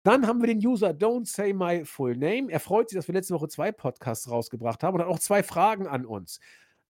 Dann 0.03 0.27
haben 0.27 0.43
wir 0.43 0.47
den 0.49 0.59
User 0.59 0.91
Don't 0.91 1.27
Say 1.27 1.55
My 1.55 1.87
Full 1.87 2.19
Name. 2.19 2.53
Er 2.53 2.61
freut 2.61 2.91
sich, 2.91 2.99
dass 2.99 3.09
wir 3.09 3.15
letzte 3.15 3.33
Woche 3.33 3.49
zwei 3.49 3.73
Podcasts 3.73 4.31
rausgebracht 4.31 4.83
haben 4.83 4.97
und 4.97 5.01
hat 5.01 5.09
auch 5.09 5.19
zwei 5.19 5.43
Fragen 5.43 5.87
an 5.87 6.05
uns. 6.05 6.39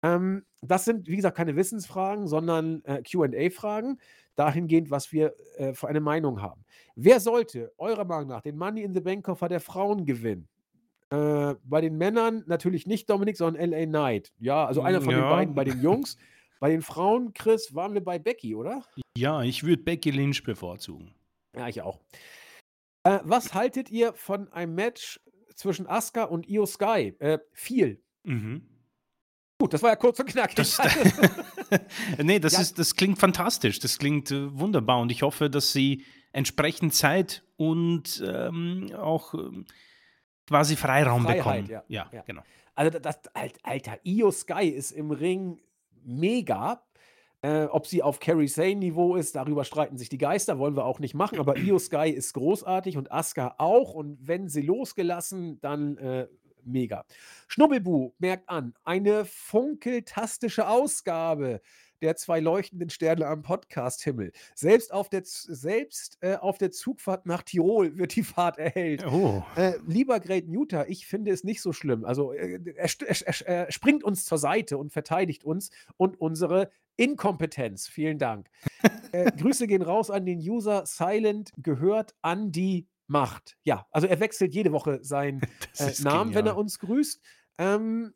Ähm, 0.02 0.44
das 0.62 0.84
sind, 0.84 1.08
wie 1.08 1.16
gesagt, 1.16 1.36
keine 1.36 1.56
Wissensfragen, 1.56 2.26
sondern 2.26 2.82
äh, 2.84 3.02
QA-Fragen, 3.02 3.98
dahingehend, 4.36 4.90
was 4.90 5.12
wir 5.12 5.34
äh, 5.56 5.74
für 5.74 5.88
eine 5.88 6.00
Meinung 6.00 6.40
haben. 6.40 6.64
Wer 6.96 7.20
sollte 7.20 7.72
eurer 7.78 8.04
Meinung 8.04 8.28
nach 8.28 8.40
den 8.42 8.56
Money 8.56 8.82
in 8.82 8.94
the 8.94 9.00
Bank 9.00 9.24
Koffer 9.24 9.48
der 9.48 9.60
Frauen 9.60 10.06
gewinnen? 10.06 10.48
Äh, 11.10 11.54
bei 11.64 11.80
den 11.80 11.96
Männern 11.98 12.44
natürlich 12.46 12.86
nicht 12.86 13.10
Dominik, 13.10 13.36
sondern 13.36 13.70
LA 13.70 13.86
Knight. 13.86 14.32
Ja, 14.38 14.64
also 14.66 14.80
einer 14.82 15.00
von 15.00 15.12
den 15.12 15.22
Ja. 15.22 15.30
beiden 15.30 15.54
bei 15.54 15.64
den 15.64 15.80
Jungs. 15.82 16.16
Bei 16.60 16.70
den 16.70 16.82
Frauen, 16.82 17.32
Chris, 17.32 17.74
waren 17.74 17.94
wir 17.94 18.04
bei 18.04 18.18
Becky, 18.18 18.54
oder? 18.54 18.84
Ja, 19.16 19.42
ich 19.42 19.64
würde 19.64 19.82
Becky 19.82 20.10
Lynch 20.10 20.42
bevorzugen. 20.44 21.14
Ja, 21.56 21.68
ich 21.68 21.82
auch. 21.82 22.00
Äh, 23.04 23.18
was 23.24 23.54
haltet 23.54 23.90
ihr 23.90 24.12
von 24.12 24.52
einem 24.52 24.74
Match 24.74 25.20
zwischen 25.54 25.86
Asuka 25.86 26.24
und 26.24 26.48
Io 26.48 26.66
Sky? 26.66 27.14
Äh, 27.18 27.38
viel. 27.52 28.02
Mhm. 28.24 28.62
Gut, 29.60 29.74
das 29.74 29.82
war 29.82 29.90
ja 29.90 29.96
kurz 29.96 30.18
und 30.18 30.26
knackig. 30.26 30.56
Das, 30.56 30.78
nee, 32.18 32.38
das, 32.40 32.54
Ja. 32.54 32.60
ist, 32.60 32.78
das 32.78 32.96
klingt 32.96 33.18
fantastisch. 33.18 33.78
Das 33.78 33.98
klingt 33.98 34.30
äh, 34.30 34.58
wunderbar. 34.58 35.00
Und 35.00 35.12
ich 35.12 35.22
hoffe, 35.22 35.50
dass 35.50 35.72
sie 35.72 36.02
entsprechend 36.32 36.94
Zeit 36.94 37.44
und 37.56 38.24
ähm, 38.26 38.90
auch 38.96 39.34
ähm, 39.34 39.66
quasi 40.46 40.76
Freiraum 40.76 41.24
Freiheit, 41.24 41.66
bekommen. 41.66 41.66
ja. 41.68 41.84
ja, 41.88 42.10
Ja. 42.12 42.22
genau. 42.22 42.42
Also, 42.74 42.98
das, 42.98 43.18
Alt- 43.34 43.58
Alter, 43.62 43.98
Io 44.04 44.30
Sky 44.30 44.66
ist 44.68 44.92
im 44.92 45.10
Ring 45.10 45.60
mega. 46.02 46.82
Äh, 47.42 47.64
ob 47.64 47.86
sie 47.86 48.02
auf 48.02 48.20
Carrie 48.20 48.48
Sane-Niveau 48.48 49.16
ist, 49.16 49.34
darüber 49.34 49.64
streiten 49.64 49.96
sich 49.96 50.10
die 50.10 50.18
Geister, 50.18 50.58
wollen 50.58 50.76
wir 50.76 50.84
auch 50.84 50.98
nicht 50.98 51.14
machen. 51.14 51.38
Aber 51.38 51.56
Io 51.58 51.78
Sky 51.78 52.10
ist 52.10 52.34
großartig 52.34 52.96
und 52.98 53.10
Asuka 53.12 53.54
auch. 53.58 53.94
Und 53.94 54.18
wenn 54.26 54.48
sie 54.48 54.60
losgelassen, 54.62 55.58
dann 55.60 55.96
äh, 55.98 56.28
mega. 56.64 57.04
Schnubbelbu 57.48 58.12
merkt 58.18 58.48
an, 58.48 58.74
eine 58.84 59.24
funkeltastische 59.24 60.68
Ausgabe 60.68 61.60
der 62.02 62.16
zwei 62.16 62.40
leuchtenden 62.40 62.90
Sterne 62.90 63.26
am 63.26 63.42
Podcast-Himmel. 63.42 64.32
Selbst 64.54 64.92
auf 64.92 65.08
der, 65.08 65.22
selbst, 65.24 66.18
äh, 66.20 66.36
auf 66.36 66.58
der 66.58 66.70
Zugfahrt 66.70 67.26
nach 67.26 67.42
Tirol 67.42 67.98
wird 67.98 68.16
die 68.16 68.22
Fahrt 68.22 68.58
erhellt. 68.58 69.04
Oh, 69.06 69.44
Äh, 69.56 69.74
lieber 69.86 70.20
Great 70.20 70.48
Muta, 70.48 70.86
ich 70.86 71.06
finde 71.06 71.30
es 71.30 71.44
nicht 71.44 71.60
so 71.60 71.72
schlimm. 71.72 72.04
Also 72.04 72.32
äh, 72.32 72.58
er, 72.76 72.90
er, 73.06 73.16
er, 73.26 73.46
er 73.46 73.72
springt 73.72 74.04
uns 74.04 74.24
zur 74.24 74.38
Seite 74.38 74.78
und 74.78 74.92
verteidigt 74.92 75.44
uns 75.44 75.70
und 75.96 76.20
unsere 76.20 76.70
Inkompetenz. 76.96 77.88
Vielen 77.88 78.18
Dank. 78.18 78.48
äh, 79.12 79.30
Grüße 79.32 79.66
gehen 79.66 79.82
raus 79.82 80.10
an 80.10 80.26
den 80.26 80.38
User. 80.38 80.84
Silent 80.86 81.52
gehört 81.56 82.14
an 82.22 82.52
die 82.52 82.86
Macht. 83.10 83.56
Ja, 83.64 83.86
also 83.90 84.06
er 84.06 84.20
wechselt 84.20 84.54
jede 84.54 84.70
Woche 84.70 85.00
seinen 85.02 85.40
äh, 85.78 85.92
Namen, 86.00 86.30
wenn 86.30 86.46
er 86.46 86.52
genial. 86.52 86.56
uns 86.56 86.78
grüßt. 86.78 87.20
Ähm, 87.58 88.14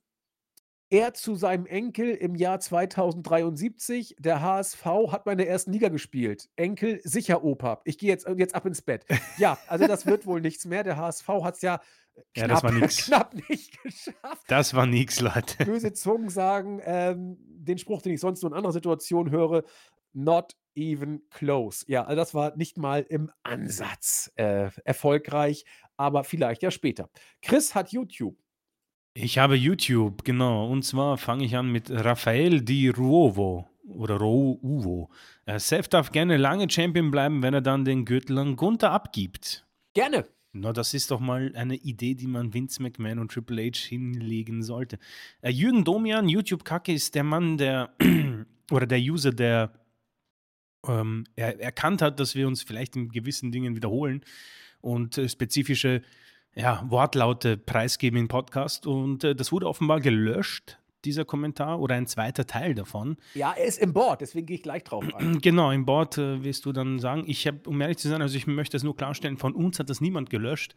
er 0.89 1.15
zu 1.15 1.35
seinem 1.35 1.67
Enkel 1.67 2.11
im 2.11 2.37
Jahr 2.37 2.61
2073. 2.61 4.15
Der 4.21 4.41
HSV 4.41 4.85
hat 5.11 5.27
meine 5.27 5.47
ersten 5.47 5.73
Liga 5.73 5.89
gespielt. 5.89 6.49
Enkel, 6.55 7.01
sicher 7.03 7.43
Opa. 7.43 7.81
Ich 7.85 7.99
gehe 7.99 8.09
jetzt, 8.09 8.29
jetzt 8.37 8.55
ab 8.55 8.67
ins 8.67 8.83
Bett. 8.83 9.05
Ja, 9.37 9.59
also 9.67 9.89
das 9.89 10.07
wird 10.07 10.27
wohl 10.27 10.41
nichts 10.41 10.65
mehr. 10.65 10.85
Der 10.85 10.97
HSV 10.97 11.29
hat 11.29 11.57
es 11.57 11.63
ja, 11.63 11.81
Ja, 12.37 12.45
knapp, 12.47 12.49
das 12.51 12.63
war 12.63 12.73
nix. 12.73 12.97
knapp 13.07 13.35
nicht 13.49 13.83
geschafft. 13.83 14.45
Das 14.47 14.75
war 14.75 14.87
nix, 14.87 15.21
Leute. 15.21 15.65
Böse 15.65 15.93
Zungen 15.93 16.29
sagen, 16.29 16.81
ähm, 16.85 17.37
den 17.41 17.79
Spruch, 17.79 18.01
den 18.01 18.13
ich 18.13 18.21
sonst 18.21 18.43
nur 18.43 18.53
in 18.53 18.57
anderer 18.57 18.73
Situation 18.73 19.33
höre, 19.33 19.65
not 20.15 20.55
even 20.75 21.23
close. 21.31 21.85
Ja, 21.89 22.05
also 22.05 22.17
das 22.17 22.35
war 22.35 22.57
nicht 22.57 22.79
mal 22.79 23.07
im 23.09 23.31
Ansatz 23.43 24.33
äh, 24.37 24.71
erfolgreich, 24.85 25.65
aber 25.97 26.25
vielleicht 26.25 26.63
ja 26.63 26.71
später. 26.71 27.11
Chris 27.43 27.75
hat 27.75 27.93
YouTube. 27.93 28.37
Ich 29.17 29.39
habe 29.39 29.55
YouTube, 29.55 30.25
genau. 30.25 30.69
Und 30.69 30.83
zwar 30.83 31.19
fange 31.19 31.45
ich 31.45 31.57
an 31.57 31.71
mit 31.71 31.91
Rafael 31.91 32.63
Di 32.63 32.89
Ruovo 32.89 33.69
oder 33.87 34.17
Rouvo. 34.17 35.11
Äh, 35.47 35.61
Seth 35.61 35.93
darf 35.93 36.11
gerne 36.11 36.37
lange 36.37 36.69
Champion 36.69 37.11
bleiben, 37.11 37.43
wenn 37.43 37.55
er 37.55 37.61
dann 37.61 37.85
den 37.85 38.05
Gürtel 38.05 38.39
an 38.39 38.57
Gunther 38.57 38.91
abgibt. 38.91 39.67
Gerne. 39.95 40.27
Na, 40.53 40.73
das 40.73 40.95
ist 40.95 41.11
doch 41.11 41.21
mal 41.21 41.53
eine 41.57 41.75
Idee, 41.75 42.15
die 42.15 42.29
man 42.29 42.55
Vince 42.55 42.81
McMahon 42.81 43.19
und 43.19 43.33
Triple 43.33 43.63
H 43.63 43.89
hinlegen 43.89 44.63
sollte. 44.63 44.99
Äh, 45.43 45.51
Jürgen 45.51 45.85
Domian, 45.85 46.29
YouTube-Kacke, 46.29 46.93
ist 46.93 47.15
der 47.15 47.25
Mann, 47.25 47.59
der 47.59 47.95
oder 48.71 48.87
der 48.87 48.99
User, 48.99 49.33
der 49.33 49.73
ähm, 50.89 51.25
er, 51.37 51.61
erkannt 51.61 52.03
hat, 52.03 52.21
dass 52.21 52.35
wir 52.35 52.47
uns 52.49 52.63
vielleicht 52.63 52.97
in 52.97 53.09
gewissen 53.09 53.53
Dingen 53.53 53.77
wiederholen 53.77 54.25
und 54.81 55.19
äh, 55.19 55.29
spezifische 55.29 56.03
ja, 56.55 56.85
Wortlaute 56.89 57.57
preisgeben 57.57 58.19
im 58.19 58.29
Podcast. 58.29 58.87
Und 58.87 59.25
äh, 59.25 59.35
das 59.35 59.51
wurde 59.53 59.67
offenbar 59.67 60.01
gelöscht, 60.01 60.79
dieser 61.05 61.25
Kommentar, 61.25 61.81
oder 61.81 61.97
ein 61.97 62.07
zweiter 62.07 62.47
Teil 62.47 62.75
davon. 62.75 63.17
Ja, 63.35 63.53
er 63.53 63.65
ist 63.67 63.79
im 63.79 63.93
Board, 63.93 64.21
deswegen 64.21 64.47
gehe 64.47 64.57
ich 64.57 64.63
gleich 64.63 64.85
drauf 64.85 65.05
ein. 65.15 65.39
Genau, 65.43 65.71
im 65.71 65.85
Board 65.85 66.17
äh, 66.19 66.43
wirst 66.43 66.65
du 66.65 66.73
dann 66.73 66.99
sagen, 66.99 67.25
ich 67.27 67.47
habe, 67.47 67.69
um 67.69 67.81
ehrlich 67.81 67.99
zu 67.99 68.09
sein, 68.09 68.23
also 68.23 68.37
ich 68.37 68.47
möchte 68.47 68.77
das 68.77 68.83
nur 68.85 68.97
klarstellen, 68.97 69.37
von 69.37 69.55
uns 69.55 69.79
hat 69.79 69.91
das 69.91 70.01
niemand 70.01 70.31
gelöscht. 70.31 70.75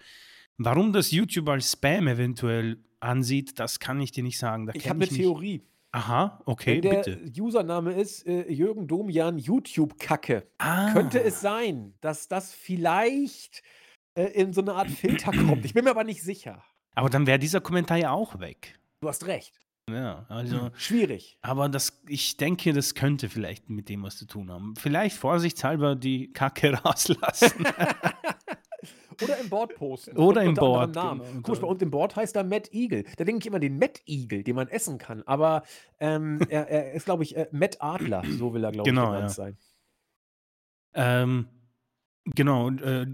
Warum 0.57 0.91
das 0.91 1.11
YouTube 1.11 1.47
als 1.49 1.71
Spam 1.73 2.07
eventuell 2.07 2.77
ansieht, 2.99 3.59
das 3.59 3.79
kann 3.79 4.01
ich 4.01 4.11
dir 4.11 4.23
nicht 4.23 4.39
sagen. 4.39 4.65
Da 4.65 4.73
Ich 4.75 4.89
habe 4.89 4.95
eine 4.95 5.05
nicht- 5.05 5.15
Theorie. 5.15 5.61
Aha, 5.97 6.39
okay, 6.45 6.75
Wenn 6.75 6.81
der 6.91 7.01
bitte. 7.03 7.41
Username 7.41 7.93
ist, 7.93 8.27
äh, 8.27 8.47
Jürgen 8.51 8.87
Domian 8.87 9.39
YouTube-Kacke, 9.39 10.45
könnte 10.93 11.23
es 11.23 11.37
Ah. 11.37 11.39
sein, 11.39 11.95
dass 12.01 12.27
das 12.27 12.53
vielleicht, 12.53 13.63
äh, 14.13 14.25
in 14.25 14.53
so 14.53 14.61
'ne 14.61 14.73
Art 14.75 14.91
Filter 14.91 15.31
kommt. 15.31 15.65
Ich 15.65 15.73
bin 15.73 15.85
mir 15.85 15.89
aber 15.89 16.03
nicht 16.03 16.21
sicher. 16.21 16.63
Aber 16.93 17.09
dann 17.09 17.25
wäre 17.25 17.39
dieser 17.39 17.61
Kommentar 17.61 17.97
ja 17.97 18.11
auch 18.11 18.39
weg. 18.39 18.77
Du 19.01 19.07
hast 19.09 19.25
recht. 19.25 19.59
Ja, 19.89 20.25
also 20.29 20.69
Schwierig. 20.75 21.39
aber 21.41 21.67
das 21.69 22.03
ich 22.07 22.37
denke, 22.37 22.73
das 22.73 22.93
könnte 22.93 23.27
vielleicht 23.29 23.69
mit 23.69 23.89
dem 23.89 24.03
was 24.03 24.17
zu 24.17 24.25
tun 24.27 24.51
haben. 24.51 24.75
Vielleicht 24.75 25.15
vorsichtshalber 25.17 25.95
die 25.95 26.31
Kacke 26.31 26.73
rauslassen. 26.85 27.65
Oder 29.23 29.37
im 29.39 29.49
Board 29.49 29.75
posten. 29.75 30.17
Oder 30.17 30.43
im 30.43 30.53
Board, 30.53 30.95
Namen. 30.95 31.43
Komisch, 31.43 31.59
bei 31.59 31.67
uns 31.67 31.81
im 31.81 31.91
Board 31.91 32.15
heißt 32.15 32.35
er 32.35 32.43
Mad 32.43 32.69
Eagle. 32.71 33.03
Da 33.17 33.23
denke 33.23 33.39
ich 33.39 33.47
immer 33.47 33.59
den 33.59 33.77
Mad 33.79 33.99
Eagle, 34.05 34.43
den 34.43 34.55
man 34.55 34.67
essen 34.67 34.97
kann. 34.97 35.23
Aber, 35.25 35.63
ähm, 35.99 36.39
er 36.49 36.67
er 36.69 36.93
ist, 36.93 37.05
glaube 37.05 37.23
ich, 37.23 37.35
äh, 37.35 37.47
Mad 37.51 37.77
Adler, 37.79 38.23
so 38.37 38.53
will 38.53 38.63
er, 38.63 38.71
glaube 38.71 38.89
ich, 38.89 38.95
Genau, 38.95 39.07
genannt 39.07 39.23
ja. 39.23 39.29
sein. 39.29 39.57
Ähm, 40.93 41.47
genau, 42.25 42.67
und, 42.67 42.81
äh, 42.81 43.05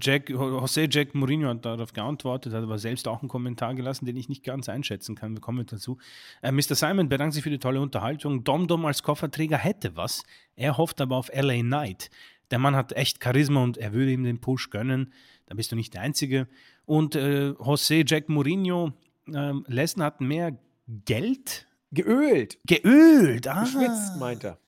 Jack 0.00 0.30
José 0.30 0.88
Jack 0.90 1.14
Mourinho 1.14 1.50
hat 1.50 1.62
darauf 1.66 1.92
geantwortet, 1.92 2.54
hat 2.54 2.62
aber 2.62 2.78
selbst 2.78 3.06
auch 3.06 3.22
'n 3.22 3.28
Kommentar 3.28 3.74
gelassen, 3.74 4.06
den 4.06 4.16
ich 4.16 4.30
nicht 4.30 4.42
ganz 4.42 4.66
einschätzen 4.70 5.14
kann. 5.14 5.34
Wir 5.34 5.42
kommen 5.42 5.66
dazu. 5.66 5.98
Äh, 6.40 6.52
Mr. 6.52 6.74
Simon 6.74 7.10
bedankt 7.10 7.34
sich 7.34 7.42
für 7.42 7.50
die 7.50 7.58
tolle 7.58 7.82
Unterhaltung. 7.82 8.44
Dom-Dom 8.44 8.86
als 8.86 9.02
Kofferträger 9.02 9.58
hätte 9.58 9.94
was. 9.94 10.22
Er 10.56 10.78
hofft 10.78 11.02
aber 11.02 11.16
auf 11.16 11.28
LA 11.34 11.60
Knight. 11.60 12.08
Der 12.50 12.58
Mann 12.58 12.76
hat 12.76 12.92
echt 12.92 13.22
Charisma 13.22 13.62
und 13.62 13.76
er 13.78 13.92
würde 13.92 14.12
ihm 14.12 14.24
den 14.24 14.40
Push 14.40 14.70
gönnen. 14.70 15.12
Da 15.46 15.54
bist 15.54 15.72
du 15.72 15.76
nicht 15.76 15.94
der 15.94 16.02
Einzige. 16.02 16.48
Und, 16.86 17.14
äh, 17.14 17.50
José 17.50 18.04
Jack 18.06 18.28
Mourinho, 18.28 18.92
ähm, 19.32 19.64
Lesnar 19.68 20.06
hat 20.06 20.20
mehr 20.20 20.56
Geld? 21.04 21.66
Geölt. 21.90 22.58
Geölt, 22.66 23.46
ah. 23.46 23.62
Geschwitzt, 23.62 24.18
meint 24.18 24.44
er. 24.44 24.58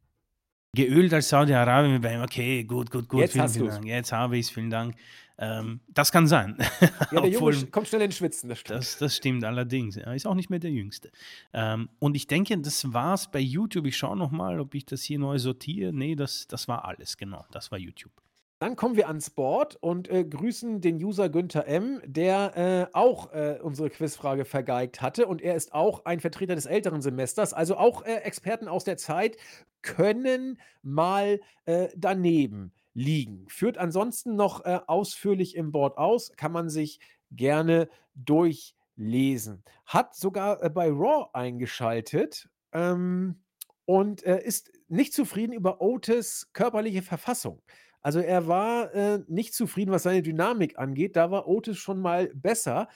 Geölt 0.74 1.12
als 1.12 1.28
Saudi-Arabien. 1.28 2.22
Okay, 2.22 2.64
gut, 2.64 2.90
gut, 2.90 3.08
gut. 3.08 3.20
Jetzt 3.20 3.32
vielen, 3.32 3.44
hast 3.44 3.56
vielen. 3.56 3.68
Dank. 3.68 3.84
Jetzt 3.86 4.12
habe 4.12 4.38
ich's, 4.38 4.50
vielen 4.50 4.70
Dank. 4.70 4.94
Ähm, 5.40 5.80
das 5.88 6.12
kann 6.12 6.26
sein. 6.26 6.56
Ja, 7.10 7.20
der 7.22 7.30
Junge 7.30 7.36
Obwohl, 7.36 7.54
sch 7.54 7.70
kommt 7.72 7.88
schnell 7.88 8.02
ins 8.02 8.16
Schwitzen, 8.16 8.48
das 8.48 8.60
stimmt. 8.60 8.78
das 8.78 8.98
das 8.98 9.16
stimmt 9.16 9.42
allerdings. 9.44 9.96
Er 9.96 10.14
ist 10.14 10.26
auch 10.26 10.34
nicht 10.34 10.50
mehr 10.50 10.58
der 10.60 10.70
Jüngste. 10.70 11.10
Ähm, 11.52 11.88
und 11.98 12.14
ich 12.14 12.26
denke, 12.26 12.56
das 12.58 12.92
war's 12.92 13.30
bei 13.30 13.40
YouTube. 13.40 13.86
Ich 13.86 13.96
schaue 13.96 14.16
noch 14.16 14.30
mal, 14.30 14.60
ob 14.60 14.74
ich 14.74 14.84
das 14.86 15.02
hier 15.02 15.18
neu 15.18 15.38
sortiere. 15.38 15.92
Ne, 15.92 16.14
das 16.14 16.46
das 16.46 16.68
war 16.68 16.84
alles, 16.84 17.16
genau. 17.16 17.46
Das 17.50 17.72
war 17.72 17.78
YouTube. 17.78 18.12
Dann 18.60 18.76
kommen 18.76 18.94
wir 18.94 19.08
ans 19.08 19.30
Board 19.30 19.76
und, 19.76 20.08
äh, 20.10 20.22
grüßen 20.22 20.82
den 20.82 21.02
User 21.02 21.30
Günther 21.30 21.66
M., 21.66 22.02
der, 22.04 22.90
äh, 22.92 22.94
auch, 22.94 23.32
äh, 23.32 23.58
unsere 23.62 23.88
Quizfrage 23.88 24.44
vergeigt 24.44 25.00
hatte 25.00 25.26
und 25.26 25.40
er 25.40 25.54
ist 25.54 25.72
auch 25.72 26.04
ein 26.04 26.20
Vertreter 26.20 26.54
des 26.56 26.66
älteren 26.66 27.00
Semesters. 27.00 27.54
Also 27.54 27.78
auch, 27.78 28.04
äh, 28.04 28.16
Experten 28.16 28.68
aus 28.68 28.84
der 28.84 28.98
Zeit 28.98 29.38
können 29.80 30.60
mal, 30.82 31.40
äh, 31.64 31.88
daneben 31.96 32.74
liegen. 33.00 33.46
Führt 33.48 33.78
ansonsten 33.78 34.36
noch, 34.36 34.64
äh, 34.64 34.80
ausführlich 34.86 35.56
im 35.56 35.72
Board 35.72 35.96
aus, 35.98 36.32
kann 36.36 36.52
man 36.52 36.68
sich 36.68 37.00
gerne 37.30 37.88
durchlesen. 38.14 39.64
Hat 39.86 40.14
sogar, 40.14 40.62
äh, 40.62 40.70
bei 40.70 40.88
Raw 40.90 41.30
eingeschaltet, 41.32 42.48
ähm, 42.72 43.42
und, 43.86 44.22
äh, 44.24 44.42
ist 44.44 44.70
nicht 44.88 45.12
zufrieden 45.14 45.52
über 45.52 45.80
Otis' 45.80 46.48
körperliche 46.52 47.02
Verfassung. 47.02 47.62
Also, 48.02 48.20
er 48.20 48.46
war, 48.46 48.94
äh, 48.94 49.20
nicht 49.28 49.54
zufrieden, 49.54 49.90
was 49.92 50.04
seine 50.04 50.22
Dynamik 50.22 50.78
angeht. 50.78 51.16
Da 51.16 51.30
war 51.30 51.48
Otis 51.48 51.78
schon 51.78 52.00
mal 52.00 52.30
besser. 52.34 52.88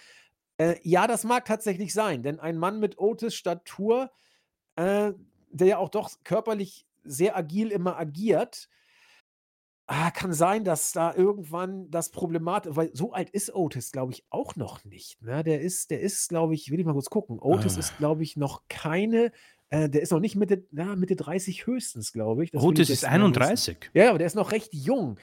Äh, 0.59 0.77
ja, 0.83 1.07
das 1.07 1.25
mag 1.25 1.45
tatsächlich 1.47 1.93
sein, 1.95 2.23
denn 2.23 2.41
ein 2.41 2.59
Mann 2.59 2.81
mit 2.81 2.99
Otis' 2.99 3.35
Statur, 3.35 4.11
äh, 4.77 5.13
der 5.51 5.67
ja 5.69 5.79
auch 5.79 5.91
doch 5.91 6.11
körperlich 6.25 6.87
sehr 7.05 7.37
agil 7.37 7.71
immer 7.73 7.99
agiert 7.99 8.69
ah, 9.87 10.11
kann 10.11 10.33
sein, 10.33 10.65
dass 10.65 10.93
da 10.93 11.15
irgendwann 11.15 11.91
das 11.91 12.11
Problemat 12.11 12.67
weil 12.77 12.91
so 12.95 13.13
alt 13.13 13.31
ist 13.31 13.55
Otis, 13.55 13.93
glaube 13.93 14.13
ich, 14.13 14.25
auch 14.31 14.57
noch 14.57 14.85
nicht, 14.85 15.21
ne? 15.23 15.43
Der 15.45 15.61
ist 15.61 15.91
der 15.91 16.01
ist, 16.01 16.29
glaube 16.29 16.55
ich 16.55 16.71
will 16.71 16.81
ich 16.81 16.87
mal 16.87 16.93
kurz 16.95 17.11
gucken. 17.11 17.39
Otis 17.41 17.77
ist, 17.77 17.93
Ah. 17.93 17.97
glaube 17.99 18.23
ich, 18.23 18.37
noch 18.37 18.63
keine 18.69 19.33
äh, 19.71 19.89
der 19.89 20.03
ist 20.03 20.13
noch 20.13 20.21
nicht 20.21 20.37
Mitte 20.37 20.65
ja, 20.73 20.95
Mitte 20.97 21.17
30 21.17 21.67
höchstens, 21.67 22.13
glaube 22.13 22.45
ich. 22.45 22.51
Das 22.51 22.63
ich 22.63 22.69
Otis 22.69 22.91
ist 22.91 23.03
mal 23.03 23.09
wissen. 23.09 23.15
31. 23.15 23.91
Ja, 23.95 24.11
aber 24.11 24.19
der 24.19 24.27
ist 24.27 24.37
noch 24.37 24.53
recht 24.53 24.73
jung. 24.75 25.19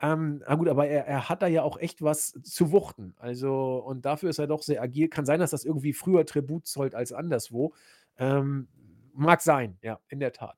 Ähm, 0.00 0.42
ah 0.46 0.56
gut, 0.56 0.68
aber 0.68 0.88
er 0.88 1.06
er 1.06 1.28
hat 1.28 1.42
da 1.42 1.46
ja 1.46 1.62
auch 1.62 1.78
echt 1.78 2.02
was 2.02 2.32
zu 2.42 2.72
wuchten. 2.72 3.14
Also 3.18 3.76
und 3.76 4.04
dafür 4.04 4.30
ist 4.30 4.38
er 4.38 4.46
doch 4.48 4.62
sehr 4.62 4.82
agil. 4.82 5.08
Kann 5.08 5.26
sein, 5.26 5.40
dass 5.40 5.52
das 5.52 5.64
irgendwie 5.64 5.92
früher 5.92 6.26
Tribut 6.26 6.66
zollt 6.66 6.94
als 6.94 7.12
anderswo. 7.12 7.74
Ähm, 8.18 8.68
mag 9.14 9.40
sein, 9.42 9.78
ja, 9.82 10.00
in 10.08 10.20
der 10.20 10.32
Tat. 10.32 10.56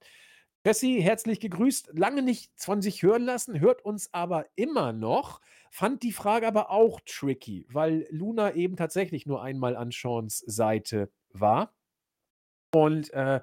Jesse, 0.67 0.99
herzlich 1.03 1.41
gegrüßt. 1.41 1.91
Lange 1.93 2.23
nichts 2.23 2.65
von 2.65 2.81
sich 2.81 3.03
hören 3.03 3.23
lassen, 3.23 3.61
hört 3.61 3.85
uns 3.85 4.09
aber 4.15 4.47
immer 4.57 4.95
noch. 4.95 5.43
Fand 5.71 6.03
die 6.03 6.13
Frage 6.13 6.47
aber 6.47 6.71
auch 6.71 7.01
tricky, 7.05 7.67
weil 7.71 8.07
Luna 8.11 8.55
eben 8.55 8.77
tatsächlich 8.77 9.27
nur 9.27 9.43
einmal 9.43 9.77
an 9.77 9.91
Seans 9.91 10.39
Seite 10.39 11.11
war. 11.33 11.75
Und, 12.73 13.13
äh, 13.13 13.41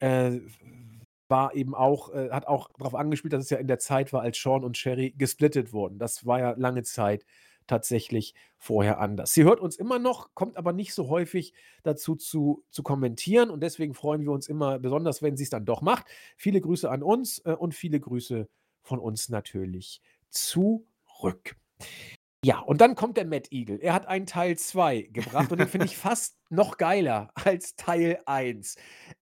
äh, 0.00 0.40
war 1.28 1.54
eben 1.54 1.74
auch 1.74 2.12
äh, 2.12 2.30
hat 2.30 2.46
auch 2.46 2.70
drauf 2.78 2.94
angespielt, 2.94 3.32
dass 3.32 3.44
es 3.44 3.50
ja 3.50 3.58
in 3.58 3.68
der 3.68 3.78
Zeit 3.78 4.12
war, 4.12 4.22
als 4.22 4.38
Sean 4.40 4.64
und 4.64 4.76
Sherry 4.78 5.12
gesplittet 5.16 5.72
wurden. 5.72 5.98
Das 5.98 6.26
war 6.26 6.40
ja 6.40 6.54
lange 6.56 6.82
Zeit 6.82 7.24
tatsächlich 7.70 8.34
vorher 8.58 9.00
anders. 9.00 9.32
Sie 9.32 9.44
hört 9.44 9.60
uns 9.60 9.76
immer 9.76 9.98
noch, 9.98 10.34
kommt 10.34 10.56
aber 10.56 10.72
nicht 10.72 10.92
so 10.92 11.08
häufig 11.08 11.54
dazu 11.82 12.16
zu 12.16 12.64
zu 12.70 12.82
kommentieren 12.82 13.48
und 13.50 13.62
deswegen 13.62 13.94
freuen 13.94 14.22
wir 14.22 14.32
uns 14.32 14.48
immer 14.48 14.78
besonders, 14.78 15.22
wenn 15.22 15.36
sie's 15.36 15.50
dann 15.50 15.64
doch 15.64 15.80
macht. 15.80 16.06
Viele 16.36 16.60
Grüße 16.60 16.90
an 16.90 17.02
uns, 17.02 17.38
äh, 17.46 17.52
und 17.52 17.74
viele 17.74 18.00
Grüße 18.00 18.48
von 18.82 18.98
uns 18.98 19.28
natürlich 19.28 20.02
zurück. 20.30 21.56
Ja, 22.44 22.58
und 22.60 22.80
dann 22.80 22.94
kommt 22.94 23.18
der 23.18 23.26
Mad 23.26 23.48
Eagle. 23.50 23.78
Er 23.80 23.92
hat 23.92 24.06
einen 24.06 24.24
Teil 24.24 24.56
2 24.56 25.02
gebracht 25.12 25.52
und 25.52 25.58
den 25.58 25.68
finde 25.68 25.86
ich 25.86 25.96
fast 25.98 26.38
noch 26.48 26.78
geiler 26.78 27.30
als 27.34 27.76
Teil 27.76 28.20
1. 28.24 28.76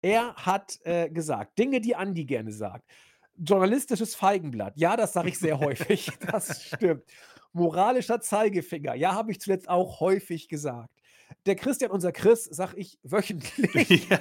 Er 0.02 0.34
hat, 0.36 0.78
äh, 0.84 1.08
gesagt, 1.08 1.58
Dinge, 1.58 1.80
die 1.80 1.96
Andi 1.96 2.26
gerne 2.26 2.52
sagt. 2.52 2.84
Journalistisches 3.38 4.14
Feigenblatt. 4.14 4.74
Ja, 4.76 4.96
das 4.96 5.14
sage 5.14 5.30
ich 5.30 5.38
sehr 5.38 5.58
häufig. 5.58 6.10
Das 6.30 6.62
stimmt. 6.64 7.04
Moralischer 7.56 8.20
Zeigefinger. 8.20 8.94
Ja, 8.94 9.14
habe 9.14 9.32
ich 9.32 9.40
zuletzt 9.40 9.68
auch 9.68 10.00
häufig 10.00 10.48
gesagt. 10.48 10.90
Der 11.46 11.56
Christian, 11.56 11.90
unser 11.90 12.12
Chris, 12.12 12.44
sage 12.44 12.76
ich 12.76 12.98
wöchentlich. 13.02 14.08
Ja. 14.10 14.20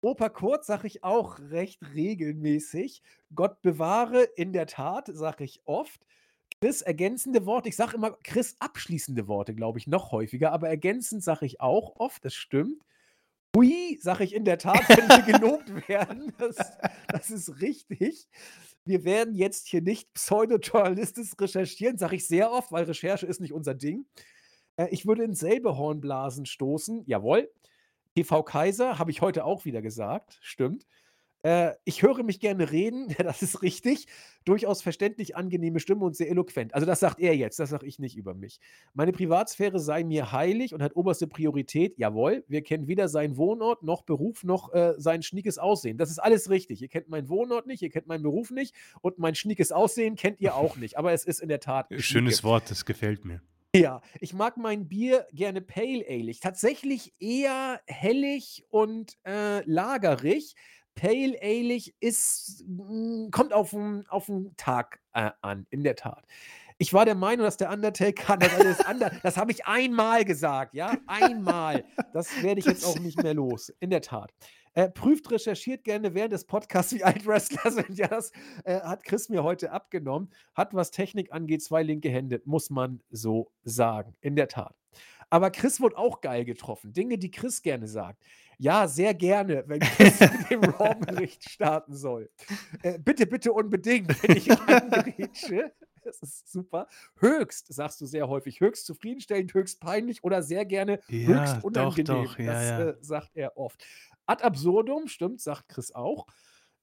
Opa 0.00 0.28
Kurt 0.28 0.64
sage 0.64 0.86
ich 0.86 1.02
auch 1.02 1.40
recht 1.50 1.80
regelmäßig. 1.94 3.02
Gott 3.34 3.60
bewahre, 3.62 4.22
in 4.36 4.52
der 4.52 4.66
Tat, 4.66 5.10
sage 5.12 5.42
ich 5.42 5.60
oft. 5.64 6.06
Chris 6.60 6.82
ergänzende 6.82 7.46
Worte. 7.46 7.68
Ich 7.68 7.76
sage 7.76 7.96
immer 7.96 8.12
Chris 8.22 8.54
abschließende 8.60 9.26
Worte, 9.26 9.54
glaube 9.54 9.78
ich, 9.78 9.88
noch 9.88 10.12
häufiger, 10.12 10.52
aber 10.52 10.68
ergänzend 10.68 11.24
sage 11.24 11.46
ich 11.46 11.60
auch 11.60 11.96
oft, 11.96 12.24
das 12.24 12.34
stimmt. 12.34 12.84
Hui, 13.56 13.98
sage 14.00 14.22
ich 14.22 14.34
in 14.34 14.44
der 14.44 14.58
Tat, 14.58 14.88
wenn 14.88 15.08
wir 15.08 15.38
gelobt 15.38 15.88
werden. 15.88 16.32
Das 16.38 16.56
das 17.08 17.30
ist 17.30 17.60
richtig. 17.60 18.28
Wir 18.88 19.04
werden 19.04 19.34
jetzt 19.34 19.68
hier 19.68 19.82
nicht 19.82 20.12
pseudojournalistisch 20.14 21.32
recherchieren, 21.38 21.98
sage 21.98 22.16
ich 22.16 22.26
sehr 22.26 22.50
oft, 22.50 22.72
weil 22.72 22.84
Recherche 22.84 23.26
ist 23.26 23.40
nicht 23.40 23.52
unser 23.52 23.74
Ding. 23.74 24.06
Äh, 24.76 24.88
ich 24.90 25.06
würde 25.06 25.24
ins 25.24 25.40
selbe 25.40 25.76
Hornblasen 25.76 26.46
stoßen. 26.46 27.04
Jawohl. 27.06 27.50
TV 28.16 28.42
Kaiser 28.42 28.98
habe 28.98 29.10
ich 29.10 29.20
heute 29.20 29.44
auch 29.44 29.64
wieder 29.64 29.82
gesagt. 29.82 30.38
Stimmt. 30.40 30.86
Äh, 31.42 31.72
ich 31.84 32.02
höre 32.02 32.22
mich 32.22 32.40
gerne 32.40 32.70
reden. 32.70 33.14
Das 33.28 33.42
ist 33.42 33.62
richtig. 33.62 34.06
Durchaus 34.44 34.80
verständlich, 34.80 35.36
angenehme 35.36 35.80
Stimme 35.80 36.04
und 36.04 36.16
sehr 36.16 36.30
eloquent. 36.30 36.74
Also, 36.74 36.86
das 36.86 37.00
sagt 37.00 37.20
er 37.20 37.36
jetzt, 37.36 37.58
das 37.58 37.68
sage 37.70 37.86
ich 37.86 37.98
nicht 37.98 38.16
über 38.16 38.32
mich. 38.34 38.58
Meine 38.94 39.12
Privatsphäre 39.12 39.78
sei 39.78 40.02
mir 40.02 40.32
heilig 40.32 40.72
und 40.72 40.82
hat 40.82 40.96
oberste 40.96 41.26
Priorität. 41.26 41.98
Jawohl, 41.98 42.44
wir 42.48 42.62
kennen 42.62 42.88
weder 42.88 43.08
seinen 43.08 43.36
Wohnort 43.36 43.82
noch 43.82 44.02
Beruf 44.02 44.44
noch, 44.44 44.72
äh, 44.72 44.94
sein 44.96 45.22
schniekes 45.22 45.58
Aussehen. 45.58 45.98
Das 45.98 46.10
ist 46.10 46.18
alles 46.18 46.48
richtig. 46.48 46.80
Ihr 46.80 46.88
kennt 46.88 47.10
meinen 47.10 47.28
Wohnort 47.28 47.66
nicht, 47.66 47.82
ihr 47.82 47.90
kennt 47.90 48.06
meinen 48.06 48.22
Beruf 48.22 48.50
nicht 48.50 48.74
und 49.02 49.18
mein 49.18 49.34
schniekes 49.34 49.70
Aussehen 49.70 50.16
kennt 50.16 50.40
ihr 50.40 50.54
auch 50.54 50.76
nicht. 50.76 50.96
Aber 50.96 51.12
es 51.12 51.24
ist 51.24 51.40
in 51.40 51.48
der 51.48 51.60
Tat 51.60 51.88
Schönes 51.98 52.38
schnieke. 52.38 52.44
Wort, 52.44 52.70
das 52.70 52.86
gefällt 52.86 53.26
mir. 53.26 53.42
Ja, 53.76 54.00
ich 54.18 54.32
mag 54.32 54.56
mein 54.56 54.88
Bier 54.88 55.26
gerne 55.32 55.60
pale 55.60 56.04
aleig. 56.08 56.40
Tatsächlich 56.40 57.12
eher 57.20 57.80
hellig 57.86 58.64
und, 58.70 59.18
äh, 59.26 59.62
lagerig. 59.70 60.54
Pale 60.98 61.38
aleig 61.40 61.94
ist 62.00 62.64
hm, 62.66 63.30
kommt 63.30 63.52
auf'n 63.52 64.06
auf'n 64.08 64.50
Tag, 64.56 64.98
äh, 65.14 65.30
an, 65.42 65.66
in 65.70 65.84
der 65.84 65.94
Tat. 65.94 66.24
Ich 66.80 66.92
war 66.92 67.04
der 67.04 67.14
Meinung, 67.14 67.44
dass 67.44 67.56
der 67.56 67.70
Undertaker 67.70 68.36
das 68.36 68.54
alles 68.54 68.80
ander 68.80 69.10
das 69.22 69.36
habe 69.36 69.52
ich 69.52 69.66
einmal 69.66 70.24
gesagt, 70.24 70.74
ja? 70.74 70.96
Einmal. 71.06 71.84
Das 72.12 72.42
werde 72.42 72.60
ich 72.60 72.66
jetzt 72.66 72.84
auch 72.84 72.98
nicht 72.98 73.22
mehr 73.22 73.34
los. 73.34 73.72
In 73.80 73.90
der 73.90 74.00
Tat. 74.00 74.32
Äh, 74.74 74.88
prüft, 74.90 75.30
recherchiert 75.30 75.82
gerne 75.84 76.14
während 76.14 76.32
des 76.32 76.44
Podcasts, 76.44 76.92
wie 76.92 77.02
alt 77.02 77.26
Wrestler 77.26 77.70
sind. 77.70 77.96
Ja, 77.96 78.08
das, 78.08 78.32
äh, 78.64 78.80
hat 78.80 79.04
Chris 79.04 79.28
mir 79.28 79.42
heute 79.42 79.72
abgenommen. 79.72 80.30
Hat, 80.54 80.74
was 80.74 80.90
Technik 80.90 81.32
angeht, 81.32 81.62
2 81.62 81.82
linke 81.82 82.10
Hände, 82.10 82.42
muss 82.44 82.70
man 82.70 83.00
so 83.10 83.50
sagen. 83.64 84.14
In 84.20 84.36
der 84.36 84.48
Tat. 84.48 84.76
Aber 85.30 85.50
Chris 85.50 85.80
wurde 85.80 85.98
auch 85.98 86.20
geil 86.20 86.44
getroffen. 86.44 86.92
Dinge, 86.92 87.18
die 87.18 87.30
Chris 87.30 87.62
gerne 87.62 87.86
sagt. 87.86 88.22
Ja, 88.58 88.88
sehr 88.88 89.14
gerne, 89.14 89.62
wenn 89.66 89.80
Chris 89.80 90.18
mit 90.20 90.50
dem 90.50 90.64
Raw-Bericht 90.64 91.48
starten 91.48 91.94
soll. 91.94 92.30
Äh, 92.82 92.98
bitte, 92.98 93.26
bitte 93.26 93.52
unbedingt, 93.52 94.20
wenn 94.22 94.36
ich 94.36 94.50
angrätsche. 94.68 95.72
Das 96.02 96.22
ist 96.22 96.50
super. 96.50 96.88
Höchst, 97.20 97.72
sagst 97.72 98.00
du 98.00 98.06
sehr 98.06 98.28
häufig. 98.28 98.60
Höchst 98.60 98.86
zufriedenstellend, 98.86 99.52
höchst 99.52 99.80
peinlich 99.80 100.24
oder 100.24 100.42
sehr 100.42 100.64
gerne 100.64 101.00
Ja, 101.08 101.28
höchst 101.28 101.56
doch, 101.58 101.64
unangenehm. 101.64 102.04
doch, 102.24 102.38
ja, 102.38 102.46
das 102.46 102.62
ja. 102.64 102.80
Äh, 102.88 102.96
sagt 103.00 103.30
er 103.36 103.56
oft. 103.58 103.84
Ad 104.26 104.42
absurdum, 104.42 105.06
stimmt, 105.08 105.40
sagt 105.40 105.68
Chris 105.68 105.92
auch. 105.92 106.26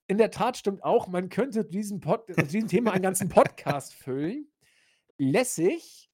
In 0.07 0.17
der 0.17 0.29
Tat 0.31 0.57
stimmt 0.57 0.83
auch, 0.83 1.07
man 1.07 1.29
könnte 1.29 1.65
diesen, 1.65 1.99
Pod, 1.99 2.25
also 2.29 2.43
diesem 2.43 2.67
Thema 2.69 2.91
einen 2.91 3.03
ganzen 3.03 3.27
Podcast 3.29 3.93
füllen. 3.95 4.47
Lässig 5.17 6.11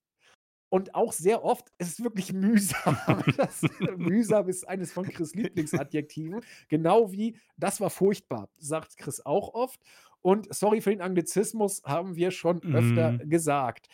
und 0.71 0.95
auch 0.95 1.11
sehr 1.13 1.43
oft 1.43 1.71
ist 1.77 1.99
es 1.99 2.03
wirklich 2.03 2.33
mühsam. 2.33 2.97
Das, 3.37 3.61
mühsam 3.97 4.49
ist 4.49 4.67
eines 4.67 4.91
von 4.91 5.05
Chris 5.05 5.35
Lieblingsadjektiven. 5.35 6.41
Genau 6.69 7.11
wie 7.11 7.35
das 7.57 7.79
war 7.79 7.89
furchtbar, 7.91 8.49
sagt 8.57 8.97
Chris 8.97 9.23
auch 9.25 9.53
oft. 9.53 9.79
Und 10.23 10.53
sorry 10.53 10.81
für 10.81 10.91
den 10.91 11.01
Anglizismus, 11.01 11.83
haben 11.83 12.15
wir 12.15 12.31
schon 12.31 12.61
öfter 12.73 13.11
Mhm. 13.13 13.29
gesagt. 13.29 13.87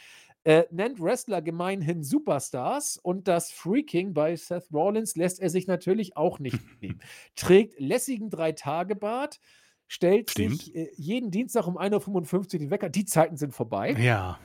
Äh, 0.43 0.65
nennt 0.71 1.01
Wrestler 1.01 1.41
gemeinhin 1.41 2.03
Superstars 2.03 2.97
und 2.97 3.27
das 3.27 3.51
Freaking 3.51 4.13
bei 4.13 4.35
Seth 4.35 4.71
Rollins 4.71 5.15
lässt 5.15 5.39
er 5.41 5.49
sich 5.49 5.67
natürlich 5.67 6.15
auch 6.15 6.39
nicht 6.39 6.59
nehmen. 6.81 7.01
Trägt 7.35 7.79
lässigen 7.79 8.29
Drei-Tage-Bart, 8.29 9.39
stellt 9.87 10.29
Stimmt. 10.29 10.61
sich 10.61 10.75
äh, 10.75 10.89
jeden 10.95 11.31
Dienstag 11.31 11.65
um 11.67 11.77
1.55 11.77 12.35
Uhr 12.53 12.59
den 12.59 12.69
Wecker. 12.71 12.89
Die 12.89 13.05
Zeiten 13.05 13.35
sind 13.37 13.53
vorbei. 13.53 13.93
Ja. 13.99 14.37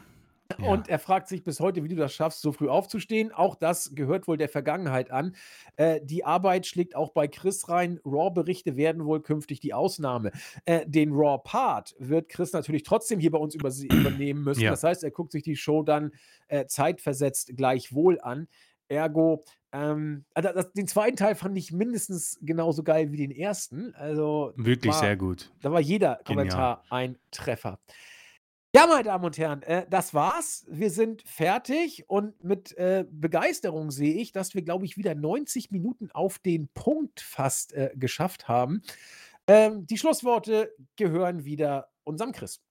Ja. 0.59 0.67
Und 0.67 0.89
er 0.89 0.99
fragt 0.99 1.29
sich 1.29 1.45
bis 1.45 1.61
heute, 1.61 1.85
wie 1.85 1.89
du 1.89 1.97
das 1.97 2.13
schaffst, 2.13 2.43
so 2.43 2.53
früh 2.53 2.69
aufzustehen. 2.69 3.33
Auch 3.33 3.55
das 3.55 3.95
gehört 3.95 4.29
wohl 4.29 4.37
der 4.37 4.49
Vergangenheit 4.49 5.11
an. 5.11 5.35
Äh, 5.77 6.01
die 6.03 6.25
Arbeit 6.25 6.67
schlägt 6.67 6.97
auch 6.97 7.11
bei 7.11 7.29
Chris 7.29 7.69
rein. 7.69 8.01
Raw-Berichte 8.05 8.77
werden 8.77 9.05
wohl 9.05 9.23
künftig 9.23 9.61
die 9.61 9.75
Ausnahme. 9.75 10.33
Äh, 10.65 10.87
den 10.87 11.13
Raw-Part 11.13 11.95
wird 11.99 12.29
Chris 12.29 12.53
natürlich 12.53 12.83
trotzdem 12.83 13.21
hier 13.21 13.31
bei 13.31 13.39
uns 13.39 13.55
übernehmen 13.85 14.45
müssen. 14.45 14.63
Ja. 14.63 14.71
Das 14.71 14.85
heißt, 14.85 15.05
er 15.05 15.11
guckt 15.11 15.33
sich 15.33 15.43
die 15.43 15.57
Show 15.57 15.83
dann 15.83 16.13
äh, 16.49 16.67
zeitversetzt 16.67 17.57
gleichwohl 17.57 18.21
an. 18.21 18.49
Ergo, 18.89 19.45
ähm, 19.73 20.25
also 20.35 20.51
das, 20.53 20.73
den 20.73 20.87
zweiten 20.87 21.17
Teil 21.17 21.35
fand 21.35 21.57
ich 21.57 21.73
mindestens 21.73 22.39
genauso 22.43 22.83
geil 22.83 23.11
wie 23.11 23.17
den 23.17 23.31
ersten. 23.31 23.95
Also 23.95 24.53
Wirklich 24.57 24.93
war, 24.93 25.01
sehr 25.01 25.17
gut. 25.17 25.51
da 25.63 25.73
war 25.73 25.81
jeder 25.81 26.21
Genial. 26.25 26.47
Kommentar 26.47 26.85
ein 26.91 27.19
Treffer. 27.31 27.79
Ja, 28.75 28.87
meine 28.87 29.05
Damen 29.05 29.25
und 29.27 29.37
Herren, 29.37 29.63
äh, 29.65 29.85
das 29.91 30.15
war's. 30.15 30.65
Wir 30.67 30.91
sind 30.91 31.21
fertig 31.27 32.09
und 32.09 32.43
mit 32.43 32.75
äh, 32.79 33.05
Begeisterung 33.11 33.91
sehe 33.91 34.15
ich, 34.15 34.33
dass 34.33 34.55
wir, 34.55 34.63
glaube 34.63 34.87
ich, 34.87 34.97
wieder 34.97 35.15
90 35.15 35.71
Minuten 35.71 36.11
auf 36.13 36.39
den 36.39 36.69
Punkt 36.69 37.21
fast 37.21 37.75
äh, 37.75 37.91
geschafft 37.95 38.49
haben. 38.49 38.81
Ähm, 39.47 39.87
die 39.87 39.99
Schlussworte 39.99 40.73
gehören 40.97 41.45
wieder 41.45 41.91
unserem 42.05 42.33
Chris. 42.33 42.63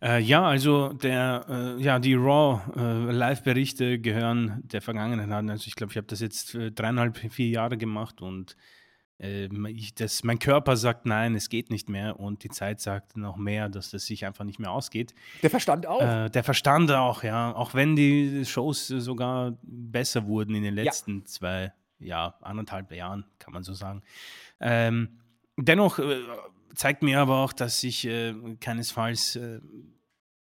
Äh, 0.00 0.20
ja, 0.20 0.46
also 0.46 0.94
der, 0.94 1.44
äh, 1.46 1.82
ja, 1.82 1.98
die 1.98 2.14
Raw 2.14 2.62
äh, 2.74 3.98
gehören 3.98 4.62
der 4.64 4.80
Vergangenheit 4.80 5.30
an. 5.30 5.50
Also 5.50 5.66
ich 5.66 5.74
glaube, 5.74 5.90
ich 5.90 5.98
habe 5.98 6.06
das 6.06 6.20
jetzt 6.20 6.54
äh, 6.54 6.72
dreieinhalb, 6.72 7.18
vier 7.18 7.48
Jahre 7.48 7.76
gemacht 7.76 8.22
und 8.22 8.56
ähm, 9.20 9.66
ich, 9.66 9.94
das, 9.94 10.22
mein 10.22 10.38
Körper 10.38 10.76
sagt 10.76 11.06
nein, 11.06 11.34
es 11.34 11.48
geht 11.48 11.70
nicht 11.70 11.88
mehr 11.88 12.20
und 12.20 12.44
die 12.44 12.48
Zeit 12.48 12.80
sagt 12.80 13.16
noch 13.16 13.36
mehr, 13.36 13.68
dass 13.68 13.90
das 13.90 14.06
sich 14.06 14.24
einfach 14.24 14.44
nicht 14.44 14.58
mehr 14.58 14.70
ausgeht. 14.70 15.14
Der 15.42 15.50
Verstand 15.50 15.86
auch. 15.86 16.00
Äh, 16.00 16.28
der 16.30 16.44
Verstand 16.44 16.90
auch, 16.92 17.22
ja. 17.24 17.54
Auch 17.54 17.74
wenn 17.74 17.96
die 17.96 18.44
Shows 18.44 18.90
äh, 18.90 19.00
sogar 19.00 19.58
besser 19.62 20.26
wurden 20.26 20.54
in 20.54 20.62
den 20.62 20.76
Ja. 20.76 20.84
letzten 20.84 21.26
zwei, 21.26 21.72
ja, 21.98 22.34
anderthalb 22.42 22.92
Jahren, 22.92 23.24
kann 23.38 23.52
man 23.52 23.64
so 23.64 23.74
sagen. 23.74 24.02
Ähm, 24.60 25.18
dennoch 25.56 25.98
äh, 25.98 26.20
zeigt 26.74 27.02
mir 27.02 27.20
aber 27.20 27.38
auch, 27.44 27.52
dass 27.52 27.82
ich 27.82 28.06
äh, 28.06 28.34
keinesfalls 28.60 29.34
äh, 29.36 29.60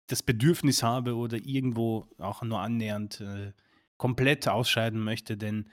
das 0.07 0.23
Bedürfnis 0.23 0.84
habe 0.84 1.15
oder 1.15 1.38
irgendwo 1.38 2.07
auch 2.18 2.44
nur 2.44 2.60
annähernd 2.60 3.19
äh, 3.22 3.52
komplett 3.98 4.48
ausscheiden 4.48 5.02
möchte, 5.03 5.38
denn 5.38 5.69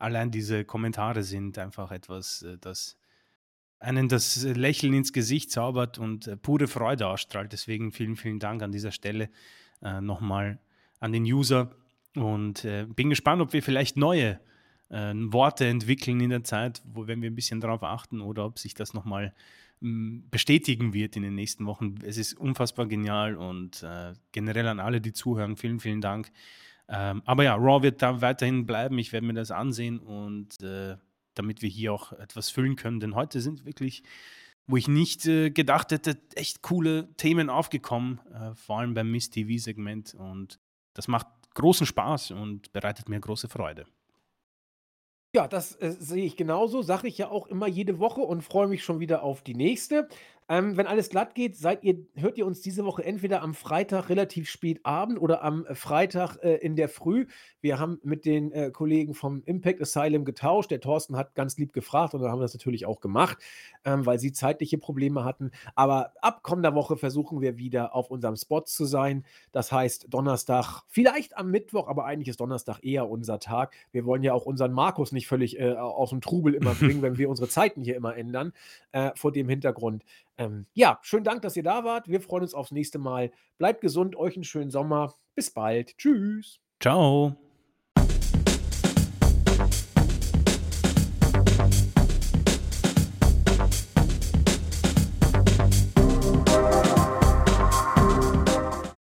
allein 0.00 0.30
diese 0.30 0.64
Kommentare 0.64 1.22
sind 1.22 1.58
einfach 1.58 1.92
etwas, 1.92 2.42
äh, 2.42 2.58
das 2.58 2.96
einen 3.78 4.08
das 4.08 4.42
Lächeln 4.44 4.92
ins 4.92 5.12
Gesicht 5.12 5.50
zaubert 5.50 5.98
und 5.98 6.26
äh, 6.26 6.36
pure 6.36 6.68
Freude 6.68 7.06
ausstrahlt. 7.06 7.52
Deswegen 7.52 7.92
vielen, 7.92 8.16
vielen 8.16 8.38
Dank 8.38 8.62
an 8.62 8.72
dieser 8.72 8.92
Stelle 8.92 9.30
äh, 9.82 10.00
nochmal 10.00 10.58
an 10.98 11.12
den 11.12 11.24
User 11.24 11.74
und 12.14 12.64
äh, 12.64 12.86
bin 12.86 13.08
gespannt, 13.08 13.40
ob 13.40 13.52
wir 13.54 13.62
vielleicht 13.62 13.96
neue 13.96 14.38
äh, 14.90 15.14
Worte 15.14 15.66
entwickeln 15.66 16.20
in 16.20 16.30
der 16.30 16.44
Zeit, 16.44 16.82
wo 16.84 17.06
wenn 17.06 17.22
wir 17.22 17.30
ein 17.30 17.34
bisschen 17.34 17.60
darauf 17.60 17.82
achten 17.82 18.20
oder 18.20 18.44
ob 18.44 18.58
sich 18.58 18.74
das 18.74 18.92
nochmal 18.92 19.32
mh, 19.80 20.24
bestätigen 20.30 20.92
wird 20.92 21.16
in 21.16 21.22
den 21.22 21.34
nächsten 21.34 21.64
Wochen. 21.64 21.94
Es 22.04 22.18
ist 22.18 22.34
unfassbar 22.34 22.86
genial 22.86 23.36
und 23.36 23.82
äh, 23.82 24.12
generell 24.32 24.68
an 24.68 24.80
alle, 24.80 25.00
die 25.00 25.14
zuhören, 25.14 25.56
vielen, 25.56 25.80
vielen 25.80 26.02
Dank. 26.02 26.30
Ähm, 26.90 27.22
aber 27.24 27.44
ja, 27.44 27.54
Raw 27.54 27.82
wird 27.82 28.02
da 28.02 28.20
weiterhin 28.20 28.66
bleiben. 28.66 28.98
Ich 28.98 29.12
werde 29.12 29.26
mir 29.26 29.34
das 29.34 29.52
ansehen 29.52 30.00
und 30.00 30.60
äh, 30.60 30.96
damit 31.34 31.62
wir 31.62 31.68
hier 31.68 31.92
auch 31.92 32.12
etwas 32.12 32.50
füllen 32.50 32.74
können. 32.74 32.98
Denn 32.98 33.14
heute 33.14 33.40
sind 33.40 33.64
wirklich, 33.64 34.02
wo 34.66 34.76
ich 34.76 34.88
nicht 34.88 35.24
äh, 35.26 35.50
gedacht 35.50 35.92
hätte, 35.92 36.18
echt 36.34 36.62
coole 36.62 37.14
Themen 37.16 37.48
aufgekommen, 37.48 38.20
äh, 38.34 38.54
vor 38.56 38.80
allem 38.80 38.94
beim 38.94 39.10
Miss 39.10 39.30
TV-Segment. 39.30 40.14
Und 40.14 40.58
das 40.94 41.06
macht 41.06 41.28
großen 41.54 41.86
Spaß 41.86 42.32
und 42.32 42.72
bereitet 42.72 43.08
mir 43.08 43.20
große 43.20 43.48
Freude. 43.48 43.86
Ja, 45.32 45.46
das 45.46 45.76
äh, 45.76 45.92
sehe 45.92 46.24
ich 46.24 46.36
genauso. 46.36 46.82
Sage 46.82 47.06
ich 47.06 47.18
ja 47.18 47.28
auch 47.28 47.46
immer 47.46 47.68
jede 47.68 48.00
Woche 48.00 48.20
und 48.20 48.42
freue 48.42 48.66
mich 48.66 48.82
schon 48.82 48.98
wieder 48.98 49.22
auf 49.22 49.42
die 49.42 49.54
nächste. 49.54 50.08
Ähm, 50.50 50.76
wenn 50.76 50.88
alles 50.88 51.10
glatt 51.10 51.36
geht, 51.36 51.56
seid 51.56 51.84
ihr, 51.84 52.04
hört 52.16 52.36
ihr 52.36 52.44
uns 52.44 52.60
diese 52.60 52.84
Woche 52.84 53.04
entweder 53.04 53.40
am 53.40 53.54
Freitag 53.54 54.08
relativ 54.08 54.50
spät 54.50 54.80
Abend 54.84 55.22
oder 55.22 55.44
am 55.44 55.64
äh, 55.64 55.76
Freitag 55.76 56.38
äh, 56.42 56.56
in 56.56 56.74
der 56.74 56.88
Früh. 56.88 57.26
Wir 57.60 57.78
haben 57.78 58.00
mit 58.02 58.24
den 58.24 58.50
äh, 58.50 58.72
Kollegen 58.72 59.14
vom 59.14 59.44
Impact 59.46 59.80
Asylum 59.80 60.24
getauscht. 60.24 60.72
Der 60.72 60.80
Thorsten 60.80 61.16
hat 61.16 61.36
ganz 61.36 61.56
lieb 61.56 61.72
gefragt 61.72 62.14
und 62.14 62.22
dann 62.22 62.32
haben 62.32 62.40
wir 62.40 62.46
das 62.46 62.54
natürlich 62.54 62.84
auch 62.84 62.98
gemacht, 62.98 63.38
ähm, 63.84 64.04
weil 64.06 64.18
sie 64.18 64.32
zeitliche 64.32 64.76
Probleme 64.76 65.24
hatten. 65.24 65.52
Aber 65.76 66.14
ab 66.20 66.42
kommender 66.42 66.74
Woche 66.74 66.96
versuchen 66.96 67.40
wir 67.40 67.56
wieder 67.56 67.94
auf 67.94 68.10
unserem 68.10 68.34
Spot 68.34 68.62
zu 68.62 68.86
sein. 68.86 69.24
Das 69.52 69.70
heißt 69.70 70.08
Donnerstag, 70.10 70.82
vielleicht 70.88 71.36
am 71.36 71.52
Mittwoch, 71.52 71.86
aber 71.86 72.06
eigentlich 72.06 72.26
ist 72.26 72.40
Donnerstag 72.40 72.80
eher 72.82 73.08
unser 73.08 73.38
Tag. 73.38 73.76
Wir 73.92 74.04
wollen 74.04 74.24
ja 74.24 74.34
auch 74.34 74.46
unseren 74.46 74.72
Markus 74.72 75.12
nicht 75.12 75.28
völlig 75.28 75.60
äh, 75.60 75.74
aus 75.74 76.10
dem 76.10 76.20
Trubel 76.20 76.54
immer 76.54 76.74
bringen, 76.80 77.02
wenn 77.02 77.18
wir 77.18 77.30
unsere 77.30 77.48
Zeiten 77.48 77.84
hier 77.84 77.94
immer 77.94 78.16
ändern. 78.16 78.52
Äh, 78.90 79.12
vor 79.14 79.30
dem 79.30 79.48
Hintergrund. 79.48 80.02
Ähm, 80.40 80.66
ja, 80.72 80.98
schönen 81.02 81.24
Dank, 81.24 81.42
dass 81.42 81.56
ihr 81.56 81.62
da 81.62 81.84
wart. 81.84 82.08
Wir 82.08 82.20
freuen 82.20 82.42
uns 82.42 82.54
aufs 82.54 82.70
nächste 82.70 82.98
Mal. 82.98 83.30
Bleibt 83.58 83.82
gesund, 83.82 84.16
euch 84.16 84.36
einen 84.36 84.44
schönen 84.44 84.70
Sommer. 84.70 85.14
Bis 85.34 85.50
bald. 85.50 85.96
Tschüss. 85.98 86.60
Ciao. 86.80 87.36